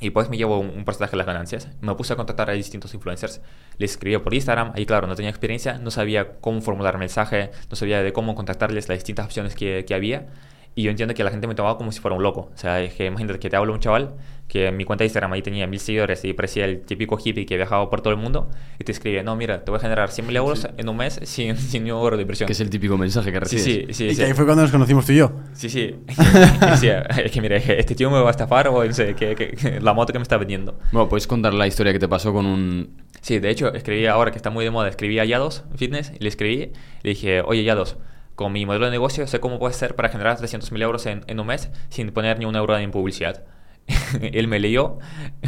Y 0.00 0.10
pues 0.10 0.28
me 0.28 0.36
llevo 0.36 0.58
un, 0.58 0.70
un, 0.70 0.84
porcentaje 0.84 1.12
de 1.12 1.16
las 1.18 1.26
ganancias. 1.26 1.68
Me 1.80 1.94
puse 1.94 2.12
a 2.12 2.16
contactar 2.16 2.50
a 2.50 2.52
distintos 2.52 2.92
influencers. 2.92 3.40
Les 3.78 3.92
escribí 3.92 4.16
por 4.18 4.34
Instagram. 4.34 4.72
Ahí, 4.74 4.84
claro, 4.84 5.06
no 5.06 5.14
tenía 5.16 5.30
experiencia. 5.30 5.78
No 5.78 5.90
sabía 5.90 6.38
cómo 6.40 6.60
formular 6.60 6.98
mensaje. 6.98 7.50
No 7.70 7.76
sabía 7.76 8.02
de 8.02 8.12
cómo 8.12 8.34
contactarles 8.34 8.88
las 8.88 8.98
distintas 8.98 9.26
opciones 9.26 9.54
que, 9.54 9.84
que 9.86 9.94
había. 9.94 10.26
Y 10.74 10.82
yo 10.82 10.90
entiendo 10.90 11.14
que 11.14 11.24
la 11.24 11.30
gente 11.30 11.46
me 11.46 11.54
tomaba 11.54 11.78
como 11.78 11.90
si 11.92 12.00
fuera 12.00 12.14
un 12.14 12.22
loco. 12.22 12.50
O 12.52 12.58
sea, 12.58 12.82
es 12.82 12.92
que 12.92 13.06
imagínate 13.06 13.38
que 13.38 13.48
te 13.48 13.56
hablo 13.56 13.72
un 13.72 13.80
chaval 13.80 14.14
que 14.48 14.68
en 14.68 14.76
mi 14.76 14.84
cuenta 14.84 15.02
de 15.02 15.06
Instagram 15.06 15.32
ahí 15.32 15.42
tenía 15.42 15.66
mil 15.66 15.80
seguidores 15.80 16.24
y 16.24 16.32
parecía 16.32 16.64
el 16.66 16.82
típico 16.82 17.18
hippie 17.22 17.46
que 17.46 17.56
viajaba 17.56 17.90
por 17.90 18.00
todo 18.00 18.12
el 18.12 18.18
mundo 18.18 18.48
y 18.78 18.84
te 18.84 18.92
escribe, 18.92 19.22
no, 19.22 19.34
mira, 19.34 19.64
te 19.64 19.70
voy 19.70 19.78
a 19.78 19.80
generar 19.80 20.10
100 20.10 20.26
mil 20.26 20.36
euros 20.36 20.60
sí. 20.60 20.68
en 20.76 20.88
un 20.88 20.96
mes 20.96 21.20
sin, 21.24 21.56
sin 21.56 21.84
ni 21.84 21.90
un 21.90 21.98
euro 21.98 22.16
de 22.16 22.22
inversión. 22.22 22.46
Que 22.46 22.52
es 22.52 22.60
el 22.60 22.70
típico 22.70 22.96
mensaje 22.96 23.32
que 23.32 23.40
recibes. 23.40 23.64
Sí, 23.64 23.86
sí, 23.88 23.92
sí. 23.92 24.04
y 24.06 24.10
sí. 24.10 24.16
que 24.16 24.24
ahí 24.24 24.34
fue 24.34 24.44
cuando 24.44 24.62
nos 24.62 24.70
conocimos 24.70 25.04
tú 25.04 25.12
y 25.12 25.16
yo. 25.16 25.32
Sí, 25.52 25.68
sí. 25.68 25.96
y, 26.08 26.12
sí 26.76 26.88
es 26.88 27.32
que 27.32 27.40
mira, 27.40 27.56
este 27.56 27.94
tío 27.94 28.10
me 28.10 28.20
va 28.20 28.28
a 28.28 28.30
estafar 28.30 28.68
o 28.68 28.84
no 28.84 28.92
sé, 28.92 29.14
que, 29.14 29.34
que, 29.34 29.80
la 29.80 29.92
moto 29.92 30.12
que 30.12 30.18
me 30.18 30.22
está 30.22 30.36
vendiendo. 30.36 30.78
Bueno, 30.92 31.08
puedes 31.08 31.26
contar 31.26 31.52
la 31.52 31.66
historia 31.66 31.92
que 31.92 31.98
te 31.98 32.08
pasó 32.08 32.32
con 32.32 32.46
un... 32.46 33.02
Sí, 33.20 33.40
de 33.40 33.50
hecho, 33.50 33.74
escribí 33.74 34.06
ahora 34.06 34.30
que 34.30 34.36
está 34.36 34.50
muy 34.50 34.64
de 34.64 34.70
moda, 34.70 34.88
escribí 34.88 35.18
a 35.18 35.24
Yados 35.24 35.64
Fitness 35.74 36.12
y 36.18 36.22
le 36.22 36.28
escribí, 36.28 36.54
y 36.54 36.72
le 37.02 37.10
dije, 37.10 37.40
oye 37.40 37.64
Yados, 37.64 37.96
con 38.36 38.52
mi 38.52 38.66
modelo 38.66 38.84
de 38.84 38.92
negocio 38.92 39.26
sé 39.26 39.40
cómo 39.40 39.58
puede 39.58 39.74
ser 39.74 39.96
para 39.96 40.10
generar 40.10 40.38
300.000 40.38 40.82
euros 40.82 41.06
en, 41.06 41.24
en, 41.26 41.40
un 41.40 41.46
mes 41.46 41.70
sin 41.88 42.12
poner 42.12 42.38
ni 42.38 42.44
un 42.44 42.54
euro 42.54 42.78
en 42.78 42.90
publicidad. 42.92 43.44
Él 44.20 44.48
me 44.48 44.58
leyó, 44.58 44.98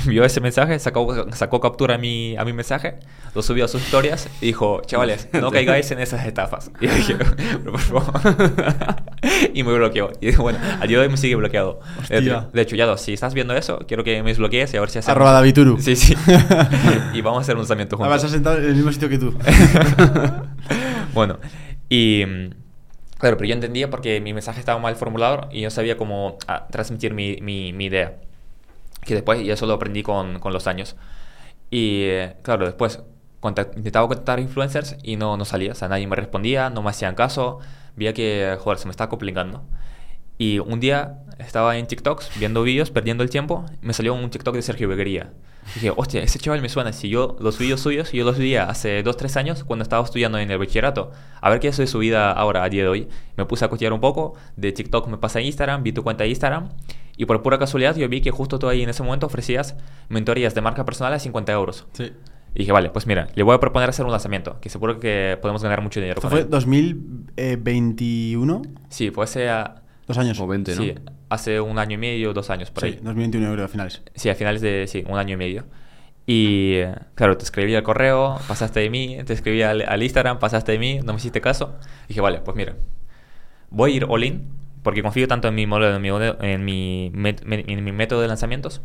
vio 0.07 0.25
ese 0.25 0.41
mensaje, 0.41 0.79
sacó, 0.79 1.27
sacó 1.33 1.61
captura 1.61 1.97
a 1.97 1.99
mi, 1.99 2.37
a 2.37 2.45
mi 2.45 2.53
mensaje, 2.53 2.99
lo 3.35 3.43
subió 3.43 3.65
a 3.65 3.69
sus 3.69 3.83
historias 3.83 4.29
y 4.41 4.47
dijo, 4.47 4.83
chavales, 4.87 5.29
no 5.33 5.51
caigáis 5.53 5.91
en 5.91 6.01
esas 6.01 6.27
estafas. 6.27 6.71
Y 6.81 6.87
dije, 6.87 7.17
pero 7.17 7.73
por 7.73 7.81
favor. 7.81 8.13
y 9.53 9.63
me 9.63 9.73
bloqueó. 9.73 10.13
Y 10.21 10.35
bueno, 10.37 10.59
a 10.81 10.87
día 10.87 10.99
de 10.99 11.05
hoy 11.05 11.09
me 11.11 11.17
sigue 11.17 11.35
bloqueado. 11.35 11.81
Hostia. 11.99 12.49
De 12.53 12.63
hecho, 12.63 12.77
ya 12.77 12.97
si 12.97 13.13
estás 13.13 13.35
viendo 13.35 13.55
eso, 13.55 13.81
quiero 13.87 14.05
que 14.05 14.23
me 14.23 14.31
desbloquees 14.31 14.73
y 14.73 14.77
a 14.77 14.81
ver 14.81 14.91
si 14.91 14.99
hacemos... 15.01 15.17
Arroba 15.17 15.33
Davituru. 15.33 15.81
Sí, 15.81 15.97
sí. 15.97 16.15
y 17.15 17.21
vamos 17.21 17.39
a 17.39 17.41
hacer 17.43 17.57
un 17.57 17.63
lanzamiento 17.63 17.97
juntos. 17.97 18.11
Vas 18.11 18.25
a 18.25 18.29
sentar 18.29 18.59
en 18.59 18.67
el 18.67 18.75
mismo 18.75 18.93
sitio 18.93 19.09
que 19.09 19.19
tú. 19.19 19.35
bueno, 21.15 21.39
y... 21.89 22.25
Claro, 23.19 23.37
pero 23.37 23.49
yo 23.49 23.55
entendía 23.55 23.91
porque 23.91 24.21
mi 24.21 24.33
mensaje 24.33 24.61
estaba 24.61 24.79
mal 24.79 24.95
formulado 24.95 25.49
y 25.51 25.63
yo 25.63 25.71
sabía 25.71 25.97
cómo 25.97 26.39
ah, 26.47 26.69
transmitir 26.71 27.15
mi, 27.15 27.39
mi, 27.43 27.73
mi, 27.73 27.87
idea. 27.87 28.15
Que 29.09 29.15
después 29.15 29.43
ya 29.43 29.55
eso 29.55 29.67
lo 29.67 29.73
aprendí 29.73 30.03
con, 30.03 30.39
con 30.39 30.53
los 30.53 30.67
años. 30.67 30.97
Y 31.71 32.03
eh, 32.03 32.37
claro, 32.43 32.67
después 32.67 33.01
intentaba 33.43 34.07
contactar 34.07 34.39
influencers 34.39 34.97
y 35.03 35.17
no, 35.17 35.37
no 35.39 35.45
salía. 35.45 35.73
O 35.73 35.75
sea, 35.75 35.89
nadie 35.89 36.07
me 36.07 36.15
respondía, 36.15 36.71
no 36.71 36.83
me 36.83 36.91
hacían 36.91 37.15
caso. 37.15 37.61
Veía 37.97 38.13
que, 38.13 38.57
joder, 38.61 38.79
se 38.79 38.87
me 38.87 38.91
estaba 38.91 39.09
complicando. 39.09 39.65
Y 40.39 40.59
un 40.61 40.79
día 40.79 41.19
estaba 41.39 41.77
en 41.79 41.87
TikToks 41.87 42.39
viendo 42.39 42.63
vídeos, 42.63 42.91
perdiendo 42.91 43.25
el 43.25 43.31
tiempo. 43.31 43.65
Me 43.81 43.93
salió 43.93 44.15
un 44.15 44.31
TikTok 44.31 44.55
de 44.55 44.63
Sergio 44.63 44.89
Beguería. 44.89 45.33
Dije, 45.75 45.93
hostia, 45.95 46.23
ese 46.23 46.39
chaval 46.39 46.63
me 46.63 46.69
suena. 46.69 46.93
Si 46.93 47.09
yo 47.09 47.37
los 47.41 47.59
vídeos 47.59 47.81
suyos, 47.81 48.13
yo 48.13 48.25
los 48.25 48.39
veía 48.39 48.65
hace 48.65 49.05
2-3 49.05 49.37
años 49.37 49.65
cuando 49.65 49.83
estaba 49.83 50.05
estudiando 50.05 50.39
en 50.39 50.51
el 50.51 50.59
bachillerato. 50.59 51.11
A 51.41 51.51
ver 51.51 51.61
qué 51.61 51.69
es 51.69 51.77
de 51.77 51.87
su 51.87 51.99
vida 51.99 52.31
ahora, 52.31 52.63
a 52.63 52.69
día 52.69 52.83
de 52.83 52.89
hoy. 52.89 53.09
Me 53.37 53.45
puse 53.47 53.65
a 53.65 53.69
cochear 53.69 53.93
un 53.93 54.01
poco. 54.01 54.35
De 54.57 54.73
TikTok 54.73 55.09
me 55.09 55.19
pasé 55.19 55.41
a 55.41 55.43
Instagram, 55.43 55.83
vi 55.83 55.93
tu 55.93 56.03
cuenta 56.05 56.25
de 56.25 56.31
Instagram. 56.31 56.71
Y 57.19 57.27
por 57.27 57.43
pura 57.43 57.59
casualidad 57.59 57.95
yo 57.97 58.09
vi 58.09 58.23
que 58.23 58.31
justo 58.31 58.61
tú 58.61 58.69
ahí 58.69 58.83
en 58.83 58.89
ese 58.89 59.03
momento 59.03 59.27
ofrecías 59.27 59.75
mentorías 60.09 60.55
de 60.55 60.61
marca 60.61 60.85
personal 60.85 61.13
a 61.13 61.19
50 61.19 61.53
euros. 61.53 61.89
Sí. 61.93 62.13
Y 62.55 62.61
dije, 62.61 62.71
vale, 62.71 62.91
pues 62.91 63.09
mira, 63.09 63.27
le 63.35 63.43
voy 63.43 63.57
a 63.57 63.61
proponer 63.61 63.89
hacer 63.89 64.05
un 64.07 64.13
lanzamiento, 64.13 64.61
que 64.61 64.69
seguro 64.71 65.01
que 65.01 65.37
podemos 65.43 65.61
ganar 65.63 65.83
mucho 65.83 65.99
dinero. 66.01 66.19
¿Esto 66.19 66.31
fue 66.31 66.45
2021? 66.45 68.63
Sí, 68.89 69.11
fue 69.11 69.25
hace... 69.25 69.49
Dos 70.07 70.17
años. 70.17 70.39
O 70.41 70.47
20, 70.47 70.77
¿no? 70.77 70.83
Sí, 70.83 70.95
hace 71.29 71.61
un 71.61 71.79
año 71.79 71.95
y 71.95 71.99
medio, 71.99 72.33
dos 72.33 72.51
años 72.51 72.71
por 72.71 72.85
sí, 72.85 72.91
ahí. 72.91 73.01
2021 73.03 73.49
yo 73.49 73.53
creo, 73.53 73.65
a 73.65 73.69
finales. 73.69 74.01
Sí, 74.15 74.29
a 74.31 74.37
finales 74.37 74.61
de, 74.63 74.87
sí, 74.87 75.05
un 75.09 75.19
año 75.19 75.35
y 75.35 75.37
medio. 75.37 75.65
Y 76.25 76.83
claro, 77.17 77.37
te 77.37 77.43
escribí 77.45 77.75
al 77.75 77.83
correo, 77.83 78.39
pasaste 78.47 78.79
de 78.81 78.91
mí, 78.91 79.19
te 79.27 79.33
escribí 79.33 79.63
al, 79.63 79.83
al, 79.83 80.01
Instagram, 80.03 80.39
pasaste 80.39 80.71
de 80.73 80.79
mí, 80.79 81.01
no 81.03 81.15
me 81.15 81.19
hiciste 81.19 81.41
caso. 81.41 81.75
Dije, 82.07 82.21
vale, 82.21 82.41
pues 82.41 82.57
mira, 82.57 82.77
voy 83.71 83.93
a 83.93 83.97
ir 83.97 84.07
all 84.09 84.23
in, 84.25 84.47
porque 84.83 85.03
confío 85.03 85.29
tanto 85.29 85.49
en 85.49 85.55
mi 85.55 85.67
modelo, 85.67 85.95
en 85.95 86.03
mi, 86.65 87.13
en 87.13 87.85
mi, 87.85 87.93
método 87.93 88.21
de 88.21 88.29
lanzamientos, 88.29 88.83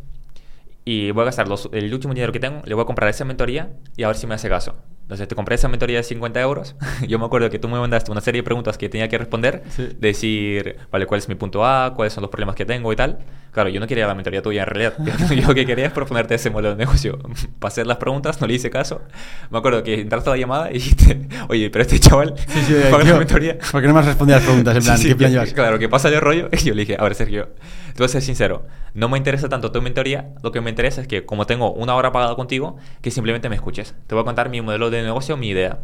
y 0.85 1.11
voy 1.11 1.23
a 1.23 1.25
gastar 1.25 1.47
el 1.71 1.93
último 1.93 2.13
dinero 2.13 2.33
que 2.33 2.39
tengo, 2.39 2.61
le 2.65 2.73
voy 2.73 2.83
a 2.83 2.85
comprar 2.85 3.09
esa 3.09 3.25
mentoría 3.25 3.73
y 3.95 4.03
a 4.03 4.07
ver 4.07 4.17
si 4.17 4.27
me 4.27 4.35
hace 4.35 4.49
caso. 4.49 4.75
Entonces 5.03 5.27
te 5.27 5.35
compré 5.35 5.55
esa 5.55 5.67
mentoría 5.67 5.97
de 5.97 6.03
50 6.03 6.41
euros. 6.41 6.75
Yo 7.07 7.19
me 7.19 7.25
acuerdo 7.25 7.49
que 7.49 7.59
tú 7.59 7.67
me 7.67 7.79
mandaste 7.79 8.11
una 8.11 8.21
serie 8.21 8.39
de 8.39 8.43
preguntas 8.43 8.77
que 8.77 8.89
tenía 8.89 9.09
que 9.09 9.17
responder. 9.17 9.63
Sí. 9.69 9.89
Decir, 9.99 10.77
vale, 10.91 11.05
cuál 11.05 11.19
es 11.19 11.29
mi 11.29 11.35
punto 11.35 11.65
A, 11.65 11.93
cuáles 11.93 12.13
son 12.13 12.21
los 12.21 12.31
problemas 12.31 12.55
que 12.55 12.65
tengo 12.65 12.91
y 12.91 12.95
tal. 12.95 13.19
Claro, 13.51 13.69
yo 13.69 13.79
no 13.79 13.85
quería 13.85 14.07
la 14.07 14.15
mentoría 14.15 14.41
tuya 14.41 14.63
en 14.63 14.67
realidad. 14.67 14.93
Yo 15.29 15.47
lo 15.47 15.53
que 15.53 15.65
quería 15.67 15.85
es 15.85 15.91
proponerte 15.91 16.33
ese 16.33 16.49
modelo 16.49 16.71
de 16.71 16.77
negocio. 16.77 17.19
Pasé 17.59 17.85
las 17.85 17.97
preguntas, 17.97 18.41
no 18.41 18.47
le 18.47 18.55
hice 18.55 18.71
caso. 18.71 19.03
Me 19.51 19.59
acuerdo 19.59 19.83
que 19.83 20.01
entraste 20.01 20.29
a 20.31 20.33
la 20.33 20.39
llamada 20.39 20.71
y 20.71 20.75
dijiste, 20.75 21.27
oye, 21.49 21.69
pero 21.69 21.83
este 21.83 21.99
chaval 21.99 22.33
sí, 22.35 22.59
sí, 22.65 22.73
yo, 22.73 22.97
la 22.97 23.17
mentoría. 23.19 23.59
¿Por 23.71 23.81
qué 23.81 23.87
no 23.87 23.93
me 23.93 23.99
has 23.99 24.07
respondido 24.07 24.37
a 24.37 24.39
las 24.39 24.47
preguntas? 24.47 24.75
En 24.75 24.83
plan, 24.83 24.99
¿qué 24.99 25.15
plan 25.15 25.31
llevas? 25.31 25.53
Claro, 25.53 25.77
que 25.77 25.87
pasa 25.87 26.09
el 26.09 26.19
rollo. 26.19 26.49
Y 26.51 26.57
yo 26.57 26.73
le 26.73 26.81
dije, 26.81 26.95
a 26.97 27.03
ver, 27.03 27.13
Sergio, 27.13 27.49
te 27.93 27.99
voy 27.99 28.05
a 28.05 28.09
ser 28.09 28.21
sincero. 28.21 28.65
No 28.93 29.07
me 29.07 29.17
interesa 29.17 29.49
tanto 29.49 29.71
tu 29.71 29.81
mentoría. 29.81 30.33
Lo 30.41 30.51
que 30.51 30.61
me 30.61 30.69
interesa 30.69 31.01
es 31.01 31.07
que, 31.07 31.25
como 31.25 31.45
tengo 31.45 31.71
una 31.71 31.95
hora 31.95 32.11
pagada 32.11 32.35
contigo, 32.35 32.77
que 33.01 33.11
simplemente 33.11 33.49
me 33.49 33.55
escuches. 33.55 33.95
Te 34.07 34.15
voy 34.15 34.23
a 34.23 34.25
contar 34.25 34.49
mi 34.49 34.61
modelo 34.61 34.89
de 34.89 35.03
negocio, 35.03 35.37
mi 35.37 35.49
idea. 35.49 35.79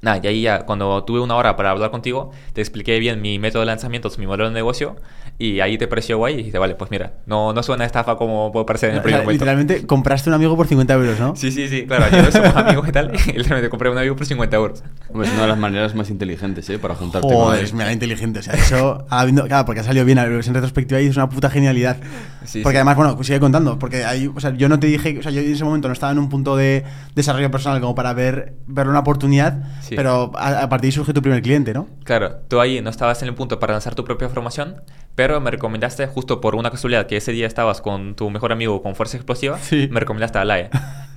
Nada, 0.00 0.20
y 0.22 0.26
ahí 0.28 0.42
ya, 0.42 0.60
cuando 0.64 1.02
tuve 1.04 1.20
una 1.20 1.34
hora 1.34 1.56
para 1.56 1.70
hablar 1.70 1.90
contigo, 1.90 2.30
te 2.52 2.60
expliqué 2.60 2.98
bien 3.00 3.20
mi 3.20 3.38
método 3.40 3.60
de 3.62 3.66
lanzamientos, 3.66 4.16
mi 4.18 4.26
modelo 4.28 4.44
de 4.48 4.54
negocio, 4.54 4.94
y 5.40 5.58
ahí 5.60 5.76
te 5.76 5.88
pareció 5.88 6.18
guay 6.18 6.34
y 6.34 6.36
dijiste, 6.38 6.58
vale, 6.58 6.74
pues 6.76 6.90
mira, 6.92 7.14
no, 7.26 7.52
no 7.52 7.62
suena 7.64 7.84
estafa 7.84 8.16
como 8.16 8.52
puede 8.52 8.64
parecer 8.64 8.90
en 8.90 8.94
el 8.96 9.00
O 9.00 9.02
primer 9.02 9.20
momento. 9.22 9.32
literalmente 9.32 9.86
compraste 9.86 10.30
un 10.30 10.34
amigo 10.34 10.56
por 10.56 10.66
50 10.68 10.94
euros, 10.94 11.18
¿no? 11.18 11.34
Sí, 11.36 11.50
sí, 11.50 11.68
sí, 11.68 11.84
claro, 11.86 12.04
yo 12.10 12.22
no 12.22 12.30
somos 12.30 12.54
amigos 12.54 12.88
y 12.88 12.92
tal, 12.92 13.12
y 13.26 13.32
literalmente 13.32 13.68
compré 13.70 13.90
un 13.90 13.98
amigo 13.98 14.14
por 14.14 14.24
50 14.26 14.56
euros. 14.56 14.84
Hombre, 15.08 15.26
es 15.26 15.32
una 15.32 15.42
de 15.42 15.48
las 15.48 15.58
maneras 15.58 15.94
más 15.96 16.10
inteligentes, 16.10 16.68
¿eh? 16.70 16.78
Para 16.78 16.94
juntarte 16.94 17.26
con 17.26 17.36
Joder, 17.36 17.58
él. 17.60 17.64
es 17.64 17.72
mega 17.74 17.92
inteligente. 17.92 18.38
O 18.38 18.42
sea, 18.42 18.54
eso, 18.54 19.04
habiendo- 19.10 19.46
claro, 19.46 19.64
porque 19.64 19.80
ha 19.80 19.84
salido 19.84 20.04
bien, 20.04 20.18
en 20.18 20.30
retrospectiva 20.54 21.00
y 21.00 21.06
es 21.06 21.16
una 21.16 21.28
puta 21.28 21.50
genialidad. 21.50 21.96
Sí, 22.44 22.60
porque 22.62 22.76
sí. 22.76 22.78
además, 22.78 22.96
bueno, 22.96 23.22
sigue 23.24 23.40
contando, 23.40 23.78
porque 23.80 24.04
hay, 24.04 24.28
o 24.32 24.38
sea, 24.40 24.54
yo 24.54 24.68
no 24.68 24.78
te 24.78 24.86
dije, 24.86 25.18
o 25.18 25.22
sea, 25.22 25.30
yo 25.32 25.40
en 25.40 25.52
ese 25.52 25.64
momento 25.64 25.88
no 25.88 25.92
estaba 25.92 26.12
en 26.12 26.18
un 26.18 26.28
punto 26.28 26.56
de 26.56 26.84
desarrollo 27.14 27.50
personal 27.50 27.80
como 27.80 27.94
para 27.94 28.12
ver, 28.14 28.54
ver 28.66 28.88
una 28.88 29.00
oportunidad, 29.00 29.62
Sí. 29.82 29.87
Pero 29.96 30.30
a, 30.36 30.62
a 30.62 30.68
partir 30.68 30.82
de 30.82 30.86
ahí 30.88 30.92
surge 30.92 31.12
tu 31.12 31.22
primer 31.22 31.42
cliente, 31.42 31.72
¿no? 31.72 31.86
Claro, 32.04 32.36
tú 32.48 32.60
ahí 32.60 32.80
no 32.80 32.90
estabas 32.90 33.22
en 33.22 33.28
el 33.28 33.34
punto 33.34 33.58
para 33.58 33.72
lanzar 33.74 33.94
tu 33.94 34.04
propia 34.04 34.28
formación, 34.28 34.82
pero 35.14 35.40
me 35.40 35.50
recomendaste 35.50 36.06
justo 36.06 36.40
por 36.40 36.54
una 36.54 36.70
casualidad 36.70 37.06
que 37.06 37.16
ese 37.16 37.32
día 37.32 37.46
estabas 37.46 37.80
con 37.80 38.14
tu 38.14 38.30
mejor 38.30 38.52
amigo 38.52 38.82
con 38.82 38.94
Fuerza 38.94 39.16
Explosiva, 39.16 39.58
Sí. 39.58 39.88
me 39.90 40.00
recomendaste 40.00 40.38
a 40.38 40.42
Alae. 40.42 40.70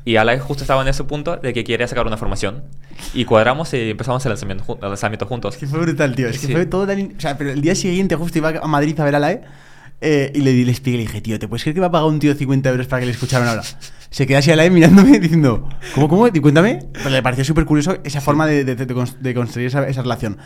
Y 0.04 0.16
Alae 0.16 0.40
justo 0.40 0.64
estaba 0.64 0.82
en 0.82 0.88
ese 0.88 1.04
punto 1.04 1.38
de 1.38 1.54
que 1.54 1.64
quería 1.64 1.88
sacar 1.88 2.08
una 2.08 2.18
formación. 2.18 2.64
Y 3.14 3.26
cuadramos 3.26 3.72
y 3.76 3.92
empezamos 3.92 4.26
el 4.26 4.30
lanzamiento, 4.32 4.80
el 4.82 4.88
lanzamiento 4.90 5.28
juntos. 5.28 5.54
Es 5.54 5.60
que 5.60 5.68
fue 5.68 5.80
brutal, 5.80 6.16
tío. 6.16 6.28
Es 6.28 6.40
que 6.40 6.48
Sí. 6.48 6.54
fue 6.54 6.66
todo 6.66 6.88
tan. 6.88 7.14
O 7.18 7.22
sea, 7.22 7.38
pero 7.38 7.52
el 7.52 7.62
día 7.62 7.76
siguiente 7.76 8.16
justo 8.16 8.38
iba 8.40 8.50
a 8.50 8.68
Madrid 8.68 9.00
a 9.00 9.06
ver 9.06 9.16
a 9.16 9.20
la 9.20 9.32
E. 9.32 9.42
eh, 10.02 10.32
y 10.36 10.42
le, 10.42 10.52
di- 10.52 10.66
le 10.66 10.72
expliqué, 10.72 10.98
le 10.98 11.04
dije, 11.04 11.22
tío, 11.22 11.40
¿te 11.40 11.48
puedes 11.48 11.64
creer 11.64 11.76
que 11.76 11.80
me 11.82 11.86
ha 11.88 11.92
pagado 11.92 12.10
un 12.10 12.20
tío 12.20 12.34
50 12.36 12.70
euros 12.70 12.88
para 12.88 13.00
que 13.02 13.06
le 13.06 13.12
escucharan 13.14 13.48
ahora? 13.48 13.64
Se 14.10 14.28
queda 14.28 14.40
así 14.40 14.52
a 14.52 14.56
la 14.56 14.70
mirándome 14.70 15.20
diciendo, 15.20 15.70
¿cómo, 15.96 16.10
cómo? 16.10 16.28
Y 16.28 16.40
Cuéntame. 16.40 16.80
Pero 16.92 17.10
le 17.12 17.22
pareció 17.24 17.46
súper 17.46 17.66
curioso 17.66 17.98
esa 18.04 18.20
forma 18.22 18.46
de, 18.48 18.64
de- 18.66 18.76
de 18.76 18.86
de 18.86 19.34
construir 19.34 19.68
esa, 19.68 19.88
esa 19.88 20.02
relación. 20.02 20.38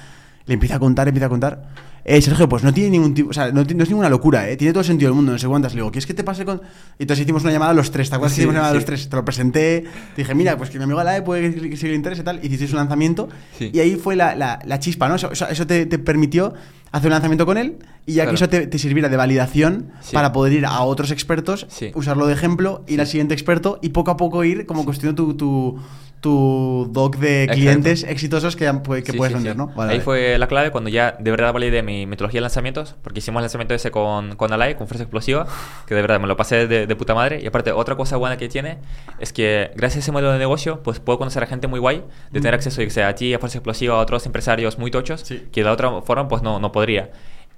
Le 0.45 0.53
empieza 0.53 0.76
a 0.76 0.80
contar, 0.80 1.08
empieza 1.08 1.26
a 1.26 1.30
contar. 1.30 1.70
Eh, 2.08 2.22
Sergio, 2.22 2.47
pues 2.47 2.62
no 2.64 2.72
tiene 2.72 2.91
ningún 2.91 3.16
tipo, 3.16 3.32
o 3.32 3.34
sea, 3.34 3.47
no, 3.51 3.64
no 3.64 3.84
es 3.84 3.89
ninguna 3.89 4.10
locura, 4.12 4.47
¿eh? 4.47 4.56
Tiene 4.58 4.72
todo 4.74 4.82
el 4.82 4.86
sentido 4.86 5.10
del 5.10 5.16
mundo, 5.16 5.32
no 5.32 5.39
sé 5.39 5.47
cuántas. 5.47 5.74
Le 5.74 5.78
digo, 5.78 5.89
¿quieres 5.89 6.06
que 6.06 6.14
te 6.14 6.24
pase 6.24 6.45
con...? 6.45 6.62
Y 6.99 7.03
entonces 7.03 7.24
hicimos 7.24 7.41
una 7.41 7.51
llamada 7.51 7.72
a 7.72 7.74
los 7.74 7.89
tres, 7.89 8.12
¿te 8.12 8.16
acuerdas 8.16 8.34
que 8.34 8.36
Sí, 8.36 8.41
hicimos 8.41 8.51
una 8.53 8.60
llamada 8.60 8.72
a 8.74 8.76
los 8.76 8.84
sí. 8.84 8.86
tres? 8.86 9.10
Te 9.10 9.16
lo 9.16 9.26
presenté, 9.26 9.86
te 10.16 10.22
dije, 10.22 10.36
mira, 10.36 10.56
pues 10.56 10.70
que 10.70 10.78
mi 10.78 10.84
amigo 10.84 10.99
Alae 10.99 11.24
puede 11.24 11.51
que, 11.56 11.70
que 11.72 11.78
si 11.78 11.88
le 11.88 11.95
interese 11.95 12.22
y 12.22 12.26
tal. 12.26 12.39
Hicisteis 12.45 12.70
un 12.74 12.78
lanzamiento 12.78 13.28
Sí. 13.58 13.72
y 13.74 13.80
ahí 13.80 13.95
fue 13.95 14.16
la, 14.16 14.36
la- 14.36 14.60
la 14.66 14.78
chispa, 14.78 15.10
¿no? 15.10 15.16
Eso, 15.16 15.32
eso- 15.32 15.47
eso 15.49 15.66
te, 15.66 15.88
te 15.88 15.97
permitió 15.97 16.53
hacer 16.97 17.07
un 17.07 17.11
lanzamiento 17.13 17.45
con 17.45 17.57
él 17.57 17.77
y 18.05 18.13
ya 18.13 18.25
que 18.27 18.35
eso 18.35 18.47
te, 18.49 18.67
te 18.67 18.77
sirviera 18.79 19.09
de 19.09 19.17
validación 19.17 19.91
Sí. 20.01 20.13
para 20.13 20.31
poder 20.31 20.53
ir 20.53 20.65
a 20.65 20.81
otros 20.81 21.11
expertos, 21.11 21.65
Sí. 21.69 21.91
usarlo 21.93 22.25
de 22.27 22.33
ejemplo, 22.33 22.83
ir 22.87 23.01
al 23.01 23.07
siguiente 23.07 23.33
experto 23.33 23.79
y 23.81 23.89
poco 23.89 24.11
a 24.11 24.17
poco 24.17 24.43
ir 24.43 24.65
como 24.65 24.85
construyendo 24.85 25.25
tu, 25.25 25.33
tu, 25.35 25.79
tu 26.26 26.88
doc 26.91 27.17
de 27.17 27.43
Exacto. 27.43 27.61
clientes 27.61 28.03
exitosos 28.03 28.55
que, 28.55 28.65
que 29.03 29.11
Sí, 29.11 29.17
puedes 29.17 29.32
sí, 29.32 29.36
vender, 29.36 29.53
sí. 29.53 29.57
¿no? 29.59 29.67
Vale, 29.67 29.91
Ahí 29.91 29.97
vale. 29.97 30.01
fue 30.01 30.38
la 30.39 30.47
clave 30.47 30.71
cuando 30.71 30.89
ya 30.89 31.15
de 31.19 31.30
verdad 31.30 31.53
validé 31.53 31.84
mi 31.84 32.07
metodología 32.07 32.39
de 32.39 32.41
lanzamientos, 32.41 32.95
porque 33.03 33.19
hicimos 33.19 33.41
el 33.41 33.43
lanzamiento 33.43 33.76
ese 33.76 33.91
con, 33.91 34.36
con 34.36 34.51
Alay, 34.51 34.73
con 34.73 34.88
Fuerza 34.88 35.03
Explosiva, 35.03 35.45
que 35.86 35.93
de 35.93 36.01
verdad 36.01 36.19
me 36.19 36.26
lo 36.28 36.36
pasé 36.36 36.65
de, 36.65 36.88
de 36.88 36.95
puta 36.95 37.13
madre. 37.13 37.39
Y 37.43 37.45
aparte, 37.45 37.71
otra 37.71 37.95
cosa 37.95 38.17
buena 38.17 38.38
que 38.38 38.49
tiene 38.49 38.80
es 39.19 39.32
que 39.34 39.69
gracias 39.76 39.97
a 39.97 39.99
ese 40.05 40.11
modelo 40.11 40.32
de 40.32 40.39
negocio, 40.39 40.82
pues 40.82 40.99
puedo 40.99 41.19
conocer 41.19 41.43
a 41.43 41.45
gente 41.45 41.67
muy 41.67 41.80
guay, 41.80 42.03
de 42.32 42.39
tener 42.39 42.55
acceso, 42.55 42.82
yo 42.82 42.88
que 42.88 42.91
sé, 42.91 43.03
a 43.03 43.13
ti, 43.13 43.34
a 43.36 43.38
Fuerza 43.39 43.59
Explosiva, 43.59 43.93
a 43.95 43.99
otros 43.99 44.26
empresarios 44.26 44.80
muy 44.80 44.89
tochos, 44.89 45.23
que 45.23 45.61
de 45.61 45.63
la 45.63 45.73
otra 45.73 46.01
forma, 46.01 46.28
pues 46.28 46.41
no, 46.41 46.59
no 46.59 46.71
podría. 46.71 47.11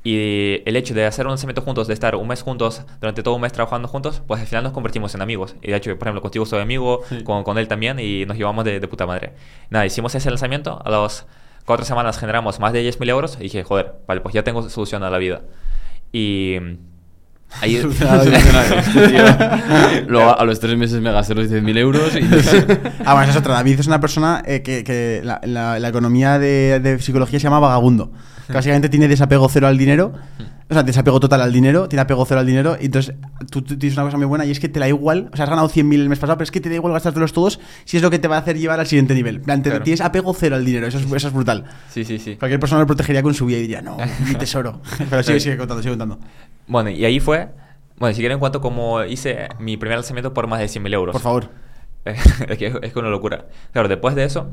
Y 0.07 0.61
el 0.65 0.77
hecho 0.77 0.93
de 0.93 1.05
hacer 1.05 1.25
un 1.25 1.31
lanzamiento 1.31 1.61
juntos, 1.61 1.85
de 1.87 1.93
estar 1.93 2.15
un 2.15 2.25
mes 2.29 2.41
juntos, 2.41 2.81
durante 3.01 3.23
todo 3.23 3.35
un 3.35 3.41
mes 3.41 3.51
trabajando 3.51 3.89
juntos, 3.89 4.21
pues 4.25 4.39
al 4.39 4.47
final 4.47 4.63
nos 4.63 4.71
convertimos 4.71 5.13
en 5.15 5.21
amigos. 5.21 5.55
Y 5.61 5.71
de 5.71 5.75
hecho, 5.75 5.89
por 5.99 6.07
ejemplo, 6.07 6.21
contigo 6.21 6.45
soy 6.45 6.61
amigo, 6.61 7.01
Sí. 7.09 7.23
con, 7.25 7.43
con 7.43 7.57
él 7.57 7.67
también, 7.67 7.99
y 7.99 8.25
nos 8.25 8.37
llevamos 8.37 8.63
de, 8.63 8.79
de 8.79 8.87
puta 8.87 9.05
madre. 9.05 9.33
Nada, 9.69 9.85
hicimos 9.85 10.15
ese 10.15 10.29
lanzamiento, 10.29 10.81
a 10.85 10.89
las 10.89 11.25
cuatro 11.65 11.85
semanas 11.85 12.17
generamos 12.19 12.57
más 12.61 12.71
de 12.71 12.83
10.000 12.89 13.09
euros, 13.09 13.35
y 13.37 13.43
dije, 13.43 13.63
joder, 13.65 13.95
vale, 14.07 14.21
pues 14.21 14.33
ya 14.33 14.43
tengo 14.45 14.69
solución 14.69 15.03
a 15.03 15.09
la 15.09 15.17
vida. 15.17 15.41
Y 16.13 16.55
ahí... 17.61 17.81
Luego 20.07 20.37
a 20.39 20.45
los 20.45 20.59
tres 20.59 20.77
meses 20.77 21.01
me 21.01 21.11
gasté 21.11 21.35
los 21.35 21.47
10.000 21.49 21.77
euros 21.77 22.15
y... 22.15 22.19
Ah, 23.05 23.13
bueno, 23.13 23.23
esa 23.23 23.31
es 23.31 23.37
otra. 23.37 23.53
David 23.53 23.79
es 23.79 23.87
una 23.87 23.99
persona 24.01 24.43
eh, 24.45 24.61
que, 24.61 24.83
que 24.83 25.21
la, 25.23 25.39
la- 25.43 25.79
la 25.79 25.87
economía 25.87 26.39
de, 26.39 26.79
de 26.81 26.99
psicología 26.99 27.39
se 27.39 27.43
llama 27.43 27.59
vagabundo. 27.59 28.11
Básicamente 28.53 28.89
tiene 28.89 29.07
desapego 29.07 29.47
cero 29.49 29.67
al 29.67 29.77
dinero. 29.77 30.13
O 30.69 30.73
sea, 30.73 30.83
desapego 30.83 31.19
total 31.19 31.41
al 31.41 31.53
dinero, 31.53 31.87
tiene 31.87 32.01
apego 32.01 32.25
cero 32.25 32.41
al 32.41 32.45
dinero. 32.45 32.77
Y 32.81 32.85
entonces 32.87 33.15
tú, 33.49 33.61
tú 33.61 33.77
tienes 33.77 33.97
una 33.97 34.05
cosa 34.05 34.17
muy 34.17 34.25
buena 34.25 34.45
y 34.45 34.51
es 34.51 34.59
que 34.59 34.67
te 34.67 34.79
da 34.81 34.87
igual. 34.89 35.29
O 35.31 35.35
sea, 35.37 35.43
has 35.45 35.49
ganado 35.49 35.69
100.000 35.69 35.93
el 36.01 36.09
mes 36.09 36.19
pasado, 36.19 36.37
pero 36.37 36.43
es 36.43 36.51
que 36.51 36.59
te 36.59 36.67
da 36.69 36.75
igual 36.75 36.91
gastártelos 36.91 37.31
todos 37.31 37.59
si 37.85 37.95
es 37.97 38.03
lo 38.03 38.09
que 38.09 38.19
te 38.19 38.27
va 38.27 38.35
a 38.35 38.39
hacer 38.39 38.57
llevar 38.57 38.79
al 38.79 38.87
siguiente 38.87 39.13
nivel. 39.13 39.39
Plan, 39.41 39.63
te- 39.63 39.69
Claro. 39.69 39.85
Tienes 39.85 40.01
apego 40.01 40.33
cero 40.33 40.57
al 40.57 40.65
dinero. 40.65 40.85
Eso 40.87 40.97
es, 40.97 41.05
eso 41.05 41.27
es 41.29 41.33
brutal. 41.33 41.63
Sí, 41.89 42.03
sí, 42.03 42.19
sí. 42.19 42.35
Cualquier 42.35 42.59
persona 42.59 42.81
lo 42.81 42.87
protegería 42.87 43.23
con 43.23 43.33
su 43.33 43.45
vida 43.45 43.59
y 43.59 43.61
diría, 43.61 43.81
no, 43.81 43.97
mi 44.27 44.35
tesoro. 44.35 44.81
Pero 45.09 45.23
sigue, 45.23 45.39
sigue 45.39 45.57
contando, 45.57 45.81
sigue 45.81 45.91
contando. 45.95 46.19
Bueno, 46.67 46.89
y 46.89 47.05
ahí 47.05 47.19
fue... 47.21 47.47
Bueno, 47.99 48.13
si 48.13 48.19
quieren 48.21 48.37
cuento 48.37 48.61
cómo 48.61 49.03
hice 49.05 49.47
mi 49.59 49.75
primer 49.77 49.97
lanzamiento 49.97 50.33
por 50.33 50.45
más 50.47 50.59
de 50.59 50.65
100.000 50.67 50.93
euros. 50.93 51.13
Por 51.13 51.21
favor. 51.21 51.49
es 52.49 52.57
que 52.57 52.73
es 52.81 52.95
una 52.95 53.09
locura. 53.09 53.47
Claro, 53.71 53.87
después 53.87 54.15
de 54.15 54.23
eso, 54.23 54.51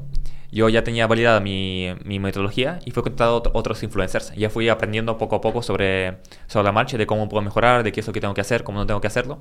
yo 0.51 0.69
ya 0.69 0.85
tenía 0.85 1.07
validada 1.07 1.41
mi, 1.41 1.89
mi 2.05 2.19
metodología 2.19 2.79
y 2.85 2.91
fui 2.91 3.03
contactado 3.03 3.43
a 3.45 3.59
otros 3.59 3.83
influencers. 3.83 4.35
Ya 4.35 4.51
fui 4.51 4.69
aprendiendo 4.69 5.19
poco 5.19 5.37
a 5.37 5.41
poco 5.41 5.63
sobre, 5.63 6.19
sobre 6.47 6.65
la 6.65 6.73
marcha, 6.73 6.97
de 6.97 7.07
cómo 7.07 7.29
puedo 7.29 7.43
mejorar, 7.43 7.83
de 7.83 7.93
qué 7.93 8.01
es 8.01 8.07
lo 8.07 8.13
que 8.13 8.21
tengo 8.21 8.35
que 8.35 8.41
hacer, 8.41 8.65
cómo 8.65 8.79
no 8.79 8.87
tengo 8.87 9.01
que 9.01 9.09
hacerlo. 9.09 9.41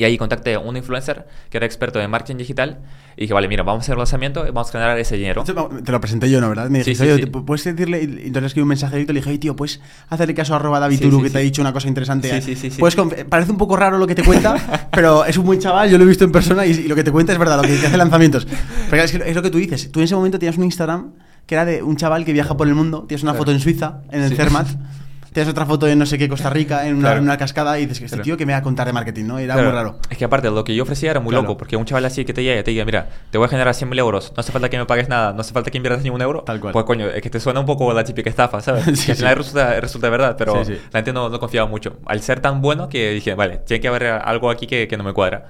Y 0.00 0.04
ahí 0.04 0.16
contacté 0.16 0.54
a 0.54 0.60
un 0.60 0.78
influencer 0.78 1.26
que 1.50 1.58
era 1.58 1.66
experto 1.66 2.00
en 2.00 2.10
marketing 2.10 2.38
digital 2.38 2.78
y 3.18 3.22
dije, 3.22 3.34
vale, 3.34 3.48
mira, 3.48 3.62
vamos 3.64 3.80
a 3.80 3.84
hacer 3.84 3.92
el 3.92 3.98
lanzamiento 3.98 4.44
y 4.46 4.50
vamos 4.50 4.70
a 4.70 4.72
generar 4.72 4.98
ese 4.98 5.14
dinero. 5.18 5.44
Te 5.44 5.92
lo 5.92 6.00
presenté 6.00 6.30
yo, 6.30 6.40
¿no? 6.40 6.48
¿Verdad? 6.48 6.70
Me 6.70 6.82
Sí, 6.82 6.92
dijiste, 6.92 7.16
sí, 7.16 7.22
sí. 7.22 7.30
¿te- 7.30 7.40
¿puedes 7.42 7.64
decirle? 7.64 8.02
Y 8.02 8.26
entonces 8.28 8.46
escribí 8.46 8.62
un 8.62 8.68
mensaje 8.68 8.94
directo 8.96 9.12
y 9.12 9.14
le 9.16 9.20
dije, 9.20 9.28
oye, 9.28 9.38
tío, 9.38 9.54
¿puedes 9.54 9.78
hacerle 10.08 10.32
caso 10.32 10.54
a 10.54 10.56
arroba 10.56 10.80
David 10.80 10.96
Sí, 10.96 11.02
Turu, 11.04 11.18
sí, 11.18 11.22
que 11.24 11.30
te 11.30 11.36
ha 11.36 11.40
sí. 11.42 11.44
dicho 11.44 11.60
una 11.60 11.74
cosa 11.74 11.88
interesante? 11.88 12.30
Sí, 12.40 12.54
sí, 12.56 12.56
sí, 12.56 12.70
sí. 12.70 12.80
Conf- 12.80 13.26
Parece 13.26 13.52
un 13.52 13.58
poco 13.58 13.76
raro 13.76 13.98
lo 13.98 14.06
que 14.06 14.14
te 14.14 14.24
cuenta, 14.24 14.88
pero 14.90 15.26
es 15.26 15.36
un 15.36 15.44
buen 15.44 15.58
chaval, 15.58 15.90
yo 15.90 15.98
lo 15.98 16.04
he 16.04 16.06
visto 16.06 16.24
en 16.24 16.32
persona 16.32 16.64
y, 16.64 16.70
y 16.70 16.88
lo 16.88 16.94
que 16.96 17.04
te 17.04 17.12
cuenta 17.12 17.34
es 17.34 17.38
verdad, 17.38 17.56
lo 17.56 17.62
que 17.64 17.74
hace 17.86 17.96
lanzamientos. 17.98 18.46
Pero 18.88 19.02
es, 19.02 19.12
que 19.12 19.28
es 19.28 19.36
lo 19.36 19.42
que 19.42 19.50
tú 19.50 19.58
dices. 19.58 19.92
Tú 19.92 20.00
en 20.00 20.04
ese 20.04 20.14
momento 20.14 20.38
tenías 20.38 20.56
un 20.56 20.64
Instagram 20.64 21.12
que 21.44 21.56
era 21.56 21.66
de 21.66 21.82
un 21.82 21.96
chaval 21.96 22.24
que 22.24 22.32
viaja 22.32 22.56
por 22.56 22.68
el 22.68 22.74
mundo, 22.74 23.04
tienes 23.06 23.22
una 23.22 23.32
Claro. 23.32 23.42
foto 23.42 23.52
en 23.52 23.60
Suiza, 23.60 24.00
en 24.10 24.22
el 24.22 24.30
Sí. 24.30 24.36
Cermat. 25.30 25.34
Tienes 25.34 25.50
otra 25.50 25.66
foto 25.66 25.86
en 25.88 25.98
no 25.98 26.06
sé 26.06 26.18
qué, 26.18 26.28
Costa 26.28 26.50
Rica, 26.50 26.86
en 26.86 26.94
una, 26.94 27.02
Claro. 27.08 27.18
en 27.18 27.24
una 27.24 27.36
cascada, 27.38 27.78
y 27.78 27.82
dices 27.82 27.98
que 28.00 28.04
este 28.06 28.16
Claro. 28.16 28.24
tío 28.24 28.36
que 28.36 28.46
me 28.46 28.52
va 28.52 28.58
a 28.58 28.62
contar 28.62 28.86
de 28.86 28.92
marketing, 28.92 29.24
¿no? 29.26 29.38
Era 29.38 29.54
Claro, 29.54 29.68
muy 29.70 29.76
raro. 29.76 29.98
Es 30.10 30.18
que 30.18 30.24
aparte, 30.24 30.50
lo 30.50 30.64
que 30.64 30.74
yo 30.74 30.82
ofrecía 30.82 31.10
era 31.10 31.20
muy 31.20 31.32
loco, 31.34 31.56
porque 31.56 31.76
un 31.76 31.84
chaval 31.84 32.04
así 32.04 32.24
que 32.24 32.32
te 32.32 32.42
llegue 32.42 32.60
y 32.60 32.62
te 32.62 32.70
diga, 32.72 32.84
mira, 32.84 33.08
te 33.30 33.38
voy 33.38 33.46
a 33.46 33.48
generar 33.48 33.74
100.000 33.74 33.98
euros, 33.98 34.32
no 34.36 34.40
hace 34.40 34.52
falta 34.52 34.68
que 34.68 34.78
me 34.78 34.86
pagues 34.86 35.08
nada, 35.08 35.32
no 35.32 35.40
hace 35.40 35.52
falta 35.52 35.70
que 35.70 35.76
inviertas 35.78 36.02
ni 36.02 36.10
un 36.10 36.20
euro. 36.20 36.42
Tal 36.42 36.60
cual. 36.60 36.72
Pues 36.72 36.84
coño, 36.84 37.06
es 37.08 37.22
que 37.22 37.30
te 37.30 37.40
suena 37.40 37.60
un 37.60 37.66
poco 37.66 37.92
la 37.92 38.04
típica 38.04 38.28
estafa, 38.30 38.60
¿sabes? 38.60 38.84
Sí, 39.00 39.06
que 39.06 39.12
al 39.12 39.16
sí. 39.16 39.22
final 39.22 39.36
resulta, 39.36 39.80
resulta 39.80 40.10
verdad, 40.10 40.34
pero 40.36 40.64
Sí, 40.64 40.74
sí. 40.74 40.80
la 40.92 40.98
gente 40.98 41.12
no, 41.12 41.28
no 41.28 41.38
confiaba 41.40 41.68
mucho. 41.68 41.96
Al 42.06 42.20
ser 42.22 42.40
tan 42.40 42.60
bueno 42.60 42.88
que 42.88 43.10
dije, 43.12 43.34
vale, 43.34 43.58
tiene 43.58 43.80
que 43.80 43.88
haber 43.88 44.04
algo 44.06 44.50
aquí 44.50 44.66
que, 44.66 44.88
que 44.88 44.96
no 44.96 45.04
me 45.04 45.12
cuadra. 45.12 45.46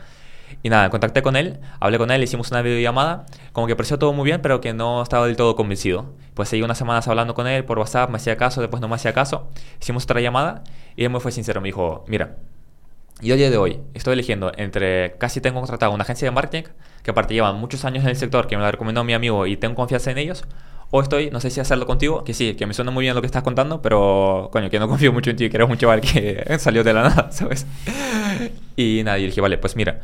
Y 0.63 0.69
nada, 0.69 0.91
contacté 0.91 1.23
con 1.23 1.37
él, 1.37 1.59
hablé 1.81 1.99
con 1.99 2.11
él, 2.11 2.23
hicimos 2.23 2.51
una 2.51 2.61
videollamada, 2.63 3.25
como 3.53 3.67
que 3.67 3.77
pareció 3.77 3.99
todo 3.99 4.13
muy 4.13 4.25
bien, 4.27 4.43
pero 4.43 4.61
que 4.61 4.75
no 4.75 5.03
estaba 5.03 5.27
del 5.27 5.37
todo 5.37 5.57
convencido. 5.57 6.13
Pues 6.35 6.49
seguí 6.49 6.63
unas 6.63 6.77
semanas 6.79 7.09
hablando 7.09 7.35
con 7.35 7.47
él 7.47 7.65
por 7.65 7.79
WhatsApp, 7.79 8.11
me 8.11 8.17
hacía 8.17 8.37
caso, 8.37 8.61
después 8.61 8.81
no 8.81 8.89
me 8.89 8.95
hacía 8.95 9.13
caso. 9.13 9.49
Hicimos 9.81 10.05
otra 10.05 10.21
llamada 10.21 10.63
y 10.97 11.05
él 11.05 11.11
me 11.11 11.21
fue 11.21 11.33
sincero, 11.33 11.61
me 11.61 11.69
dijo, 11.69 12.05
mira, 12.09 12.37
yo 13.23 13.35
a 13.35 13.37
día 13.37 13.51
de 13.51 13.57
hoy 13.57 13.81
estoy 13.95 14.15
eligiendo 14.15 14.53
entre 14.57 15.13
casi 15.19 15.41
tengo 15.41 15.61
contratado 15.61 15.93
una 15.93 16.03
agencia 16.05 16.27
de 16.27 16.33
marketing, 16.33 16.71
que 17.03 17.11
aparte 17.11 17.35
llevan 17.35 17.57
muchos 17.57 17.85
años 17.85 18.05
en 18.05 18.11
el 18.11 18.17
sector, 18.17 18.47
que 18.47 18.57
me 18.57 18.63
la 18.63 18.71
recomendó 18.71 19.05
mi 19.05 19.15
amigo 19.15 19.47
y 19.47 19.57
tengo 19.57 19.75
confianza 19.75 20.11
en 20.11 20.19
ellos, 20.19 20.45
o 20.91 21.03
estoy, 21.03 21.31
no 21.31 21.39
sé 21.39 21.51
si 21.51 21.61
hacerlo 21.61 21.87
contigo, 21.87 22.25
que 22.25 22.35
sí, 22.35 22.55
que 22.55 22.67
me 22.67 22.75
suena 22.75 22.91
muy 22.91 23.03
bien 23.03 23.15
lo 23.15 23.21
que 23.21 23.27
estás 23.27 23.43
contando, 23.43 23.81
pero 23.81 24.49
coño, 24.53 24.71
que 24.71 24.79
no 24.79 24.89
confío 24.89 25.13
mucho 25.13 25.31
en 25.31 25.37
ti, 25.37 25.49
que 25.49 25.57
eres 25.57 25.69
un 25.69 25.77
chaval 25.77 26.01
que 26.01 26.45
salió 26.59 26.83
de 26.83 26.93
la 26.93 27.03
nada, 27.03 27.29
¿sabes? 27.33 27.67
Y 28.77 29.03
nada, 29.05 29.19
y 29.19 29.27
dije, 29.27 29.41
vale, 29.41 29.59
pues 29.59 29.77
mira, 29.77 30.01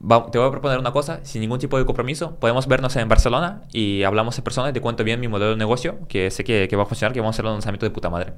va- 0.00 0.26
te 0.30 0.38
voy 0.38 0.48
a 0.48 0.50
proponer 0.50 0.78
una 0.78 0.92
cosa, 0.92 1.20
sin 1.24 1.40
ningún 1.40 1.58
tipo 1.58 1.78
de 1.78 1.84
compromiso, 1.84 2.36
podemos 2.36 2.66
vernos 2.66 2.96
en 2.96 3.08
Barcelona 3.08 3.62
y 3.72 4.02
hablamos 4.04 4.36
en 4.38 4.44
persona 4.44 4.70
y 4.70 4.72
te 4.72 4.80
cuento 4.80 5.04
bien 5.04 5.20
mi 5.20 5.28
modelo 5.28 5.52
de 5.52 5.56
negocio, 5.56 5.98
que 6.08 6.30
sé 6.30 6.44
que, 6.44 6.68
que 6.68 6.76
va 6.76 6.84
a 6.84 6.86
funcionar, 6.86 7.12
que 7.12 7.20
vamos 7.20 7.34
a 7.34 7.36
hacer 7.36 7.44
un 7.46 7.52
lanzamiento 7.52 7.86
de 7.86 7.90
puta 7.90 8.10
madre. 8.10 8.34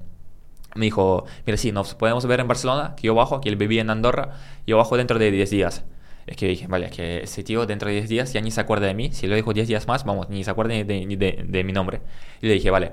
Me 0.74 0.84
dijo, 0.86 1.24
mira, 1.46 1.56
sí, 1.56 1.72
nos 1.72 1.94
podemos 1.94 2.24
ver 2.26 2.40
en 2.40 2.48
Barcelona, 2.48 2.94
que 2.96 3.06
yo 3.08 3.14
bajo, 3.14 3.40
que 3.40 3.48
él 3.48 3.56
vivía 3.56 3.80
en 3.80 3.90
Andorra, 3.90 4.34
yo 4.66 4.76
bajo 4.76 4.96
dentro 4.96 5.18
de 5.18 5.30
10 5.30 5.50
días. 5.50 5.84
Es 6.26 6.36
que 6.36 6.46
dije, 6.46 6.66
vale, 6.66 6.86
es 6.86 6.92
que 6.92 7.22
ese 7.22 7.42
tío 7.42 7.64
dentro 7.66 7.88
de 7.88 7.94
10 7.96 8.08
días 8.08 8.32
ya 8.34 8.40
ni 8.42 8.50
se 8.50 8.60
acuerda 8.60 8.86
de 8.86 8.94
mí, 8.94 9.10
si 9.12 9.26
lo 9.26 9.34
dijo 9.34 9.54
10 9.54 9.66
días 9.66 9.88
más, 9.88 10.04
vamos, 10.04 10.28
ni 10.28 10.44
se 10.44 10.50
acuerda 10.50 10.74
ni 10.74 10.84
de, 10.84 11.06
ni 11.06 11.16
de- 11.16 11.44
de 11.48 11.64
mi 11.64 11.72
nombre. 11.72 12.02
Y 12.42 12.48
le 12.48 12.52
dije, 12.54 12.70
vale, 12.70 12.92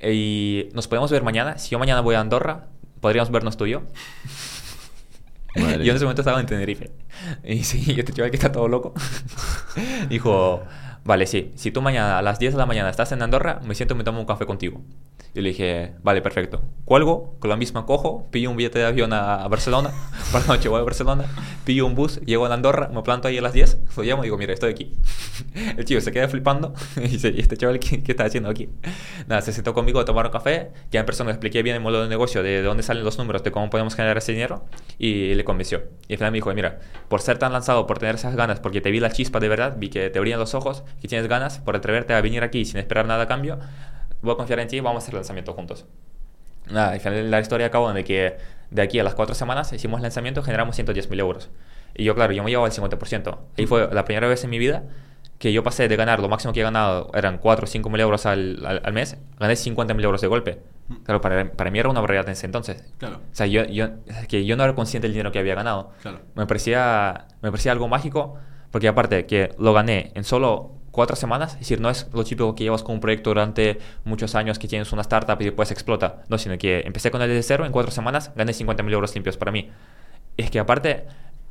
y 0.00 0.68
nos 0.74 0.86
podemos 0.88 1.10
ver 1.10 1.22
mañana, 1.22 1.58
si 1.58 1.70
yo 1.70 1.78
mañana 1.78 2.00
voy 2.00 2.14
a 2.14 2.20
Andorra, 2.20 2.68
podríamos 3.00 3.30
vernos 3.30 3.56
tú 3.56 3.66
y 3.66 3.70
yo. 3.72 3.82
Madre. 5.56 5.84
Yo 5.84 5.90
en 5.90 5.96
ese 5.96 6.04
momento 6.04 6.22
estaba 6.22 6.40
en 6.40 6.46
Tenerife. 6.46 6.90
Y 7.44 7.62
sí, 7.64 7.94
este 7.98 8.12
chaval 8.12 8.30
que 8.30 8.36
está 8.36 8.50
todo 8.50 8.68
loco. 8.68 8.94
dijo, 10.08 10.64
vale, 11.04 11.26
sí, 11.26 11.52
si 11.54 11.70
tú 11.70 11.82
mañana 11.82 12.18
a 12.18 12.22
las 12.22 12.38
10 12.38 12.54
de 12.54 12.58
la 12.58 12.66
mañana 12.66 12.90
estás 12.90 13.12
en 13.12 13.22
Andorra, 13.22 13.60
me 13.64 13.74
siento 13.74 13.94
y 13.94 13.98
me 13.98 14.04
tomo 14.04 14.20
un 14.20 14.26
café 14.26 14.46
contigo. 14.46 14.80
Y 15.34 15.40
le 15.40 15.48
dije, 15.48 15.94
vale, 16.02 16.22
perfecto. 16.22 16.62
Cuelgo, 16.84 17.34
con 17.40 17.50
la 17.50 17.56
misma 17.56 17.86
cojo, 17.86 18.28
pillo 18.30 18.50
un 18.50 18.56
billete 18.56 18.78
de 18.78 18.84
avión 18.84 19.12
a 19.12 19.46
Barcelona, 19.48 19.90
por 20.30 20.42
la 20.42 20.46
noche 20.46 20.68
voy 20.68 20.80
a 20.80 20.84
Barcelona, 20.84 21.24
pillo 21.64 21.86
un 21.86 21.96
bus, 21.96 22.20
llego 22.20 22.46
a 22.46 22.54
Andorra, 22.54 22.88
me 22.88 23.02
planto 23.02 23.26
ahí 23.26 23.38
a 23.38 23.42
las 23.42 23.52
10, 23.52 23.78
lo 23.96 24.02
llamo 24.04 24.22
y 24.22 24.26
digo, 24.26 24.38
mira, 24.38 24.52
estoy 24.52 24.70
aquí. 24.70 24.92
El 25.76 25.84
chico 25.84 26.00
se 26.00 26.12
queda 26.12 26.28
flipando 26.28 26.72
y 26.96 27.08
dice, 27.08 27.30
¿y 27.34 27.40
este 27.40 27.56
chaval 27.56 27.80
qué, 27.80 28.02
qué 28.02 28.12
está 28.12 28.24
haciendo 28.24 28.48
aquí? 28.48 28.68
Nada, 29.26 29.42
se 29.42 29.52
sentó 29.52 29.74
conmigo 29.74 29.98
a 29.98 30.04
tomar 30.04 30.26
un 30.26 30.32
café, 30.32 30.70
ya 30.92 31.00
en 31.00 31.06
persona 31.06 31.30
le 31.30 31.34
expliqué 31.34 31.64
bien 31.64 31.74
el 31.74 31.82
modelo 31.82 32.04
de 32.04 32.08
negocio, 32.08 32.44
de 32.44 32.62
dónde 32.62 32.84
salen 32.84 33.02
los 33.02 33.18
números, 33.18 33.42
de 33.42 33.50
cómo 33.50 33.70
podemos 33.70 33.96
generar 33.96 34.18
ese 34.18 34.30
dinero 34.32 34.66
y 34.98 35.34
le 35.34 35.44
convenció. 35.44 35.82
Y 36.06 36.12
al 36.12 36.18
final 36.18 36.30
me 36.30 36.36
dijo, 36.36 36.54
mira, 36.54 36.78
por 37.08 37.20
ser 37.20 37.38
tan 37.38 37.52
lanzado, 37.52 37.88
por 37.88 37.98
tener 37.98 38.14
esas 38.14 38.36
ganas, 38.36 38.60
porque 38.60 38.80
te 38.80 38.92
vi 38.92 39.00
la 39.00 39.10
chispa 39.10 39.40
de 39.40 39.48
verdad, 39.48 39.76
vi 39.78 39.88
que 39.88 40.10
te 40.10 40.20
brillan 40.20 40.38
los 40.38 40.54
ojos, 40.54 40.84
que 41.00 41.08
tienes 41.08 41.28
ganas, 41.28 41.58
por 41.58 41.76
atreverte 41.76 42.14
a 42.14 42.20
venir 42.20 42.42
aquí 42.42 42.64
sin 42.64 42.78
esperar 42.78 43.06
nada 43.06 43.24
a 43.24 43.28
cambio, 43.28 43.58
voy 44.22 44.34
a 44.34 44.36
confiar 44.36 44.60
en 44.60 44.68
ti 44.68 44.76
y 44.76 44.80
vamos 44.80 45.02
a 45.02 45.04
hacer 45.04 45.14
el 45.14 45.18
lanzamiento 45.18 45.52
juntos. 45.52 45.86
Nada, 46.70 46.92
al 46.92 47.00
final 47.00 47.30
la 47.30 47.40
historia 47.40 47.66
acabó 47.66 47.94
en 47.94 48.04
que 48.04 48.36
de 48.70 48.82
aquí 48.82 48.98
a 48.98 49.04
las 49.04 49.14
cuatro 49.14 49.34
semanas 49.34 49.72
hicimos 49.72 49.98
el 49.98 50.02
lanzamiento, 50.02 50.42
generamos 50.42 50.78
110.000 50.78 51.20
euros. 51.20 51.50
Y 51.94 52.04
yo, 52.04 52.14
claro, 52.14 52.32
yo 52.32 52.42
me 52.42 52.50
llevaba 52.50 52.68
el 52.68 52.74
50%. 52.74 53.38
Y 53.56 53.66
fue 53.66 53.88
la 53.92 54.04
primera 54.04 54.26
vez 54.26 54.42
en 54.44 54.50
mi 54.50 54.58
vida 54.58 54.84
que 55.38 55.52
yo 55.52 55.62
pasé 55.62 55.88
de 55.88 55.96
ganar, 55.96 56.20
lo 56.20 56.28
máximo 56.28 56.52
que 56.52 56.60
he 56.60 56.62
ganado 56.62 57.10
eran 57.12 57.38
4 57.38 57.64
o 57.64 57.66
5 57.66 57.90
mil 57.90 58.00
euros 58.00 58.24
al, 58.24 58.64
al, 58.64 58.80
al, 58.84 58.92
mes, 58.92 59.18
gané 59.38 59.56
50 59.56 59.92
mil 59.94 60.04
euros 60.04 60.20
de 60.20 60.26
golpe. 60.26 60.60
Claro, 61.04 61.20
para, 61.20 61.52
para, 61.52 61.70
mí 61.70 61.78
era 61.78 61.88
una 61.88 62.00
barbaridad 62.00 62.26
en 62.26 62.32
ese 62.32 62.46
entonces. 62.46 62.84
Claro. 62.98 63.16
O 63.16 63.34
sea, 63.34 63.46
yo, 63.46 63.64
yo, 63.64 63.88
que 64.28 64.44
yo 64.44 64.56
no 64.56 64.64
era 64.64 64.74
consciente 64.74 65.06
del 65.06 65.12
dinero 65.12 65.32
que 65.32 65.38
había 65.38 65.54
ganado. 65.54 65.92
Claro. 66.02 66.20
Me, 66.34 66.46
parecía, 66.46 67.26
me 67.42 67.50
parecía 67.50 67.72
algo 67.72 67.88
mágico, 67.88 68.36
porque 68.70 68.88
aparte 68.88 69.26
que 69.26 69.54
lo 69.58 69.72
gané 69.72 70.12
en 70.14 70.24
solo 70.24 70.72
cuatro 70.94 71.16
semanas, 71.16 71.54
es 71.54 71.58
decir, 71.60 71.80
no 71.80 71.90
es 71.90 72.08
lo 72.12 72.24
típico 72.24 72.54
que 72.54 72.64
llevas 72.64 72.84
con 72.84 72.94
un 72.94 73.00
proyecto 73.00 73.30
durante 73.30 73.78
muchos 74.04 74.34
años, 74.36 74.58
que 74.58 74.68
tienes 74.68 74.92
una 74.92 75.02
startup 75.02 75.36
y 75.40 75.44
después 75.44 75.70
explota, 75.72 76.22
no, 76.28 76.38
sino 76.38 76.56
que 76.56 76.82
empecé 76.86 77.10
con 77.10 77.20
él 77.20 77.28
desde 77.28 77.42
cero, 77.42 77.66
en 77.66 77.72
cuatro 77.72 77.90
semanas 77.90 78.32
gané 78.36 78.52
50 78.52 78.82
mil 78.84 78.94
euros 78.94 79.12
limpios 79.14 79.36
para 79.36 79.50
mí. 79.50 79.70
Es 80.36 80.50
que 80.50 80.60
aparte 80.60 81.04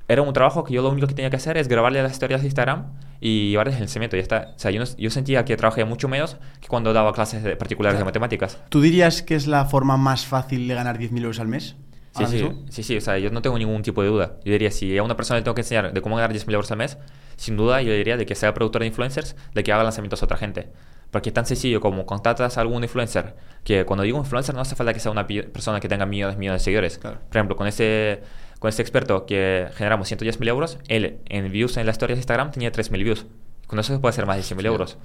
era 0.07 0.21
un 0.21 0.33
trabajo 0.33 0.63
que 0.63 0.73
yo 0.73 0.81
lo 0.81 0.89
único 0.89 1.07
que 1.07 1.13
tenía 1.13 1.29
que 1.29 1.35
hacer 1.35 1.57
es 1.57 1.67
grabarle 1.67 2.01
las 2.01 2.13
historias 2.13 2.41
de 2.41 2.47
Instagram 2.47 2.93
y 3.19 3.51
llevarles 3.51 3.75
el. 3.79 4.03
Y 4.03 4.09
ya 4.09 4.17
está. 4.17 4.53
O 4.55 4.59
sea, 4.59 4.71
yo, 4.71 4.79
no, 4.79 4.85
yo, 4.97 5.09
sentía 5.09 5.45
que 5.45 5.55
trabajé 5.55 5.85
mucho 5.85 6.07
menos 6.07 6.37
que 6.61 6.67
cuando 6.67 6.93
daba 6.93 7.13
clases 7.13 7.43
de 7.43 7.55
particulares 7.55 7.95
claro. 7.95 8.05
de 8.05 8.09
matemáticas. 8.09 8.59
¿Tú 8.69 8.81
dirías 8.81 9.21
que 9.21 9.35
es 9.35 9.47
la 9.47 9.65
forma 9.65 9.97
más 9.97 10.25
fácil 10.25 10.67
de 10.67 10.73
ganar 10.73 10.99
10.000 10.99 11.17
euros 11.19 11.39
al 11.39 11.47
mes? 11.47 11.75
Sí, 12.15 12.25
sí, 12.27 12.47
sí, 12.69 12.83
sí, 12.83 12.97
o 12.97 13.01
sea, 13.01 13.17
yo 13.17 13.31
no 13.31 13.41
tengo 13.41 13.57
ningún 13.57 13.81
tipo 13.81 14.03
de 14.03 14.09
duda. 14.09 14.37
Yo 14.45 14.51
diría, 14.51 14.69
si 14.69 14.95
a 14.97 15.03
una 15.03 15.15
persona 15.15 15.39
le 15.39 15.43
tengo 15.43 15.55
que 15.55 15.61
enseñar 15.61 15.93
de 15.93 16.01
cómo 16.01 16.15
ganar 16.15 16.31
10.000 16.31 16.53
euros 16.53 16.71
al 16.71 16.77
mes, 16.77 16.97
sin 17.37 17.57
duda 17.57 17.81
yo 17.81 17.91
diría 17.91 18.17
de 18.17 18.25
que 18.27 18.35
sea 18.35 18.53
productor 18.53 18.81
de 18.81 18.87
influencers, 18.87 19.35
de 19.53 19.63
que 19.63 19.71
haga 19.71 19.83
lanzamientos 19.83 20.21
a 20.21 20.25
otra 20.25 20.37
gente. 20.37 20.69
Porque 21.09 21.29
es 21.29 21.33
tan 21.33 21.45
sencillo 21.45 21.81
como 21.81 22.05
contratas 22.05 22.57
a 22.57 22.61
algún 22.61 22.83
influencer, 22.83 23.35
que 23.63 23.85
cuando 23.85 24.03
digo 24.03 24.19
influencer 24.19 24.53
no 24.53 24.61
hace 24.61 24.75
falta 24.75 24.93
que 24.93 24.99
sea 24.99 25.11
una 25.11 25.25
persona 25.25 25.79
que 25.79 25.87
tenga 25.87 26.05
millones, 26.05 26.37
millones 26.37 26.61
de 26.61 26.65
seguidores. 26.65 26.99
Claro. 26.99 27.19
Por 27.27 27.37
ejemplo, 27.37 27.55
con 27.55 27.67
ese 27.67 28.21
con 28.59 28.69
este 28.69 28.81
experto 28.81 29.25
que 29.25 29.67
generamos 29.75 30.09
110.000 30.09 30.47
euros, 30.47 30.77
él 30.87 31.19
en 31.25 31.51
views 31.51 31.75
en 31.75 31.85
las 31.85 31.95
historias 31.95 32.15
de 32.15 32.21
Instagram 32.21 32.51
tenía 32.51 32.71
3.000 32.71 33.03
views. 33.03 33.25
Con 33.67 33.77
eso 33.77 33.93
se 33.93 33.99
puede 33.99 34.11
hacer 34.11 34.25
más 34.25 34.37
de 34.37 34.43
100.000 34.43 34.61
sí. 34.61 34.67
euros. 34.67 34.97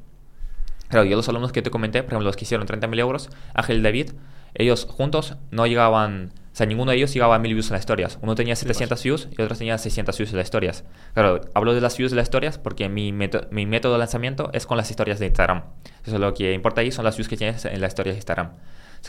Claro, 0.88 1.04
yo 1.06 1.16
los 1.16 1.28
alumnos 1.28 1.50
que 1.50 1.60
te 1.60 1.70
comenté, 1.70 2.02
por 2.02 2.12
ejemplo, 2.12 2.26
los 2.26 2.36
que 2.36 2.44
hicieron 2.44 2.68
30.000 2.68 3.00
euros, 3.00 3.30
Ángel 3.54 3.78
y 3.78 3.82
David, 3.82 4.12
ellos 4.54 4.86
juntos 4.88 5.36
no 5.50 5.66
llegaban, 5.66 6.32
sea, 6.58 6.66
ninguno 6.66 6.90
de 6.90 6.96
ellos 6.96 7.14
llegaba 7.14 7.36
a 7.36 7.38
1.000 7.38 7.42
views 7.54 7.68
en 7.68 7.74
las 7.74 7.82
historias. 7.82 8.18
Uno 8.20 8.34
tenía 8.34 8.56
700 8.56 9.02
views 9.02 9.28
y 9.30 9.40
otro 9.40 9.56
tenía 9.56 9.78
600 9.78 10.18
views 10.18 10.30
en 10.32 10.36
las 10.38 10.46
historias. 10.46 10.84
Claro, 11.14 11.40
hablo 11.54 11.74
de 11.74 11.80
las 11.80 11.96
views 11.96 12.10
de 12.10 12.16
las 12.16 12.24
historias 12.24 12.58
porque 12.58 12.88
mi, 12.88 13.12
método, 13.12 13.46
mi 13.50 13.64
método 13.64 13.92
de 13.92 14.00
lanzamiento 14.00 14.50
es 14.52 14.66
con 14.66 14.76
las 14.76 14.90
historias 14.90 15.18
de 15.20 15.26
Instagram. 15.26 15.62
Eso 16.04 16.18
lo 16.18 16.34
que 16.34 16.52
importa 16.52 16.80
ahí 16.80 16.90
son 16.90 17.04
las 17.04 17.16
views 17.16 17.28
que 17.28 17.36
tienes 17.36 17.64
en 17.64 17.80
las 17.80 17.92
historias 17.92 18.16
de 18.16 18.18
Instagram. 18.18 18.50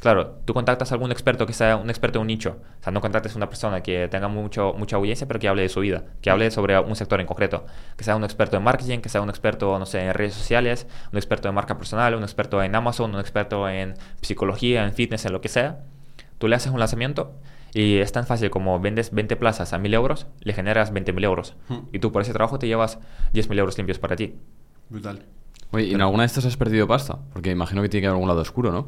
Claro, 0.02 0.39
tú 0.45 0.54
contactas 0.54 0.91
a 0.91 0.95
algún 0.95 1.12
experto 1.12 1.45
que 1.45 1.54
sea 1.54 1.76
un 1.76 1.89
experto 1.89 2.20
en 2.20 2.22
un 2.22 2.28
nicho. 2.28 2.58
O 2.80 2.84
sea, 2.84 2.93
no 2.93 3.02
contactes 3.02 3.34
a 3.34 3.38
una 3.38 3.50
persona 3.50 3.82
que 3.82 4.08
tenga 4.08 4.28
mucho, 4.28 4.74
mucha 4.78 4.95
audiencia, 4.95 5.28
pero 5.28 5.39
que 5.39 5.47
hable 5.47 5.64
de 5.64 5.70
su 5.70 5.82
vida, 5.82 6.04
que 6.22 6.30
hable 6.30 6.52
sobre 6.52 6.80
un 6.80 6.95
sector 6.95 7.20
en 7.20 7.26
concreto. 7.26 7.66
Que 7.97 8.04
sea 8.04 8.16
un 8.16 8.24
experto 8.24 8.56
en 8.58 8.64
marketing, 8.64 9.00
que 9.00 9.10
sea 9.10 9.22
un 9.22 9.30
experto, 9.30 9.78
no 9.78 9.86
sé, 9.86 10.02
en 10.02 10.14
redes 10.14 10.36
sociales, 10.36 10.88
un 11.12 11.18
experto 11.18 11.50
en 11.50 11.56
marca 11.56 11.78
personal, 11.78 12.16
un 12.16 12.24
experto 12.24 12.62
en 12.64 12.76
Amazon, 12.76 13.14
un 13.14 13.20
experto 13.20 13.68
en 13.68 13.95
psicología, 14.22 14.86
en 14.86 14.93
fitness, 14.93 15.26
en 15.26 15.34
lo 15.34 15.41
que 15.41 15.50
sea. 15.50 15.80
Tú 16.40 16.48
le 16.48 16.56
haces 16.56 16.72
un 16.72 16.80
lanzamiento 16.80 17.34
y 17.74 17.98
es 17.98 18.12
tan 18.12 18.26
fácil 18.26 18.50
como 18.50 18.80
vendes 18.80 19.12
20 19.12 19.36
plazas 19.36 19.74
a 19.74 19.78
1000 19.78 19.94
euros, 19.94 20.28
le 20.42 20.54
generas 20.54 20.92
20.000 20.92 21.24
euros. 21.24 21.56
Hmm. 21.68 21.82
Y 21.94 22.00
tú 22.00 22.12
por 22.12 22.24
ese 22.24 22.34
trabajo 22.34 22.58
te 22.58 22.68
llevas 22.68 22.98
10.000 23.34 23.60
euros 23.60 23.78
limpios 23.78 24.00
para 24.00 24.16
ti. 24.16 24.36
Brutal. 24.90 25.26
Oye, 25.72 25.86
¿y 25.86 25.94
en 25.94 26.02
alguna 26.02 26.24
de 26.24 26.28
estas 26.28 26.46
has 26.46 26.58
perdido 26.58 26.88
pasta? 26.88 27.20
Porque 27.32 27.52
imagino 27.52 27.84
que 27.84 27.90
tiene 27.90 28.02
que 28.02 28.08
haber 28.08 28.16
algún 28.16 28.28
lado 28.28 28.42
oscuro, 28.42 28.72
¿no? 28.72 28.88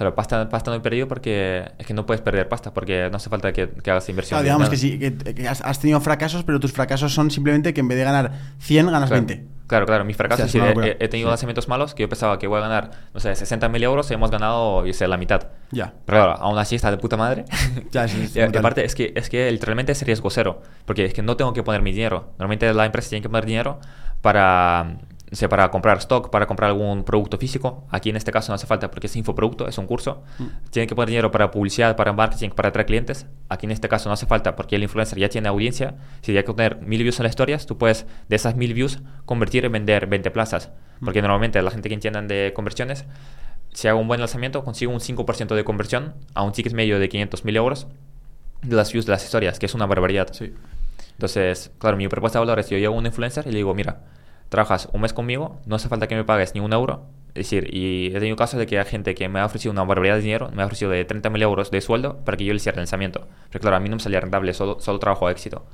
Pero 0.00 0.14
pasta, 0.14 0.48
pasta 0.48 0.70
no 0.70 0.78
he 0.78 0.80
perdido 0.80 1.08
porque 1.08 1.72
es 1.76 1.86
que 1.86 1.92
no 1.92 2.06
puedes 2.06 2.22
perder 2.22 2.48
pasta, 2.48 2.72
porque 2.72 3.10
no 3.10 3.18
hace 3.18 3.28
falta 3.28 3.52
que, 3.52 3.68
que 3.68 3.90
hagas 3.90 4.08
inversión. 4.08 4.38
Claro, 4.38 4.44
digamos 4.44 4.70
que 4.70 4.78
sí, 4.78 4.98
que, 4.98 5.12
que 5.14 5.46
has, 5.46 5.78
tenido 5.78 6.00
fracasos, 6.00 6.42
pero 6.42 6.58
tus 6.58 6.72
fracasos 6.72 7.12
son 7.12 7.30
simplemente 7.30 7.74
que 7.74 7.80
en 7.80 7.88
vez 7.88 7.98
de 7.98 8.04
ganar 8.04 8.32
100, 8.60 8.86
ganas 8.86 9.10
claro. 9.10 9.26
20. 9.26 9.46
Claro, 9.66 9.84
claro, 9.84 10.06
mis 10.06 10.16
fracasos, 10.16 10.46
O 10.46 10.48
sea, 10.48 10.72
sí, 10.72 10.80
he, 10.82 11.04
he 11.04 11.08
tenido 11.08 11.28
Sí. 11.28 11.32
lanzamientos 11.32 11.68
malos 11.68 11.92
que 11.94 12.04
yo 12.04 12.08
pensaba 12.08 12.38
que 12.38 12.46
voy 12.46 12.56
a 12.56 12.62
ganar, 12.62 12.92
no 13.12 13.20
sé, 13.20 13.34
60 13.34 13.68
mil 13.68 13.82
euros 13.82 14.10
y 14.10 14.14
hemos 14.14 14.30
ganado, 14.30 14.86
y 14.86 14.94
sé, 14.94 15.06
la 15.06 15.18
mitad. 15.18 15.48
Ya. 15.70 15.92
Pero 16.06 16.24
claro, 16.24 16.40
aún 16.40 16.56
así 16.56 16.76
está 16.76 16.90
de 16.90 16.96
puta 16.96 17.18
madre. 17.18 17.44
Ya, 17.92 18.08
sí, 18.08 18.22
es 18.22 18.36
y, 18.36 18.40
aparte, 18.40 18.86
es 18.86 18.94
que, 18.94 19.12
es 19.14 19.28
que 19.28 19.50
literalmente 19.50 19.92
es 19.92 20.00
riesgo 20.00 20.30
cero, 20.30 20.62
porque 20.86 21.04
es 21.04 21.12
que 21.12 21.20
no 21.20 21.36
tengo 21.36 21.52
que 21.52 21.62
poner 21.62 21.82
mi 21.82 21.92
dinero. 21.92 22.30
Normalmente 22.38 22.72
la 22.72 22.86
empresa 22.86 23.10
tiene 23.10 23.20
que 23.20 23.28
poner 23.28 23.44
dinero 23.44 23.80
para, 24.22 24.96
sé, 25.36 25.48
para 25.48 25.70
comprar 25.70 25.98
stock, 25.98 26.30
para 26.30 26.46
comprar 26.46 26.70
algún 26.70 27.04
producto 27.04 27.38
físico. 27.38 27.86
Aquí 27.90 28.10
en 28.10 28.16
este 28.16 28.32
caso 28.32 28.50
no 28.50 28.56
hace 28.56 28.66
falta 28.66 28.90
porque 28.90 29.06
es 29.06 29.14
infoproducto, 29.16 29.68
es 29.68 29.78
un 29.78 29.86
curso. 29.86 30.24
Mm. 30.38 30.44
Tienen 30.70 30.88
que 30.88 30.94
poner 30.94 31.08
dinero 31.08 31.30
para 31.30 31.50
publicidad, 31.50 31.94
para 31.96 32.12
marketing, 32.12 32.50
para 32.50 32.70
atraer 32.70 32.86
clientes. 32.86 33.26
Aquí 33.48 33.66
en 33.66 33.72
este 33.72 33.88
caso 33.88 34.08
no 34.08 34.14
hace 34.14 34.26
falta 34.26 34.56
porque 34.56 34.76
el 34.76 34.82
influencer 34.82 35.18
ya 35.18 35.28
tiene 35.28 35.48
audiencia. 35.48 35.94
Si 36.22 36.36
hay 36.36 36.42
que 36.42 36.52
tener 36.52 36.80
mil 36.82 37.02
views 37.02 37.20
en 37.20 37.24
las 37.24 37.30
historias, 37.30 37.66
tú 37.66 37.78
puedes 37.78 38.06
de 38.28 38.36
esas 38.36 38.56
mil 38.56 38.74
views 38.74 38.98
convertir 39.24 39.64
en 39.64 39.72
vender 39.72 40.06
20 40.06 40.30
plazas. 40.30 40.70
Porque 41.04 41.22
normalmente 41.22 41.62
la 41.62 41.70
gente 41.70 41.88
que 41.88 41.94
entiendan 41.94 42.26
de 42.26 42.52
conversiones, 42.54 43.06
si 43.72 43.88
hago 43.88 44.00
un 44.00 44.08
buen 44.08 44.20
lanzamiento, 44.20 44.64
consigo 44.64 44.92
un 44.92 45.00
5% 45.00 45.54
de 45.54 45.64
conversión 45.64 46.14
a 46.34 46.42
un 46.42 46.52
ticket 46.52 46.72
medio 46.72 46.98
de 46.98 47.08
500 47.08 47.44
mil 47.44 47.56
euros 47.56 47.86
de 48.62 48.76
las 48.76 48.92
views 48.92 49.06
de 49.06 49.12
las 49.12 49.24
historias, 49.24 49.58
que 49.58 49.66
es 49.66 49.74
una 49.74 49.86
barbaridad. 49.86 50.28
Sí. 50.32 50.52
Entonces, 51.12 51.70
claro, 51.78 51.96
mi 51.96 52.08
propuesta 52.08 52.38
de 52.38 52.46
valor 52.46 52.58
es 52.58 52.68
yo 52.68 52.78
llego 52.78 52.94
a 52.94 52.98
un 52.98 53.06
influencer 53.06 53.46
y 53.46 53.50
le 53.50 53.58
digo, 53.58 53.74
mira, 53.74 54.00
trabajas 54.50 54.88
un 54.92 55.00
mes 55.00 55.14
conmigo, 55.14 55.58
no 55.64 55.76
hace 55.76 55.88
falta 55.88 56.06
que 56.06 56.16
me 56.16 56.24
pagues 56.24 56.54
ni 56.54 56.60
un 56.60 56.74
euro. 56.74 57.06
Es 57.28 57.46
decir, 57.46 57.72
y 57.72 58.08
he 58.08 58.18
tenido 58.18 58.36
casos 58.36 58.58
de 58.58 58.66
que 58.66 58.78
hay 58.78 58.84
gente 58.84 59.14
que 59.14 59.28
me 59.28 59.38
ha 59.38 59.46
ofrecido 59.46 59.72
una 59.72 59.84
barbaridad 59.84 60.16
de 60.16 60.22
dinero, 60.22 60.50
me 60.52 60.62
ha 60.62 60.66
ofrecido 60.66 60.90
de 60.90 61.06
30.000 61.06 61.42
euros 61.42 61.70
de 61.70 61.80
sueldo 61.80 62.18
para 62.24 62.36
que 62.36 62.44
yo 62.44 62.52
le 62.52 62.56
hiciera 62.56 62.74
el 62.74 62.80
lanzamiento. 62.80 63.28
Pero 63.50 63.62
claro, 63.62 63.76
a 63.76 63.80
mí 63.80 63.88
no 63.88 63.96
me 63.96 64.02
salía 64.02 64.20
rentable, 64.20 64.52
solo, 64.52 64.80
solo 64.80 64.98
trabajo 64.98 65.28
a 65.28 65.30
éxito. 65.30 65.64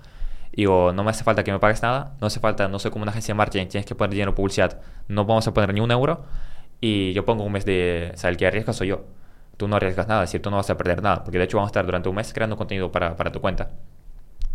Y 0.52 0.62
digo, 0.62 0.92
no 0.92 1.02
me 1.02 1.10
hace 1.10 1.24
falta 1.24 1.42
que 1.42 1.52
me 1.52 1.58
pagues 1.58 1.82
nada, 1.82 2.14
no 2.20 2.26
hace 2.26 2.40
falta, 2.40 2.68
no 2.68 2.78
soy 2.78 2.90
como 2.90 3.02
una 3.02 3.10
agencia 3.10 3.32
de 3.32 3.38
marketing, 3.38 3.66
tienes 3.68 3.86
que 3.86 3.94
poner 3.94 4.10
dinero 4.10 4.30
en 4.30 4.34
publicidad, 4.34 4.80
no 5.08 5.24
vamos 5.24 5.46
a 5.48 5.54
poner 5.54 5.72
ni 5.72 5.80
un 5.80 5.90
euro 5.90 6.24
y 6.80 7.12
yo 7.14 7.24
pongo 7.24 7.44
un 7.44 7.52
mes 7.52 7.64
de, 7.64 8.12
o 8.14 8.16
sea, 8.16 8.30
el 8.30 8.36
que 8.36 8.46
arriesga 8.46 8.72
soy 8.72 8.88
yo. 8.88 9.04
Tú 9.56 9.68
no 9.68 9.76
arriesgas 9.76 10.06
nada, 10.06 10.24
es 10.24 10.30
decir, 10.30 10.42
tú 10.42 10.50
no 10.50 10.56
vas 10.56 10.68
a 10.68 10.76
perder 10.76 11.02
nada, 11.02 11.24
porque 11.24 11.38
de 11.38 11.44
hecho 11.44 11.56
vamos 11.56 11.68
a 11.68 11.70
estar 11.70 11.86
durante 11.86 12.08
un 12.10 12.14
mes 12.14 12.32
creando 12.32 12.56
contenido 12.56 12.92
para, 12.92 13.16
para 13.16 13.32
tu 13.32 13.40
cuenta. 13.40 13.70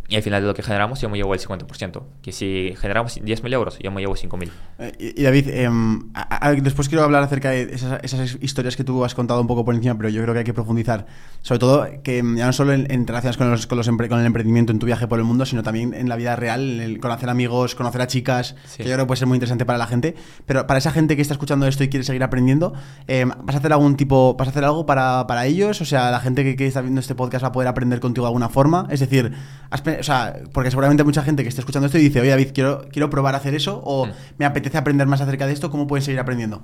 Y 0.08 0.18
al 0.18 0.24
final 0.24 0.42
de 0.42 0.48
lo 0.48 0.54
que 0.54 0.62
generamos, 0.62 1.00
yo 1.00 1.08
me 1.10 1.18
llevo 1.18 1.34
el 1.34 1.40
50%. 1.40 2.04
Que 2.22 2.34
si 2.34 2.74
generamos 2.78 3.16
10.000 3.22 3.54
euros, 3.54 3.80
yo 3.80 3.92
me 3.92 4.02
llevo 4.02 4.16
5.000. 4.18 4.52
Eh, 4.80 5.14
y 5.18 5.24
David, 5.24 5.48
em, 5.50 6.10
a- 6.14 6.48
a- 6.48 6.52
después 6.54 6.90
quiero 6.90 7.06
hablar 7.06 7.24
acerca 7.24 7.52
de 7.52 7.74
esas, 7.74 8.04
esas 8.04 8.38
historias 8.42 8.76
que 8.76 8.84
tú 8.84 9.06
has 9.06 9.16
contado 9.16 9.40
un 9.40 9.48
poco 9.48 9.64
por 9.64 9.74
encima, 9.74 9.96
pero 9.98 10.10
yo 10.10 10.22
creo 10.22 10.34
que 10.34 10.40
hay 10.40 10.44
que 10.46 10.54
profundizar. 10.54 11.06
Sobre 11.44 11.60
todo, 11.60 11.88
que 12.04 12.18
em, 12.18 12.36
ya 12.36 12.46
no 12.46 12.52
solo 12.52 12.74
en, 12.74 12.92
en 12.92 13.08
relaciones 13.08 13.38
con, 13.38 13.50
los, 13.52 13.68
con, 13.68 13.78
los 13.78 13.88
empre- 13.90 14.10
con 14.10 14.20
el 14.20 14.26
emprendimiento 14.26 14.74
en 14.74 14.80
tu 14.80 14.86
viaje 14.86 15.08
por 15.08 15.18
el 15.18 15.24
mundo, 15.24 15.46
sino 15.46 15.64
también 15.64 15.94
en 15.94 16.10
la 16.10 16.18
vida 16.18 16.36
real, 16.36 16.60
en 16.62 16.82
el 16.82 17.00
conocer 17.00 17.30
amigos, 17.30 17.76
conocer 17.76 18.02
a 18.02 18.08
chicas, 18.08 18.56
Sí. 18.66 18.80
que 18.84 18.90
yo 18.90 18.96
creo 18.96 19.06
que 19.06 19.08
puede 19.08 19.20
ser 19.20 19.30
muy 19.30 19.38
interesante 19.38 19.66
para 19.66 19.78
la 19.80 19.88
gente. 19.88 20.16
Pero 20.46 20.68
para 20.68 20.78
esa 20.80 20.92
gente 20.92 21.16
que 21.16 21.22
está 21.22 21.36
escuchando 21.36 21.68
esto 21.68 21.86
y 21.86 21.90
quiere 21.90 22.04
seguir 22.04 22.24
aprendiendo, 22.24 22.74
em, 23.08 23.30
¿vas 23.30 23.56
a 23.56 23.60
hacer 23.60 23.72
algún 23.72 23.96
tipo, 23.96 24.36
vas 24.38 24.50
a 24.50 24.52
hacer 24.52 24.66
algo 24.66 24.86
para, 24.86 25.26
para 25.26 25.46
ellos? 25.46 25.80
O 25.80 25.86
sea, 25.86 26.12
la 26.12 26.20
gente 26.20 26.44
que, 26.44 26.58
que 26.58 26.68
está 26.68 26.82
viendo 26.82 27.00
este 27.00 27.16
podcast 27.16 27.46
va 27.46 27.48
a 27.48 27.52
poder 27.54 27.70
aprender 27.70 28.02
contigo 28.02 28.26
de 28.26 28.30
alguna 28.30 28.50
forma. 28.50 28.88
Es 28.90 29.00
decir, 29.00 29.32
has 29.70 29.82
o 30.02 30.04
sea, 30.04 30.36
porque 30.52 30.70
seguramente 30.70 31.04
mucha 31.06 31.24
gente 31.24 31.44
que 31.44 31.50
esté 31.50 31.62
escuchando 31.62 31.86
esto 31.86 31.98
y 31.98 32.02
dice, 32.02 32.20
oye 32.20 32.30
David, 32.32 32.50
quiero, 32.54 32.86
quiero 32.92 33.10
probar 33.10 33.36
a 33.36 33.38
hacer 33.38 33.56
eso 33.56 33.82
o 33.86 34.08
Mm. 34.08 34.12
me 34.38 34.46
apetece 34.46 34.78
aprender 34.78 35.08
más 35.08 35.22
acerca 35.22 35.48
de 35.48 35.54
esto, 35.54 35.72
¿cómo 35.72 35.88
pueden 35.88 36.04
seguir 36.04 36.20
aprendiendo? 36.20 36.62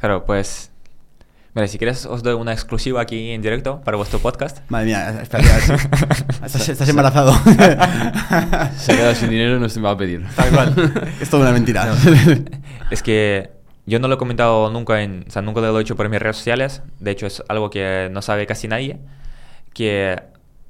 Claro, 0.00 0.24
pues. 0.24 0.70
Mira, 1.54 1.68
si 1.68 1.78
quieres, 1.78 2.04
os 2.04 2.22
doy 2.22 2.34
una 2.34 2.52
exclusiva 2.52 3.00
aquí 3.00 3.30
en 3.30 3.40
directo 3.40 3.80
para 3.80 3.96
vuestro 3.96 4.18
podcast. 4.18 4.58
Madre 4.68 4.86
mía, 4.86 5.20
espera, 5.22 5.42
estás, 6.44 6.68
estás 6.68 6.88
embarazado. 6.88 7.32
Se 8.76 8.92
ha 8.92 8.96
quedado 8.96 9.14
sin 9.14 9.30
dinero 9.30 9.56
y 9.56 9.60
no 9.60 9.68
se 9.70 9.80
me 9.80 9.86
va 9.86 9.92
a 9.92 9.96
pedir. 9.96 10.26
Tal 10.36 10.50
cual. 10.50 10.92
Es 11.20 11.30
toda 11.30 11.44
una 11.44 11.52
mentira. 11.52 11.94
Es 12.90 13.02
que 13.02 13.50
yo 13.86 13.98
no 14.00 14.08
lo 14.08 14.16
he 14.16 14.18
comentado 14.18 14.70
nunca 14.70 15.00
en. 15.00 15.24
O 15.26 15.30
sea, 15.30 15.40
nunca 15.40 15.62
lo 15.62 15.78
he 15.78 15.82
hecho 15.82 15.96
por 15.96 16.08
mis 16.10 16.20
redes 16.20 16.36
sociales. 16.36 16.82
De 17.00 17.10
hecho, 17.12 17.26
es 17.26 17.42
algo 17.48 17.70
que 17.70 18.10
no 18.12 18.20
sabe 18.20 18.46
casi 18.46 18.68
nadie. 18.68 18.98
Que 19.72 20.20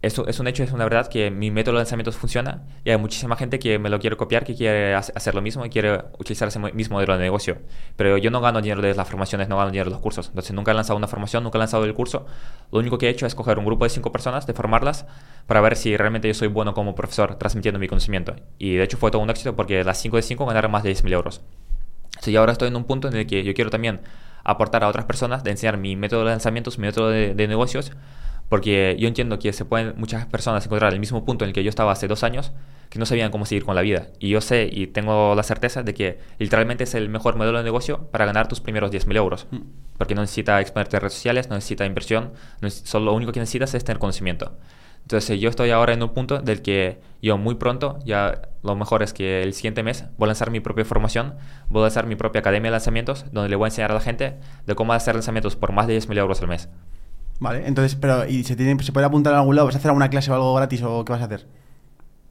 eso 0.07 0.27
es 0.27 0.39
un 0.41 0.47
hecho, 0.47 0.63
es 0.63 0.73
una 0.73 0.85
verdad 0.85 1.09
que 1.09 1.31
mi 1.31 1.51
método 1.51 1.75
de 1.75 1.81
lanzamientos 1.81 2.17
funciona 2.17 2.63
y 2.85 2.91
hay 2.91 2.97
muchísima 2.97 3.37
gente 3.37 3.59
que 3.59 3.79
me 3.79 3.91
lo 3.91 3.99
quiere 3.99 4.17
copiar, 4.17 4.45
que 4.45 4.55
quiere 4.55 4.95
hacer 4.95 5.35
lo 5.35 5.43
mismo 5.43 5.67
y 5.67 5.71
quiere 5.71 6.05
utilizar 6.19 6.49
ese 6.49 6.59
mismo 6.59 6.95
modelo 6.95 7.15
de 7.15 7.25
negocio. 7.25 7.59
Pero 7.97 8.17
yo 8.17 8.31
no 8.31 8.41
gano 8.41 8.61
dinero 8.61 8.81
de 8.81 8.95
las 8.95 9.09
formaciones, 9.09 9.49
no 9.49 9.57
gano 9.57 9.71
dinero 9.71 9.91
de 9.91 9.95
los 9.95 10.01
cursos. 10.01 10.29
Entonces 10.29 10.55
nunca 10.55 10.71
he 10.71 10.75
lanzado 10.75 10.97
una 10.97 11.09
formación, 11.09 11.43
nunca 11.45 11.59
he 11.59 11.61
lanzado 11.61 11.85
el 11.85 11.95
curso. 11.95 12.27
Lo 12.71 12.79
único 12.79 12.99
que 12.99 13.07
he 13.07 13.11
hecho 13.11 13.27
es 13.27 13.35
coger 13.35 13.59
un 13.59 13.65
grupo 13.65 13.85
de 13.85 13.91
cinco 13.91 14.13
personas, 14.13 14.47
de 14.47 14.55
formarlas, 14.55 15.07
para 15.47 15.61
ver 15.61 15.77
si 15.77 15.97
realmente 15.97 16.29
yo 16.29 16.35
soy 16.35 16.49
bueno 16.49 16.73
como 16.73 16.95
profesor 16.95 17.35
transmitiendo 17.37 17.79
mi 17.79 17.89
conocimiento. 17.89 18.37
Y 18.59 18.77
de 18.77 18.85
hecho 18.85 18.97
fue 18.97 19.11
todo 19.11 19.23
un 19.23 19.31
éxito 19.31 19.57
porque 19.57 19.83
las 19.85 20.01
5 20.01 20.17
de 20.17 20.23
5 20.23 20.47
ganaron 20.47 20.71
más 20.71 20.83
de 20.83 20.93
10.000 20.93 21.13
euros. 21.13 21.43
Entonces, 22.07 22.33
y 22.33 22.37
ahora 22.37 22.53
estoy 22.53 22.69
en 22.69 22.77
un 22.77 22.85
punto 22.85 23.09
en 23.09 23.17
el 23.17 23.27
que 23.27 23.45
yo 23.45 23.55
quiero 23.55 23.71
también 23.71 24.01
aportar 24.45 24.85
a 24.85 24.89
otras 24.89 25.05
personas, 25.05 25.43
de 25.43 25.51
enseñar 25.51 25.77
mi 25.77 25.97
método 25.97 26.21
de 26.21 26.31
lanzamientos, 26.31 26.79
mi 26.79 26.87
método 26.87 27.11
de, 27.11 27.35
de 27.35 27.49
negocios, 27.49 27.93
porque 28.49 28.97
yo 28.99 29.09
entiendo 29.09 29.39
que 29.39 29.53
se 29.53 29.65
pueden 29.65 29.95
muchas 29.97 30.27
personas 30.27 30.65
encontrar 30.65 30.93
el 30.93 31.01
mismo 31.01 31.25
punto 31.25 31.45
en 31.45 31.51
el 31.51 31.55
que 31.55 31.65
yo 31.65 31.71
estaba 31.71 31.93
hace 31.93 32.07
dos 32.09 32.23
años, 32.23 32.53
que 32.91 32.99
no 32.99 33.07
sabían 33.07 33.31
cómo 33.31 33.47
seguir 33.47 33.65
con 33.65 33.75
la 33.75 33.83
vida. 33.83 34.09
Y 34.19 34.29
yo 34.29 34.41
sé 34.41 34.69
y 34.71 34.87
tengo 34.87 35.35
la 35.35 35.43
certeza 35.43 35.83
de 35.83 35.95
que 35.95 36.19
literalmente 36.39 36.85
es 36.85 36.95
el 36.95 37.09
mejor 37.09 37.37
modelo 37.37 37.59
de 37.59 37.65
negocio 37.65 38.09
para 38.11 38.27
ganar 38.27 38.49
tus 38.49 38.61
primeros 38.61 38.93
10.000 38.93 39.17
euros. 39.17 39.47
Mm. 39.51 39.59
Porque 39.99 40.15
no 40.15 40.21
necesita 40.21 40.61
exponerte 40.61 40.97
en 40.97 41.01
redes 41.01 41.15
sociales, 41.15 41.49
no 41.49 41.57
necesita 41.57 41.85
inversión, 41.87 42.33
no 42.61 42.71
solo 42.71 43.07
lo 43.07 43.15
único 43.15 43.33
que 43.33 43.41
necesitas 43.41 43.75
es 43.75 43.85
tener 43.85 43.99
conocimiento. 43.99 44.53
Entonces 45.03 45.39
yo 45.41 45.49
estoy 45.49 45.71
ahora 45.71 45.93
en 45.93 46.03
un 46.03 46.09
punto 46.11 46.41
del 46.41 46.63
que 46.63 47.01
yo 47.23 47.39
muy 47.39 47.55
pronto, 47.55 48.01
ya 48.05 48.43
lo 48.65 48.75
mejor 48.75 49.05
es 49.05 49.13
que 49.13 49.43
el 49.43 49.55
siguiente 49.55 49.85
mes 49.85 50.05
voy 50.19 50.27
a 50.27 50.29
lanzar 50.29 50.51
mi 50.51 50.59
propia 50.59 50.85
formación, 50.85 51.37
voy 51.69 51.83
a 51.83 51.83
lanzar 51.85 52.07
mi 52.07 52.17
propia 52.17 52.41
academia 52.41 52.71
de 52.71 52.73
lanzamientos, 52.73 53.25
donde 53.31 53.49
le 53.49 53.55
voy 53.55 53.67
a 53.67 53.69
enseñar 53.69 53.93
a 53.93 53.95
la 53.95 54.01
gente 54.01 54.35
de 54.67 54.75
cómo 54.75 54.93
hacer 54.93 55.15
lanzamientos 55.15 55.55
por 55.55 55.71
más 55.71 55.87
de 55.87 55.97
10.000 55.97 56.19
euros 56.19 56.43
al 56.43 56.49
mes. 56.49 56.69
Vale, 57.39 57.67
entonces, 57.67 57.97
pero 57.97 58.27
¿y 58.27 58.45
se, 58.45 58.57
tiene, 58.57 58.83
se 58.83 58.93
puede 58.93 59.07
apuntar 59.07 59.35
a 59.35 59.39
algún 59.39 59.57
lado? 59.57 59.67
¿Vas 59.67 59.75
a 59.75 59.79
hacer 59.79 59.91
alguna 59.91 60.09
clase 60.11 60.31
o 60.31 60.35
algo 60.35 60.55
gratis 60.55 60.83
o 60.83 61.05
qué 61.05 61.13
vas 61.13 61.23
a 61.23 61.27
hacer? 61.27 61.47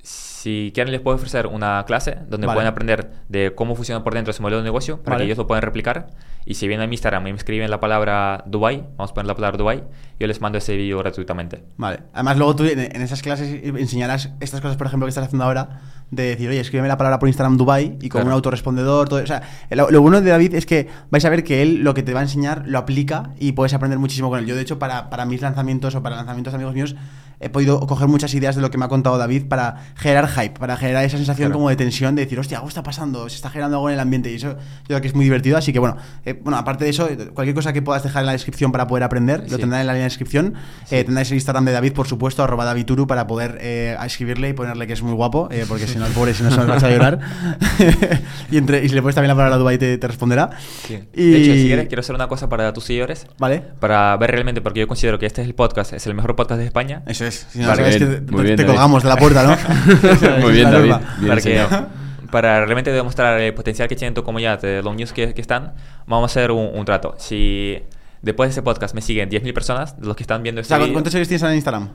Si 0.01 0.71
quieren 0.75 0.91
les 0.91 1.01
puedo 1.01 1.15
ofrecer 1.15 1.47
una 1.47 1.83
clase 1.87 2.19
donde 2.29 2.45
pueden 2.45 2.67
aprender 2.67 3.11
de 3.29 3.55
cómo 3.55 3.75
funciona 3.75 4.03
por 4.03 4.13
dentro 4.13 4.29
ese 4.29 4.43
modelo 4.43 4.57
de 4.59 4.63
negocio 4.63 5.01
para 5.01 5.17
que 5.17 5.23
ellos 5.23 5.39
lo 5.39 5.47
puedan 5.47 5.63
replicar. 5.63 6.11
Y 6.45 6.53
si 6.53 6.67
vienen 6.67 6.85
a 6.85 6.87
mi 6.87 6.93
Instagram 6.93 7.25
y 7.25 7.31
me 7.31 7.37
escriben 7.37 7.71
la 7.71 7.79
palabra 7.79 8.43
Dubai, 8.45 8.85
vamos 8.95 9.09
a 9.09 9.13
poner 9.15 9.25
la 9.25 9.33
palabra 9.33 9.57
Dubai, 9.57 9.83
yo 10.19 10.27
les 10.27 10.41
mando 10.41 10.59
ese 10.59 10.75
vídeo 10.75 10.99
gratuitamente. 10.99 11.63
Vale. 11.77 12.01
Además 12.13 12.37
luego 12.37 12.55
tú 12.55 12.63
en, 12.65 12.79
esas 12.79 13.23
clases 13.23 13.63
enseñarás 13.63 14.33
estas 14.39 14.61
cosas, 14.61 14.77
por 14.77 14.85
ejemplo, 14.85 15.07
que 15.07 15.09
estás 15.09 15.25
haciendo 15.25 15.45
ahora, 15.45 15.81
de 16.11 16.23
decir, 16.23 16.49
oye, 16.49 16.59
escríbeme 16.59 16.87
la 16.87 16.97
palabra 16.97 17.19
por 17.19 17.27
Instagram 17.27 17.57
Dubai 17.57 17.97
y 18.01 18.09
con 18.09 18.25
un 18.25 18.31
autorrespondedor. 18.31 19.09
Todo, 19.09 19.23
o 19.23 19.27
sea, 19.27 19.41
lo, 19.71 19.89
lo, 19.89 20.01
bueno 20.01 20.21
de 20.21 20.29
David 20.29 20.53
es 20.53 20.65
que 20.65 20.87
vais 21.09 21.25
a 21.25 21.29
ver 21.29 21.43
que 21.43 21.61
él 21.61 21.83
lo 21.83 21.93
que 21.93 22.03
te 22.03 22.13
va 22.13 22.19
a 22.19 22.23
enseñar 22.23 22.63
lo 22.67 22.77
aplica 22.77 23.31
y 23.39 23.53
puedes 23.53 23.73
aprender 23.73 23.99
muchísimo 23.99 24.29
con 24.29 24.39
él. 24.39 24.45
Yo, 24.45 24.55
de 24.55 24.61
hecho, 24.61 24.79
para, 24.79 25.09
para 25.09 25.25
mis 25.25 25.41
lanzamientos 25.41 25.95
o 25.95 26.03
para 26.03 26.15
lanzamientos 26.15 26.53
de 26.53 26.55
amigos 26.55 26.75
míos, 26.75 26.95
he 27.45 27.49
podido 27.49 27.79
coger 27.81 28.07
muchas 28.07 28.33
ideas 28.33 28.55
de 28.55 28.61
lo 28.63 28.71
que 28.71 28.79
me 28.79 28.85
ha 28.85 28.87
contado 28.87 29.19
David 29.19 29.45
para 29.47 29.93
generar 29.95 30.27
hype, 30.27 30.59
para 30.59 30.77
generar 30.77 31.05
esa 31.05 31.17
sensación 31.17 31.51
como 31.51 31.69
de 31.69 31.75
tensión, 31.75 32.15
de 32.15 32.23
decir, 32.23 32.39
hostia, 32.39 32.57
algo 32.57 32.69
está 32.69 32.81
pasando, 32.81 33.29
se 33.29 33.35
está 33.35 33.51
generando 33.51 33.77
algo 33.77 33.89
en 33.89 33.93
el 33.93 33.99
ambiente 33.99 34.31
y 34.31 34.35
eso 34.35 34.53
yo 34.53 34.57
creo 34.87 35.01
que 35.01 35.07
es 35.07 35.13
muy 35.13 35.25
divertido. 35.25 35.55
Así 35.55 35.71
que 35.71 35.77
bueno, 35.77 35.95
eh, 36.25 36.33
bueno, 36.41 36.57
aparte 36.57 36.85
de 36.85 36.89
eso, 36.89 37.07
cualquier 37.35 37.53
cosa 37.53 37.71
que 37.71 37.83
puedas 37.83 38.01
dejar 38.01 38.23
en 38.23 38.25
la 38.25 38.31
descripción 38.31 38.71
para 38.71 38.87
poder 38.87 39.03
aprender, 39.03 39.45
lo 39.51 39.59
tendrás 39.59 39.81
en 39.81 39.87
la 39.87 39.93
línea 39.93 40.05
de 40.05 40.09
descripción. 40.09 40.55
Eh, 40.89 41.03
tendréis 41.03 41.29
el 41.29 41.35
Instagram 41.35 41.65
de 41.65 41.71
David, 41.71 41.93
por 41.93 42.07
supuesto, 42.07 42.43
arroba 42.43 42.65
Daviduru 42.65 43.05
para 43.05 43.27
poder 43.27 43.59
eh, 43.61 43.95
escribirle 44.03 44.49
y 44.49 44.53
ponerle 44.53 44.87
que 44.87 44.93
es 44.93 45.03
muy 45.03 45.13
guapo, 45.13 45.47
porque 45.67 45.85
si 45.85 45.99
no, 45.99 46.07
el 46.07 46.13
pobre, 46.13 46.33
si 46.33 46.41
no 46.41 46.49
se 46.49 46.57
nos 46.57 46.67
va 46.67 46.75
a 46.75 46.89
llorar. 46.89 47.19
y, 48.51 48.57
entre, 48.57 48.83
y 48.83 48.89
si 48.89 48.95
le 48.95 49.03
pones 49.03 49.13
también 49.13 49.29
la 49.29 49.35
palabra 49.35 49.55
a 49.55 49.59
Dubai 49.59 49.77
te, 49.77 49.99
te 49.99 50.07
responderá. 50.07 50.49
Y... 51.13 51.29
De 51.29 51.37
hecho, 51.43 51.53
si 51.53 51.67
quieres, 51.67 51.87
quiero 51.87 51.99
hacer 51.99 52.15
una 52.15 52.27
cosa 52.27 52.49
para 52.49 52.73
tus 52.73 52.85
seguidores. 52.85 53.27
Vale. 53.37 53.61
Para 53.79 54.17
ver 54.17 54.31
realmente, 54.31 54.61
porque 54.61 54.79
yo 54.79 54.87
considero 54.87 55.19
que 55.19 55.27
este 55.27 55.43
es 55.43 55.47
el 55.47 55.53
podcast, 55.53 55.93
es 55.93 56.07
el 56.07 56.15
mejor 56.15 56.35
podcast 56.35 56.59
de 56.59 56.65
España. 56.65 57.03
Eso 57.05 57.25
es. 57.25 57.34
Si 57.35 57.59
no 57.59 57.75
sabes 57.75 57.97
que 57.97 58.05
te, 58.05 58.65
colgamos 58.65 59.03
de 59.03 59.09
la 59.09 59.17
puerta, 59.17 59.43
¿no? 59.43 59.57
muy 60.41 60.53
bien, 60.53 60.71
David. 60.71 60.93
para, 61.27 61.89
para 62.31 62.65
realmente 62.65 62.91
demostrar 62.91 63.39
el 63.39 63.53
potencial 63.53 63.87
que 63.87 63.95
tienen 63.95 64.13
tu 64.13 64.23
comunidad, 64.23 64.61
los 64.83 64.95
news 64.95 65.13
que, 65.13 65.33
que 65.33 65.41
están, 65.41 65.73
vamos 66.07 66.23
a 66.23 66.25
hacer 66.31 66.51
un, 66.51 66.85
trato. 66.85 67.15
Si 67.17 67.81
después 68.21 68.49
de 68.49 68.51
ese 68.51 68.61
podcast 68.61 68.95
me 68.95 69.01
siguen 69.01 69.29
10.000 69.29 69.53
personas, 69.53 69.99
de 69.99 70.07
los 70.07 70.15
que 70.15 70.23
están 70.23 70.43
viendo 70.43 70.61
este 70.61 70.73
o 70.73 70.77
¿Cuántos 70.77 71.11
seguidores 71.11 71.27
tienes 71.27 71.43
en 71.43 71.55
Instagram? 71.55 71.89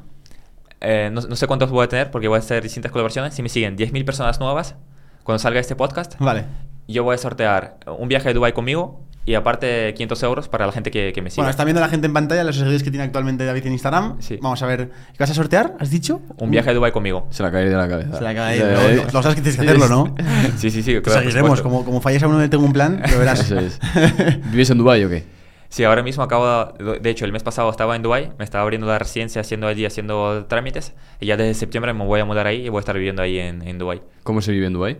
Eh, 0.81 1.11
no, 1.13 1.21
no, 1.21 1.37
sé 1.37 1.47
cuántos 1.47 1.71
voy 1.71 1.85
a 1.85 1.89
tener 1.89 2.11
porque 2.11 2.27
voy 2.29 2.37
a 2.37 2.39
hacer 2.39 2.63
distintas 2.63 2.91
colaboraciones. 2.91 3.35
Si 3.35 3.43
me 3.43 3.49
siguen 3.49 3.77
10.000 3.77 4.05
personas 4.05 4.41
nuevas 4.41 4.77
cuando 5.25 5.39
salga 5.39 5.61
este 5.61 5.77
podcast, 5.77 6.15
vale. 6.19 6.47
Yo 6.93 7.05
voy 7.05 7.15
a 7.15 7.19
sortear 7.19 7.79
un 7.99 8.09
viaje 8.09 8.29
a 8.29 8.33
Dubai 8.33 8.53
conmigo 8.53 9.05
y 9.27 9.35
aparte 9.35 9.93
500 9.95 10.23
euros 10.23 10.49
para 10.49 10.67
la 10.67 10.73
gente 10.73 10.91
que, 10.91 11.13
que 11.13 11.23
me 11.23 11.31
sigue. 11.31 11.43
Bueno, 11.43 11.51
está 11.51 11.65
viendo 11.65 11.81
la 11.81 11.89
gente 11.89 12.07
en 12.07 12.13
pantalla 12.13 12.43
los 12.43 12.57
seguidores 12.57 12.83
que 12.83 12.91
tiene 12.91 13.05
actualmente 13.05 13.45
David 13.45 13.67
en 13.67 13.73
Instagram. 13.73 14.21
Sí. 14.21 14.39
Vamos 14.41 14.63
a 14.63 14.67
ver. 14.67 14.91
¿Qué 15.13 15.19
vas 15.19 15.31
a 15.31 15.35
sortear? 15.35 15.77
¿Has 15.79 15.91
dicho? 15.91 16.21
Un 16.39 16.51
viaje 16.51 16.71
a 16.71 16.75
Dubai 16.75 16.91
conmigo. 16.91 17.27
Se 17.31 17.43
la 17.43 17.53
cae 17.53 17.69
de 17.69 17.77
la 17.77 17.89
cabeza. 17.89 18.19
Se 18.19 18.25
la 18.25 18.35
cae. 18.35 18.59
de 18.59 19.05
Lo, 19.13 19.23
sabes 19.23 19.37
que 19.37 19.43
tienes 19.43 19.57
que 19.57 19.67
hacerlo, 19.67 19.89
¿no? 19.89 20.15
sí, 20.57 20.71
sí, 20.71 20.83
sí. 20.83 21.01
Claro, 21.01 21.21
seguiremos. 21.21 21.63
Como, 21.63 21.85
como 21.85 22.01
falles 22.01 22.23
a 22.23 22.29
uno 22.29 22.39
de 22.39 22.49
Tengo 22.49 22.65
un 22.65 22.73
plan, 22.73 23.03
lo 23.11 23.19
verás. 23.19 23.41
Eso 23.41 23.59
es. 23.59 23.79
¿Vives 24.51 24.71
en 24.71 24.79
Dubai 24.79 25.05
o 25.05 25.09
qué? 25.09 25.25
Sí, 25.69 25.85
ahora 25.85 26.03
mismo 26.03 26.25
acabo, 26.25 26.73
de 27.01 27.11
hecho 27.11 27.25
el 27.25 27.33
mes 27.33 27.45
pasado 27.45 27.71
estaba 27.71 27.95
en 27.95 28.03
Dubai, 28.03 28.33
me 28.39 28.45
estaba 28.45 28.63
abriendo 28.63 28.89
la 28.89 28.99
residencia, 28.99 29.41
haciendo 29.41 29.69
allí, 29.69 29.87
haciendo 29.87 30.47
trámites, 30.49 30.95
y 31.21 31.27
ya 31.27 31.37
desde 31.37 31.55
septiembre 31.55 31.93
me 31.95 32.05
voy 32.05 32.19
a 32.19 32.25
mudar 32.25 32.49
ahí 32.49 32.67
y 32.67 32.69
voy 32.71 32.79
a 32.79 32.81
estar 32.81 32.97
viviendo 32.97 33.23
ahí 33.23 33.39
en, 33.39 33.63
en 33.63 33.79
Dubai. 33.79 34.03
¿Cómo 34.25 34.43
se 34.43 34.51
vive 34.51 34.67
en 34.67 34.73
Dubai? 34.73 34.99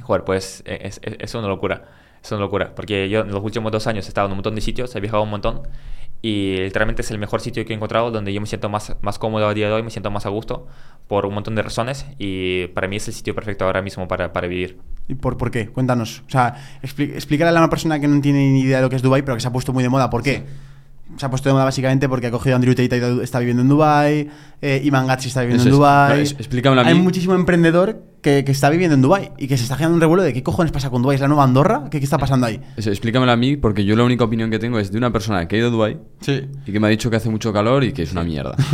Joder, 0.00 0.24
pues 0.24 0.62
e, 0.66 0.86
es, 0.86 1.00
es, 1.02 1.16
es 1.18 1.34
una 1.34 1.48
locura 1.48 1.84
es 2.24 2.32
una 2.32 2.40
locura. 2.40 2.74
Porque 2.74 3.08
yo 3.08 3.20
en 3.20 3.30
los 3.30 3.42
últimos 3.42 3.70
dos 3.70 3.86
años 3.86 4.06
he 4.06 4.08
estado 4.08 4.26
en 4.26 4.32
un 4.32 4.38
montón 4.38 4.54
de 4.54 4.60
sitios, 4.60 4.94
he 4.96 5.00
viajado 5.00 5.22
un 5.22 5.30
montón. 5.30 5.62
Y 6.22 6.56
literalmente 6.56 7.02
es 7.02 7.10
el 7.10 7.18
mejor 7.18 7.42
sitio 7.42 7.66
que 7.66 7.74
he 7.74 7.76
encontrado 7.76 8.10
donde 8.10 8.32
yo 8.32 8.40
me 8.40 8.46
siento 8.46 8.70
más, 8.70 8.96
más 9.02 9.18
cómodo 9.18 9.46
a 9.46 9.52
día 9.52 9.66
de 9.66 9.74
hoy, 9.74 9.82
me 9.82 9.90
siento 9.90 10.10
más 10.10 10.24
a 10.24 10.30
gusto 10.30 10.66
por 11.06 11.26
un 11.26 11.34
montón 11.34 11.54
de 11.54 11.60
razones. 11.60 12.06
Y 12.18 12.68
para 12.68 12.88
mí 12.88 12.96
es 12.96 13.06
el 13.08 13.14
sitio 13.14 13.34
perfecto 13.34 13.66
ahora 13.66 13.82
mismo 13.82 14.08
para, 14.08 14.32
para 14.32 14.46
vivir. 14.46 14.78
¿Y 15.06 15.16
por, 15.16 15.36
por 15.36 15.50
qué? 15.50 15.68
Cuéntanos. 15.68 16.22
O 16.26 16.30
sea, 16.30 16.56
explícale 16.82 17.50
a 17.50 17.60
una 17.60 17.68
persona 17.68 18.00
que 18.00 18.08
no 18.08 18.20
tiene 18.22 18.50
ni 18.50 18.62
idea 18.62 18.78
de 18.78 18.84
lo 18.84 18.90
que 18.90 18.96
es 18.96 19.02
Dubai, 19.02 19.22
pero 19.22 19.34
que 19.34 19.42
se 19.42 19.48
ha 19.48 19.52
puesto 19.52 19.74
muy 19.74 19.82
de 19.82 19.90
moda. 19.90 20.08
¿Por 20.08 20.22
qué? 20.22 20.44
se 21.16 21.26
ha 21.26 21.30
puesto 21.30 21.48
de 21.48 21.52
moda 21.52 21.64
básicamente 21.64 22.08
porque 22.08 22.28
ha 22.28 22.30
cogido 22.30 22.54
a 22.54 22.56
Andrew 22.56 22.74
Tate 22.74 22.96
y 22.96 23.22
está 23.22 23.38
viviendo 23.38 23.62
en 23.62 23.68
Dubai, 23.68 24.28
eh, 24.60 24.80
Iman 24.82 25.06
Gatsi 25.06 25.28
está 25.28 25.42
viviendo 25.42 25.62
en 25.62 25.70
Dubai. 25.70 26.22
explícame 26.22 26.80
a 26.80 26.84
mí. 26.84 26.90
Hay 26.90 26.98
muchísimo 26.98 27.34
emprendedor 27.34 28.02
que, 28.24 28.42
que, 28.42 28.52
está 28.52 28.70
viviendo 28.70 28.94
en 28.94 29.02
Dubai 29.02 29.32
y 29.36 29.46
que 29.46 29.58
se 29.58 29.64
está 29.64 29.76
generando 29.76 29.96
un 29.96 30.00
revuelo 30.00 30.22
de 30.22 30.32
qué 30.32 30.42
cojones 30.42 30.72
pasa 30.72 30.88
con 30.88 31.02
Dubai, 31.02 31.16
es 31.16 31.20
la 31.20 31.28
nueva 31.28 31.44
Andorra, 31.44 31.84
¿qué, 31.90 31.98
qué 31.98 32.04
está 32.04 32.16
pasando 32.16 32.46
ahí? 32.46 32.58
Eso, 32.76 32.88
explícamelo 32.88 33.30
a 33.30 33.36
mí 33.36 33.58
porque 33.58 33.84
yo 33.84 33.94
la 33.96 34.02
única 34.02 34.24
opinión 34.24 34.50
que 34.50 34.58
tengo 34.58 34.78
es 34.78 34.90
de 34.90 34.96
una 34.96 35.12
persona 35.12 35.46
que 35.46 35.56
ha 35.56 35.58
ido 35.58 35.68
a 35.68 35.70
Dubai 35.70 35.98
sí. 36.20 36.48
y 36.64 36.72
que 36.72 36.80
me 36.80 36.86
ha 36.86 36.90
dicho 36.90 37.10
que 37.10 37.16
hace 37.16 37.28
mucho 37.28 37.52
calor 37.52 37.84
y 37.84 37.92
que 37.92 38.02
es 38.02 38.12
una 38.12 38.24
mierda. 38.24 38.56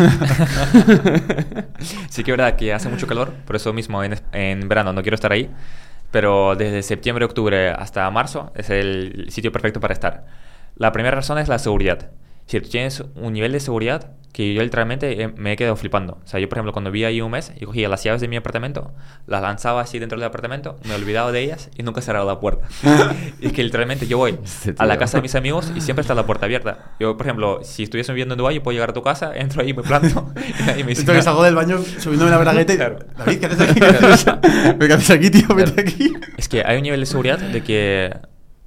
sí 2.08 2.22
que 2.22 2.30
es 2.30 2.36
verdad 2.36 2.54
que 2.54 2.72
hace 2.72 2.88
mucho 2.88 3.08
calor, 3.08 3.34
por 3.44 3.56
eso 3.56 3.72
mismo 3.72 4.04
en, 4.04 4.14
en 4.32 4.68
verano 4.68 4.92
no 4.92 5.02
quiero 5.02 5.16
estar 5.16 5.32
ahí, 5.32 5.50
pero 6.12 6.54
desde 6.54 6.84
septiembre, 6.84 7.24
octubre 7.24 7.70
hasta 7.70 8.08
marzo 8.12 8.52
es 8.54 8.70
el 8.70 9.26
sitio 9.30 9.50
perfecto 9.50 9.80
para 9.80 9.94
estar. 9.94 10.26
La 10.76 10.92
primera 10.92 11.16
razón 11.16 11.38
es 11.38 11.48
la 11.48 11.58
seguridad 11.58 12.10
si 12.50 12.60
tú 12.60 12.68
tienes 12.68 13.04
un 13.14 13.32
nivel 13.32 13.52
de 13.52 13.60
seguridad 13.60 14.10
que 14.32 14.54
yo 14.54 14.62
literalmente 14.62 15.32
me 15.36 15.52
he 15.52 15.56
quedado 15.56 15.76
flipando. 15.76 16.18
O 16.24 16.26
sea, 16.26 16.40
yo 16.40 16.48
por 16.48 16.58
ejemplo 16.58 16.72
cuando 16.72 16.90
vi 16.90 17.04
ahí 17.04 17.20
un 17.20 17.30
mes, 17.30 17.52
y 17.56 17.64
cogía 17.64 17.88
las 17.88 18.02
llaves 18.02 18.20
de 18.20 18.26
mi 18.26 18.36
apartamento, 18.36 18.92
las 19.28 19.40
lanzaba 19.40 19.82
así 19.82 20.00
dentro 20.00 20.18
del 20.18 20.26
apartamento, 20.26 20.76
me 20.84 20.94
olvidaba 20.94 21.30
de 21.30 21.42
ellas 21.42 21.70
y 21.76 21.84
nunca 21.84 22.00
cerraba 22.00 22.24
la 22.24 22.40
puerta. 22.40 22.66
y 23.40 23.46
es 23.46 23.52
que 23.52 23.62
literalmente 23.62 24.08
yo 24.08 24.18
voy 24.18 24.36
a 24.78 24.86
la 24.86 24.98
casa 24.98 25.18
de 25.18 25.22
mis 25.22 25.36
amigos 25.36 25.72
y 25.76 25.80
siempre 25.80 26.00
está 26.00 26.14
la 26.14 26.26
puerta 26.26 26.46
abierta. 26.46 26.92
Yo, 26.98 27.16
por 27.16 27.26
ejemplo, 27.26 27.60
si 27.62 27.84
estuviese 27.84 28.12
viviendo 28.12 28.34
en 28.34 28.38
Dubái, 28.38 28.56
yo 28.56 28.62
puedo 28.64 28.72
llegar 28.72 28.90
a 28.90 28.94
tu 28.94 29.02
casa, 29.02 29.32
entro 29.36 29.62
ahí, 29.62 29.72
me 29.72 29.84
planto 29.84 30.32
y 30.76 30.82
me 30.82 30.90
dice 30.90 31.04
que 31.04 31.22
salgo 31.22 31.44
del 31.44 31.54
baño 31.54 31.78
subiéndome 31.78 32.32
la 32.32 32.38
bragueta 32.38 32.74
y... 32.74 32.76
David, 32.76 33.38
¿qué 33.38 33.46
haces 33.46 33.60
aquí? 33.60 33.80
¿Qué 33.80 34.92
haces 34.92 35.10
aquí, 35.10 35.30
tío? 35.30 35.54
Vete 35.54 35.80
aquí. 35.80 36.14
Es 36.36 36.48
que 36.48 36.64
hay 36.64 36.78
un 36.78 36.82
nivel 36.82 36.98
de 36.98 37.06
seguridad 37.06 37.38
de 37.38 37.62
que 37.62 38.12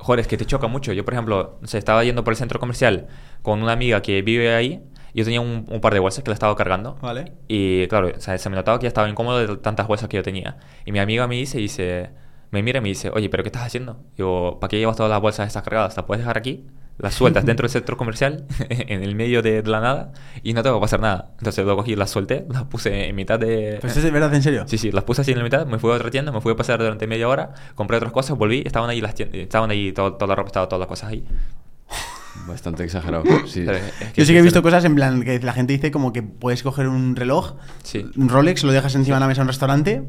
joder, 0.03 0.19
es 0.19 0.27
que 0.27 0.37
te 0.37 0.45
choca 0.45 0.67
mucho. 0.67 0.93
Yo, 0.93 1.05
por 1.05 1.13
ejemplo, 1.13 1.59
se 1.63 1.77
estaba 1.77 2.03
yendo 2.03 2.23
por 2.23 2.33
el 2.33 2.37
centro 2.37 2.59
comercial 2.59 3.07
con 3.41 3.63
una 3.63 3.71
amiga 3.71 4.01
que 4.01 4.21
vive 4.21 4.53
ahí. 4.53 4.83
Yo 5.13 5.23
tenía 5.23 5.41
un, 5.41 5.65
par 5.81 5.93
de 5.93 5.99
bolsas 5.99 6.23
que 6.23 6.29
la 6.29 6.33
estaba 6.33 6.55
cargando. 6.55 6.97
Vale. 7.01 7.33
Y 7.47 7.87
claro, 7.87 8.11
o 8.15 8.19
sea, 8.19 8.37
se 8.37 8.49
me 8.49 8.55
notaba 8.55 8.79
que 8.79 8.83
ya 8.83 8.87
estaba 8.89 9.07
incómodo 9.07 9.39
de 9.39 9.57
tantas 9.57 9.87
bolsas 9.87 10.09
que 10.09 10.17
yo 10.17 10.23
tenía. 10.23 10.57
Y 10.85 10.91
mi 10.91 10.99
amiga 10.99 11.27
me 11.27 11.35
dice, 11.35 11.57
dice, 11.59 12.09
me 12.51 12.63
mira 12.63 12.79
y 12.79 12.81
me 12.81 12.89
dice, 12.89 13.11
oye, 13.13 13.29
¿pero 13.29 13.43
qué 13.43 13.49
estás 13.49 13.63
haciendo? 13.63 13.97
Digo, 14.17 14.59
¿para 14.59 14.69
qué 14.69 14.77
llevas 14.79 14.95
todas 14.95 15.09
las 15.09 15.21
bolsas 15.21 15.47
estas 15.47 15.63
cargadas? 15.63 15.95
¿Las 15.95 16.05
puedes 16.05 16.21
dejar 16.21 16.37
aquí? 16.37 16.65
Las 17.03 17.15
sueltas 17.15 17.45
dentro 17.45 17.65
del 17.65 17.71
centro 17.71 17.97
comercial, 17.97 18.45
en 18.69 19.03
el 19.03 19.13
medio 19.13 19.41
de, 19.41 19.61
la 19.63 19.81
nada, 19.81 20.13
y 20.41 20.53
no 20.53 20.63
te 20.63 20.69
va 20.69 20.77
a 20.77 20.79
pasar 20.79 21.01
nada. 21.01 21.33
Entonces 21.37 21.65
lo 21.65 21.75
cogí, 21.75 21.97
las 21.97 22.09
solté, 22.09 22.45
las 22.49 22.63
puse 22.63 23.09
en 23.09 23.15
mitad 23.15 23.37
de... 23.37 23.77
¿Pues 23.81 23.97
es 23.97 24.03
de 24.03 24.09
verdad, 24.09 24.33
en 24.33 24.41
serio? 24.41 24.63
Sí, 24.67 24.77
sí, 24.77 24.89
las 24.89 25.03
puse 25.03 25.19
así 25.19 25.31
en 25.33 25.39
la 25.39 25.43
mitad, 25.43 25.67
me 25.67 25.79
fui 25.79 25.91
a 25.91 25.95
otra 25.95 26.09
tienda, 26.09 26.31
me 26.31 26.39
fui 26.39 26.53
a 26.53 26.55
pasar 26.55 26.79
durante 26.79 27.05
media 27.05 27.27
hora, 27.27 27.53
compré 27.75 27.97
otras 27.97 28.13
cosas, 28.13 28.37
volví, 28.37 28.63
estaban 28.65 28.89
ahí 28.89 29.01
las 29.01 29.19
estaban 29.19 29.69
ahí 29.69 29.91
toda 29.91 30.25
la 30.25 30.35
ropa, 30.35 30.47
estaban 30.47 30.69
todas 30.69 30.79
las 30.79 30.87
cosas 30.87 31.09
ahí. 31.09 31.25
Bastante 32.47 32.85
exagerado. 32.85 33.23
Sí. 33.47 33.65
Yo 34.15 34.25
sí 34.25 34.31
que 34.31 34.39
he 34.39 34.41
visto 34.41 34.63
cosas 34.63 34.85
en 34.85 34.95
plan 34.95 35.23
que 35.23 35.39
la 35.39 35.51
gente 35.51 35.73
dice 35.73 35.91
como 35.91 36.13
que 36.13 36.23
puedes 36.23 36.63
coger 36.63 36.87
un 36.87 37.17
reloj, 37.17 37.55
un 38.15 38.29
Rolex, 38.29 38.63
lo 38.63 38.71
dejas 38.71 38.95
encima 38.95 39.17
de 39.17 39.19
la 39.19 39.27
mesa 39.27 39.41
en 39.41 39.43
un 39.43 39.49
restaurante 39.49 40.03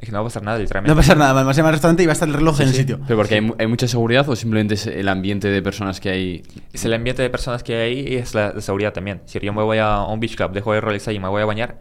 es 0.00 0.06
que 0.06 0.12
no 0.12 0.18
va 0.18 0.22
a 0.22 0.24
pasar 0.28 0.42
nada, 0.42 0.58
literalmente. 0.58 0.88
No 0.88 0.94
va 0.94 1.00
a 1.00 1.02
pasar 1.02 1.18
nada, 1.18 1.42
vas 1.42 1.58
a 1.58 1.60
al 1.60 1.72
restaurante 1.72 2.02
y 2.02 2.06
va 2.06 2.12
a 2.12 2.14
estar 2.14 2.26
el 2.26 2.34
reloj 2.34 2.58
en 2.62 2.68
el 2.68 2.74
sitio. 2.74 3.00
¿Pero 3.06 3.18
porque 3.18 3.34
hay, 3.34 3.66
mucha 3.66 3.86
seguridad 3.86 4.26
o 4.30 4.34
simplemente 4.34 4.72
es 4.72 4.86
el 4.86 5.06
ambiente 5.08 5.48
de 5.48 5.60
personas 5.60 6.00
que 6.00 6.08
hay? 6.08 6.42
Es 6.72 6.86
el 6.86 6.94
ambiente 6.94 7.20
de 7.20 7.28
personas 7.28 7.62
que 7.62 7.76
hay 7.76 8.08
y 8.08 8.14
es 8.14 8.34
la, 8.34 8.58
seguridad 8.62 8.94
también. 8.94 9.20
Si 9.26 9.38
yo 9.38 9.52
me 9.52 9.62
voy 9.62 9.76
a 9.76 10.00
un 10.04 10.18
beach 10.18 10.36
club, 10.36 10.52
dejo 10.52 10.72
el 10.72 10.80
Rolex 10.80 11.06
ahí 11.08 11.16
y 11.16 11.20
me 11.20 11.28
voy 11.28 11.42
a 11.42 11.44
bañar, 11.44 11.80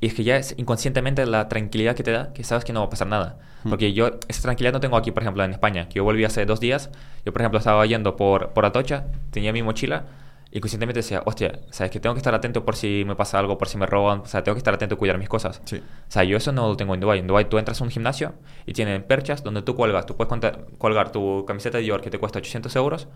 Y 0.00 0.06
es 0.06 0.14
que 0.14 0.24
ya 0.24 0.38
es 0.38 0.54
inconscientemente 0.56 1.26
la 1.26 1.50
tranquilidad 1.50 1.94
que 1.94 2.02
te 2.02 2.12
da, 2.12 2.32
que 2.32 2.44
sabes 2.44 2.64
que 2.64 2.72
no 2.72 2.80
va 2.80 2.86
a 2.86 2.90
pasar 2.90 3.08
nada. 3.08 3.38
Porque 3.68 3.92
yo 3.92 4.12
esa 4.28 4.40
tranquilidad 4.40 4.72
no 4.72 4.80
tengo 4.80 4.96
aquí, 4.96 5.10
por 5.10 5.22
ejemplo, 5.22 5.44
en 5.44 5.50
España, 5.50 5.86
que 5.86 5.96
yo 5.96 6.04
volví 6.04 6.24
hace 6.24 6.46
dos 6.46 6.60
días. 6.60 6.88
Yo, 7.26 7.32
por 7.34 7.42
ejemplo, 7.42 7.58
estaba 7.58 7.84
yendo 7.84 8.16
por, 8.16 8.54
por 8.54 8.64
Atocha, 8.64 9.04
tenía 9.32 9.52
mi 9.52 9.62
mochila 9.62 10.04
y 10.52 10.60
conscientemente 10.60 10.98
decía, 10.98 11.22
hostia, 11.26 11.60
sabes 11.70 11.90
que 11.92 12.00
tengo 12.00 12.14
que 12.14 12.18
estar 12.18 12.34
atento 12.34 12.64
por 12.64 12.74
si 12.76 13.04
me 13.06 13.14
pasa 13.14 13.38
algo, 13.38 13.56
por 13.56 13.68
si 13.68 13.78
me 13.78 13.86
roban, 13.86 14.20
o 14.20 14.26
sea, 14.26 14.42
tengo 14.42 14.54
que 14.56 14.58
estar 14.60 14.74
atento 14.74 14.96
a 14.96 14.98
cuidar 14.98 15.16
mis 15.18 15.28
cosas. 15.28 15.60
Sí. 15.64 15.76
O 15.76 16.10
sea, 16.10 16.24
yo 16.24 16.36
eso 16.36 16.50
no 16.52 16.68
lo 16.68 16.76
tengo 16.76 16.94
en 16.94 17.00
Dubai. 17.00 17.18
En 17.20 17.26
Dubai 17.28 17.48
tú 17.48 17.58
entras 17.58 17.80
a 17.80 17.84
un 17.84 17.90
gimnasio 17.90 18.34
y 18.66 18.72
tienen 18.72 19.02
perchas 19.04 19.44
donde 19.44 19.62
tú 19.62 19.76
cuelgas, 19.76 20.06
tú 20.06 20.16
puedes 20.16 20.28
contar- 20.28 20.66
colgar 20.78 21.12
tu 21.12 21.44
camiseta 21.46 21.78
de 21.78 21.84
Dior 21.84 22.00
que 22.00 22.10
te 22.10 22.18
cuesta 22.18 22.38
800 22.40 22.74
euros, 22.76 23.06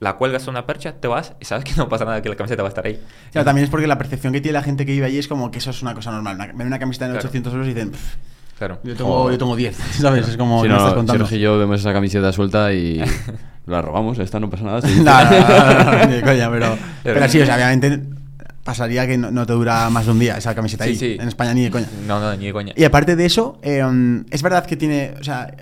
la 0.00 0.16
cuelgas 0.16 0.42
en 0.44 0.50
una 0.50 0.66
percha, 0.66 0.94
te 1.00 1.06
vas 1.06 1.34
y 1.40 1.44
sabes 1.44 1.64
que 1.64 1.72
no 1.76 1.88
pasa 1.88 2.04
nada, 2.04 2.20
que 2.20 2.28
la 2.28 2.34
camiseta 2.34 2.62
va 2.62 2.68
a 2.68 2.70
estar 2.70 2.84
ahí. 2.84 3.00
Claro, 3.30 3.44
también 3.44 3.64
es 3.64 3.70
porque 3.70 3.86
la 3.86 3.96
percepción 3.96 4.32
que 4.32 4.40
tiene 4.40 4.54
la 4.54 4.62
gente 4.64 4.84
que 4.84 4.92
vive 4.92 5.06
allí 5.06 5.18
es 5.18 5.28
como 5.28 5.50
que 5.52 5.58
eso 5.58 5.70
es 5.70 5.80
una 5.82 5.94
cosa 5.94 6.10
normal. 6.10 6.34
Una- 6.34 6.46
Ven 6.52 6.66
una 6.66 6.78
camiseta 6.80 7.06
de 7.06 7.12
Claro. 7.12 7.28
800 7.28 7.52
euros 7.52 7.68
y 7.68 7.72
dicen, 7.74 7.92
"Pff, 7.92 8.16
Claro. 8.58 8.78
yo 8.84 8.94
tengo, 8.94 9.30
yo 9.30 9.38
tengo 9.38 9.56
10, 9.56 9.76
¿sabes? 10.00 10.28
Es 10.28 10.36
como 10.36 10.62
Si 10.62 10.68
me 10.68 10.74
no, 10.74 10.78
estás 10.80 10.94
contando. 10.94 11.24
Sergio 11.24 11.38
y 11.38 11.40
yo 11.40 11.58
vemos 11.58 11.80
esa 11.80 11.92
camiseta 11.92 12.32
suelta 12.32 12.72
y 12.72 13.02
la 13.66 13.82
robamos, 13.82 14.18
esta 14.18 14.38
no 14.40 14.48
pasa 14.50 14.64
nada. 14.64 14.80
sí. 14.86 15.00
No, 15.02 15.24
no, 15.24 15.84
no, 15.84 15.98
no, 15.98 16.06
ni 16.06 16.14
de 16.14 16.22
coña, 16.22 16.50
pero, 16.50 16.78
pero 17.02 17.28
sí, 17.28 17.40
o 17.40 17.46
sea, 17.46 17.56
obviamente 17.56 18.00
pasaría 18.62 19.06
que 19.06 19.18
no, 19.18 19.30
no 19.30 19.44
te 19.44 19.52
dura 19.52 19.90
más 19.90 20.06
de 20.06 20.12
un 20.12 20.18
día 20.18 20.38
esa 20.38 20.54
camiseta 20.54 20.84
Sí, 20.84 20.90
ahí. 20.90 20.96
sí. 20.96 21.16
En 21.20 21.28
España 21.28 21.52
ni 21.52 21.64
de 21.64 21.70
coña. 21.70 21.86
No, 22.06 22.18
no, 22.20 22.34
ni 22.36 22.46
de 22.46 22.52
coña. 22.52 22.72
Y 22.76 22.84
aparte 22.84 23.14
de 23.16 23.26
eso, 23.26 23.58
eh, 23.62 23.82
es 24.30 24.42
verdad 24.42 24.64
que 24.64 24.76
tiene, 24.76 25.14
o 25.20 25.24
sea, 25.24 25.52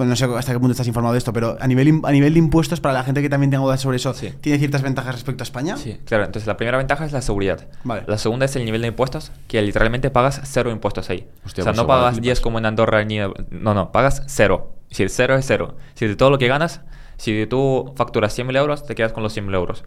pues 0.00 0.08
no 0.08 0.16
sé 0.16 0.24
hasta 0.24 0.52
qué 0.54 0.58
punto 0.58 0.72
estás 0.72 0.86
informado 0.86 1.12
de 1.12 1.18
esto, 1.18 1.30
pero 1.34 1.58
a 1.60 1.66
nivel, 1.66 2.00
a 2.04 2.10
nivel 2.10 2.32
de 2.32 2.38
impuestos, 2.38 2.80
para 2.80 2.94
la 2.94 3.04
gente 3.04 3.20
que 3.20 3.28
también 3.28 3.50
tenga 3.50 3.62
dudas 3.62 3.82
sobre 3.82 3.98
eso, 3.98 4.14
Sí. 4.14 4.32
¿tiene 4.40 4.58
ciertas 4.58 4.80
ventajas 4.80 5.14
respecto 5.14 5.42
a 5.42 5.44
España? 5.44 5.76
Sí, 5.76 5.98
claro. 6.06 6.24
Entonces 6.24 6.46
la 6.46 6.56
primera 6.56 6.78
ventaja 6.78 7.04
es 7.04 7.12
la 7.12 7.20
seguridad. 7.20 7.68
Vale. 7.84 8.04
La 8.06 8.16
segunda 8.16 8.46
es 8.46 8.56
el 8.56 8.64
nivel 8.64 8.80
de 8.80 8.88
impuestos, 8.88 9.30
que 9.46 9.60
literalmente 9.60 10.08
pagas 10.10 10.40
cero 10.44 10.70
impuestos 10.70 11.10
ahí. 11.10 11.28
Hostia, 11.44 11.60
o 11.60 11.64
sea, 11.64 11.72
pues 11.74 11.76
no 11.76 11.86
pagas 11.86 12.12
flipas. 12.14 12.22
10 12.22 12.40
como 12.40 12.56
en 12.58 12.64
Andorra 12.64 13.04
ni... 13.04 13.18
No, 13.18 13.74
no, 13.74 13.92
pagas 13.92 14.22
cero. 14.26 14.72
Si 14.90 15.02
el 15.02 15.10
cero 15.10 15.36
es 15.36 15.44
cero. 15.46 15.76
Si 15.92 16.06
de 16.06 16.16
todo 16.16 16.30
lo 16.30 16.38
que 16.38 16.48
ganas, 16.48 16.80
si 17.18 17.46
tú 17.46 17.92
facturas 17.94 18.38
100.000 18.38 18.56
euros, 18.56 18.86
te 18.86 18.94
quedas 18.94 19.12
con 19.12 19.22
los 19.22 19.36
100.000 19.36 19.54
euros. 19.54 19.84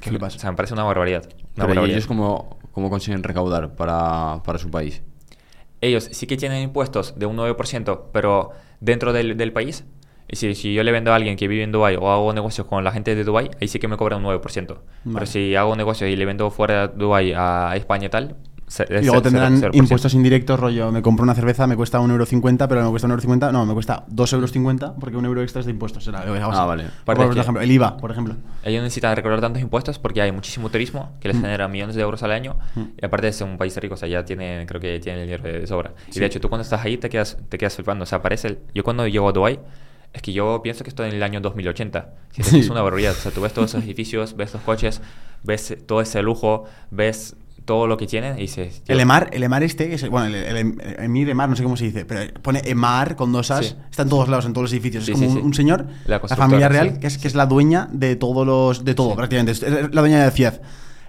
¿Qué 0.00 0.10
flipas? 0.10 0.34
O 0.34 0.38
sea, 0.40 0.50
me 0.50 0.56
parece 0.56 0.74
una 0.74 0.82
barbaridad. 0.82 1.22
Una 1.26 1.32
Pero 1.54 1.64
¿y 1.66 1.68
barbaridad. 1.68 1.96
ellos 1.96 2.08
cómo, 2.08 2.58
cómo 2.72 2.90
consiguen 2.90 3.22
recaudar 3.22 3.76
para, 3.76 4.42
para 4.44 4.58
su 4.58 4.68
país? 4.68 5.00
Ellos 5.80 6.08
sí 6.10 6.26
que 6.26 6.36
tienen 6.36 6.62
impuestos 6.64 7.14
de 7.18 7.26
un 7.26 7.36
9%, 7.36 8.00
pero 8.12 8.50
dentro 8.84 9.12
del, 9.12 9.36
del 9.36 9.52
país. 9.52 9.84
Y 10.28 10.36
si, 10.36 10.54
si 10.54 10.72
yo 10.74 10.82
le 10.82 10.92
vendo 10.92 11.12
a 11.12 11.16
alguien 11.16 11.36
que 11.36 11.48
vive 11.48 11.62
en 11.62 11.72
Dubai 11.72 11.96
o 11.96 12.10
hago 12.10 12.32
negocios 12.32 12.66
con 12.66 12.82
la 12.82 12.92
gente 12.92 13.14
de 13.14 13.24
Dubai, 13.24 13.50
ahí 13.60 13.68
sí 13.68 13.78
que 13.78 13.88
me 13.88 13.96
cobran 13.96 14.24
un 14.24 14.32
9%. 14.32 14.66
Vale. 14.66 14.80
Pero 15.12 15.26
si 15.26 15.54
hago 15.54 15.76
negocios 15.76 16.10
y 16.10 16.16
le 16.16 16.24
vendo 16.24 16.50
fuera 16.50 16.88
de 16.88 16.96
Dubai 16.96 17.32
a 17.36 17.74
España 17.76 18.06
y 18.06 18.08
tal, 18.08 18.36
se- 18.66 18.86
Y 18.90 19.04
luego 19.04 19.22
tendrán 19.22 19.58
cero- 19.58 19.72
0%. 19.72 19.76
impuestos 19.78 20.14
indirectos, 20.14 20.58
rollo, 20.58 20.90
me 20.90 21.02
compro 21.02 21.22
una 21.22 21.34
cerveza, 21.34 21.66
me 21.66 21.76
cuesta 21.76 22.00
1,50€, 22.00 22.66
pero 22.68 22.82
me 22.84 22.90
cuesta 22.90 23.06
1,50€, 23.08 23.52
no, 23.52 23.66
me 23.66 23.74
cuesta 23.74 24.04
2,50€, 24.08 24.94
porque 24.98 25.16
un 25.16 25.24
euro 25.24 25.42
extra 25.42 25.60
es 25.60 25.66
de 25.66 25.72
impuestos. 25.72 26.06
así. 26.08 26.16
Ah, 26.16 26.64
vale. 26.66 26.84
Por, 27.04 27.16
por 27.16 27.36
ejemplo, 27.38 27.60
el 27.62 27.70
IVA, 27.70 27.96
por 27.96 28.10
ejemplo. 28.10 28.36
Ellos 28.64 28.82
necesitan 28.82 29.14
recaudar 29.16 29.40
tantos 29.40 29.60
impuestos 29.62 29.98
porque 29.98 30.22
hay 30.22 30.32
muchísimo 30.32 30.70
turismo 30.70 31.12
que 31.20 31.28
les 31.28 31.36
genera 31.40 31.68
millones 31.68 31.94
de 31.96 32.02
euros 32.02 32.22
al 32.22 32.32
año 32.32 32.56
y 32.76 33.04
aparte 33.04 33.28
es 33.28 33.40
un 33.40 33.58
país 33.58 33.76
rico, 33.76 33.94
o 33.94 33.96
sea, 33.96 34.08
ya 34.08 34.24
tiene, 34.24 34.64
creo 34.66 34.80
que 34.80 34.98
tiene 35.00 35.20
el 35.22 35.26
dinero 35.26 35.44
de 35.44 35.66
sobra. 35.66 35.92
Y 36.14 36.18
de 36.18 36.26
hecho, 36.26 36.40
tú 36.40 36.48
cuando 36.48 36.62
estás 36.62 36.84
ahí 36.84 36.96
te 36.96 37.08
quedas, 37.10 37.36
te 37.48 37.58
quedas 37.58 37.74
flipando, 37.74 38.04
o 38.04 38.06
sea, 38.06 38.22
parece, 38.22 38.48
el- 38.48 38.58
yo 38.74 38.82
cuando 38.84 39.06
llego 39.06 39.28
a 39.28 39.32
Dubai 39.32 39.60
es 40.12 40.22
que 40.22 40.32
yo 40.32 40.60
pienso 40.62 40.84
que 40.84 40.90
estoy 40.90 41.08
en 41.08 41.16
el 41.16 41.22
año 41.22 41.40
2080. 41.40 42.14
Si 42.30 42.40
es, 42.42 42.46
Sí. 42.48 42.58
es 42.60 42.70
una 42.70 42.82
barbaridad, 42.82 43.12
o 43.12 43.16
sea, 43.16 43.32
tú 43.32 43.40
ves 43.40 43.52
todos 43.52 43.70
esos 43.70 43.82
edificios, 43.84 44.36
ves 44.36 44.52
los 44.54 44.62
coches, 44.62 45.00
ves 45.42 45.76
todo 45.86 46.00
ese 46.00 46.22
lujo, 46.22 46.64
ves 46.90 47.36
todo 47.64 47.86
lo 47.86 47.96
que 47.96 48.06
tienen 48.06 48.36
y 48.38 48.42
dices... 48.42 48.82
El 48.86 48.96
"Tío, 48.96 49.00
EMAR, 49.00 49.30
el 49.32 49.42
EMAR 49.42 49.62
este, 49.62 49.94
es 49.94 50.02
el- 50.02 50.10
bueno, 50.10 50.26
el, 50.26 50.34
el, 50.34 50.56
el 50.56 50.96
Emir 51.04 51.28
EMAR, 51.30 51.48
no 51.48 51.56
sé 51.56 51.62
cómo 51.62 51.76
se 51.76 51.84
dice, 51.84 52.04
pero 52.04 52.20
pone 52.42 52.60
EMAR 52.64 53.16
con 53.16 53.32
dos 53.32 53.50
as, 53.50 53.66
Sí. 53.66 53.74
está 53.90 54.02
en 54.02 54.08
todos 54.10 54.28
lados, 54.28 54.44
en 54.46 54.52
todos 54.52 54.64
los 54.64 54.72
edificios. 54.72 55.04
Sí, 55.04 55.12
es 55.12 55.18
como 55.18 55.30
sí, 55.32 55.38
un, 55.38 55.46
un 55.46 55.54
señor, 55.54 55.86
La 56.06 56.20
la, 56.28 56.36
familia 56.36 56.68
real, 56.68 56.98
que 56.98 57.06
es, 57.06 57.18
que 57.18 57.26
es 57.28 57.34
la 57.34 57.46
dueña 57.46 57.88
de 57.92 58.16
todos 58.16 58.46
los, 58.46 58.84
de 58.84 58.94
todo, 58.94 59.14
prácticamente. 59.16 59.52
Es 59.52 59.62
la 59.62 60.00
dueña 60.00 60.18
de 60.20 60.24
la 60.26 60.30
ciudad. 60.30 60.60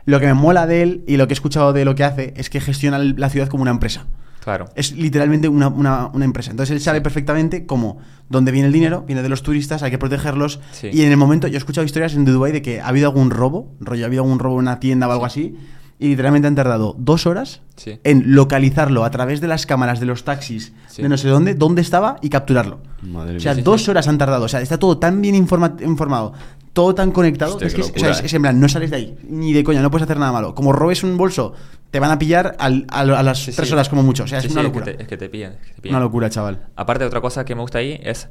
Lo 0.06 0.20
que 0.20 0.28
me 0.28 0.34
mola 0.34 0.68
de 0.68 0.82
él 0.84 1.04
y 1.08 1.18
lo 1.18 1.28
que 1.28 1.34
he 1.34 1.36
escuchado 1.36 1.74
de 1.74 1.84
lo 1.84 1.96
que 1.96 2.04
hace 2.04 2.34
es 2.38 2.50
que 2.50 2.62
gestiona 2.62 3.00
la 3.00 3.30
ciudad 3.30 3.48
como 3.48 3.64
una 3.64 3.72
empresa. 3.72 4.06
Claro. 4.44 4.66
Es 4.76 4.92
literalmente 4.96 5.48
una, 5.50 5.70
una- 5.70 6.06
una 6.14 6.24
empresa. 6.24 6.52
Entonces 6.52 6.76
él 6.76 6.80
sabe 6.80 7.02
perfectamente 7.02 7.66
cómo, 7.66 7.98
dónde 8.30 8.52
viene 8.52 8.68
el 8.68 8.74
dinero, 8.74 9.02
viene 9.08 9.24
de 9.24 9.30
los 9.30 9.42
turistas, 9.42 9.82
hay 9.82 9.90
que 9.90 9.98
protegerlos. 9.98 10.60
Sí. 10.72 10.92
Y 10.94 11.02
en 11.02 11.10
el 11.10 11.18
momento, 11.18 11.48
yo 11.48 11.56
he 11.56 11.58
escuchado 11.58 11.84
historias 11.84 12.14
en 12.14 12.26
Dubai 12.26 12.52
de 12.52 12.62
que 12.62 12.80
ha 12.80 12.88
habido 12.90 13.08
algún 13.10 13.32
robo, 13.32 13.74
rollo, 13.80 14.04
ha 14.04 14.06
habido 14.06 14.22
algún 14.22 14.38
robo 14.38 14.56
en 14.58 14.60
una 14.60 14.80
tienda 14.80 15.08
o 15.08 15.12
algo 15.12 15.26
así, 15.26 15.56
y 16.00 16.08
literalmente 16.10 16.48
han 16.48 16.56
tardado 16.56 16.96
dos 16.98 17.26
horas 17.26 17.62
Sí. 17.76 18.00
en 18.04 18.36
localizarlo 18.36 19.04
a 19.06 19.12
través 19.12 19.40
de 19.42 19.48
las 19.48 19.66
cámaras 19.66 20.00
de 20.00 20.06
los 20.06 20.24
taxis 20.24 20.74
Sí. 20.88 21.02
de 21.02 21.10
no 21.10 21.18
sé 21.18 21.28
dónde, 21.30 21.54
dónde 21.56 21.82
estaba 21.82 22.18
y 22.22 22.30
capturarlo. 22.30 22.80
Madre 23.02 23.38
o 23.38 23.40
sea, 23.40 23.54
mía. 23.54 23.64
dos 23.64 23.88
horas 23.90 24.08
han 24.08 24.18
tardado. 24.18 24.46
O 24.46 24.48
sea, 24.48 24.62
está 24.62 24.78
todo 24.78 24.98
tan 24.98 25.22
bien 25.22 25.36
informa- 25.36 25.76
informado, 25.82 26.34
todo 26.74 26.94
tan 26.96 27.12
conectado, 27.12 27.54
Hostia, 27.54 27.68
es 27.68 27.74
que 27.76 27.82
es, 27.82 27.94
o 27.96 28.00
sea, 28.00 28.10
es- 28.12 28.24
es 28.24 28.34
en 28.34 28.42
plan, 28.42 28.60
no 28.60 28.68
sales 28.68 28.90
de 28.92 28.98
ahí, 28.98 29.18
ni 29.30 29.54
de 29.54 29.64
coña, 29.64 29.82
no 29.82 29.90
puedes 29.92 30.04
hacer 30.04 30.18
nada 30.20 30.32
malo. 30.34 30.54
Como 30.56 30.74
robes 30.74 31.04
un 31.04 31.18
bolso, 31.18 31.54
te 31.92 32.00
van 32.02 32.12
a 32.12 32.20
pillar 32.20 32.56
al- 32.60 32.86
a, 32.90 33.00
a 33.02 33.24
las 33.24 33.40
Sí, 33.40 33.52
tres 33.54 33.68
sí. 33.70 33.74
horas 33.74 33.88
como 33.90 34.04
mucho. 34.04 34.24
O 34.24 34.28
sea, 34.28 34.42
Sí, 34.42 34.48
es 34.48 34.52
sí, 34.54 34.58
una 34.60 34.64
que 34.64 34.68
locura. 34.68 34.86
te- 34.98 35.02
Es 35.02 35.08
que 35.08 35.16
te 35.18 35.30
pillan. 35.30 35.54
es 35.54 35.60
que 35.68 35.74
te 35.76 35.82
pillan. 35.82 35.96
Una 35.96 36.06
locura, 36.06 36.30
chaval. 36.30 36.60
Aparte, 36.76 37.06
otra 37.06 37.22
cosa 37.22 37.46
que 37.46 37.56
me 37.56 37.62
gusta 37.62 37.78
ahí 37.78 38.00
es 38.04 38.28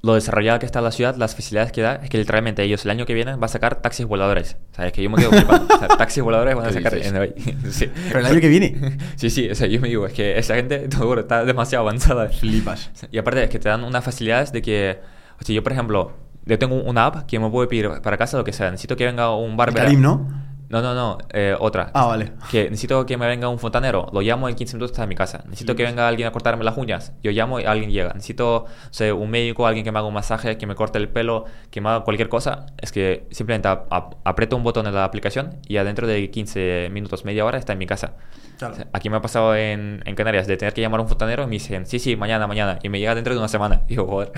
lo 0.00 0.14
desarrollada 0.14 0.60
que 0.60 0.66
está 0.66 0.80
la 0.80 0.92
ciudad, 0.92 1.16
las 1.16 1.34
facilidades 1.34 1.72
que 1.72 1.82
da, 1.82 1.96
es 1.96 2.08
que 2.08 2.18
literalmente 2.18 2.62
ellos 2.62 2.84
el 2.84 2.92
año 2.92 3.04
que 3.04 3.14
viene 3.14 3.32
van 3.32 3.44
a 3.44 3.48
sacar 3.48 3.82
taxis 3.82 4.06
voladores. 4.06 4.56
O 4.72 4.74
sea, 4.76 4.86
es 4.86 4.92
que 4.92 5.02
yo 5.02 5.10
me 5.10 5.16
quedo 5.16 5.30
flipando. 5.30 5.74
O 5.74 5.78
sea, 5.78 5.88
taxis 5.88 6.22
voladores 6.22 6.54
van 6.54 6.66
a 6.66 6.68
¿Qué 6.68 6.74
sacar 6.74 6.96
en 6.96 7.14
Dubai. 7.14 7.34
sí. 7.70 7.90
Pero 8.06 8.20
el 8.20 8.26
año 8.26 8.40
que 8.40 8.48
viene, 8.48 8.96
Sí, 9.16 9.28
sí, 9.28 9.50
o 9.50 9.54
sea, 9.54 9.66
yo 9.66 9.80
me 9.80 9.88
digo, 9.88 10.06
es 10.06 10.12
que 10.12 10.38
esa 10.38 10.54
gente, 10.54 10.88
juro, 10.96 11.22
está 11.22 11.44
demasiado 11.44 11.82
avanzada. 11.82 12.28
flipas. 12.28 12.90
Y 13.10 13.18
aparte 13.18 13.42
es 13.42 13.50
que 13.50 13.58
te 13.58 13.68
dan 13.68 13.82
unas 13.82 14.04
facilidades 14.04 14.52
de 14.52 14.62
que, 14.62 15.00
o 15.40 15.44
sea, 15.44 15.54
yo 15.54 15.62
por 15.64 15.72
ejemplo, 15.72 16.12
yo 16.44 16.58
tengo 16.58 16.76
una 16.76 17.06
app 17.06 17.26
que 17.26 17.38
me 17.40 17.50
puede 17.50 17.66
pedir 17.66 17.90
para 18.00 18.16
casa 18.16 18.36
lo 18.38 18.44
que 18.44 18.52
sea. 18.52 18.70
Necesito 18.70 18.96
que 18.96 19.04
venga 19.04 19.34
un 19.34 19.56
barbero. 19.56 19.84
Karim, 19.84 20.00
¿no? 20.00 20.47
No, 20.70 20.82
no, 20.82 20.94
no, 20.94 21.16
eh, 21.32 21.56
otra. 21.58 21.90
Ah, 21.94 22.04
vale. 22.06 22.32
Que 22.50 22.64
necesito 22.64 23.06
que 23.06 23.16
me 23.16 23.26
venga 23.26 23.48
un 23.48 23.58
fontanero, 23.58 24.06
lo 24.12 24.20
llamo 24.20 24.48
en 24.50 24.54
15 24.54 24.76
minutos 24.76 24.90
está 24.92 25.04
en 25.04 25.08
mi 25.08 25.14
casa. 25.14 25.42
Necesito 25.46 25.74
que 25.74 25.82
venga 25.82 26.06
alguien 26.06 26.28
a 26.28 26.30
cortarme 26.32 26.62
las 26.62 26.76
uñas, 26.76 27.12
yo 27.22 27.30
llamo 27.30 27.58
y 27.58 27.64
alguien 27.64 27.90
llega. 27.90 28.12
Necesito, 28.12 28.64
o 28.64 28.66
sea, 28.90 29.14
un 29.14 29.30
médico, 29.30 29.66
alguien 29.66 29.82
que 29.84 29.92
me 29.92 29.98
haga 29.98 30.08
un 30.08 30.12
masaje, 30.14 30.58
que 30.58 30.66
me 30.66 30.74
corte 30.74 30.98
el 30.98 31.08
pelo, 31.08 31.46
que 31.70 31.80
me 31.80 31.88
haga 31.88 32.00
cualquier 32.04 32.28
cosa. 32.28 32.66
Es 32.76 32.92
que 32.92 33.26
simplemente 33.30 33.66
ap- 33.68 33.86
ap- 33.90 34.14
aprieto 34.24 34.56
un 34.56 34.62
botón 34.62 34.86
en 34.86 34.94
la 34.94 35.04
aplicación 35.04 35.56
y 35.66 35.78
adentro 35.78 36.06
de 36.06 36.30
15 36.30 36.88
minutos, 36.92 37.24
media 37.24 37.44
hora 37.46 37.56
está 37.56 37.72
en 37.72 37.78
mi 37.78 37.86
casa. 37.86 38.12
Claro. 38.58 38.74
O 38.74 38.76
sea, 38.76 38.88
Aquí 38.92 39.08
me 39.08 39.16
ha 39.16 39.22
pasado 39.22 39.54
en, 39.56 40.02
en 40.04 40.14
Canarias 40.14 40.46
de 40.46 40.56
tener 40.56 40.74
que 40.74 40.80
llamar 40.80 41.00
a 41.00 41.04
un 41.04 41.08
fontanero 41.08 41.44
y 41.44 41.46
me 41.46 41.52
dicen, 41.52 41.86
sí, 41.86 41.98
sí, 41.98 42.16
mañana, 42.16 42.46
mañana. 42.46 42.78
Y 42.82 42.88
me 42.88 42.98
llega 42.98 43.14
dentro 43.14 43.32
de 43.32 43.38
una 43.38 43.48
semana. 43.48 43.82
Y 43.88 43.96
joder. 43.96 44.32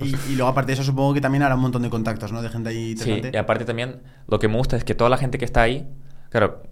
Y, 0.00 0.14
y 0.32 0.34
luego, 0.34 0.48
aparte 0.48 0.68
de 0.68 0.74
eso, 0.74 0.82
supongo 0.82 1.14
que 1.14 1.20
también 1.20 1.42
habrá 1.42 1.54
un 1.54 1.62
montón 1.62 1.82
de 1.82 1.90
contactos, 1.90 2.32
¿no? 2.32 2.42
De 2.42 2.48
gente 2.48 2.68
ahí 2.70 2.96
Sí, 2.96 3.22
y 3.32 3.36
aparte 3.36 3.64
también 3.64 4.02
lo 4.26 4.38
que 4.38 4.48
me 4.48 4.56
gusta 4.56 4.76
es 4.76 4.84
que 4.84 4.94
toda 4.94 5.08
la 5.08 5.16
gente 5.16 5.38
que 5.38 5.44
está 5.44 5.62
ahí, 5.62 5.88
claro, 6.30 6.62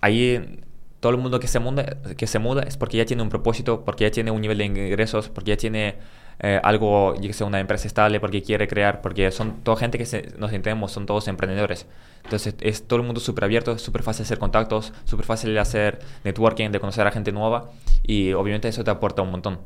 ahí 0.00 0.60
todo 1.00 1.12
el 1.12 1.18
mundo 1.18 1.40
que 1.40 1.48
se 1.48 1.58
muda, 1.58 1.84
que 2.16 2.26
se 2.26 2.38
muda 2.38 2.62
es 2.62 2.76
porque 2.76 2.96
ya 2.96 3.04
tiene 3.04 3.22
un 3.22 3.28
propósito, 3.28 3.84
porque 3.84 4.04
ya 4.04 4.10
tiene 4.10 4.30
un 4.30 4.40
nivel 4.40 4.58
de 4.58 4.64
ingresos, 4.64 5.28
porque 5.28 5.50
ya 5.50 5.56
tiene 5.56 5.96
eh, 6.40 6.60
algo, 6.62 7.14
yo 7.16 7.22
que 7.28 7.32
sé, 7.32 7.44
una 7.44 7.60
empresa 7.60 7.86
estable, 7.86 8.20
porque 8.20 8.42
quiere 8.42 8.66
crear, 8.68 9.00
porque 9.00 9.30
son 9.30 9.62
toda 9.62 9.76
gente 9.76 9.98
que 9.98 10.06
se- 10.06 10.28
nos 10.38 10.52
entendemos, 10.52 10.92
son 10.92 11.06
todos 11.06 11.28
emprendedores. 11.28 11.86
Entonces 12.24 12.54
es 12.60 12.86
todo 12.86 13.00
el 13.00 13.04
mundo 13.06 13.20
súper 13.20 13.44
abierto, 13.44 13.76
súper 13.78 14.02
fácil 14.02 14.22
hacer 14.24 14.38
contactos, 14.38 14.92
súper 15.04 15.26
fácil 15.26 15.52
de 15.54 15.60
hacer 15.60 15.98
networking, 16.24 16.70
de 16.70 16.80
conocer 16.80 17.06
a 17.06 17.10
gente 17.12 17.32
nueva 17.32 17.70
y 18.02 18.32
obviamente 18.32 18.68
eso 18.68 18.84
te 18.84 18.90
aporta 18.90 19.22
un 19.22 19.30
montón. 19.30 19.58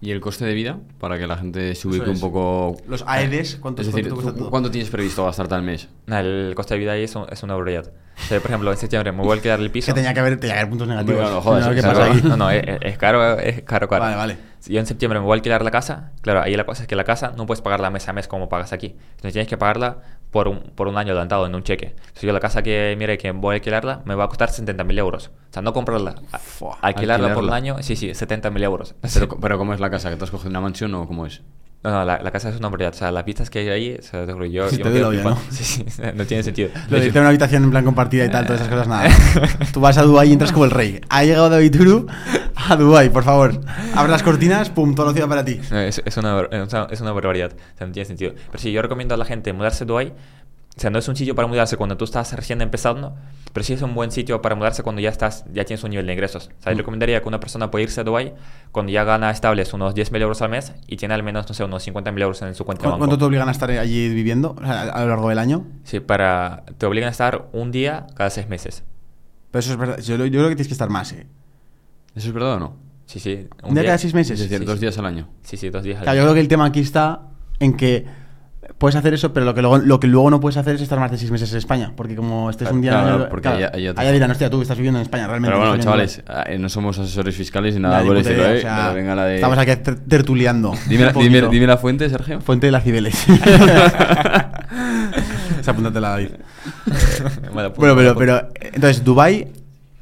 ¿Y 0.00 0.10
el 0.10 0.20
coste 0.20 0.44
de 0.44 0.52
vida? 0.54 0.78
Para 1.00 1.18
que 1.18 1.26
la 1.26 1.36
gente 1.38 1.74
se 1.74 1.88
ubique 1.88 2.02
Eso 2.02 2.10
un 2.10 2.16
es. 2.16 2.20
poco... 2.22 2.76
Los 2.86 3.02
AEDs, 3.06 3.56
¿cuánto, 3.56 3.80
Es 3.80 3.88
decir, 3.88 4.02
cuánto 4.04 4.14
cuesta 4.16 4.32
¿tú 4.32 4.38
todo? 4.40 4.50
¿cuánto 4.50 4.70
tienes 4.70 4.90
previsto 4.90 5.24
gastarte 5.24 5.54
al 5.54 5.62
mes? 5.62 5.88
Nada, 6.06 6.20
el 6.20 6.52
coste 6.54 6.74
de 6.74 6.80
vida 6.80 6.92
ahí 6.92 7.02
es, 7.04 7.14
un- 7.16 7.26
es 7.30 7.42
una 7.42 7.54
barbaridad. 7.54 7.90
O 8.18 8.28
sea, 8.28 8.40
por 8.40 8.50
ejemplo, 8.50 8.70
en 8.72 8.78
septiembre 8.78 9.12
me 9.12 9.18
voy 9.22 9.30
a 9.30 9.34
alquilar 9.34 9.60
el 9.60 9.70
piso. 9.70 9.86
Que 9.86 9.94
tenía 9.94 10.12
que 10.14 10.20
haber, 10.20 10.38
tenía 10.40 10.54
que 10.54 10.60
haber 10.60 10.70
puntos 10.70 10.88
negativos. 10.88 11.16
Hombre, 11.20 11.30
no, 11.30 11.36
no 11.36 11.42
jodas, 11.42 11.66
No, 11.66 11.72
¿Qué 11.72 11.78
es 11.80 11.86
pasa 11.86 12.00
caro. 12.00 12.12
aquí? 12.12 12.22
No, 12.28 12.36
no, 12.36 12.50
es, 12.50 12.62
es 12.80 12.98
caro, 12.98 13.38
es 13.38 13.62
caro, 13.62 13.88
caro. 13.88 14.02
Vale, 14.04 14.16
vale. 14.16 14.36
Si 14.58 14.72
yo 14.72 14.80
en 14.80 14.86
septiembre 14.86 15.20
me 15.20 15.24
voy 15.26 15.32
a 15.32 15.36
alquilar 15.36 15.62
la 15.62 15.70
casa, 15.70 16.12
claro, 16.22 16.42
ahí 16.42 16.56
la 16.56 16.64
cosa 16.64 16.82
es 16.82 16.88
que 16.88 16.96
la 16.96 17.04
casa 17.04 17.32
no 17.36 17.46
puedes 17.46 17.60
pagarla 17.62 17.90
mes 17.90 18.08
a 18.08 18.12
mes 18.12 18.26
como 18.26 18.48
pagas 18.48 18.72
aquí. 18.72 18.96
Entonces 19.10 19.32
tienes 19.34 19.48
que 19.48 19.56
pagarla 19.56 19.98
por 20.32 20.48
un, 20.48 20.60
por 20.74 20.88
un 20.88 20.96
año 20.98 21.12
adelantado 21.12 21.46
en 21.46 21.54
un 21.54 21.62
cheque. 21.62 21.94
Entonces 21.98 22.22
yo 22.22 22.32
la 22.32 22.40
casa 22.40 22.62
que 22.62 22.96
mire 22.98 23.16
que 23.18 23.30
voy 23.30 23.52
a 23.52 23.54
alquilarla 23.56 24.00
me 24.06 24.14
va 24.16 24.24
a 24.24 24.28
costar 24.28 24.48
70.000 24.50 24.98
euros. 24.98 25.28
O 25.50 25.52
sea, 25.52 25.62
no 25.62 25.72
comprarla, 25.72 26.16
a- 26.32 26.38
Fua, 26.38 26.78
alquilarla, 26.82 27.34
por 27.34 27.44
un 27.44 27.50
alquilarla. 27.50 27.74
año, 27.76 27.82
sí, 27.84 27.94
sí, 27.94 28.08
70.000 28.08 28.62
euros. 28.64 28.94
Pero, 29.14 29.28
pero 29.40 29.58
¿cómo 29.58 29.72
es 29.74 29.78
la 29.78 29.90
casa? 29.90 30.10
¿Que 30.10 30.16
te 30.16 30.24
has 30.24 30.30
cogido 30.30 30.50
una 30.50 30.60
mansión 30.60 30.92
o 30.94 31.06
cómo 31.06 31.26
es? 31.26 31.42
No, 31.86 31.92
no, 31.92 32.04
la, 32.04 32.18
la 32.20 32.30
casa 32.32 32.48
es 32.48 32.56
una 32.56 32.68
barbaridad. 32.68 32.92
O 32.94 32.96
sea, 32.96 33.12
las 33.12 33.24
vistas 33.24 33.48
que 33.48 33.60
hay 33.60 33.68
ahí, 33.68 33.96
o 33.98 34.02
sea, 34.02 34.26
yo, 34.26 34.34
yo 34.44 34.68
te 34.70 34.84
me 34.84 34.90
flipando. 34.90 35.30
¿no? 35.30 35.38
Sí, 35.50 35.62
sí, 35.64 35.84
no 36.14 36.24
tiene 36.26 36.42
sentido. 36.42 36.70
Lo 36.90 36.98
De 36.98 37.10
una 37.10 37.28
habitación 37.28 37.62
en 37.64 37.70
plan 37.70 37.84
compartida 37.84 38.24
y 38.24 38.28
tal, 38.30 38.44
todas 38.44 38.60
esas 38.62 38.72
cosas, 38.72 38.88
nada. 38.88 39.08
Tú 39.72 39.80
vas 39.80 39.96
a 39.98 40.02
Dubai 40.02 40.28
y 40.28 40.32
entras 40.32 40.50
como 40.52 40.64
el 40.64 40.72
rey. 40.72 41.00
Ha 41.08 41.22
llegado 41.24 41.48
David 41.48 41.76
Turu 41.76 42.06
a 42.56 42.76
Dubai, 42.76 43.08
por 43.10 43.22
favor. 43.22 43.60
Abre 43.94 44.10
las 44.10 44.22
cortinas, 44.24 44.70
pum, 44.70 44.94
toda 44.94 45.08
la 45.08 45.14
ciudad 45.14 45.28
para 45.28 45.44
ti. 45.44 45.60
No, 45.70 45.78
es, 45.78 46.02
es 46.04 46.16
una- 46.16 46.48
es 46.90 47.00
una 47.00 47.12
barbaridad. 47.12 47.52
O 47.52 47.78
sea, 47.78 47.86
no 47.86 47.92
tiene 47.92 48.04
sentido. 48.06 48.32
Pero 48.50 48.58
sí, 48.58 48.72
yo 48.72 48.82
recomiendo 48.82 49.14
a 49.14 49.18
la 49.18 49.24
gente 49.24 49.52
mudarse 49.52 49.84
a 49.84 49.86
Dubai 49.86 50.12
O 50.76 50.80
sea, 50.80 50.90
no 50.90 50.98
es 50.98 51.08
un 51.08 51.16
sitio 51.16 51.34
para 51.34 51.48
mudarse 51.48 51.78
cuando 51.78 51.96
tú 51.96 52.04
estás 52.04 52.34
recién 52.34 52.60
empezando, 52.60 53.16
pero 53.54 53.64
sí 53.64 53.72
es 53.72 53.80
un 53.80 53.94
buen 53.94 54.10
sitio 54.10 54.42
para 54.42 54.54
mudarse 54.54 54.82
cuando 54.82 55.00
ya 55.00 55.08
estás, 55.08 55.46
ya 55.50 55.64
tienes 55.64 55.82
un 55.84 55.90
nivel 55.90 56.06
de 56.06 56.12
ingresos. 56.12 56.50
O 56.58 56.62
sea, 56.62 56.72
yo 56.72 56.78
recomendaría 56.78 57.22
que 57.22 57.28
una 57.28 57.40
persona 57.40 57.70
pueda 57.70 57.84
irse 57.84 58.02
a 58.02 58.04
Dubai 58.04 58.34
cuando 58.72 58.92
ya 58.92 59.02
gana 59.02 59.30
estables 59.30 59.72
unos 59.72 59.94
10.000 59.94 60.20
euros 60.20 60.42
al 60.42 60.50
mes 60.50 60.74
y 60.86 60.98
tiene 60.98 61.14
al 61.14 61.22
menos, 61.22 61.48
no 61.48 61.54
sé, 61.54 61.64
unos 61.64 61.86
50.000 61.86 62.20
euros 62.20 62.42
en 62.42 62.54
su 62.54 62.66
cuenta 62.66 62.82
de 62.82 62.84
¿Cu- 62.88 62.90
banco. 62.90 62.98
¿Cuánto 63.06 63.16
te 63.16 63.24
obligan 63.24 63.48
a 63.48 63.52
estar 63.52 63.70
allí 63.70 64.10
viviendo 64.10 64.54
o 64.54 64.60
sea, 64.62 64.82
a 64.82 65.00
lo 65.02 65.08
largo 65.08 65.30
del 65.30 65.38
año? 65.38 65.64
Sí, 65.84 66.00
para... 66.00 66.64
Te 66.76 66.84
obligan 66.84 67.08
a 67.08 67.12
estar 67.12 67.48
un 67.54 67.70
día 67.72 68.06
cada 68.14 68.28
seis 68.28 68.46
meses. 68.46 68.84
Pero 69.50 69.60
eso 69.60 69.72
es 69.72 69.78
verdad. 69.78 69.98
Yo, 70.00 70.16
yo 70.16 70.24
creo 70.28 70.48
que 70.50 70.56
tienes 70.56 70.66
que 70.68 70.74
estar 70.74 70.90
más, 70.90 71.10
¿eh? 71.14 71.26
¿Eso 72.14 72.26
es 72.28 72.34
verdad 72.34 72.52
o 72.56 72.60
no? 72.60 72.76
Sí, 73.06 73.18
sí. 73.18 73.48
¿Un 73.62 73.72
día 73.72 73.84
cada 73.84 73.96
seis 73.96 74.12
meses? 74.12 74.38
Es 74.38 74.50
decir, 74.50 74.58
Sí, 74.58 74.64
dos 74.66 74.74
sí. 74.74 74.80
días 74.82 74.98
al 74.98 75.06
año. 75.06 75.28
Sí, 75.42 75.56
sí, 75.56 75.70
dos 75.70 75.82
días 75.84 75.96
al 75.98 76.02
Claro, 76.02 76.16
yo 76.18 76.22
mes. 76.22 76.26
creo 76.26 76.34
que 76.34 76.40
el 76.40 76.48
tema 76.48 76.66
aquí 76.66 76.80
está 76.80 77.22
en 77.60 77.78
que 77.78 78.04
puedes 78.78 78.96
hacer 78.96 79.14
eso, 79.14 79.32
pero 79.32 79.46
lo 79.46 79.54
que 79.54 79.62
luego, 79.62 79.78
lo 79.78 80.00
que 80.00 80.06
luego 80.06 80.30
no 80.30 80.40
puedes 80.40 80.56
hacer 80.56 80.74
es 80.74 80.82
estar 80.82 80.98
más 81.00 81.10
de 81.10 81.18
seis 81.18 81.30
meses 81.30 81.50
en 81.52 81.58
España. 81.58 81.92
Porque 81.96 82.14
como 82.16 82.50
estés 82.50 82.70
un 82.70 82.80
día... 82.82 82.92
Claro, 82.92 83.06
en 83.06 83.12
el- 83.12 83.16
claro, 83.18 83.30
porque 83.30 83.48
allá- 83.48 83.72
allá 83.96 84.12
dirán, 84.12 84.30
hostia, 84.30 84.50
tú 84.50 84.60
estás 84.62 84.76
viviendo 84.76 84.98
en 84.98 85.02
España, 85.02 85.26
realmente. 85.26 85.52
Pero 85.52 85.58
bueno, 85.60 85.76
no 85.76 85.82
chavales, 85.82 86.22
eh, 86.46 86.58
no 86.58 86.68
somos 86.68 86.98
asesores 86.98 87.34
fiscales 87.34 87.74
ni 87.74 87.80
nada 87.80 88.02
por 88.02 88.16
decirlo, 88.16 88.44
¿eh? 88.46 88.58
o 88.58 88.60
sea, 88.60 88.76
Pero 88.82 88.94
venga 88.94 89.14
la 89.14 89.24
de... 89.24 89.34
Estamos 89.36 89.58
aquí 89.58 89.76
ter- 89.76 89.98
tertuliando. 90.00 90.74
Dime, 90.88 91.04
la, 91.04 91.10
un 91.10 91.14
dime- 91.22 91.40
poquito. 91.40 91.48
dime 91.50 91.66
la 91.66 91.76
fuente, 91.78 92.08
Sergio. 92.10 92.40
Fuente 92.40 92.66
de 92.66 92.72
la 92.72 92.80
Cibeles. 92.80 93.24
Apúntatela, 95.66 96.10
David. 96.10 96.28
Bueno, 97.52 97.72
pues, 97.72 97.94
Bueno, 97.94 97.96
pero, 97.96 98.14
pues, 98.14 98.26
pero 98.26 98.48
entonces 98.74 99.04
Dubai 99.04 99.48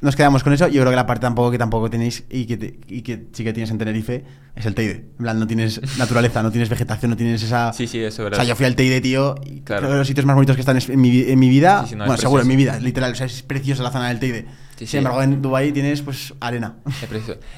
nos 0.05 0.15
quedamos 0.15 0.45
con 0.45 0.53
eso. 0.53 0.69
Yo 0.69 0.81
creo 0.83 0.91
que 0.91 0.97
la 0.97 1.07
parte 1.07 1.23
tampoco 1.23 1.51
que 1.51 1.59
tampoco 1.59 1.91
tenéis 1.91 2.25
y 2.31 2.45
que, 2.47 2.57
te- 2.57 2.79
y 2.87 3.03
que 3.03 3.27
sí 3.33 3.43
que 3.43 3.53
tienes 3.53 3.71
en 3.71 3.79
Tenerife 3.79 4.25
es 4.55 4.67
el 4.67 4.75
Teide. 4.75 5.07
En 5.19 5.25
plan, 5.25 5.39
no 5.41 5.47
tienes 5.47 5.81
naturaleza, 5.99 6.43
no 6.43 6.51
tienes 6.53 6.69
vegetación, 6.69 7.11
no 7.11 7.17
tienes 7.17 7.43
esa. 7.43 7.73
Sí, 7.73 7.87
sí, 7.87 7.99
eso 7.99 8.07
es 8.09 8.21
O 8.21 8.25
verdad. 8.25 8.37
sea, 8.39 8.45
yo 8.45 8.55
fui 8.55 8.67
al 8.67 8.77
Teide, 8.77 9.01
tío, 9.01 9.35
y 9.45 9.61
Claro. 9.63 9.81
creo 9.83 9.93
que 9.93 9.99
los 9.99 10.07
sitios 10.07 10.27
más 10.27 10.35
bonitos 10.37 10.55
que 10.57 10.61
están 10.61 10.77
es- 10.77 10.89
en 10.89 11.01
mi, 11.01 11.21
en 11.23 11.39
mi 11.39 11.49
vida. 11.49 11.83
Sí, 11.85 11.91
sí, 11.91 11.97
no, 11.97 12.05
es 12.05 12.09
bueno, 12.09 12.21
seguro, 12.21 12.43
en 12.43 12.49
mi 12.49 12.57
vida, 12.57 12.79
literal. 12.79 13.13
O 13.13 13.15
sea, 13.17 13.27
es 13.27 13.43
preciosa 13.43 13.83
la 13.83 13.91
zona 13.91 14.09
del 14.09 14.19
Teide. 14.21 14.47
Sí, 14.77 14.87
Sin 14.87 14.99
embargo, 14.99 15.23
en 15.23 15.41
Dubai 15.41 15.73
tienes, 15.73 16.03
pues, 16.03 16.35
arena. 16.41 16.77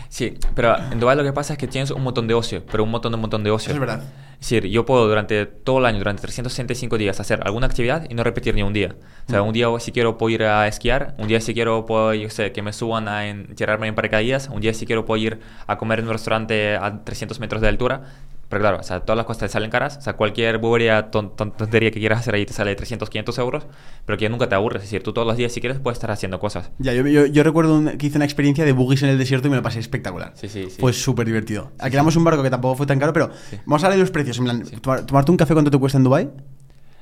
Sí, 0.09 0.35
pero 0.55 0.77
en 0.77 1.01
Dubái 1.01 1.17
lo 1.17 1.25
que 1.25 1.33
pasa 1.33 1.55
es 1.55 1.59
que 1.59 1.67
tienes 1.67 1.91
un 1.91 2.03
montón 2.03 2.27
de 2.27 2.35
ocio, 2.35 2.65
pero 2.71 2.85
un 2.85 2.91
montón 2.91 3.13
de 3.13 3.17
un 3.17 3.23
montón 3.23 3.43
de 3.43 3.51
ocio. 3.51 3.73
Eso 3.73 3.75
es 3.75 3.81
verdad. 3.81 4.03
Es 4.41 4.51
decir, 4.51 4.67
yo 4.67 4.85
puedo 4.85 5.09
durante 5.09 5.47
todo 5.47 5.79
el 5.79 5.87
año, 5.87 5.99
durante 5.99 6.21
365 6.23 6.99
días, 6.99 7.19
hacer 7.21 7.41
alguna 7.45 7.67
actividad 7.67 8.07
y 8.11 8.15
no 8.15 8.23
repetir 8.23 8.55
ni 8.55 8.63
un 8.63 8.75
día. 8.75 8.95
O 9.27 9.31
sea, 9.31 9.41
un 9.43 9.55
día 9.55 9.69
si 9.81 9.93
quiero 9.93 10.19
puedo 10.19 10.31
ir 10.31 10.43
a 10.43 10.69
esquiar, 10.69 11.15
un 11.19 11.27
día 11.27 11.41
si 11.41 11.55
quiero 11.55 11.87
puedo, 11.87 12.13
yo 12.13 12.29
sé, 12.29 12.53
que 12.53 12.61
me 12.61 12.75
suban 12.75 13.09
a 13.09 13.29
en, 13.29 13.55
tirarme 13.55 13.87
en 13.87 13.95
paracaídas, 13.95 14.51
un 14.53 14.61
día 14.61 14.75
si 14.75 14.85
quiero 14.85 15.07
puedo 15.07 15.23
ir 15.23 15.41
a 15.67 15.79
comer 15.79 16.01
en 16.01 16.07
un 16.07 16.13
restaurante 16.13 16.77
a 16.77 17.03
300 17.03 17.41
metros 17.41 17.63
de 17.63 17.69
altura. 17.69 18.03
Pero 18.49 18.61
claro, 18.61 18.79
o 18.79 18.83
sea, 18.85 19.01
todas 19.01 19.17
las 19.17 19.27
cosas 19.27 19.41
te 19.41 19.49
salen 19.49 19.71
caras. 19.71 19.97
O 19.97 20.01
sea, 20.03 20.13
cualquier 20.13 20.59
bobería, 20.59 21.11
ton- 21.11 21.35
ton- 21.35 21.51
tontería 21.57 21.91
que 21.91 21.99
quieras 21.99 22.21
hacer 22.21 22.35
ahí 22.37 22.47
te 22.47 22.53
sale 22.53 22.75
300, 22.77 23.11
500 23.11 23.39
euros, 23.39 23.67
pero 24.05 24.17
que 24.17 24.29
nunca 24.29 24.49
te 24.49 24.55
aburres. 24.55 24.85
Es 24.85 24.89
decir, 24.91 25.03
tú 25.03 25.13
todos 25.13 25.27
los 25.27 25.37
días 25.37 25.51
si 25.53 25.61
quieres 25.61 25.81
puedes 25.81 25.97
estar 25.97 26.13
haciendo 26.13 26.39
cosas. 26.39 26.71
Ya, 26.79 26.93
yo, 26.93 27.05
yo, 27.09 27.27
yo 27.27 27.43
recuerdo 27.43 27.75
un- 27.75 27.99
que 27.99 28.07
hice 28.07 28.19
una 28.19 28.25
experiencia 28.25 28.65
de 28.65 28.71
buggies 28.71 29.03
en 29.03 29.09
el 29.09 29.19
desierto 29.19 29.49
y 29.49 29.51
me 29.51 29.57
lo 29.57 29.63
pasé 29.65 29.81
espectacular. 29.81 30.33
Sí, 30.37 30.49
sí, 30.49 30.67
sí. 30.71 30.77
Fue 30.81 30.93
súper 30.93 31.27
divertido. 31.27 31.73
Alquilamos 31.81 32.15
un 32.15 32.23
barco 32.23 32.43
que 32.45 32.51
tampoco 32.51 32.77
fue 32.77 32.87
tan 32.87 33.01
caro, 33.01 33.13
pero 33.13 33.31
vamos 33.65 33.83
a 33.83 33.87
hablar 33.87 33.97
de 33.99 34.03
los 34.03 34.11
precios. 34.13 34.39
En 34.39 34.45
plan, 34.45 34.63
tomar- 34.81 35.05
tomarte 35.07 35.31
un 35.33 35.37
café, 35.37 35.53
¿cuánto 35.53 35.71
te 35.73 35.79
cuesta 35.79 35.99
en 35.99 36.05
Dubai? 36.05 36.31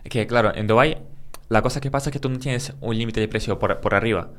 Que, 0.05 0.27
claro, 0.27 0.55
en 0.55 0.67
Dubai 0.67 0.99
la 1.51 1.61
cosa 1.61 1.79
que 1.81 1.91
pasa 1.91 2.09
es 2.09 2.13
que 2.15 2.21
tú 2.21 2.31
no 2.31 2.39
tienes 2.39 2.73
un 2.81 2.97
límite 2.97 3.21
de 3.21 3.29
precio 3.29 3.59
por, 3.59 3.81
por 3.81 3.95
arriba. 3.95 4.31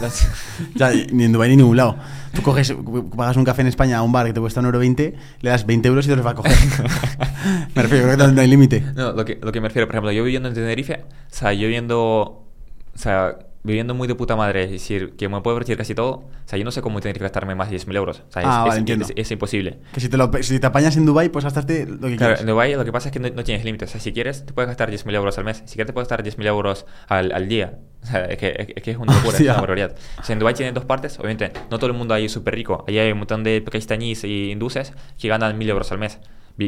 Las- 0.00 0.26
Ya, 0.74 0.90
ni 1.12 1.24
en 1.24 1.32
Dubái 1.32 1.50
ni 1.50 1.56
ningún 1.56 1.76
lado. 1.76 1.96
Tú 2.34 2.42
coges, 2.42 2.74
pagas 3.16 3.36
un 3.36 3.44
café 3.44 3.62
en 3.62 3.68
España 3.68 3.98
a 3.98 4.02
un 4.02 4.12
bar 4.12 4.26
que 4.26 4.32
te 4.32 4.40
cuesta 4.40 4.60
1,20€, 4.60 5.14
le 5.40 5.50
das 5.50 5.64
20 5.66 5.88
euros 5.88 6.06
y 6.06 6.08
te 6.08 6.16
los 6.16 6.24
va 6.26 6.30
a 6.30 6.34
coger. 6.34 6.52
me 7.74 7.82
refiero, 7.82 8.04
creo 8.12 8.16
que 8.28 8.32
no 8.32 8.40
hay 8.40 8.48
límite. 8.48 8.80
no, 8.94 9.12
lo 9.12 9.24
que, 9.24 9.38
lo 9.42 9.52
que 9.52 9.60
me 9.60 9.68
refiero, 9.68 9.86
por 9.86 9.94
ejemplo, 9.96 10.12
yo 10.12 10.22
viviendo 10.24 10.48
en 10.48 10.54
Tenerife, 10.54 11.04
o 11.04 11.34
sea, 11.34 11.52
yo 11.52 11.62
viviendo, 11.62 11.98
o 11.98 12.98
sea, 12.98 13.36
viviendo 13.66 13.94
muy 13.94 14.08
de 14.08 14.14
puta 14.14 14.36
madre, 14.36 14.64
es 14.64 14.70
decir, 14.70 15.14
que 15.16 15.28
me 15.28 15.40
puedo 15.42 15.56
divertir 15.56 15.76
casi 15.76 15.94
todo, 15.94 16.10
o 16.10 16.30
sea, 16.46 16.58
yo 16.58 16.64
no 16.64 16.70
sé 16.70 16.80
cómo 16.80 16.98
en 16.98 17.02
Tenerife 17.02 17.24
gastarme 17.24 17.54
más 17.54 17.68
de 17.70 17.76
10.000 17.76 17.96
euros. 17.96 18.22
O 18.28 18.32
sea, 18.32 18.42
es, 18.42 18.48
Ah, 18.50 18.64
vale, 18.66 18.84
es- 18.92 19.00
es- 19.10 19.12
es 19.16 19.30
imposible. 19.32 19.78
Que 19.92 20.00
si 20.00 20.08
te, 20.08 20.16
lo, 20.16 20.30
si 20.40 20.58
te 20.60 20.66
apañas 20.66 20.96
en 20.96 21.04
Dubai, 21.04 21.28
pues 21.28 21.44
gastarte 21.44 21.84
lo 21.86 21.92
que 21.94 21.98
Claro, 21.98 22.16
quieras. 22.16 22.40
en 22.40 22.46
Dubái 22.46 22.74
lo 22.74 22.84
que 22.84 22.92
pasa 22.92 23.08
es 23.08 23.12
que 23.12 23.18
no, 23.20 23.28
no 23.28 23.44
tienes 23.44 23.64
límites. 23.64 23.90
O 23.90 23.92
sea, 23.92 24.00
si 24.00 24.12
quieres, 24.12 24.46
te 24.46 24.52
puedes 24.52 24.68
gastar 24.68 24.90
10.000 24.90 25.14
euros 25.14 25.36
al 25.36 25.44
mes. 25.44 25.58
Si 25.66 25.74
quieres, 25.74 25.86
te 25.88 25.92
puedes 25.92 26.08
gastar 26.08 26.22
10.000 26.24 26.46
euros 26.46 26.86
al, 27.08 27.32
al 27.32 27.48
día. 27.48 27.78
O 28.02 28.06
sea, 28.06 28.24
es 28.26 28.38
que 28.38 28.48
es, 28.56 28.68
es 28.76 28.82
que 28.82 28.90
es 28.92 28.96
una 28.96 29.12
locura, 29.14 29.36
es 29.36 29.40
una 29.42 29.54
barbaridad. 29.54 29.94
O 30.20 30.22
sea, 30.22 30.32
en 30.34 30.38
Dubái 30.38 30.54
tiene 30.54 30.72
dos 30.72 30.84
partes. 30.84 31.18
Obviamente, 31.18 31.50
no 31.70 31.78
todo 31.78 31.88
el 31.90 31.96
mundo 31.96 32.14
ahí 32.14 32.26
es 32.26 32.32
súper 32.32 32.54
rico. 32.54 32.84
Ahí 32.86 32.98
hay 32.98 33.10
un 33.10 33.18
montón 33.18 33.42
de 33.42 33.60
pakistaníes 33.62 34.22
y 34.24 34.52
hindúes 34.52 34.92
que 35.18 35.28
ganan 35.28 35.58
1.000 35.58 35.68
euros 35.70 35.90
al 35.92 35.98
mes. 35.98 36.18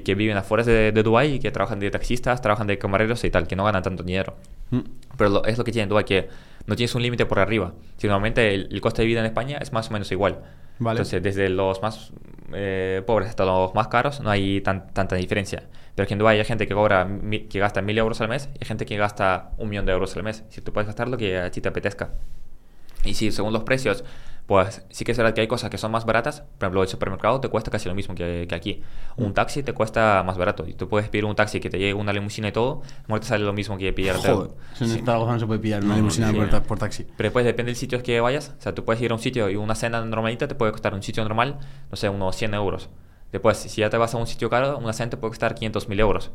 Que 0.04 0.14
viven 0.14 0.36
afuera 0.36 0.64
de, 0.64 0.92
de 0.92 1.02
Dubái 1.02 1.34
y 1.34 1.38
que 1.38 1.50
trabajan 1.50 1.80
de 1.80 1.90
taxistas, 1.90 2.42
trabajan 2.42 2.66
de 2.66 2.76
camareros 2.76 3.24
y 3.24 3.30
tal, 3.30 3.46
que 3.46 3.56
no 3.56 3.64
ganan 3.64 3.82
tanto 3.82 4.02
dinero. 4.02 4.36
Mm. 4.70 4.80
Pero 5.16 5.30
lo- 5.30 5.44
es 5.46 5.56
lo 5.56 5.64
que 5.64 5.72
tiene 5.72 5.88
Dubái, 5.88 6.04
que 6.04 6.28
no 6.68 6.76
tienes 6.76 6.94
un 6.94 7.02
límite 7.02 7.26
por 7.26 7.40
arriba. 7.40 7.72
Si 7.96 8.06
normalmente 8.06 8.54
el, 8.54 8.68
el 8.70 8.80
coste 8.80 9.02
de 9.02 9.06
vida 9.08 9.18
en 9.20 9.26
España 9.26 9.58
es 9.60 9.72
más 9.72 9.88
o 9.90 9.92
menos 9.92 10.12
igual. 10.12 10.42
Vale. 10.78 10.98
Entonces, 10.98 11.20
desde 11.20 11.48
los 11.48 11.82
más 11.82 12.12
eh, 12.52 13.02
pobres 13.04 13.28
hasta 13.28 13.44
los 13.44 13.74
más 13.74 13.88
caros, 13.88 14.20
no 14.20 14.30
hay 14.30 14.60
tan- 14.60 14.92
tanta 14.92 15.16
diferencia. 15.16 15.64
Pero 15.96 16.04
aquí 16.04 16.12
en 16.12 16.20
Dubái 16.20 16.38
hay 16.38 16.44
gente 16.44 16.68
que 16.68 16.74
cobra, 16.74 17.04
mi- 17.04 17.40
que 17.48 17.58
gasta 17.58 17.82
mil 17.82 17.98
euros 17.98 18.20
al 18.20 18.28
mes 18.28 18.48
y 18.54 18.58
hay 18.62 18.66
gente 18.68 18.86
que 18.86 18.96
gasta 18.96 19.50
un 19.58 19.68
millón 19.70 19.86
de 19.86 19.92
euros 19.92 20.16
al 20.16 20.22
mes. 20.22 20.44
Si 20.50 20.60
tú 20.60 20.72
puedes 20.72 20.86
gastar 20.86 21.08
lo 21.08 21.16
que 21.16 21.36
a 21.38 21.50
ti 21.50 21.60
te 21.60 21.68
apetezca. 21.68 22.10
Y 23.04 23.14
si 23.14 23.32
según 23.32 23.52
los 23.52 23.64
precios, 23.64 24.04
pues 24.48 24.82
sí 24.88 25.04
que 25.04 25.12
es 25.12 25.18
verdad 25.18 25.34
que 25.34 25.42
hay 25.42 25.46
cosas 25.46 25.68
que 25.68 25.76
son 25.76 25.92
más 25.92 26.06
baratas. 26.06 26.40
Por 26.40 26.64
ejemplo, 26.64 26.82
el 26.82 26.88
supermercado 26.88 27.38
te 27.38 27.48
cuesta 27.50 27.70
casi 27.70 27.86
lo 27.86 27.94
mismo 27.94 28.14
que, 28.14 28.46
que 28.48 28.54
aquí. 28.54 28.82
Un 29.18 29.34
taxi 29.34 29.62
te 29.62 29.74
cuesta 29.74 30.22
más 30.26 30.38
barato. 30.38 30.66
Y 30.66 30.72
tú 30.72 30.88
puedes 30.88 31.10
pedir 31.10 31.26
un 31.26 31.36
taxi 31.36 31.60
que 31.60 31.68
te 31.68 31.78
llegue 31.78 31.92
una 31.92 32.14
limusina 32.14 32.48
y 32.48 32.52
todo. 32.52 32.80
Muerte 33.08 33.26
sale 33.26 33.44
lo 33.44 33.52
mismo 33.52 33.76
que 33.76 33.92
pillarte. 33.92 34.32
Joder, 34.32 34.50
en 34.80 35.04
Zaragoza 35.04 35.32
no 35.34 35.38
se 35.38 35.46
puede 35.46 35.60
pillar 35.60 35.80
una 35.84 35.90
No, 35.90 35.96
limusina 35.96 36.30
sí. 36.30 36.36
por, 36.36 36.48
ta- 36.48 36.62
por 36.62 36.78
taxi. 36.78 37.04
Pero 37.04 37.26
después 37.28 37.44
depende 37.44 37.68
del 37.70 37.76
sitio 37.76 38.02
que 38.02 38.18
vayas. 38.20 38.54
O 38.58 38.62
sea, 38.62 38.74
tú 38.74 38.86
puedes 38.86 39.02
ir 39.02 39.10
a 39.10 39.14
un 39.14 39.20
sitio 39.20 39.50
y 39.50 39.56
una 39.56 39.74
cena 39.74 40.02
normalita 40.02 40.48
te 40.48 40.54
puede 40.54 40.72
costar 40.72 40.94
un 40.94 41.02
sitio 41.02 41.22
normal, 41.24 41.58
no 41.90 41.96
sé, 41.98 42.08
unos 42.08 42.34
100 42.34 42.54
euros. 42.54 42.88
Después, 43.30 43.58
si 43.58 43.82
ya 43.82 43.90
te 43.90 43.98
vas 43.98 44.14
a 44.14 44.16
un 44.16 44.26
sitio 44.26 44.48
caro, 44.48 44.78
una 44.78 44.94
cena 44.94 45.10
te 45.10 45.18
puede 45.18 45.32
costar 45.32 45.54
500 45.54 45.90
mil 45.90 46.00
euros. 46.00 46.30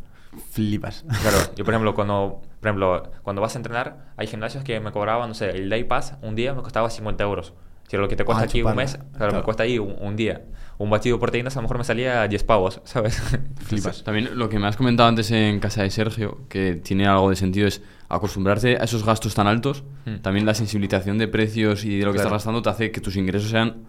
Flipas. 0.52 1.04
Claro, 1.22 1.38
yo 1.56 1.66
por 1.66 1.74
ejemplo, 1.74 1.96
cuando, 1.96 2.42
por 2.60 2.68
ejemplo, 2.68 3.12
cuando 3.24 3.42
vas 3.42 3.56
a 3.56 3.58
entrenar, 3.60 4.14
hay 4.18 4.28
gimnasios 4.28 4.64
que 4.64 4.80
me 4.80 4.92
cobraban, 4.92 5.30
no 5.30 5.34
sé, 5.36 5.50
el 5.50 5.68
day 5.70 5.84
pass 5.84 6.16
un 6.22 6.36
día 6.36 6.54
me 6.54 6.62
costaba 6.62 6.92
50 6.92 7.24
euros. 7.24 7.54
Si 7.88 7.98
lo 7.98 8.08
que 8.08 8.16
te 8.16 8.24
cuesta 8.26 8.44
Ah, 8.44 8.46
aquí 8.46 8.60
un 8.60 8.70
chuparla. 8.70 8.82
mes, 8.84 8.92
claro, 8.96 9.10
Claro. 9.18 9.34
me 9.38 9.44
cuesta 9.44 9.64
ahí 9.64 9.78
un, 9.80 9.96
un 10.00 10.16
día. 10.16 10.42
Un 10.80 10.90
batido 10.90 11.18
de 11.18 11.22
proteínas 11.22 11.56
a 11.56 11.60
lo 11.60 11.64
mejor 11.64 11.78
me 11.78 11.84
salía 11.84 12.28
10 12.28 12.44
pavos, 12.44 12.82
¿sabes? 12.86 13.22
Flipas. 13.66 14.04
También 14.04 14.30
lo 14.38 14.50
que 14.50 14.58
me 14.60 14.68
has 14.68 14.76
comentado 14.76 15.08
antes 15.10 15.30
en 15.32 15.60
casa 15.60 15.84
de 15.84 15.90
Sergio, 15.92 16.40
que 16.50 16.76
tiene 16.76 17.06
algo 17.08 17.30
de 17.30 17.36
sentido, 17.36 17.68
es 17.68 17.82
acostumbrarte 18.10 18.78
a 18.78 18.84
esos 18.84 19.06
gastos 19.06 19.36
tan 19.36 19.48
altos. 19.48 19.84
Mm. 20.06 20.16
También 20.18 20.46
la 20.46 20.54
sensibilización 20.56 21.18
de 21.20 21.28
precios 21.28 21.86
y 21.86 22.00
de 22.00 22.06
lo 22.06 22.12
que 22.12 22.16
Claro. 22.18 22.30
estás 22.30 22.32
gastando 22.32 22.62
te 22.62 22.70
hace 22.70 22.92
que 22.92 23.02
tus 23.02 23.16
ingresos 23.16 23.50
sean 23.52 23.84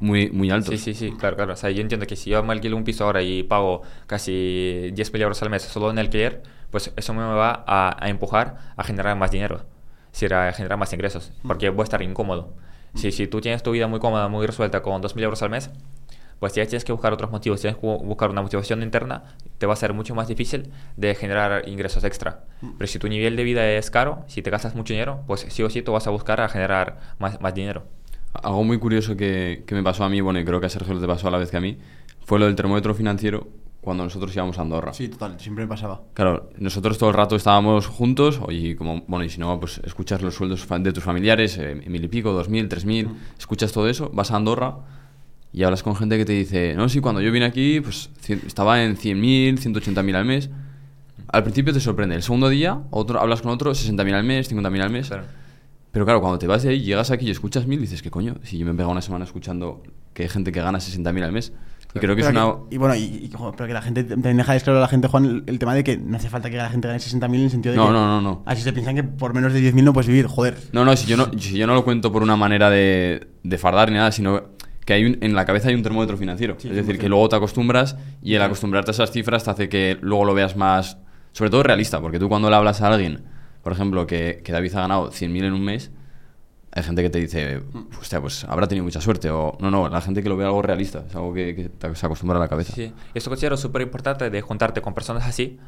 muy, 0.00 0.30
muy 0.30 0.50
altos. 0.50 0.70
Sí, 0.70 0.78
sí, 0.78 0.94
sí, 0.94 1.14
claro, 1.18 1.36
claro. 1.36 1.52
O 1.52 1.56
sea, 1.56 1.70
yo 1.70 1.82
entiendo 1.82 2.06
que 2.06 2.16
si 2.16 2.30
yo 2.30 2.42
me 2.42 2.52
alquilo 2.54 2.76
un 2.76 2.84
piso 2.84 3.04
ahora 3.04 3.20
y 3.22 3.42
pago 3.42 3.82
casi 4.06 4.90
10 4.94 5.12
mil 5.12 5.22
euros 5.22 5.42
al 5.42 5.50
mes 5.50 5.62
solo 5.62 5.90
en 5.90 5.98
alquiler, 5.98 6.42
pues 6.70 6.92
eso 6.96 7.12
me 7.14 7.22
va 7.22 7.64
a, 7.66 7.96
a 8.02 8.08
empujar 8.08 8.72
a 8.76 8.84
generar 8.84 9.16
más 9.16 9.30
dinero, 9.30 9.56
es 10.06 10.12
decir, 10.12 10.32
a 10.34 10.52
generar 10.52 10.78
más 10.78 10.92
ingresos, 10.92 11.32
porque 11.46 11.68
voy 11.68 11.82
a 11.82 11.84
estar 11.84 12.00
incómodo. 12.02 12.54
Si, 12.94 13.12
si 13.12 13.26
tú 13.26 13.40
tienes 13.40 13.62
tu 13.62 13.70
vida 13.70 13.86
muy 13.86 14.00
cómoda, 14.00 14.28
muy 14.28 14.46
resuelta 14.46 14.82
con 14.82 15.00
2 15.00 15.14
mil 15.16 15.24
euros 15.24 15.42
al 15.42 15.50
mes, 15.50 15.70
pues 16.38 16.54
ya 16.54 16.64
tienes 16.66 16.84
que 16.84 16.92
buscar 16.92 17.12
otros 17.12 17.30
motivos, 17.30 17.60
tienes 17.60 17.78
que 17.78 17.86
bu- 17.86 18.02
buscar 18.02 18.30
una 18.30 18.40
motivación 18.42 18.82
interna, 18.82 19.24
te 19.58 19.66
va 19.66 19.74
a 19.74 19.76
ser 19.76 19.92
mucho 19.92 20.14
más 20.14 20.26
difícil 20.26 20.70
de 20.96 21.14
generar 21.14 21.68
ingresos 21.68 22.02
extra. 22.04 22.44
Pero 22.78 22.86
si 22.86 22.98
tu 22.98 23.08
nivel 23.08 23.36
de 23.36 23.44
vida 23.44 23.70
es 23.70 23.90
caro, 23.90 24.24
si 24.26 24.40
te 24.42 24.50
gastas 24.50 24.74
mucho 24.74 24.92
dinero, 24.94 25.20
pues 25.26 25.46
sí 25.48 25.62
o 25.62 25.68
sí 25.70 25.82
tú 25.82 25.92
vas 25.92 26.06
a 26.06 26.10
buscar 26.10 26.40
a 26.40 26.48
generar 26.48 26.98
más, 27.18 27.40
más 27.40 27.54
dinero. 27.54 27.84
Algo 28.32 28.64
muy 28.64 28.78
curioso 28.78 29.16
que, 29.16 29.64
que 29.66 29.74
me 29.74 29.82
pasó 29.82 30.04
a 30.04 30.08
mí, 30.08 30.20
bueno, 30.20 30.38
y 30.40 30.44
creo 30.44 30.60
que 30.60 30.66
a 30.66 30.70
Sergio 30.70 30.94
le 30.94 31.06
pasó 31.06 31.28
a 31.28 31.30
la 31.30 31.38
vez 31.38 31.50
que 31.50 31.56
a 31.58 31.60
mí, 31.60 31.78
fue 32.24 32.38
lo 32.38 32.46
del 32.46 32.54
termómetro 32.54 32.94
financiero 32.94 33.48
cuando 33.80 34.04
nosotros 34.04 34.34
íbamos 34.34 34.58
a 34.58 34.62
Andorra. 34.62 34.92
Sí, 34.92 35.08
total, 35.08 35.40
siempre 35.40 35.64
me 35.64 35.68
pasaba. 35.68 36.02
Claro, 36.14 36.50
nosotros 36.58 36.98
todo 36.98 37.10
el 37.10 37.16
rato 37.16 37.36
estábamos 37.36 37.86
juntos, 37.86 38.40
y 38.50 38.74
como, 38.74 39.02
bueno, 39.06 39.24
y 39.24 39.30
si 39.30 39.38
no, 39.40 39.58
pues 39.58 39.80
escuchas 39.84 40.20
los 40.22 40.34
sueldos 40.34 40.66
de 40.68 40.92
tus 40.92 41.02
familiares, 41.02 41.56
eh, 41.58 41.74
mil 41.86 42.04
y 42.04 42.08
pico, 42.08 42.32
dos 42.32 42.48
mil, 42.48 42.68
tres 42.68 42.84
mil, 42.84 43.08
escuchas 43.38 43.72
todo 43.72 43.88
eso, 43.88 44.10
vas 44.12 44.30
a 44.32 44.36
Andorra 44.36 44.76
y 45.52 45.62
hablas 45.64 45.82
con 45.82 45.96
gente 45.96 46.16
que 46.18 46.24
te 46.24 46.32
dice, 46.32 46.74
no, 46.76 46.88
sí, 46.88 47.00
cuando 47.00 47.20
yo 47.20 47.32
vine 47.32 47.46
aquí, 47.46 47.80
pues 47.80 48.10
cien- 48.24 48.44
estaba 48.46 48.82
en 48.84 48.96
100.000, 48.96 49.58
180.000 49.58 50.14
al 50.14 50.24
mes. 50.24 50.50
Al 51.32 51.42
principio 51.42 51.72
te 51.72 51.80
sorprende, 51.80 52.14
el 52.16 52.22
segundo 52.22 52.48
día 52.48 52.82
otro, 52.90 53.20
hablas 53.20 53.40
con 53.42 53.50
otro, 53.50 53.72
60.000 53.72 54.14
al 54.14 54.24
mes, 54.24 54.48
50.000 54.52 54.82
al 54.82 54.90
mes. 54.90 55.08
Claro. 55.08 55.24
Pero 55.92 56.04
claro, 56.04 56.20
cuando 56.20 56.38
te 56.38 56.46
vas 56.46 56.62
de 56.62 56.68
ahí, 56.70 56.82
llegas 56.82 57.10
aquí 57.10 57.26
y 57.26 57.30
escuchas 57.30 57.66
mil, 57.66 57.80
dices, 57.80 58.00
¿qué 58.02 58.10
coño? 58.12 58.36
Si 58.44 58.58
yo 58.58 58.64
me 58.66 58.70
he 58.72 58.74
pegado 58.74 58.92
una 58.92 59.02
semana 59.02 59.24
escuchando 59.24 59.82
que 60.14 60.22
hay 60.24 60.28
gente 60.28 60.52
que 60.52 60.60
gana 60.60 60.78
60.000 60.78 61.24
al 61.24 61.32
mes. 61.32 61.52
Y 61.94 61.98
creo 61.98 62.14
que 62.14 62.22
es 62.22 62.28
Pero 62.28 62.46
una... 62.60 62.68
que- 62.68 62.74
y 62.74 62.78
bueno, 62.78 62.94
y, 62.94 63.00
y, 63.00 63.30
joder, 63.34 63.54
pero 63.56 63.66
que 63.66 63.74
la 63.74 63.82
gente 63.82 64.04
también 64.04 64.36
deja 64.36 64.58
claro 64.60 64.78
a 64.78 64.82
la 64.82 64.88
gente, 64.88 65.08
Juan, 65.08 65.24
el, 65.24 65.42
el 65.46 65.58
tema 65.58 65.74
de 65.74 65.82
que 65.84 65.96
no 65.96 66.16
hace 66.16 66.28
falta 66.30 66.48
que 66.50 66.56
la 66.56 66.68
gente 66.70 66.86
gane 66.88 67.00
60.000 67.00 67.24
en 67.38 67.44
el 67.44 67.50
sentido 67.50 67.72
de 67.72 67.78
No, 67.78 67.86
que 67.86 67.92
no, 67.92 68.06
no, 68.06 68.20
no. 68.20 68.42
así 68.46 68.62
se 68.62 68.72
piensan 68.72 68.94
que 68.94 69.02
por 69.04 69.34
menos 69.34 69.52
de 69.52 69.60
10.000 69.60 69.82
no 69.84 69.92
puedes 69.92 70.06
vivir, 70.08 70.26
joder. 70.26 70.56
No, 70.72 70.84
no, 70.84 70.94
si 70.96 71.06
yo 71.08 71.16
no, 71.16 71.30
si 71.38 71.56
yo 71.58 71.66
no 71.66 71.74
lo 71.74 71.84
cuento 71.84 72.12
por 72.12 72.22
una 72.22 72.36
manera 72.36 72.70
de, 72.70 73.28
de 73.42 73.58
fardar 73.58 73.90
ni 73.90 73.96
nada, 73.96 74.12
sino 74.12 74.42
que 74.84 74.92
hay 74.94 75.04
un- 75.04 75.18
en 75.20 75.34
la 75.34 75.44
cabeza 75.44 75.68
hay 75.68 75.74
un 75.74 75.82
termómetro 75.82 76.16
financiero. 76.16 76.54
Sí, 76.58 76.68
es 76.68 76.76
decir, 76.76 76.96
100%. 76.96 76.98
que 77.00 77.08
luego 77.08 77.28
te 77.28 77.36
acostumbras 77.36 77.96
y 78.22 78.34
el 78.34 78.42
acostumbrarte 78.42 78.90
a 78.90 78.92
esas 78.92 79.10
cifras 79.10 79.44
te 79.44 79.50
hace 79.50 79.68
que 79.68 79.98
luego 80.00 80.24
lo 80.24 80.34
veas 80.34 80.56
más, 80.56 80.98
sobre 81.32 81.50
todo 81.50 81.62
realista, 81.62 82.00
porque 82.00 82.18
tú 82.18 82.28
cuando 82.28 82.50
le 82.50 82.56
hablas 82.56 82.80
a 82.82 82.88
alguien 82.88 83.24
por 83.62 83.72
ejemplo, 83.74 84.06
que, 84.06 84.40
que 84.42 84.52
David 84.52 84.74
ha 84.76 84.80
ganado 84.80 85.10
100.000 85.10 85.44
en 85.44 85.52
un 85.52 85.62
mes, 85.62 85.90
hay 86.72 86.82
gente 86.82 87.02
que 87.02 87.10
te 87.10 87.18
dice, 87.18 87.62
hostia, 88.00 88.20
pues 88.20 88.44
habrá 88.44 88.66
tenido 88.68 88.84
mucha 88.84 89.00
suerte. 89.00 89.30
O 89.30 89.56
no, 89.60 89.70
no, 89.70 89.88
la 89.88 90.00
gente 90.00 90.22
que 90.22 90.28
lo 90.28 90.36
ve 90.36 90.44
algo 90.44 90.62
realista, 90.62 91.04
es 91.08 91.14
algo 91.16 91.32
que, 91.34 91.54
que 91.56 91.68
te- 91.68 91.94
se 91.94 92.06
acostumbra 92.06 92.36
a 92.38 92.40
la 92.40 92.48
cabeza. 92.48 92.72
Sí, 92.74 92.92
eso 93.14 93.30
considero 93.30 93.56
súper 93.56 93.82
importante 93.82 94.30
de 94.30 94.40
juntarte 94.40 94.80
con 94.80 94.94
personas 94.94 95.26
así, 95.26 95.58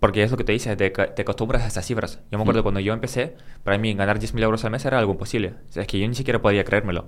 porque 0.00 0.22
es 0.22 0.30
lo 0.30 0.36
que 0.36 0.44
te 0.44 0.52
dice, 0.52 0.74
te, 0.76 0.90
te 0.90 1.22
acostumbras 1.22 1.62
a 1.62 1.66
esas 1.68 1.86
cifras. 1.86 2.20
Yo 2.30 2.38
me 2.38 2.42
acuerdo 2.42 2.60
Mm. 2.60 2.64
cuando 2.64 2.80
yo 2.80 2.92
empecé, 2.92 3.36
para 3.64 3.78
mí 3.78 3.94
ganar 3.94 4.18
10.000 4.18 4.42
euros 4.42 4.64
al 4.64 4.70
mes 4.72 4.84
era 4.84 4.98
algo 4.98 5.12
imposible. 5.12 5.54
O 5.68 5.72
sea, 5.72 5.82
es 5.82 5.88
que 5.88 5.98
yo 5.98 6.06
ni 6.08 6.14
siquiera 6.14 6.40
podía 6.42 6.64
creérmelo. 6.64 7.06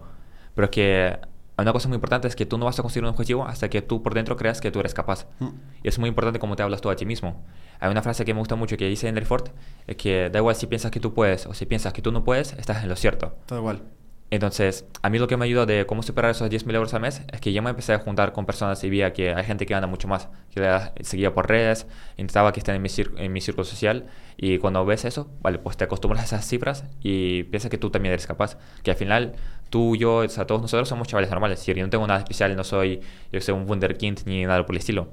Pero 0.55 0.66
es 0.66 0.70
que 0.70 1.19
una 1.59 1.73
cosa 1.73 1.89
muy 1.89 1.97
importante 1.97 2.28
es 2.28 2.36
que 2.36 2.47
tú 2.47 2.57
no 2.57 2.66
vas 2.66 2.78
a 2.78 2.82
conseguir 2.82 3.03
un 3.05 3.11
objetivo 3.11 3.45
hasta 3.47 3.69
que 3.69 3.82
tú 3.82 4.01
por 4.03 4.15
dentro 4.15 4.36
creas 4.36 4.61
que 4.61 4.70
tú 4.70 4.78
eres 4.81 4.95
capaz. 4.95 5.27
Mm. 5.40 5.49
Y 5.82 5.89
es 5.89 5.99
muy 5.99 6.09
importante 6.09 6.39
cómo 6.39 6.55
te 6.57 6.62
hablas 6.62 6.81
tú 6.81 6.89
a 6.89 6.97
ti 6.97 7.05
mismo. 7.05 7.45
Hay 7.81 7.91
una 7.91 8.03
frase 8.03 8.25
que 8.25 8.35
me 8.35 8.41
gusta 8.41 8.57
mucho 8.57 8.77
que 8.77 8.87
dice 8.89 9.09
Henry 9.09 9.25
Ford, 9.25 9.49
es 9.87 9.97
que 9.97 10.31
da 10.31 10.39
igual 10.39 10.57
si 10.57 10.67
piensas 10.67 10.91
que 10.91 11.01
tú 11.01 11.15
puedes 11.15 11.47
o 11.47 11.55
si 11.55 11.67
piensas 11.67 11.93
que 11.93 12.03
tú 12.03 12.13
no 12.13 12.25
puedes, 12.25 12.53
estás 12.55 12.83
en 12.83 12.89
lo 12.89 12.97
cierto. 12.97 13.37
Todo 13.47 13.59
igual. 13.59 13.83
Entonces, 14.31 14.85
a 15.01 15.09
mí 15.09 15.19
lo 15.19 15.27
que 15.27 15.39
me 15.39 15.47
ayudó 15.47 15.65
de 15.65 15.87
cómo 15.87 16.03
superar 16.03 16.33
esos 16.33 16.51
10.000 16.51 16.75
euros 16.75 16.93
al 16.93 17.01
mes 17.01 17.23
es 17.33 17.41
que 17.41 17.53
yo 17.55 17.63
me 17.63 17.71
empecé 17.71 17.95
a 17.95 17.99
juntar 17.99 18.33
con 18.33 18.45
personas 18.45 18.83
y 18.85 18.91
veía 18.91 19.15
que 19.15 19.33
hay 19.33 19.45
gente 19.45 19.65
que 19.65 19.73
gana 19.73 19.87
mucho 19.87 20.07
más, 20.07 20.29
que 20.51 20.61
la 20.61 20.93
seguía 21.01 21.33
por 21.33 21.49
redes, 21.49 21.87
intentaba 22.19 22.53
que 22.53 22.61
estén 22.61 22.75
en 22.75 22.83
mi, 22.83 22.89
en 23.17 23.33
mi 23.33 23.41
círculo 23.41 23.65
social 23.65 24.07
y 24.37 24.59
cuando 24.59 24.85
ves 24.85 25.07
eso, 25.07 25.31
vale, 25.41 25.59
pues 25.59 25.79
te 25.79 25.85
acostumbras 25.85 26.21
a 26.25 26.25
esas 26.27 26.47
cifras 26.47 26.85
y 27.01 27.45
piensas 27.45 27.71
que 27.71 27.79
tú 27.79 27.89
también 27.89 28.13
eres 28.13 28.27
capaz, 28.27 28.59
que 28.83 28.91
al 28.91 28.99
final 28.99 29.35
tú, 29.71 29.97
yo, 29.97 30.17
o 30.17 30.29
sea, 30.29 30.47
todos 30.47 30.61
nosotros 30.61 30.91
somos 30.91 31.09
chavales 31.09 31.31
normales, 31.31 31.59
es 31.59 31.63
decir, 31.63 31.77
yo 31.77 31.85
no 31.85 31.91
tengo 31.91 32.07
nada 32.07 32.21
especial, 32.21 32.55
no 32.55 32.65
soy, 32.65 33.01
yo 33.33 33.41
soy 33.41 33.55
un 33.55 33.69
wunderkind 33.69 34.27
ni 34.27 34.45
nada 34.45 34.67
por 34.67 34.75
el 34.75 34.81
estilo. 34.81 35.09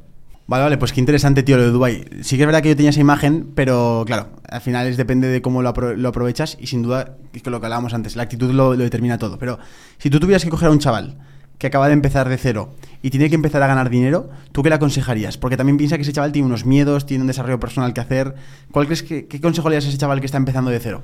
Vale, 0.48 0.64
vale, 0.64 0.78
pues 0.78 0.94
qué 0.94 1.00
interesante, 1.00 1.42
tío, 1.42 1.58
lo 1.58 1.64
de 1.64 1.72
Dubai. 1.72 2.06
Sí 2.22 2.38
que 2.38 2.44
es 2.44 2.46
verdad 2.46 2.62
que 2.62 2.70
yo 2.70 2.76
tenía 2.76 2.92
esa 2.92 3.00
imagen, 3.00 3.52
pero 3.56 4.04
claro, 4.06 4.30
al 4.48 4.62
final 4.62 4.86
es 4.86 4.96
depende 4.96 5.28
de 5.28 5.42
cómo 5.42 5.64
lo, 5.64 5.74
lo 5.74 6.10
aprovechas 6.10 6.56
y 6.60 6.68
sin 6.68 6.84
duda, 6.84 7.18
es 7.34 7.42
que 7.42 7.50
lo 7.50 7.60
que 7.60 7.66
hablábamos 7.66 7.96
antes, 7.96 8.16
la 8.16 8.24
actitud 8.24 8.52
lo, 8.52 8.76
lo 8.76 8.84
determina 8.84 9.18
todo. 9.18 9.40
Pero 9.40 9.58
si 9.98 10.12
tú 10.12 10.20
tuvieras 10.20 10.44
que 10.44 10.52
coger 10.52 10.68
a 10.68 10.72
un 10.72 10.78
chaval 10.78 11.18
que 11.58 11.66
acaba 11.66 11.88
de 11.88 11.94
empezar 11.94 12.30
de 12.30 12.38
cero 12.38 12.76
y 13.02 13.10
tiene 13.10 13.30
que 13.30 13.36
empezar 13.36 13.64
a 13.64 13.68
ganar 13.68 13.90
dinero, 13.90 14.30
¿tú 14.52 14.62
qué 14.62 14.70
le 14.70 14.76
aconsejarías? 14.76 15.38
Porque 15.40 15.58
también 15.58 15.78
piensa 15.78 15.96
que 15.96 16.04
ese 16.04 16.14
chaval 16.14 16.32
tiene 16.32 16.46
unos 16.46 16.64
miedos, 16.64 17.08
tiene 17.08 17.22
un 17.24 17.28
desarrollo 17.28 17.60
personal 17.60 17.94
que 17.94 18.02
hacer. 18.02 18.36
¿Cuál 18.72 18.86
crees 18.86 19.02
que, 19.02 19.26
qué 19.26 19.42
consejo 19.42 19.70
le 19.70 19.76
das 19.76 19.86
a 19.86 19.90
ese 19.90 19.98
chaval 19.98 20.20
que 20.20 20.28
está 20.28 20.38
empezando 20.38 20.70
de 20.70 20.80
cero? 20.80 21.02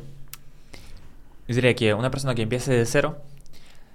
Yo 1.48 1.56
diría 1.56 1.74
que 1.74 1.96
una 1.96 2.12
persona 2.12 2.36
que 2.36 2.44
empiece 2.44 2.72
de 2.72 2.86
cero 2.86 3.18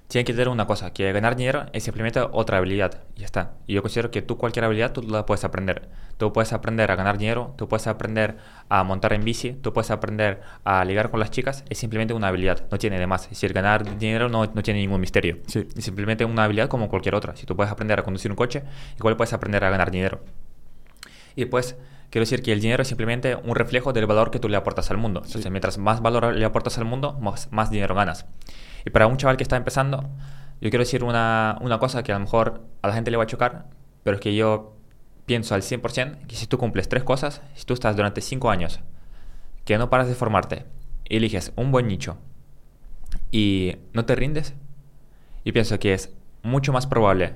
tiene 0.09 0.25
que 0.25 0.33
tener 0.33 0.49
una 0.49 0.67
cosa, 0.67 0.93
que 0.93 1.11
ganar 1.13 1.35
dinero 1.35 1.67
es 1.73 1.83
simplemente 1.83 2.21
otra 2.21 2.59
habilidad. 2.59 3.03
Y 3.17 3.21
ya 3.21 3.27
está. 3.27 3.55
Y 3.67 3.75
yo 3.75 3.83
considero 3.83 4.11
que 4.13 4.23
tú 4.23 4.37
cualquier 4.37 4.65
habilidad 4.65 4.93
tú 4.93 5.03
la 5.03 5.27
puedes 5.27 5.43
aprender. 5.45 5.89
Tú 6.17 6.33
puedes 6.33 6.53
aprender 6.53 6.91
a 6.93 6.97
ganar 6.97 7.19
dinero, 7.19 7.55
tú 7.59 7.69
puedes 7.69 7.89
aprender 7.89 8.37
a 8.69 8.85
montar 8.85 9.13
en 9.15 9.25
bici, 9.25 9.53
tú 9.53 9.73
puedes 9.73 9.91
aprender 9.91 10.41
a 10.65 10.85
ligar 10.85 11.11
con 11.11 11.19
las 11.19 11.33
chicas. 11.33 11.65
Es 11.69 11.79
simplemente 11.79 12.15
una 12.15 12.29
habilidad, 12.29 12.67
no 12.71 12.79
tiene 12.79 13.01
de 13.01 13.07
más. 13.07 13.25
Es 13.25 13.31
decir, 13.31 13.53
ganar 13.53 13.99
dinero 13.99 14.29
no, 14.29 14.47
no 14.47 14.63
tiene 14.63 14.81
ningún 14.81 15.01
misterio. 15.01 15.39
Sí. 15.49 15.67
Es 15.77 15.85
simplemente 15.85 16.25
una 16.25 16.45
habilidad 16.45 16.69
como 16.69 16.89
cualquier 16.89 17.17
otra. 17.17 17.35
Si 17.35 17.45
tú 17.45 17.57
puedes 17.57 17.73
aprender 17.73 17.99
a 17.99 18.05
conducir 18.05 18.31
un 18.31 18.37
coche, 18.37 18.63
igual 18.97 19.17
puedes 19.17 19.33
aprender 19.33 19.65
a 19.65 19.71
ganar 19.71 19.91
dinero. 19.91 20.21
Y 21.35 21.47
pues, 21.47 21.77
quiero 22.11 22.23
decir 22.23 22.43
que 22.43 22.53
el 22.53 22.61
dinero 22.61 22.83
es 22.83 22.89
simplemente 22.89 23.35
un 23.35 23.57
reflejo 23.57 23.93
del 23.93 24.07
valor 24.07 24.31
que 24.31 24.39
tú 24.39 24.49
le 24.49 24.57
aportas 24.57 24.91
al 24.93 24.99
mundo. 24.99 25.23
Entonces, 25.25 25.51
mientras 25.51 25.79
más 25.79 26.01
valor 26.01 26.35
le 26.35 26.45
aportas 26.45 26.79
al 26.79 26.85
mundo, 26.85 27.19
más, 27.21 27.51
más 27.51 27.71
dinero 27.71 27.97
ganas. 27.97 28.25
Y 28.87 28.91
para 28.91 29.09
un 29.09 29.17
chaval 29.19 29.37
que 29.37 29.43
está 29.43 29.57
empezando, 29.57 30.09
yo 30.61 30.71
quiero 30.71 30.79
decir 30.79 31.05
una, 31.05 31.59
una 31.61 31.79
cosa 31.79 32.03
que 32.03 32.13
a 32.13 32.15
lo 32.15 32.21
mejor 32.21 32.63
a 32.81 32.89
la 32.89 32.95
gente 32.95 33.11
le 33.11 33.19
va 33.19 33.25
a 33.25 33.27
chocar, 33.27 33.67
pero 34.05 34.15
es 34.15 34.21
que 34.21 34.35
yo 34.35 34.77
pienso 35.27 35.57
al 35.57 35.63
100% 35.63 36.27
que 36.27 36.37
si 36.37 36.47
tú 36.47 36.57
cumples 36.57 36.89
tres 36.89 37.03
cosas, 37.03 37.43
si 37.55 37.67
tú 37.67 37.75
estás 37.75 37.97
durante 37.97 38.21
cinco 38.21 38.49
años, 38.49 38.81
que 39.65 39.77
no 39.77 39.91
paras 39.91 40.07
de 40.07 40.15
formarte, 40.15 40.65
eliges 41.05 41.53
un 41.57 41.73
buen 41.73 41.89
nicho 41.89 42.17
y 43.33 43.77
no 43.93 44.05
te 44.05 44.15
rindes, 44.15 44.55
y 45.43 45.51
pienso 45.51 45.79
que 45.81 45.93
es 45.93 46.15
mucho 46.45 46.73
más 46.73 46.87
probable 46.87 47.35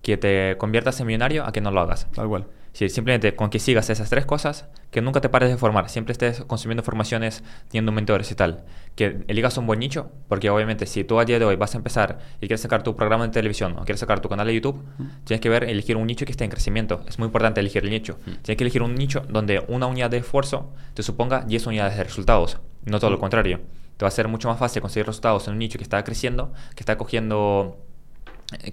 que 0.00 0.16
te 0.16 0.56
conviertas 0.58 1.00
en 1.00 1.08
millonario 1.08 1.44
a 1.44 1.50
que 1.50 1.60
no 1.60 1.72
lo 1.72 1.80
hagas. 1.80 2.06
Tal 2.12 2.28
cual. 2.28 2.46
Simplemente 2.74 3.36
con 3.36 3.50
que 3.50 3.60
sigas 3.60 3.88
esas 3.88 4.10
tres 4.10 4.26
cosas, 4.26 4.66
que 4.90 5.00
nunca 5.00 5.20
te 5.20 5.28
pares 5.28 5.48
de 5.48 5.56
formar, 5.56 5.88
siempre 5.88 6.10
estés 6.10 6.42
consumiendo 6.42 6.82
formaciones, 6.82 7.44
teniendo 7.68 7.92
mentores 7.92 8.32
y 8.32 8.34
tal, 8.34 8.64
que 8.96 9.24
eligas 9.28 9.56
un 9.58 9.66
buen 9.66 9.78
nicho, 9.78 10.10
porque 10.28 10.50
obviamente 10.50 10.86
si 10.86 11.04
tú 11.04 11.20
a 11.20 11.24
día 11.24 11.38
de 11.38 11.44
hoy 11.44 11.54
vas 11.54 11.74
a 11.74 11.78
empezar 11.78 12.18
y 12.38 12.48
quieres 12.48 12.62
sacar 12.62 12.82
tu 12.82 12.96
programa 12.96 13.24
de 13.26 13.32
televisión 13.32 13.78
o 13.78 13.84
quieres 13.84 14.00
sacar 14.00 14.18
tu 14.18 14.28
canal 14.28 14.48
de 14.48 14.54
YouTube, 14.54 14.82
tienes 15.22 15.40
que 15.40 15.48
ver, 15.48 15.64
elegir 15.64 15.96
un 15.96 16.08
nicho 16.08 16.26
que 16.26 16.32
esté 16.32 16.42
en 16.42 16.50
crecimiento. 16.50 17.04
Es 17.06 17.20
muy 17.20 17.26
importante 17.26 17.60
elegir 17.60 17.84
el 17.84 17.90
nicho. 17.90 18.18
Tienes 18.24 18.56
que 18.56 18.64
elegir 18.64 18.82
un 18.82 18.96
nicho 18.96 19.22
donde 19.28 19.64
una 19.68 19.86
unidad 19.86 20.10
de 20.10 20.16
esfuerzo 20.18 20.72
te 20.94 21.04
suponga 21.04 21.42
10 21.42 21.68
unidades 21.68 21.96
de 21.96 22.02
resultados, 22.02 22.58
no 22.86 22.98
todo 22.98 23.10
lo 23.10 23.20
contrario. 23.20 23.60
Te 23.96 24.04
va 24.04 24.08
a 24.08 24.10
ser 24.10 24.26
mucho 24.26 24.48
más 24.48 24.58
fácil 24.58 24.82
conseguir 24.82 25.06
resultados 25.06 25.46
en 25.46 25.52
un 25.52 25.60
nicho 25.60 25.78
que 25.78 25.84
está 25.84 26.02
creciendo, 26.02 26.52
que 26.74 26.80
está 26.80 26.98
cogiendo 26.98 27.78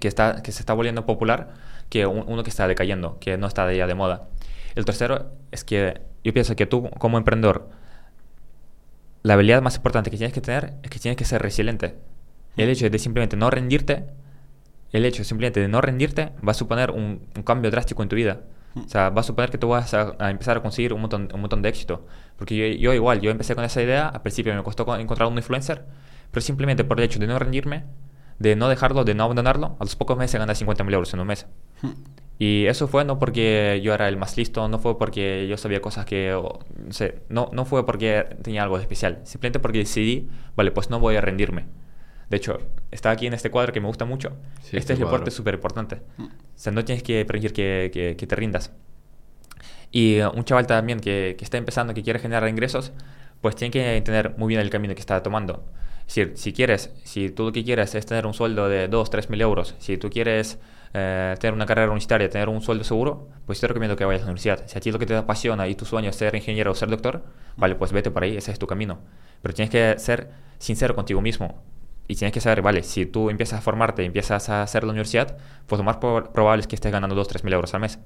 que, 0.00 0.08
está, 0.08 0.42
que 0.42 0.52
se 0.52 0.60
está 0.60 0.74
volviendo 0.74 1.06
popular 1.06 1.54
que 1.92 2.06
un- 2.06 2.24
uno 2.26 2.42
que 2.42 2.48
está 2.48 2.66
decayendo, 2.66 3.18
que 3.20 3.36
no 3.36 3.46
está 3.46 3.70
ya 3.70 3.86
de 3.86 3.94
moda. 3.94 4.28
El 4.74 4.86
tercero 4.86 5.30
es 5.50 5.62
que 5.62 6.00
yo 6.24 6.32
pienso 6.32 6.56
que 6.56 6.64
tú 6.64 6.88
como 6.98 7.18
emprendedor, 7.18 7.68
la 9.22 9.34
habilidad 9.34 9.60
más 9.60 9.76
importante 9.76 10.10
que 10.10 10.16
tienes 10.16 10.32
que 10.32 10.40
tener 10.40 10.72
es 10.82 10.88
que 10.90 10.98
tienes 10.98 11.18
que 11.18 11.26
ser 11.26 11.42
resiliente. 11.42 11.96
El 12.56 12.70
hecho 12.70 12.88
de 12.88 12.98
simplemente 12.98 13.36
no 13.36 13.50
rendirte, 13.50 14.06
el 14.92 15.04
hecho 15.04 15.22
simplemente 15.22 15.60
de 15.60 15.68
no 15.68 15.82
rendirte 15.82 16.32
va 16.46 16.52
a 16.52 16.54
suponer 16.54 16.92
un, 16.92 17.20
cambio 17.44 17.70
drástico 17.70 18.02
en 18.02 18.08
tu 18.08 18.16
vida. 18.16 18.40
O 18.74 18.88
sea, 18.88 19.10
va 19.10 19.20
a 19.20 19.24
suponer 19.24 19.50
que 19.50 19.58
tú 19.58 19.68
vas 19.68 19.92
a, 19.92 20.16
empezar 20.30 20.56
a 20.56 20.62
conseguir 20.62 20.94
un 20.94 21.02
montón, 21.02 21.28
un 21.34 21.40
montón 21.42 21.60
de 21.60 21.68
éxito. 21.68 22.06
Porque 22.38 22.56
yo, 22.56 22.66
yo 22.80 22.94
igual, 22.94 23.20
yo 23.20 23.30
empecé 23.30 23.54
con 23.54 23.64
esa 23.64 23.82
idea, 23.82 24.08
al 24.08 24.22
principio 24.22 24.54
me 24.54 24.62
costó 24.62 24.86
co- 24.86 24.96
encontrar 24.96 25.28
un 25.28 25.36
influencer, 25.36 25.84
pero 26.30 26.40
simplemente 26.40 26.84
por 26.84 26.98
el 26.98 27.04
hecho 27.04 27.18
de 27.18 27.26
no 27.26 27.38
rendirme, 27.38 27.84
de 28.42 28.56
no 28.56 28.68
dejarlo, 28.68 29.04
de 29.04 29.14
no 29.14 29.24
abandonarlo, 29.24 29.76
a 29.78 29.84
los 29.84 29.96
pocos 29.96 30.16
meses 30.18 30.38
gané 30.38 30.52
50.000 30.54 30.92
euros 30.92 31.12
en 31.14 31.20
un 31.20 31.26
mes. 31.28 31.46
Y 32.38 32.66
eso 32.66 32.88
fue 32.88 33.04
no 33.04 33.18
porque 33.18 33.80
yo 33.84 33.94
era 33.94 34.08
el 34.08 34.16
más 34.16 34.36
listo, 34.36 34.66
no 34.68 34.78
fue 34.78 34.98
porque 34.98 35.46
yo 35.48 35.56
sabía 35.56 35.80
cosas 35.80 36.04
que, 36.06 36.30
no 36.32 36.92
sé, 36.92 37.22
no, 37.28 37.48
no 37.52 37.64
fue 37.64 37.86
porque 37.86 38.26
tenía 38.42 38.62
algo 38.64 38.76
de 38.76 38.82
especial, 38.82 39.20
simplemente 39.24 39.60
porque 39.60 39.78
decidí, 39.78 40.28
vale, 40.56 40.72
pues 40.72 40.90
no 40.90 40.98
voy 40.98 41.14
a 41.16 41.20
rendirme. 41.20 41.66
De 42.30 42.38
hecho, 42.38 42.58
está 42.90 43.10
aquí 43.10 43.26
en 43.26 43.34
este 43.34 43.50
cuadro 43.50 43.72
que 43.72 43.80
me 43.80 43.86
gusta 43.86 44.06
mucho. 44.06 44.30
Sí, 44.62 44.76
este 44.76 44.78
este 44.78 44.92
es 44.94 44.98
el 44.98 45.04
deporte 45.04 45.30
súper 45.30 45.54
importante. 45.54 46.00
O 46.18 46.28
sea, 46.56 46.72
no 46.72 46.84
tienes 46.84 47.02
que 47.04 47.24
permitir 47.26 47.52
que, 47.52 47.90
que- 47.92 48.16
que 48.16 48.26
te 48.26 48.34
rindas. 48.34 48.72
Y 49.90 50.20
uh, 50.22 50.30
un 50.34 50.44
chaval 50.44 50.66
también 50.66 50.98
que, 51.00 51.34
que 51.38 51.44
está 51.44 51.58
empezando, 51.58 51.92
que 51.94 52.02
quiere 52.02 52.18
generar 52.18 52.48
ingresos, 52.48 52.92
pues 53.40 53.54
tiene 53.54 53.70
que 53.70 53.96
entender 53.96 54.34
muy 54.38 54.48
bien 54.48 54.60
el 54.60 54.70
camino 54.70 54.94
que 54.94 55.00
está 55.00 55.22
tomando. 55.22 55.64
Decir, 56.06 56.32
si 56.36 56.52
quieres, 56.52 56.90
si 57.04 57.30
tú 57.30 57.44
lo 57.46 57.52
que 57.52 57.64
quieres 57.64 57.94
es 57.94 58.04
tener 58.06 58.26
un 58.26 58.34
sueldo 58.34 58.68
de 58.68 58.88
2, 58.88 59.10
3 59.10 59.30
mil 59.30 59.40
euros, 59.40 59.74
si 59.78 59.96
tú 59.96 60.10
quieres 60.10 60.58
eh, 60.94 61.34
tener 61.40 61.54
una 61.54 61.64
carrera 61.66 61.86
universitaria, 61.88 62.28
tener 62.28 62.48
un 62.48 62.60
sueldo 62.60 62.84
seguro, 62.84 63.28
pues 63.46 63.60
te 63.60 63.66
recomiendo 63.66 63.96
que 63.96 64.04
vayas 64.04 64.22
a 64.22 64.26
la 64.26 64.32
universidad. 64.32 64.62
Si 64.66 64.76
a 64.76 64.80
ti 64.80 64.90
lo 64.92 64.98
que 64.98 65.06
te 65.06 65.16
apasiona 65.16 65.66
y 65.68 65.74
tu 65.74 65.84
sueño 65.86 66.10
es 66.10 66.16
ser 66.16 66.34
ingeniero 66.34 66.72
o 66.72 66.74
ser 66.74 66.90
doctor, 66.90 67.22
vale, 67.56 67.74
pues 67.76 67.92
vete 67.92 68.10
por 68.10 68.22
ahí, 68.24 68.36
ese 68.36 68.52
es 68.52 68.58
tu 68.58 68.66
camino. 68.66 68.98
Pero 69.40 69.54
tienes 69.54 69.70
que 69.70 69.98
ser 69.98 70.30
sincero 70.58 70.94
contigo 70.94 71.20
mismo. 71.22 71.62
Y 72.08 72.16
tienes 72.16 72.32
que 72.34 72.40
saber, 72.40 72.60
vale, 72.62 72.82
si 72.82 73.06
tú 73.06 73.30
empiezas 73.30 73.60
a 73.60 73.62
formarte, 73.62 74.04
empiezas 74.04 74.48
a 74.50 74.62
hacer 74.62 74.84
la 74.84 74.90
universidad, 74.90 75.38
pues 75.66 75.78
lo 75.78 75.84
más 75.84 75.96
pro- 75.96 76.32
probable 76.32 76.60
es 76.60 76.66
que 76.66 76.74
estés 76.74 76.92
ganando 76.92 77.14
2, 77.14 77.28
3 77.28 77.44
mil 77.44 77.54
euros 77.54 77.72
al 77.74 77.80
mes. 77.80 77.98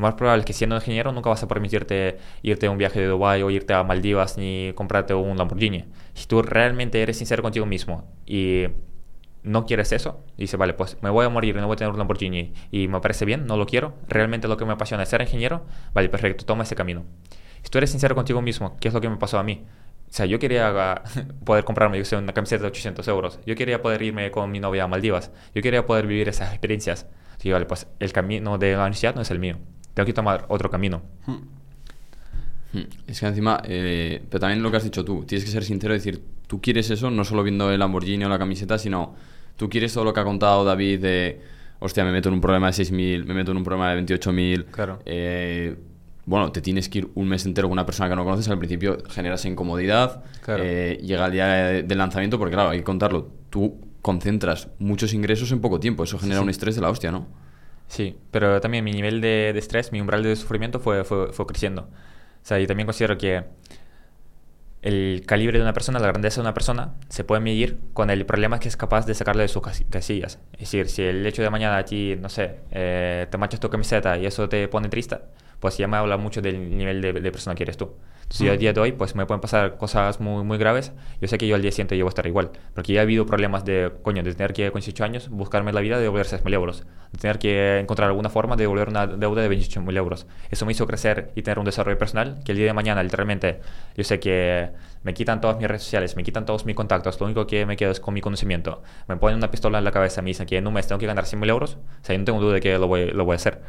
Más 0.00 0.14
probable 0.14 0.40
es 0.40 0.46
que 0.46 0.54
siendo 0.54 0.76
ingeniero 0.76 1.12
nunca 1.12 1.28
vas 1.28 1.42
a 1.42 1.48
permitirte 1.48 2.16
irte 2.40 2.66
a 2.66 2.70
un 2.70 2.78
viaje 2.78 3.00
de 3.00 3.06
Dubái 3.06 3.42
o 3.42 3.50
irte 3.50 3.74
a 3.74 3.82
Maldivas 3.84 4.38
ni 4.38 4.72
comprarte 4.74 5.12
un 5.12 5.36
Lamborghini. 5.36 5.84
Si 6.14 6.26
tú 6.26 6.40
realmente 6.40 7.02
eres 7.02 7.18
sincero 7.18 7.42
contigo 7.42 7.66
mismo 7.66 8.10
y 8.24 8.64
no 9.42 9.66
quieres 9.66 9.92
eso, 9.92 10.24
y 10.38 10.42
dices, 10.42 10.58
vale, 10.58 10.72
pues 10.72 10.96
me 11.02 11.10
voy 11.10 11.26
a 11.26 11.28
morir 11.28 11.54
y 11.54 11.60
no 11.60 11.66
voy 11.66 11.74
a 11.74 11.76
tener 11.76 11.92
un 11.92 11.98
Lamborghini 11.98 12.54
y 12.70 12.88
me 12.88 12.98
parece 13.00 13.26
bien, 13.26 13.46
no 13.46 13.58
lo 13.58 13.66
quiero, 13.66 13.92
realmente 14.08 14.48
lo 14.48 14.56
que 14.56 14.64
me 14.64 14.72
apasiona 14.72 15.02
es 15.02 15.10
ser 15.10 15.20
ingeniero, 15.20 15.66
vale, 15.92 16.08
perfecto, 16.08 16.46
toma 16.46 16.62
ese 16.62 16.74
camino. 16.74 17.04
Si 17.62 17.68
tú 17.68 17.76
eres 17.76 17.90
sincero 17.90 18.14
contigo 18.14 18.40
mismo, 18.40 18.78
¿qué 18.80 18.88
es 18.88 18.94
lo 18.94 19.02
que 19.02 19.10
me 19.10 19.18
pasó 19.18 19.38
a 19.38 19.42
mí? 19.42 19.66
O 20.08 20.12
sea, 20.12 20.24
yo 20.24 20.38
quería 20.38 21.02
poder 21.44 21.64
comprarme, 21.64 21.98
yo 21.98 22.06
sé, 22.06 22.16
una 22.16 22.32
camiseta 22.32 22.62
de 22.62 22.68
800 22.68 23.06
euros. 23.08 23.38
Yo 23.44 23.54
quería 23.54 23.82
poder 23.82 24.00
irme 24.00 24.30
con 24.30 24.50
mi 24.50 24.60
novia 24.60 24.84
a 24.84 24.88
Maldivas. 24.88 25.30
Yo 25.54 25.60
quería 25.60 25.84
poder 25.84 26.06
vivir 26.06 26.28
esas 26.30 26.50
experiencias. 26.50 27.06
Y 27.42 27.52
vale, 27.52 27.66
pues 27.66 27.86
el 28.00 28.12
camino 28.12 28.58
de 28.58 28.72
la 28.72 28.80
universidad 28.80 29.14
no 29.14 29.20
es 29.20 29.30
el 29.30 29.38
mío. 29.38 29.58
Tengo 30.00 30.06
que 30.06 30.12
tomar 30.14 30.46
otro 30.48 30.70
camino. 30.70 31.02
Hmm. 31.26 31.36
Es 33.08 33.18
que 33.20 33.26
encima, 33.26 33.60
eh, 33.64 34.22
pero 34.30 34.40
también 34.40 34.62
lo 34.62 34.70
que 34.70 34.76
has 34.76 34.84
dicho 34.84 35.04
tú, 35.04 35.24
tienes 35.24 35.44
que 35.44 35.50
ser 35.50 35.64
sincero 35.64 35.92
y 35.92 35.98
decir, 35.98 36.22
tú 36.46 36.60
quieres 36.60 36.88
eso, 36.90 37.10
no 37.10 37.24
solo 37.24 37.42
viendo 37.42 37.70
el 37.70 37.80
Lamborghini 37.80 38.24
o 38.24 38.28
la 38.28 38.38
camiseta, 38.38 38.78
sino 38.78 39.14
tú 39.56 39.68
quieres 39.68 39.92
todo 39.92 40.04
lo 40.04 40.14
que 40.14 40.20
ha 40.20 40.24
contado 40.24 40.64
David 40.64 41.00
de, 41.00 41.40
hostia, 41.80 42.04
me 42.04 42.12
meto 42.12 42.28
en 42.28 42.36
un 42.36 42.40
problema 42.40 42.68
de 42.68 42.72
6.000, 42.72 43.24
me 43.24 43.34
meto 43.34 43.50
en 43.50 43.56
un 43.56 43.64
problema 43.64 43.92
de 43.92 44.00
28.000. 44.04 44.66
Claro. 44.70 45.00
Eh, 45.04 45.76
bueno, 46.26 46.52
te 46.52 46.60
tienes 46.60 46.88
que 46.88 46.98
ir 47.00 47.08
un 47.16 47.28
mes 47.28 47.44
entero 47.44 47.66
con 47.68 47.72
una 47.72 47.84
persona 47.86 48.08
que 48.08 48.14
no 48.14 48.24
conoces, 48.24 48.48
al 48.48 48.58
principio 48.58 48.98
generas 49.10 49.44
incomodidad, 49.46 50.22
Claro. 50.44 50.62
eh, 50.64 50.98
llega 51.02 51.26
el 51.26 51.32
día 51.32 51.46
de- 51.48 51.82
del 51.82 51.98
lanzamiento, 51.98 52.38
porque 52.38 52.54
claro, 52.54 52.70
hay 52.70 52.78
que 52.78 52.84
contarlo, 52.84 53.32
tú 53.50 53.80
concentras 54.00 54.68
muchos 54.78 55.12
ingresos 55.12 55.50
en 55.50 55.60
poco 55.60 55.80
tiempo, 55.80 56.04
eso 56.04 56.18
genera 56.20 56.40
un 56.40 56.48
estrés 56.50 56.76
de 56.76 56.82
la 56.82 56.88
hostia, 56.90 57.10
¿no? 57.10 57.26
Sí, 57.90 58.16
pero 58.30 58.60
también 58.60 58.84
mi 58.84 58.92
nivel 58.92 59.20
de, 59.20 59.50
estrés, 59.50 59.90
mi 59.90 60.00
umbral 60.00 60.22
de 60.22 60.36
sufrimiento 60.36 60.78
fue, 60.78 61.02
fue, 61.04 61.32
fue 61.32 61.46
creciendo. 61.46 61.82
O 61.82 62.46
sea, 62.46 62.60
y 62.60 62.66
también 62.68 62.86
considero 62.86 63.18
que 63.18 63.44
el 64.82 65.24
calibre 65.26 65.58
de 65.58 65.64
una 65.64 65.72
persona, 65.72 65.98
la 65.98 66.06
grandeza 66.06 66.36
de 66.36 66.42
una 66.42 66.54
persona, 66.54 66.94
se 67.08 67.24
puede 67.24 67.40
medir 67.40 67.80
con 67.92 68.10
el 68.10 68.24
problema 68.26 68.60
que 68.60 68.68
es 68.68 68.76
capaz 68.76 69.06
de 69.06 69.14
sacarle 69.14 69.42
de 69.42 69.48
sus 69.48 69.62
casillas. 69.90 70.38
Es 70.52 70.60
decir, 70.60 70.88
si 70.88 71.02
el 71.02 71.26
hecho 71.26 71.42
de 71.42 71.50
mañana 71.50 71.78
a 71.78 71.84
ti, 71.84 72.16
no 72.20 72.28
sé, 72.28 72.60
eh, 72.70 73.26
te 73.28 73.38
manchas 73.38 73.58
tu 73.58 73.68
camiseta 73.68 74.16
y 74.18 74.24
eso 74.26 74.48
te 74.48 74.68
pone 74.68 74.88
triste, 74.88 75.18
pues 75.58 75.76
ya 75.76 75.88
me 75.88 75.96
habla 75.96 76.16
mucho 76.16 76.40
del 76.40 76.76
nivel 76.76 77.02
de, 77.02 77.12
de 77.12 77.32
persona 77.32 77.56
que 77.56 77.64
eres 77.64 77.76
tú. 77.76 77.92
Si 78.30 78.44
yo 78.44 78.52
al 78.52 78.58
día 78.58 78.72
de 78.72 78.80
hoy, 78.80 78.92
pues 78.92 79.16
me 79.16 79.26
pueden 79.26 79.40
pasar 79.40 79.76
cosas 79.76 80.20
muy, 80.20 80.44
muy 80.44 80.56
graves, 80.56 80.92
yo 81.20 81.26
sé 81.26 81.36
que 81.36 81.48
yo 81.48 81.56
al 81.56 81.62
día 81.62 81.72
siguiente 81.72 81.98
yo 81.98 82.04
voy 82.04 82.10
a 82.10 82.14
estar 82.14 82.28
igual. 82.28 82.52
Porque 82.74 82.92
ya 82.92 83.00
ha 83.00 83.02
habido 83.02 83.26
problemas 83.26 83.64
de, 83.64 83.90
coño, 84.02 84.22
de 84.22 84.32
tener 84.34 84.52
que 84.52 84.70
con 84.70 84.80
18 84.80 85.02
años 85.02 85.28
buscarme 85.30 85.72
la 85.72 85.80
vida 85.80 85.96
de 85.96 86.02
devolver 86.02 86.26
6.000 86.26 86.54
euros. 86.54 86.86
De 87.10 87.18
tener 87.18 87.40
que 87.40 87.80
encontrar 87.80 88.08
alguna 88.08 88.28
forma 88.28 88.54
de 88.54 88.62
devolver 88.62 88.88
una 88.88 89.08
deuda 89.08 89.42
de 89.42 89.50
28.000 89.50 89.96
euros. 89.96 90.28
Eso 90.48 90.64
me 90.64 90.70
hizo 90.70 90.86
crecer 90.86 91.32
y 91.34 91.42
tener 91.42 91.58
un 91.58 91.64
desarrollo 91.64 91.98
personal 91.98 92.40
que 92.44 92.52
el 92.52 92.58
día 92.58 92.68
de 92.68 92.72
mañana, 92.72 93.02
literalmente, 93.02 93.60
yo 93.96 94.04
sé 94.04 94.20
que 94.20 94.70
me 95.02 95.12
quitan 95.12 95.40
todas 95.40 95.58
mis 95.58 95.66
redes 95.66 95.82
sociales, 95.82 96.14
me 96.14 96.22
quitan 96.22 96.46
todos 96.46 96.64
mis 96.66 96.76
contactos, 96.76 97.18
lo 97.18 97.26
único 97.26 97.48
que 97.48 97.66
me 97.66 97.76
quedo 97.76 97.90
es 97.90 97.98
con 97.98 98.14
mi 98.14 98.20
conocimiento. 98.20 98.80
Me 99.08 99.16
ponen 99.16 99.38
una 99.38 99.50
pistola 99.50 99.78
en 99.78 99.84
la 99.84 99.90
cabeza, 99.90 100.22
me 100.22 100.28
dicen 100.28 100.46
que 100.46 100.56
en 100.56 100.68
un 100.68 100.74
mes 100.74 100.86
tengo 100.86 101.00
que 101.00 101.06
ganar 101.06 101.24
100.000 101.24 101.48
euros. 101.48 101.78
O 102.00 102.04
sea, 102.04 102.14
yo 102.14 102.20
no 102.20 102.24
tengo 102.24 102.40
duda 102.40 102.54
de 102.54 102.60
que 102.60 102.78
lo 102.78 102.86
voy, 102.86 103.10
lo 103.10 103.24
voy 103.24 103.32
a 103.32 103.36
hacer. 103.36 103.60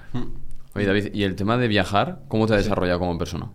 Oye, 0.75 0.85
David, 0.85 1.15
¿y 1.15 1.23
el 1.23 1.35
tema 1.35 1.57
de 1.57 1.67
viajar, 1.67 2.19
cómo 2.27 2.45
te 2.45 2.53
ha 2.53 2.57
desarrollado 2.57 2.99
como 2.99 3.17
persona? 3.17 3.49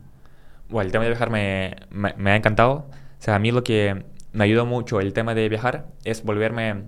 Bueno, 0.69 0.87
el 0.87 0.93
tema 0.93 1.05
de 1.05 1.11
viajar 1.11 1.31
me, 1.31 1.77
me, 1.91 2.31
ha 2.31 2.37
encantado. 2.37 2.89
O 2.91 3.23
sea, 3.23 3.37
a 3.37 3.39
mí 3.39 3.53
lo 3.53 3.63
que 3.65 4.05
me 4.33 4.45
ayudó 4.45 4.67
mucho 4.67 5.01
el 5.01 5.13
tema 5.13 5.35
de 5.35 5.49
viajar 5.49 5.87
es 6.05 6.25
volverme... 6.25 6.85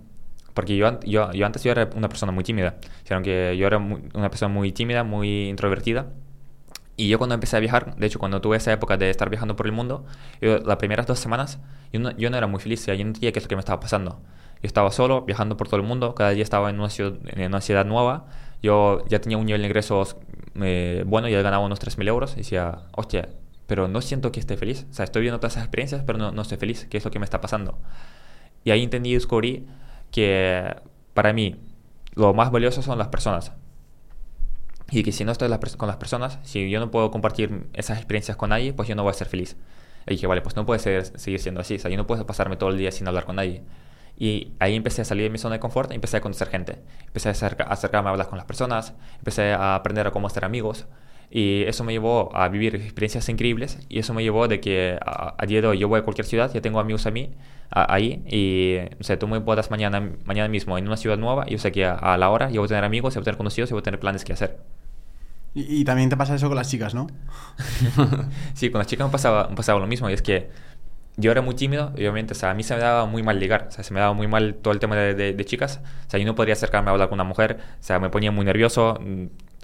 Porque 0.55 0.77
yo, 0.77 0.99
yo, 1.01 1.31
yo 1.33 1.47
antes 1.47 1.63
yo 1.63 1.71
era 1.71 1.89
una 1.95 2.09
persona 2.09 2.33
muy 2.33 2.43
tímida. 2.43 2.77
O 3.05 3.23
que 3.23 3.57
yo 3.57 3.67
era 3.67 3.79
una 3.79 4.29
persona 4.29 4.53
muy 4.53 4.73
tímida, 4.73 5.05
muy 5.05 5.49
introvertida. 5.49 6.09
Y 6.97 7.09
yo 7.09 7.19
cuando 7.19 7.35
empecé 7.35 7.57
a 7.57 7.61
viajar, 7.61 7.95
de 7.95 8.07
hecho 8.07 8.19
cuando 8.19 8.41
tuve 8.41 8.57
esa 8.57 8.73
época 8.73 8.97
de 8.97 9.09
estar 9.09 9.31
viajando 9.31 9.55
por 9.55 9.67
el 9.67 9.73
mundo, 9.73 10.05
yo, 10.41 10.59
las 10.59 10.79
primeras 10.79 11.07
dos 11.07 11.21
semanas 11.21 11.61
yo 11.93 12.01
no, 12.01 12.11
yo 12.17 12.29
no 12.29 12.37
era 12.37 12.49
muy 12.49 12.61
feliz, 12.61 12.85
yo 12.87 12.95
no 12.95 13.01
entendía 13.01 13.31
qué 13.31 13.39
es 13.39 13.45
lo 13.45 13.49
que 13.49 13.55
me 13.55 13.61
estaba 13.61 13.79
pasando. 13.79 14.21
Yo 14.61 14.67
estaba 14.67 14.91
solo, 14.91 15.23
viajando 15.23 15.57
por 15.57 15.69
todo 15.69 15.77
el 15.79 15.87
mundo, 15.87 16.17
cada 16.17 16.31
día 16.31 16.43
estaba 16.43 16.71
en 16.71 16.81
una 16.81 16.91
ciudad, 16.91 17.15
en 17.27 17.47
una 17.47 17.61
ciudad 17.61 17.87
nueva, 17.87 18.27
yo 18.61 19.05
ya 19.07 19.21
tenía 19.21 19.39
un 19.39 19.47
nivel 19.47 19.63
de 19.63 19.69
ingresos 19.69 20.17
eh, 20.61 21.05
bueno, 21.07 21.29
ya 21.29 21.41
ganaba 21.43 21.65
unos 21.65 21.81
3.000 21.81 22.09
euros, 22.09 22.33
y 22.35 22.39
decía, 22.39 22.81
hostia, 22.93 23.29
pero 23.69 23.87
no 23.87 24.01
siento 24.01 24.33
que 24.33 24.41
esté 24.41 24.57
feliz. 24.57 24.87
O 24.91 24.95
sea, 24.95 25.05
estoy 25.05 25.23
viendo 25.23 25.39
todas 25.39 25.53
esas 25.53 25.65
experiencias, 25.65 26.03
pero 26.05 26.19
no, 26.19 26.33
no 26.33 26.43
estoy 26.43 26.57
feliz. 26.59 26.87
¿Qué 26.91 26.97
es 26.97 27.05
lo 27.05 27.11
que 27.11 27.21
me 27.21 27.25
está 27.27 27.41
pasando? 27.41 27.79
Y 28.65 28.71
ahí 28.71 28.83
entendí 28.83 29.11
y 29.11 29.15
descubrí 29.15 29.67
que 30.11 30.75
para 31.15 31.35
mí 31.35 31.57
lo 32.15 32.33
más 32.33 32.51
valioso 32.51 32.81
son 32.83 32.99
las 32.99 33.09
personas. 33.09 33.53
Y 34.91 35.03
que 35.03 35.13
si 35.13 35.25
no 35.25 35.33
estoy 35.33 35.51
con 35.77 35.87
las 35.87 35.99
personas, 35.99 36.39
si 36.45 36.71
yo 36.71 36.81
no 36.81 36.91
puedo 36.91 37.11
compartir 37.11 37.69
esas 37.75 37.99
experiencias 37.99 38.39
con 38.39 38.51
nadie, 38.51 38.73
pues 38.73 38.89
yo 38.89 38.95
no 38.95 39.03
voy 39.03 39.11
a 39.11 39.15
ser 39.15 39.29
feliz. 39.29 39.55
Y 40.07 40.13
dije, 40.13 40.27
vale, 40.27 40.41
pues 40.41 40.57
no 40.57 40.65
puede 40.65 40.81
ser, 40.81 41.05
seguir 41.05 41.39
siendo 41.39 41.61
así. 41.61 41.75
O 41.75 41.79
sea, 41.79 41.91
yo 41.91 41.99
no 41.99 42.07
puedo 42.07 42.25
pasarme 42.25 42.57
todo 42.57 42.71
el 42.71 42.79
día 42.79 42.91
sin 42.91 43.07
hablar 43.07 43.27
con 43.27 43.37
nadie. 43.37 43.63
Y 44.17 44.55
ahí 44.61 44.75
empecé 44.75 45.03
a 45.03 45.05
salir 45.05 45.25
de 45.25 45.31
mi 45.31 45.39
zona 45.39 45.57
de 45.57 45.61
confort 45.61 45.93
empecé 45.93 46.17
a 46.17 46.21
conocer 46.23 46.49
gente. 46.49 46.83
Empecé 47.07 47.29
a, 47.29 47.33
acercarme 47.33 48.09
a 48.09 48.13
hablar 48.13 48.29
con 48.29 48.39
las 48.39 48.47
personas, 48.47 48.95
empecé 49.19 49.53
a 49.53 49.75
aprender 49.75 50.07
a 50.07 50.11
cómo 50.11 50.27
hacer 50.27 50.47
amigos. 50.47 50.87
Y 51.31 51.65
eso 51.65 51.85
me 51.85 51.93
llevó 51.93 52.35
a 52.35 52.49
vivir 52.49 52.75
experiencias 52.77 53.29
increíbles 53.29 53.79
y 53.91 53.99
eso 53.99 54.15
me 54.15 54.23
llevó 54.23 54.49
de 54.49 54.61
que 54.61 54.99
a, 55.05 55.45
día 55.47 55.61
de 55.61 55.67
hoy 55.67 55.79
yo 55.79 55.87
voy 55.87 56.01
a 56.01 56.03
cualquier 56.03 56.27
ciudad, 56.27 56.51
ya 56.53 56.63
tengo 56.63 56.81
amigos 56.81 57.07
a 57.07 57.11
mí, 57.11 57.35
ahí 57.71 58.23
y 58.27 58.79
o 58.99 59.05
sea, 59.05 59.19
tú 59.19 59.29
me 59.29 59.39
puedas 59.41 59.71
mañana, 59.71 60.11
mañana 60.25 60.49
mismo 60.49 60.79
en 60.79 60.87
una 60.87 60.97
ciudad 60.97 61.19
nueva 61.19 61.45
y 61.47 61.53
yo 61.53 61.59
sé 61.59 61.71
que 61.71 61.85
a, 61.85 62.17
la 62.17 62.31
hora 62.31 62.51
yo 62.51 62.63
voy 62.63 62.67
a 62.67 62.69
tener 62.69 62.85
amigos, 62.85 63.15
yo 63.15 63.21
voy 63.21 63.25
a 63.25 63.27
tener 63.27 63.37
conocidos 63.37 63.71
y 63.71 63.75
voy 63.75 63.81
a 63.81 63.83
tener 63.83 64.01
planes 64.01 64.25
que 64.25 64.33
hacer. 64.33 64.59
Y, 65.55 65.85
también 65.85 66.09
te 66.09 66.17
pasa 66.17 66.35
eso 66.35 66.47
con 66.47 66.57
las 66.57 66.71
chicas, 66.71 66.95
¿no? 66.95 67.09
sí, 68.55 68.71
con 68.71 68.79
las 68.79 68.87
chicas 68.87 69.07
me 69.07 69.11
pasaba, 69.11 69.49
me 69.49 69.57
pasaba 69.57 69.81
lo 69.81 69.87
mismo 69.87 70.09
y 70.09 70.13
es 70.13 70.23
que 70.23 70.51
yo 71.17 71.33
era 71.33 71.43
muy 71.43 71.57
tímido 71.57 71.93
y 71.97 72.01
obviamente 72.03 72.33
o 72.33 72.37
sea, 72.37 72.51
a 72.51 72.55
mí 72.55 72.63
se 72.63 72.75
me 72.75 72.81
daba 72.81 73.07
muy 73.07 73.23
mal 73.23 73.41
ligar, 73.41 73.67
o 73.69 73.71
sea, 73.73 73.83
se 73.83 73.93
me 73.93 74.01
daba 74.01 74.15
muy 74.15 74.29
mal 74.29 74.55
todo 74.55 74.73
el 74.73 74.79
tema 74.79 74.95
de, 74.95 75.15
de, 75.15 75.33
de 75.33 75.45
chicas, 75.45 75.81
o 76.07 76.11
sea, 76.11 76.21
yo 76.21 76.27
no 76.27 76.35
podría 76.35 76.53
acercarme 76.53 76.91
a 76.91 76.93
hablar 76.93 77.09
con 77.09 77.17
una 77.17 77.25
mujer, 77.25 77.59
o 77.61 77.83
sea, 77.83 77.99
me 77.99 78.09
ponía 78.09 78.31
muy 78.31 78.45
nervioso, 78.45 78.99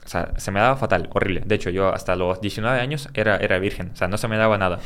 o 0.05 0.09
sea, 0.09 0.33
se 0.37 0.51
me 0.51 0.61
daba 0.61 0.77
fatal, 0.77 1.09
horrible. 1.13 1.43
De 1.47 1.55
hecho, 1.55 1.71
yo 1.71 1.93
hasta 1.93 2.17
los 2.17 2.41
19 2.41 2.81
años 2.81 3.09
era, 3.15 3.37
era 3.37 3.59
virgen, 3.59 3.91
o 3.93 3.97
sea, 3.97 4.09
no 4.09 4.19
se 4.19 4.29
me 4.29 4.37
daba 4.37 4.59
nada. 4.59 4.79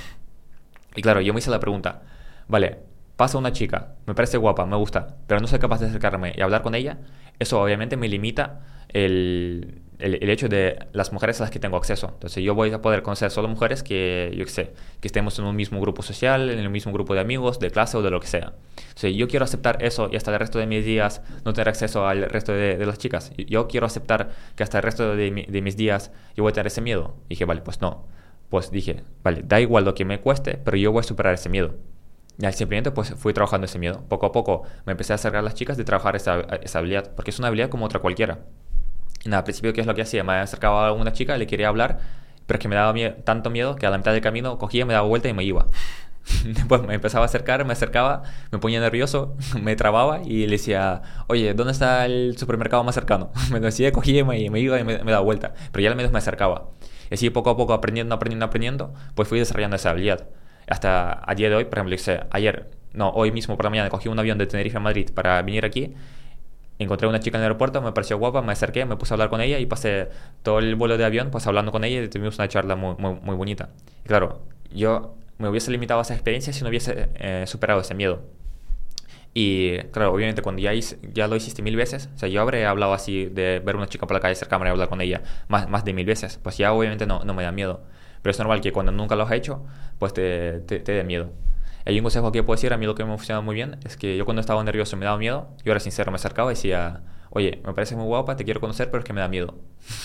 Y 0.94 1.02
claro, 1.02 1.20
yo 1.20 1.32
me 1.32 1.40
hice 1.40 1.50
la 1.50 1.60
pregunta, 1.60 2.02
vale, 2.46 2.78
pasa 3.16 3.38
una 3.38 3.52
chica, 3.52 3.94
me 4.06 4.14
parece 4.14 4.38
guapa, 4.38 4.64
me 4.66 4.76
gusta, 4.76 5.16
pero 5.26 5.40
no 5.40 5.46
soy 5.46 5.58
capaz 5.58 5.80
de 5.80 5.86
acercarme 5.86 6.32
y 6.36 6.40
hablar 6.40 6.62
con 6.62 6.74
ella, 6.74 6.98
eso 7.38 7.60
obviamente 7.60 7.96
me 7.96 8.08
limita 8.08 8.60
el, 8.88 9.82
el, 9.98 10.30
hecho 10.30 10.48
de 10.48 10.78
las 10.92 11.12
mujeres 11.12 11.40
a 11.40 11.44
las 11.44 11.50
que 11.50 11.58
tengo 11.58 11.76
acceso. 11.76 12.10
Entonces 12.14 12.42
yo 12.42 12.54
voy 12.54 12.72
a 12.72 12.80
poder 12.80 13.02
conocer 13.02 13.30
solo 13.30 13.48
mujeres 13.48 13.82
que, 13.82 14.32
yo 14.36 14.44
qué 14.44 14.50
sé, 14.50 14.72
que 15.00 15.08
estemos 15.08 15.38
en 15.38 15.44
un 15.44 15.56
mismo 15.56 15.80
grupo 15.80 16.02
social, 16.02 16.50
en 16.50 16.58
el 16.58 16.70
mismo 16.70 16.92
grupo 16.92 17.14
de 17.14 17.20
amigos, 17.20 17.58
de 17.58 17.70
clase 17.70 17.96
o 17.96 18.02
de 18.02 18.10
lo 18.10 18.20
que 18.20 18.26
sea. 18.26 18.52
Entonces 18.88 19.14
yo 19.14 19.28
quiero 19.28 19.44
aceptar 19.44 19.82
eso 19.82 20.08
y 20.10 20.16
hasta 20.16 20.32
el 20.32 20.38
resto 20.38 20.58
de 20.58 20.66
mis 20.66 20.84
días 20.84 21.22
no 21.44 21.52
tener 21.52 21.68
acceso 21.68 22.06
al 22.06 22.22
resto 22.22 22.52
de, 22.52 22.84
las 22.84 22.98
chicas. 22.98 23.32
Yo 23.36 23.68
quiero 23.68 23.86
aceptar 23.86 24.30
que 24.54 24.62
hasta 24.62 24.78
el 24.78 24.82
resto 24.82 25.16
de, 25.16 25.30
mis 25.30 25.76
días 25.76 26.12
yo 26.36 26.44
voy 26.44 26.50
a 26.50 26.52
tener 26.52 26.68
ese 26.68 26.80
miedo. 26.80 27.16
Y 27.26 27.30
dije, 27.30 27.44
vale, 27.44 27.60
pues 27.60 27.80
no. 27.80 28.06
Pues 28.50 28.70
dije, 28.70 29.02
vale, 29.22 29.42
da 29.44 29.60
igual 29.60 29.84
lo 29.84 29.94
que 29.94 30.04
me 30.04 30.20
cueste, 30.20 30.58
pero 30.64 30.76
yo 30.76 30.92
voy 30.92 31.00
a 31.00 31.02
superar 31.02 31.34
ese 31.34 31.48
miedo. 31.48 31.74
Y 32.38 32.52
simplemente 32.52 32.92
pues 32.92 33.14
fui 33.16 33.34
trabajando 33.34 33.64
ese 33.64 33.80
miedo. 33.80 34.04
Poco 34.08 34.26
a 34.26 34.32
poco 34.32 34.62
me 34.86 34.92
empecé 34.92 35.12
a 35.12 35.16
acercar 35.16 35.42
las 35.42 35.54
chicas 35.54 35.76
de 35.76 35.84
trabajar 35.84 36.14
esa, 36.14 36.40
esa 36.62 36.78
habilidad, 36.78 37.12
porque 37.14 37.30
es 37.30 37.38
una 37.40 37.48
habilidad 37.48 37.68
como 37.68 37.84
otra 37.84 37.98
cualquiera. 37.98 38.38
Nada, 39.28 39.38
al 39.40 39.44
principio, 39.44 39.72
¿qué 39.72 39.82
es 39.82 39.86
lo 39.86 39.94
que 39.94 40.02
hacía? 40.02 40.24
Me 40.24 40.34
acercaba 40.34 40.88
a 40.88 40.92
una 40.92 41.12
chica, 41.12 41.36
le 41.36 41.46
quería 41.46 41.68
hablar, 41.68 41.98
pero 42.46 42.56
es 42.58 42.62
que 42.62 42.68
me 42.68 42.76
daba 42.76 42.94
tanto 43.24 43.50
miedo 43.50 43.76
que 43.76 43.86
a 43.86 43.90
la 43.90 43.98
mitad 43.98 44.12
del 44.12 44.22
camino 44.22 44.58
cogía, 44.58 44.86
me 44.86 44.94
daba 44.94 45.06
vuelta 45.06 45.28
y 45.28 45.34
me 45.34 45.44
iba. 45.44 45.66
Después 46.44 46.82
me 46.82 46.94
empezaba 46.94 47.24
a 47.24 47.26
acercar, 47.26 47.64
me 47.66 47.72
acercaba, 47.72 48.22
me 48.50 48.58
ponía 48.58 48.80
nervioso, 48.80 49.36
me 49.62 49.76
trababa 49.76 50.22
y 50.22 50.46
le 50.46 50.52
decía, 50.52 51.02
oye, 51.26 51.52
¿dónde 51.52 51.72
está 51.72 52.06
el 52.06 52.38
supermercado 52.38 52.82
más 52.84 52.94
cercano? 52.94 53.30
Me 53.52 53.60
decía, 53.60 53.92
cogía 53.92 54.20
y 54.20 54.24
me, 54.24 54.50
me 54.50 54.60
iba 54.60 54.78
y 54.80 54.84
me, 54.84 54.96
daba 54.98 55.20
vuelta. 55.20 55.52
Pero 55.72 55.82
ya 55.82 55.90
al 55.90 55.96
menos 55.96 56.12
me 56.12 56.18
acercaba. 56.18 56.70
Y 57.10 57.14
así 57.14 57.30
poco 57.30 57.50
a 57.50 57.56
poco, 57.56 57.72
aprendiendo, 57.72 58.14
aprendiendo, 58.14 58.46
aprendiendo, 58.46 58.94
pues 59.14 59.28
fui 59.28 59.38
desarrollando 59.38 59.76
esa 59.76 59.90
habilidad. 59.90 60.26
Hasta 60.66 61.22
a 61.24 61.34
día 61.34 61.48
de 61.48 61.56
hoy, 61.56 61.64
por 61.64 61.78
ejemplo, 61.78 61.96
ayer, 62.30 62.70
no, 62.92 63.10
hoy 63.10 63.32
mismo 63.32 63.56
por 63.56 63.64
la 63.64 63.70
mañana 63.70 63.88
cogí 63.90 64.08
un 64.08 64.18
avión 64.18 64.38
de 64.38 64.46
Tenerife 64.46 64.76
a 64.76 64.80
Madrid 64.80 65.10
para 65.14 65.40
venir 65.42 65.64
aquí 65.64 65.94
encontré 66.78 67.08
una 67.08 67.20
chica 67.20 67.38
en 67.38 67.42
el 67.42 67.46
aeropuerto, 67.46 67.82
me 67.82 67.92
pareció 67.92 68.18
guapa, 68.18 68.42
me 68.42 68.52
acerqué, 68.52 68.84
me 68.84 68.96
puse 68.96 69.12
a 69.12 69.14
hablar 69.14 69.30
con 69.30 69.40
ella 69.40 69.58
y 69.58 69.66
pasé 69.66 70.08
todo 70.42 70.58
el 70.60 70.74
vuelo 70.76 70.96
de 70.96 71.04
avión 71.04 71.30
pues 71.30 71.46
hablando 71.46 71.72
con 71.72 71.84
ella 71.84 72.02
y 72.02 72.08
tuvimos 72.08 72.38
una 72.38 72.48
charla 72.48 72.76
muy, 72.76 72.94
muy, 72.98 73.14
muy 73.14 73.36
bonita. 73.36 73.70
Y 74.04 74.08
claro, 74.08 74.42
yo 74.72 75.14
me 75.38 75.48
hubiese 75.48 75.70
limitado 75.70 76.00
a 76.00 76.02
esa 76.02 76.14
experiencia 76.14 76.52
si 76.52 76.62
no 76.62 76.68
hubiese 76.68 77.10
eh, 77.16 77.44
superado 77.46 77.80
ese 77.80 77.94
miedo. 77.94 78.22
Y 79.34 79.78
claro, 79.92 80.12
obviamente 80.12 80.42
cuando 80.42 80.60
ya, 80.60 80.72
ya 81.12 81.28
lo 81.28 81.36
hiciste 81.36 81.62
mil 81.62 81.76
veces, 81.76 82.08
o 82.14 82.18
sea, 82.18 82.28
yo 82.28 82.40
habré 82.40 82.66
hablado 82.66 82.92
así 82.92 83.26
de 83.26 83.60
ver 83.60 83.76
una 83.76 83.86
chica 83.86 84.06
por 84.06 84.14
la 84.14 84.20
calle, 84.20 84.32
acercarme 84.32 84.66
y 84.66 84.70
hablar 84.70 84.88
con 84.88 85.00
ella 85.00 85.22
más, 85.48 85.68
más 85.68 85.84
de 85.84 85.92
mil 85.92 86.06
veces, 86.06 86.40
pues 86.42 86.56
ya 86.58 86.72
obviamente 86.72 87.06
no, 87.06 87.24
no 87.24 87.34
me 87.34 87.42
da 87.42 87.52
miedo. 87.52 87.82
Pero 88.22 88.30
es 88.32 88.38
normal 88.38 88.60
que 88.60 88.72
cuando 88.72 88.90
nunca 88.90 89.14
lo 89.14 89.22
has 89.24 89.32
hecho, 89.32 89.64
pues 89.98 90.12
te, 90.12 90.60
te, 90.60 90.80
te 90.80 90.92
dé 90.92 91.04
miedo. 91.04 91.30
Hay 91.88 91.98
un 91.98 92.02
consejo 92.02 92.30
que 92.32 92.42
puedo 92.42 92.54
decir, 92.54 92.70
a 92.74 92.76
mí 92.76 92.84
lo 92.84 92.94
que 92.94 93.02
me 93.02 93.16
funciona 93.16 93.40
muy 93.40 93.54
bien 93.54 93.78
es 93.82 93.96
que 93.96 94.14
yo 94.14 94.26
cuando 94.26 94.42
estaba 94.42 94.62
nervioso 94.62 94.94
me 94.98 95.06
daba 95.06 95.16
miedo, 95.16 95.48
yo 95.64 95.72
era 95.72 95.80
sincero, 95.80 96.12
me 96.12 96.16
acercaba 96.16 96.52
y 96.52 96.54
decía, 96.54 97.00
oye, 97.30 97.62
me 97.64 97.72
parece 97.72 97.96
muy 97.96 98.04
guapa, 98.04 98.36
te 98.36 98.44
quiero 98.44 98.60
conocer, 98.60 98.90
pero 98.90 98.98
es 98.98 99.06
que 99.06 99.14
me 99.14 99.22
da 99.22 99.28
miedo. 99.28 99.54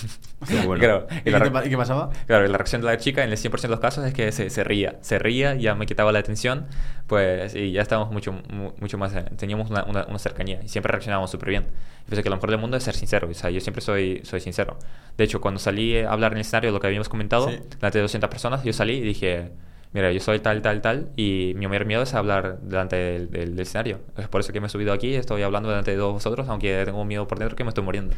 bueno. 0.66 1.06
¿Y, 1.26 1.70
qué, 1.70 1.76
pasaba? 1.76 2.10
Claro, 2.26 2.48
la 2.48 2.58
reacción 2.58 2.80
de 2.80 2.88
la 2.88 2.98
chica 2.98 3.26
en 3.26 3.32
el 3.32 3.38
100% 3.38 3.64
de 3.64 3.68
los 3.68 3.82
casos 3.82 4.06
es 4.06 4.14
que 4.14 4.32
se, 4.32 4.50
se, 4.50 4.64
ría, 4.64 4.98
se 5.02 5.20
ría, 5.20 5.56
ya 5.56 5.76
me 5.76 5.86
quitaba 5.86 6.14
la 6.14 6.20
atención, 6.20 6.68
pues, 7.08 7.54
y 7.54 7.74
ya 7.74 7.82
estábamos 7.82 8.14
mucho, 8.14 8.32
mucho 8.80 8.98
más, 8.98 9.14
eh, 9.14 9.26
teníamos 9.36 9.70
una, 9.70 9.84
una, 9.84 10.20
cercanía 10.20 10.62
y 10.64 10.70
siempre 10.70 10.90
reaccionábamos 10.90 11.32
súper 11.32 11.50
bien. 11.50 11.66
Pienso 12.06 12.24
que 12.24 12.30
lo 12.30 12.38
mejor 12.38 12.50
del 12.50 12.62
mundo 12.62 12.78
es 12.78 12.84
ser 12.84 12.96
sincero, 12.96 13.28
o 13.30 13.34
sea, 13.34 13.50
yo 13.50 13.60
siempre 13.60 13.82
soy, 13.82 14.22
soy 14.24 14.40
sincero. 14.40 14.80
De 15.18 15.26
hecho, 15.26 15.42
cuando 15.42 15.60
salí 15.60 15.98
a 15.98 16.14
hablar 16.14 16.32
en 16.32 16.38
el 16.38 16.42
escenario, 16.44 16.72
lo 16.72 16.80
que 16.80 16.88
habíamos 16.88 17.10
comentado, 17.10 17.48
delante 17.48 17.98
de 17.98 18.02
200 18.04 18.30
personas, 18.30 18.64
yo 18.64 18.72
salí 18.72 18.94
y 18.94 19.02
dije 19.02 19.52
mira, 19.94 20.12
yo 20.12 20.20
soy 20.20 20.40
tal, 20.40 20.62
tal, 20.62 20.82
tal, 20.82 21.10
y 21.16 21.54
mi 21.56 21.68
mayor 21.68 21.86
miedo 21.86 22.04
es 22.04 22.14
hablar 22.14 22.60
delante 22.62 22.96
del, 22.96 23.30
del, 23.30 23.60
escenario. 23.60 24.00
Es 24.18 24.28
por 24.28 24.42
eso 24.42 24.52
que 24.52 24.60
me 24.60 24.68
he 24.68 24.70
subido 24.70 24.94
aquí 24.94 25.10
y 25.10 25.16
estoy 25.16 25.44
hablando 25.44 25.70
delante 25.70 25.92
de 25.92 25.98
todos 25.98 26.14
vosotros, 26.14 26.48
aunque 26.50 26.84
tengo 26.86 27.06
miedo 27.06 27.28
por 27.28 27.40
dentro 27.40 27.56
que 27.56 27.64
me 27.64 27.70
estoy 27.70 27.84
muriendo. 27.84 28.14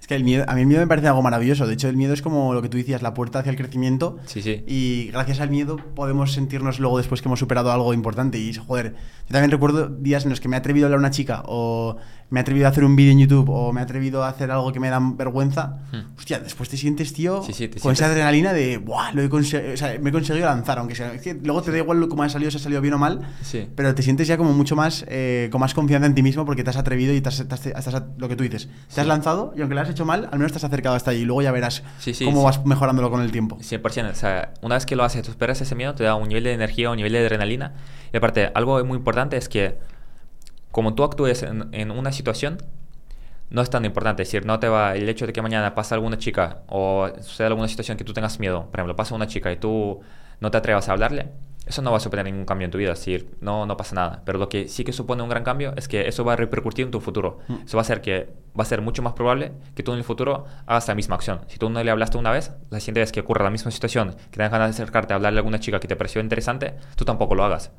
Es 0.00 0.06
que 0.06 0.14
el 0.14 0.24
miedo, 0.24 0.44
a 0.46 0.54
mí 0.54 0.60
el 0.60 0.66
miedo 0.66 0.80
me 0.80 0.86
parece 0.86 1.08
algo 1.08 1.22
maravilloso. 1.22 1.66
De 1.66 1.74
hecho, 1.74 1.88
el 1.88 1.96
miedo 1.96 2.12
es 2.12 2.22
como 2.22 2.52
lo 2.54 2.62
que 2.62 2.68
tú 2.68 2.76
decías, 2.76 3.02
la 3.02 3.14
puerta 3.14 3.40
hacia 3.40 3.50
el 3.50 3.56
crecimiento. 3.56 4.18
Sí, 4.26 4.42
sí. 4.42 4.62
Y 4.66 5.08
gracias 5.10 5.40
al 5.40 5.50
miedo 5.50 5.78
podemos 5.94 6.32
sentirnos 6.32 6.78
luego 6.78 6.98
después 6.98 7.22
que 7.22 7.28
hemos 7.28 7.40
superado 7.40 7.72
algo 7.72 7.92
importante. 7.94 8.38
Y, 8.38 8.52
joder, 8.54 8.94
yo 9.26 9.32
también 9.32 9.50
recuerdo 9.50 9.88
días 9.88 10.24
en 10.24 10.30
los 10.30 10.40
que 10.40 10.48
me 10.48 10.56
he 10.56 10.58
atrevido 10.58 10.86
a 10.86 10.88
hablar 10.88 10.98
a 10.98 11.00
una 11.00 11.10
chica 11.10 11.42
o 11.46 11.96
me 12.30 12.40
he 12.40 12.42
atrevido 12.42 12.66
a 12.66 12.70
hacer 12.70 12.84
un 12.84 12.96
vídeo 12.96 13.12
en 13.12 13.20
YouTube 13.20 13.48
o 13.50 13.72
me 13.72 13.80
he 13.80 13.84
atrevido 13.84 14.24
a 14.24 14.28
hacer 14.28 14.50
algo 14.50 14.72
que 14.72 14.80
me 14.80 14.88
da 14.90 14.98
vergüenza, 15.00 15.78
Hmm. 15.92 16.16
hostia, 16.18 16.40
después 16.40 16.68
te 16.68 16.76
sientes, 16.76 17.12
tío, 17.12 17.42
Sí, 17.44 17.52
sí, 17.52 17.68
te 17.68 17.78
con 17.78 17.92
esa 17.92 18.06
sientes- 18.06 18.12
adrenalina 18.24 18.52
de, 18.52 18.78
¡buah! 18.78 19.12
Lo 19.12 19.22
he 19.22 19.26
o 19.28 19.42
sea, 19.76 19.96
me 20.00 20.10
he 20.10 20.12
conseguido 20.12 20.46
lanzar, 20.46 20.78
aunque 20.78 20.94
sea. 20.96 21.12
es 21.14 21.22
que 21.22 21.34
luego 21.34 21.62
te 21.62 21.70
da 21.70 21.78
igual 21.78 22.06
cómo 22.08 22.22
ha 22.24 22.28
salido, 22.28 22.50
si 22.50 22.56
ha 22.56 22.60
salido 22.60 22.80
bien 22.80 22.94
o 22.94 22.98
mal, 22.98 23.20
Sí. 23.42 23.68
pero 23.76 23.94
te 23.94 24.02
sientes 24.02 24.26
ya 24.26 24.36
como 24.36 24.52
mucho 24.52 24.74
más, 24.74 25.04
eh, 25.08 25.48
con 25.52 25.60
más 25.60 25.72
confianza 25.74 26.06
en 26.06 26.14
ti 26.14 26.22
mismo 26.22 26.44
porque 26.44 26.64
te 26.64 26.70
has 26.70 26.76
atrevido 26.76 27.14
y 27.14 27.20
te 27.20 27.28
has, 27.28 27.46
te 27.46 27.54
has- 27.54 27.66
estás 27.66 27.94
a- 27.94 28.06
lo 28.18 28.28
que 28.28 28.34
tú 28.36 28.42
dices. 28.42 28.68
Te 28.92 29.00
has 29.00 29.06
lanzado 29.06 29.52
y 29.56 29.60
aunque 29.60 29.74
lo 29.76 29.80
has 29.82 29.90
hecho 29.90 30.04
mal, 30.04 30.28
al 30.32 30.38
menos 30.38 30.52
te 30.52 30.58
has 30.58 30.64
acercado 30.64 30.96
hasta 30.96 31.12
allí 31.12 31.20
y 31.20 31.24
luego 31.24 31.42
ya 31.42 31.52
verás 31.52 31.82
cómo 32.24 32.42
vas 32.42 32.64
mejorándolo 32.66 33.10
con 33.10 33.20
el 33.20 33.30
tiempo. 33.30 33.58
100%. 33.60 34.10
O 34.10 34.14
sea, 34.14 34.52
una 34.62 34.74
vez 34.74 34.84
que 34.86 34.96
lo 34.96 35.04
haces, 35.04 35.22
tú 35.22 35.30
esperas 35.30 35.60
ese 35.60 35.74
miedo, 35.76 35.94
te 35.94 36.02
da 36.04 36.16
un 36.16 36.28
nivel 36.28 36.42
de 36.44 36.52
energía, 36.54 36.90
un 36.90 36.96
nivel 36.96 37.12
de 37.12 37.20
adrenalina. 37.20 37.74
Y 38.12 38.16
aparte, 38.16 38.50
algo 38.54 38.84
muy 38.84 38.96
importante 38.96 39.36
es 39.36 39.48
que 39.48 39.78
como 40.76 40.94
tú 40.94 41.04
actúes 41.04 41.42
en, 41.42 41.70
en 41.72 41.90
una 41.90 42.12
situación, 42.12 42.58
no 43.48 43.62
es 43.62 43.70
tan 43.70 43.86
importante. 43.86 44.22
Es 44.24 44.28
decir, 44.28 44.44
no 44.44 44.60
te 44.60 44.68
va 44.68 44.94
el 44.94 45.08
hecho 45.08 45.26
de 45.26 45.32
que 45.32 45.40
mañana 45.40 45.74
pasa 45.74 45.94
alguna 45.94 46.18
chica 46.18 46.64
o 46.68 47.08
suceda 47.22 47.46
alguna 47.46 47.66
situación 47.66 47.96
que 47.96 48.04
tú 48.04 48.12
tengas 48.12 48.38
miedo. 48.38 48.66
Por 48.70 48.80
ejemplo, 48.80 48.94
pasa 48.94 49.14
una 49.14 49.26
chica 49.26 49.50
y 49.50 49.56
tú 49.56 50.00
no 50.38 50.50
te 50.50 50.58
atrevas 50.58 50.90
a 50.90 50.92
hablarle. 50.92 51.30
Eso 51.64 51.80
no 51.80 51.92
va 51.92 51.96
a 51.96 52.00
suponer 52.00 52.26
ningún 52.26 52.44
cambio 52.44 52.66
en 52.66 52.70
tu 52.70 52.76
vida, 52.76 52.92
es 52.92 52.98
decir, 52.98 53.38
no, 53.40 53.64
no 53.64 53.78
pasa 53.78 53.94
nada. 53.94 54.22
Pero 54.26 54.38
lo 54.38 54.50
que 54.50 54.68
sí 54.68 54.84
que 54.84 54.92
supone 54.92 55.22
un 55.22 55.30
gran 55.30 55.44
cambio 55.44 55.72
es 55.78 55.88
que 55.88 56.06
eso 56.06 56.26
va 56.26 56.34
a 56.34 56.36
repercutir 56.36 56.84
en 56.84 56.90
tu 56.90 57.00
futuro. 57.00 57.38
Eso 57.64 57.78
va 57.78 57.80
a 57.80 57.86
hacer 57.86 58.02
que 58.02 58.34
va 58.58 58.62
a 58.62 58.66
ser 58.66 58.82
mucho 58.82 59.02
más 59.02 59.14
probable 59.14 59.52
que 59.74 59.82
tú 59.82 59.92
en 59.92 59.98
el 59.98 60.04
futuro 60.04 60.44
hagas 60.66 60.86
la 60.88 60.94
misma 60.94 61.14
acción. 61.16 61.40
Si 61.48 61.56
tú 61.56 61.70
no 61.70 61.82
le 61.82 61.90
hablaste 61.90 62.18
una 62.18 62.32
vez, 62.32 62.52
la 62.68 62.80
siguiente 62.80 63.00
vez 63.00 63.12
que 63.12 63.20
ocurra 63.20 63.44
la 63.44 63.50
misma 63.50 63.70
situación, 63.70 64.14
que 64.30 64.36
tengas 64.36 64.52
ganas 64.52 64.76
de 64.76 64.82
acercarte 64.82 65.14
a 65.14 65.16
hablarle 65.16 65.38
a 65.38 65.40
alguna 65.40 65.58
chica 65.58 65.80
que 65.80 65.88
te 65.88 65.96
pareció 65.96 66.20
interesante, 66.20 66.74
tú 66.96 67.06
tampoco 67.06 67.34
lo 67.34 67.44
hagas. 67.44 67.72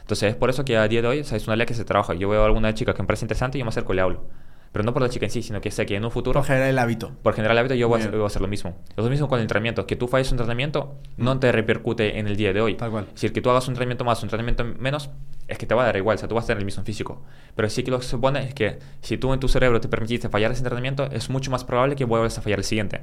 Entonces 0.00 0.30
es 0.30 0.36
por 0.36 0.50
eso 0.50 0.64
que 0.64 0.76
a 0.76 0.88
día 0.88 1.02
de 1.02 1.08
hoy 1.08 1.20
o 1.20 1.24
sea, 1.24 1.36
es 1.36 1.46
una 1.46 1.56
ley 1.56 1.66
que 1.66 1.74
se 1.74 1.84
trabaja. 1.84 2.14
Yo 2.14 2.28
veo 2.28 2.42
a 2.42 2.46
alguna 2.46 2.74
chica 2.74 2.94
que 2.94 3.02
me 3.02 3.06
parece 3.06 3.24
interesante 3.24 3.58
y 3.58 3.60
yo 3.60 3.64
me 3.64 3.70
acerco 3.70 3.92
y 3.92 3.96
le 3.96 4.02
hablo. 4.02 4.24
Pero 4.72 4.84
no 4.84 4.92
por 4.92 5.02
la 5.02 5.08
chica 5.08 5.26
en 5.26 5.32
sí, 5.32 5.42
sino 5.42 5.60
que 5.60 5.72
sé 5.72 5.84
que 5.84 5.96
en 5.96 6.04
un 6.04 6.12
futuro 6.12 6.40
Por 6.40 6.46
generar 6.46 6.68
el 6.68 6.78
hábito. 6.78 7.10
por 7.22 7.34
general 7.34 7.58
hábito 7.58 7.74
yo 7.74 7.88
voy 7.88 7.96
a, 7.96 8.00
hacer, 8.00 8.12
voy 8.12 8.22
a 8.22 8.26
hacer 8.26 8.40
lo 8.40 8.46
mismo. 8.46 8.76
Es 8.96 9.02
lo 9.02 9.10
mismo 9.10 9.26
con 9.26 9.38
el 9.38 9.42
entrenamiento. 9.42 9.84
Que 9.84 9.96
tú 9.96 10.06
falles 10.06 10.30
un 10.30 10.36
entrenamiento 10.36 10.94
no 11.16 11.40
te 11.40 11.50
repercute 11.50 12.20
en 12.20 12.28
el 12.28 12.36
día 12.36 12.52
de 12.52 12.60
hoy. 12.60 12.74
Mm. 12.74 12.76
Tal 12.76 12.90
cual. 12.90 13.04
Es 13.08 13.14
decir, 13.14 13.32
que 13.32 13.40
tú 13.40 13.50
hagas 13.50 13.66
un 13.66 13.72
entrenamiento 13.72 14.04
más, 14.04 14.22
un 14.22 14.26
entrenamiento 14.26 14.64
menos, 14.64 15.10
es 15.48 15.58
que 15.58 15.66
te 15.66 15.74
va 15.74 15.82
a 15.82 15.86
dar 15.86 15.96
igual. 15.96 16.14
O 16.14 16.18
sea, 16.18 16.28
tú 16.28 16.36
vas 16.36 16.44
a 16.44 16.46
tener 16.48 16.60
el 16.60 16.64
mismo 16.66 16.84
físico. 16.84 17.20
Pero 17.56 17.68
sí 17.68 17.82
que 17.82 17.90
lo 17.90 17.98
que 17.98 18.04
se 18.04 18.10
supone 18.10 18.44
es 18.44 18.54
que 18.54 18.78
si 19.02 19.18
tú 19.18 19.32
en 19.32 19.40
tu 19.40 19.48
cerebro 19.48 19.80
te 19.80 19.88
permitiste 19.88 20.28
fallar 20.28 20.52
ese 20.52 20.60
entrenamiento, 20.60 21.10
es 21.10 21.30
mucho 21.30 21.50
más 21.50 21.64
probable 21.64 21.96
que 21.96 22.04
vuelvas 22.04 22.38
a 22.38 22.42
fallar 22.42 22.60
el 22.60 22.64
siguiente. 22.64 23.00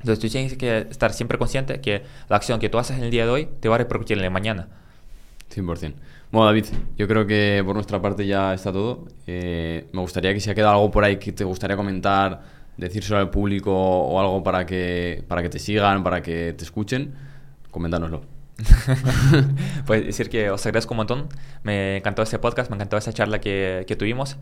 Entonces 0.00 0.18
tú 0.18 0.28
tienes 0.28 0.56
que 0.58 0.86
estar 0.90 1.14
siempre 1.14 1.38
consciente 1.38 1.80
que 1.80 2.02
la 2.28 2.36
acción 2.36 2.60
que 2.60 2.68
tú 2.68 2.78
haces 2.78 2.98
en 2.98 3.04
el 3.04 3.10
día 3.10 3.24
de 3.24 3.30
hoy 3.30 3.48
te 3.60 3.70
va 3.70 3.76
a 3.76 3.78
repercutir 3.78 4.18
en 4.18 4.24
el 4.24 4.30
mañana. 4.30 4.68
100%. 5.54 5.94
Bueno, 6.32 6.46
David, 6.46 6.66
yo 6.96 7.08
creo 7.08 7.26
que 7.26 7.60
por 7.64 7.74
nuestra 7.74 8.00
parte 8.00 8.24
ya 8.24 8.54
está 8.54 8.72
todo. 8.72 9.06
Eh, 9.26 9.88
me 9.92 10.00
gustaría 10.00 10.32
que 10.32 10.38
si 10.38 10.48
ha 10.48 10.54
quedado 10.54 10.74
algo 10.74 10.90
por 10.90 11.02
ahí 11.02 11.16
que 11.18 11.32
te 11.32 11.42
gustaría 11.42 11.76
comentar, 11.76 12.40
decírselo 12.76 13.18
al 13.18 13.30
público 13.30 13.72
o 13.72 14.20
algo 14.20 14.42
para 14.42 14.64
que, 14.64 15.24
para 15.26 15.42
que 15.42 15.48
te 15.48 15.58
sigan, 15.58 16.04
para 16.04 16.22
que 16.22 16.54
te 16.56 16.62
escuchen, 16.64 17.14
coméntanoslo. 17.72 18.39
pues 19.86 20.04
decir 20.06 20.28
que 20.30 20.50
os 20.50 20.64
agradezco 20.66 20.94
un 20.94 20.98
montón. 20.98 21.28
Me 21.62 21.96
encantó 21.98 22.22
este 22.22 22.38
podcast, 22.38 22.70
me 22.70 22.76
encantó 22.76 22.96
esa 22.96 23.12
charla 23.12 23.40
que, 23.40 23.84
que 23.86 23.96
tuvimos. 23.96 24.36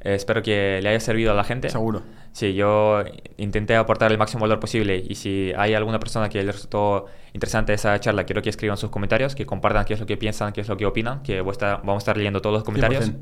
Eh, 0.00 0.14
espero 0.14 0.42
que 0.42 0.80
le 0.82 0.88
haya 0.90 1.00
servido 1.00 1.32
a 1.32 1.34
la 1.34 1.44
gente. 1.44 1.70
Seguro. 1.70 2.02
Sí, 2.32 2.54
yo 2.54 3.02
intenté 3.38 3.74
aportar 3.76 4.12
el 4.12 4.18
máximo 4.18 4.42
valor 4.42 4.60
posible 4.60 5.02
y 5.08 5.14
si 5.14 5.52
hay 5.56 5.74
alguna 5.74 5.98
persona 5.98 6.28
que 6.28 6.42
le 6.42 6.52
resultó 6.52 7.06
interesante 7.32 7.72
esa 7.72 7.98
charla, 8.00 8.24
quiero 8.24 8.42
que 8.42 8.50
escriban 8.50 8.76
sus 8.76 8.90
comentarios, 8.90 9.34
que 9.34 9.46
compartan 9.46 9.84
qué 9.84 9.94
es 9.94 10.00
lo 10.00 10.06
que 10.06 10.16
piensan, 10.16 10.52
qué 10.52 10.60
es 10.60 10.68
lo 10.68 10.76
que 10.76 10.84
opinan, 10.86 11.22
que 11.22 11.40
voy 11.40 11.50
a 11.50 11.52
estar- 11.52 11.78
vamos 11.78 11.96
a 11.96 11.98
estar 11.98 12.16
leyendo 12.16 12.40
todos 12.42 12.54
los 12.54 12.64
comentarios. 12.64 13.10
100%. 13.10 13.14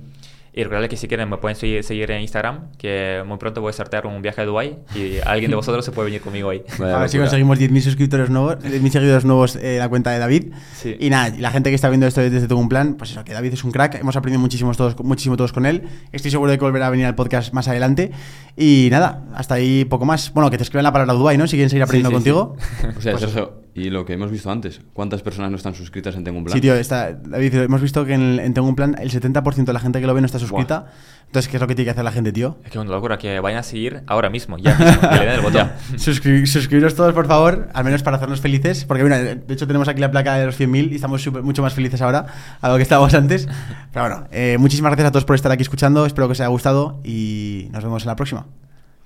Y 0.55 0.65
recuerden 0.65 0.91
que 0.91 0.99
si 0.99 1.09
quieren 1.09 1.31
me 1.31 1.39
pueden 1.39 1.57
seguir, 1.57 1.83
seguir 1.83 2.11
en 2.11 2.21
Instagram, 2.21 2.73
que 2.77 3.23
muy 3.27 3.39
pronto 3.39 3.63
voy 3.63 3.71
a 3.71 3.73
sortear 3.73 4.07
un 4.07 4.21
viaje 4.21 4.43
a 4.43 4.45
Dubái 4.45 4.79
y 4.95 5.19
alguien 5.25 5.51
de 5.51 5.57
vosotros 5.57 5.83
se 5.83 5.93
puede 5.93 6.07
venir 6.07 6.21
conmigo 6.21 6.51
ahí. 6.51 6.63
A 6.79 6.99
ver 6.99 7.09
si 7.09 7.17
conseguimos 7.17 7.59
10.000 7.59 7.81
suscriptores 7.81 8.29
nuevos, 8.29 8.57
10.000 8.59 8.91
seguidores 8.91 9.25
nuevos 9.25 9.57
en 9.57 9.79
la 9.79 9.89
cuenta 9.89 10.11
de 10.11 10.19
David. 10.19 10.53
Sí. 10.75 10.95
Y 11.01 11.09
nada, 11.09 11.35
y 11.35 11.41
la 11.41 11.51
gente 11.51 11.71
que 11.71 11.75
está 11.75 11.89
viendo 11.89 12.07
esto 12.07 12.21
desde 12.21 12.47
tu 12.49 12.69
plan, 12.69 12.95
pues 12.95 13.13
eso, 13.13 13.25
que 13.25 13.33
David 13.33 13.55
es 13.55 13.65
un 13.65 13.73
crack. 13.73 13.95
Hemos 13.95 14.15
aprendido 14.17 14.41
muchísimo 14.41 14.75
todos, 14.75 14.99
muchísimo 15.01 15.39
todos 15.39 15.53
con 15.53 15.65
él. 15.65 15.85
Estoy 16.13 16.31
seguro 16.31 16.51
de 16.51 16.59
que 16.59 16.65
volverá 16.65 16.89
a 16.89 16.91
venir 16.91 17.07
al 17.07 17.15
podcast 17.15 17.55
más 17.55 17.67
adelante. 17.69 18.11
Y 18.55 18.89
nada, 18.91 19.25
hasta 19.35 19.55
ahí 19.55 19.87
poco 19.87 20.05
más. 20.05 20.33
Bueno, 20.35 20.51
que 20.51 20.59
te 20.59 20.65
escriben 20.65 20.85
la 20.85 20.93
palabra 20.93 21.15
Dubai, 21.15 21.39
¿no? 21.39 21.47
Si 21.47 21.57
quieren 21.57 21.71
seguir 21.71 21.83
aprendiendo 21.83 22.11
sí, 22.11 22.25
sí. 22.25 22.31
contigo. 22.31 22.57
O 22.97 23.01
sea, 23.01 23.19
Sergio, 23.19 23.62
y 23.75 23.91
lo 23.91 24.05
que 24.05 24.13
hemos 24.13 24.31
visto 24.31 24.51
antes, 24.51 24.81
¿cuántas 24.93 25.23
personas 25.23 25.51
no 25.51 25.57
están 25.57 25.75
suscritas 25.75 26.15
en 26.17 26.25
Tengo 26.25 26.39
un 26.39 26.45
Plan? 26.45 26.55
Sí, 26.55 26.61
tío, 26.61 26.75
está, 26.75 27.13
David, 27.13 27.55
hemos 27.55 27.81
visto 27.81 28.05
que 28.05 28.13
en, 28.15 28.53
Tengo 28.55 28.69
un 28.69 28.77
plan 28.77 28.97
el 29.01 29.11
70% 29.11 29.65
de 29.65 29.73
la 29.73 29.81
gente 29.81 30.01
que 30.01 30.07
lo 30.07 30.13
ve 30.15 30.21
no 30.21 30.27
está 30.27 30.39
suscrita. 30.39 30.87
Entonces, 31.27 31.51
¿qué 31.51 31.57
es 31.57 31.61
lo 31.63 31.67
que 31.67 31.75
tiene 31.75 31.87
que 31.87 31.91
hacer 31.93 32.05
la 32.05 32.13
gente, 32.13 32.31
tío? 32.31 32.59
Es 32.63 32.71
que 32.71 32.77
es 32.79 32.85
una 32.85 32.91
locura, 32.91 33.17
que 33.17 33.41
vayan 33.41 33.61
a 33.61 33.63
seguir 33.63 34.03
ahora 34.07 34.29
mismo, 34.29 34.59
ya 34.59 34.77
mismo, 34.77 35.01
que 35.01 35.15
le 35.17 35.21
den 35.25 35.31
el 35.37 35.41
botón. 35.41 35.71
Suscri- 35.97 36.45
suscribiros 36.45 36.95
todos, 36.95 37.15
por 37.15 37.27
favor, 37.27 37.69
al 37.73 37.85
menos 37.85 38.03
para 38.03 38.19
hacernos 38.19 38.43
felices. 38.43 38.85
Porque, 38.85 39.03
mira, 39.03 39.19
de 39.19 39.55
hecho 39.55 39.67
tenemos 39.67 39.89
aquí 39.89 40.01
la 40.03 40.11
placa 40.11 40.35
de 40.35 40.45
los 40.45 40.61
100.000 40.61 40.93
y 40.93 40.95
estamos 40.97 41.27
mucho 41.43 41.63
más 41.63 41.73
felices 41.73 42.03
ahora 42.03 42.27
a 42.61 42.69
lo 42.69 42.77
que 42.77 42.83
estábamos 42.83 43.15
antes. 43.15 43.49
Pero 43.95 44.07
bueno, 44.07 44.29
eh, 44.31 44.57
muchísimas 44.59 44.91
gracias 44.91 45.09
a 45.09 45.13
todos 45.13 45.25
por 45.25 45.35
estar 45.37 45.51
aquí 45.51 45.63
escuchando. 45.63 46.05
Espero 46.05 46.29
que 46.29 46.33
os 46.33 46.41
haya 46.41 46.49
gustado 46.49 47.01
y 47.03 47.69
nos 47.73 47.83
vemos 47.83 48.03
en 48.03 48.09
la 48.09 48.17
próxima. 48.17 48.47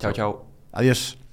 Chao, 0.01 0.11
chao. 0.13 0.47
Adiós. 0.73 1.26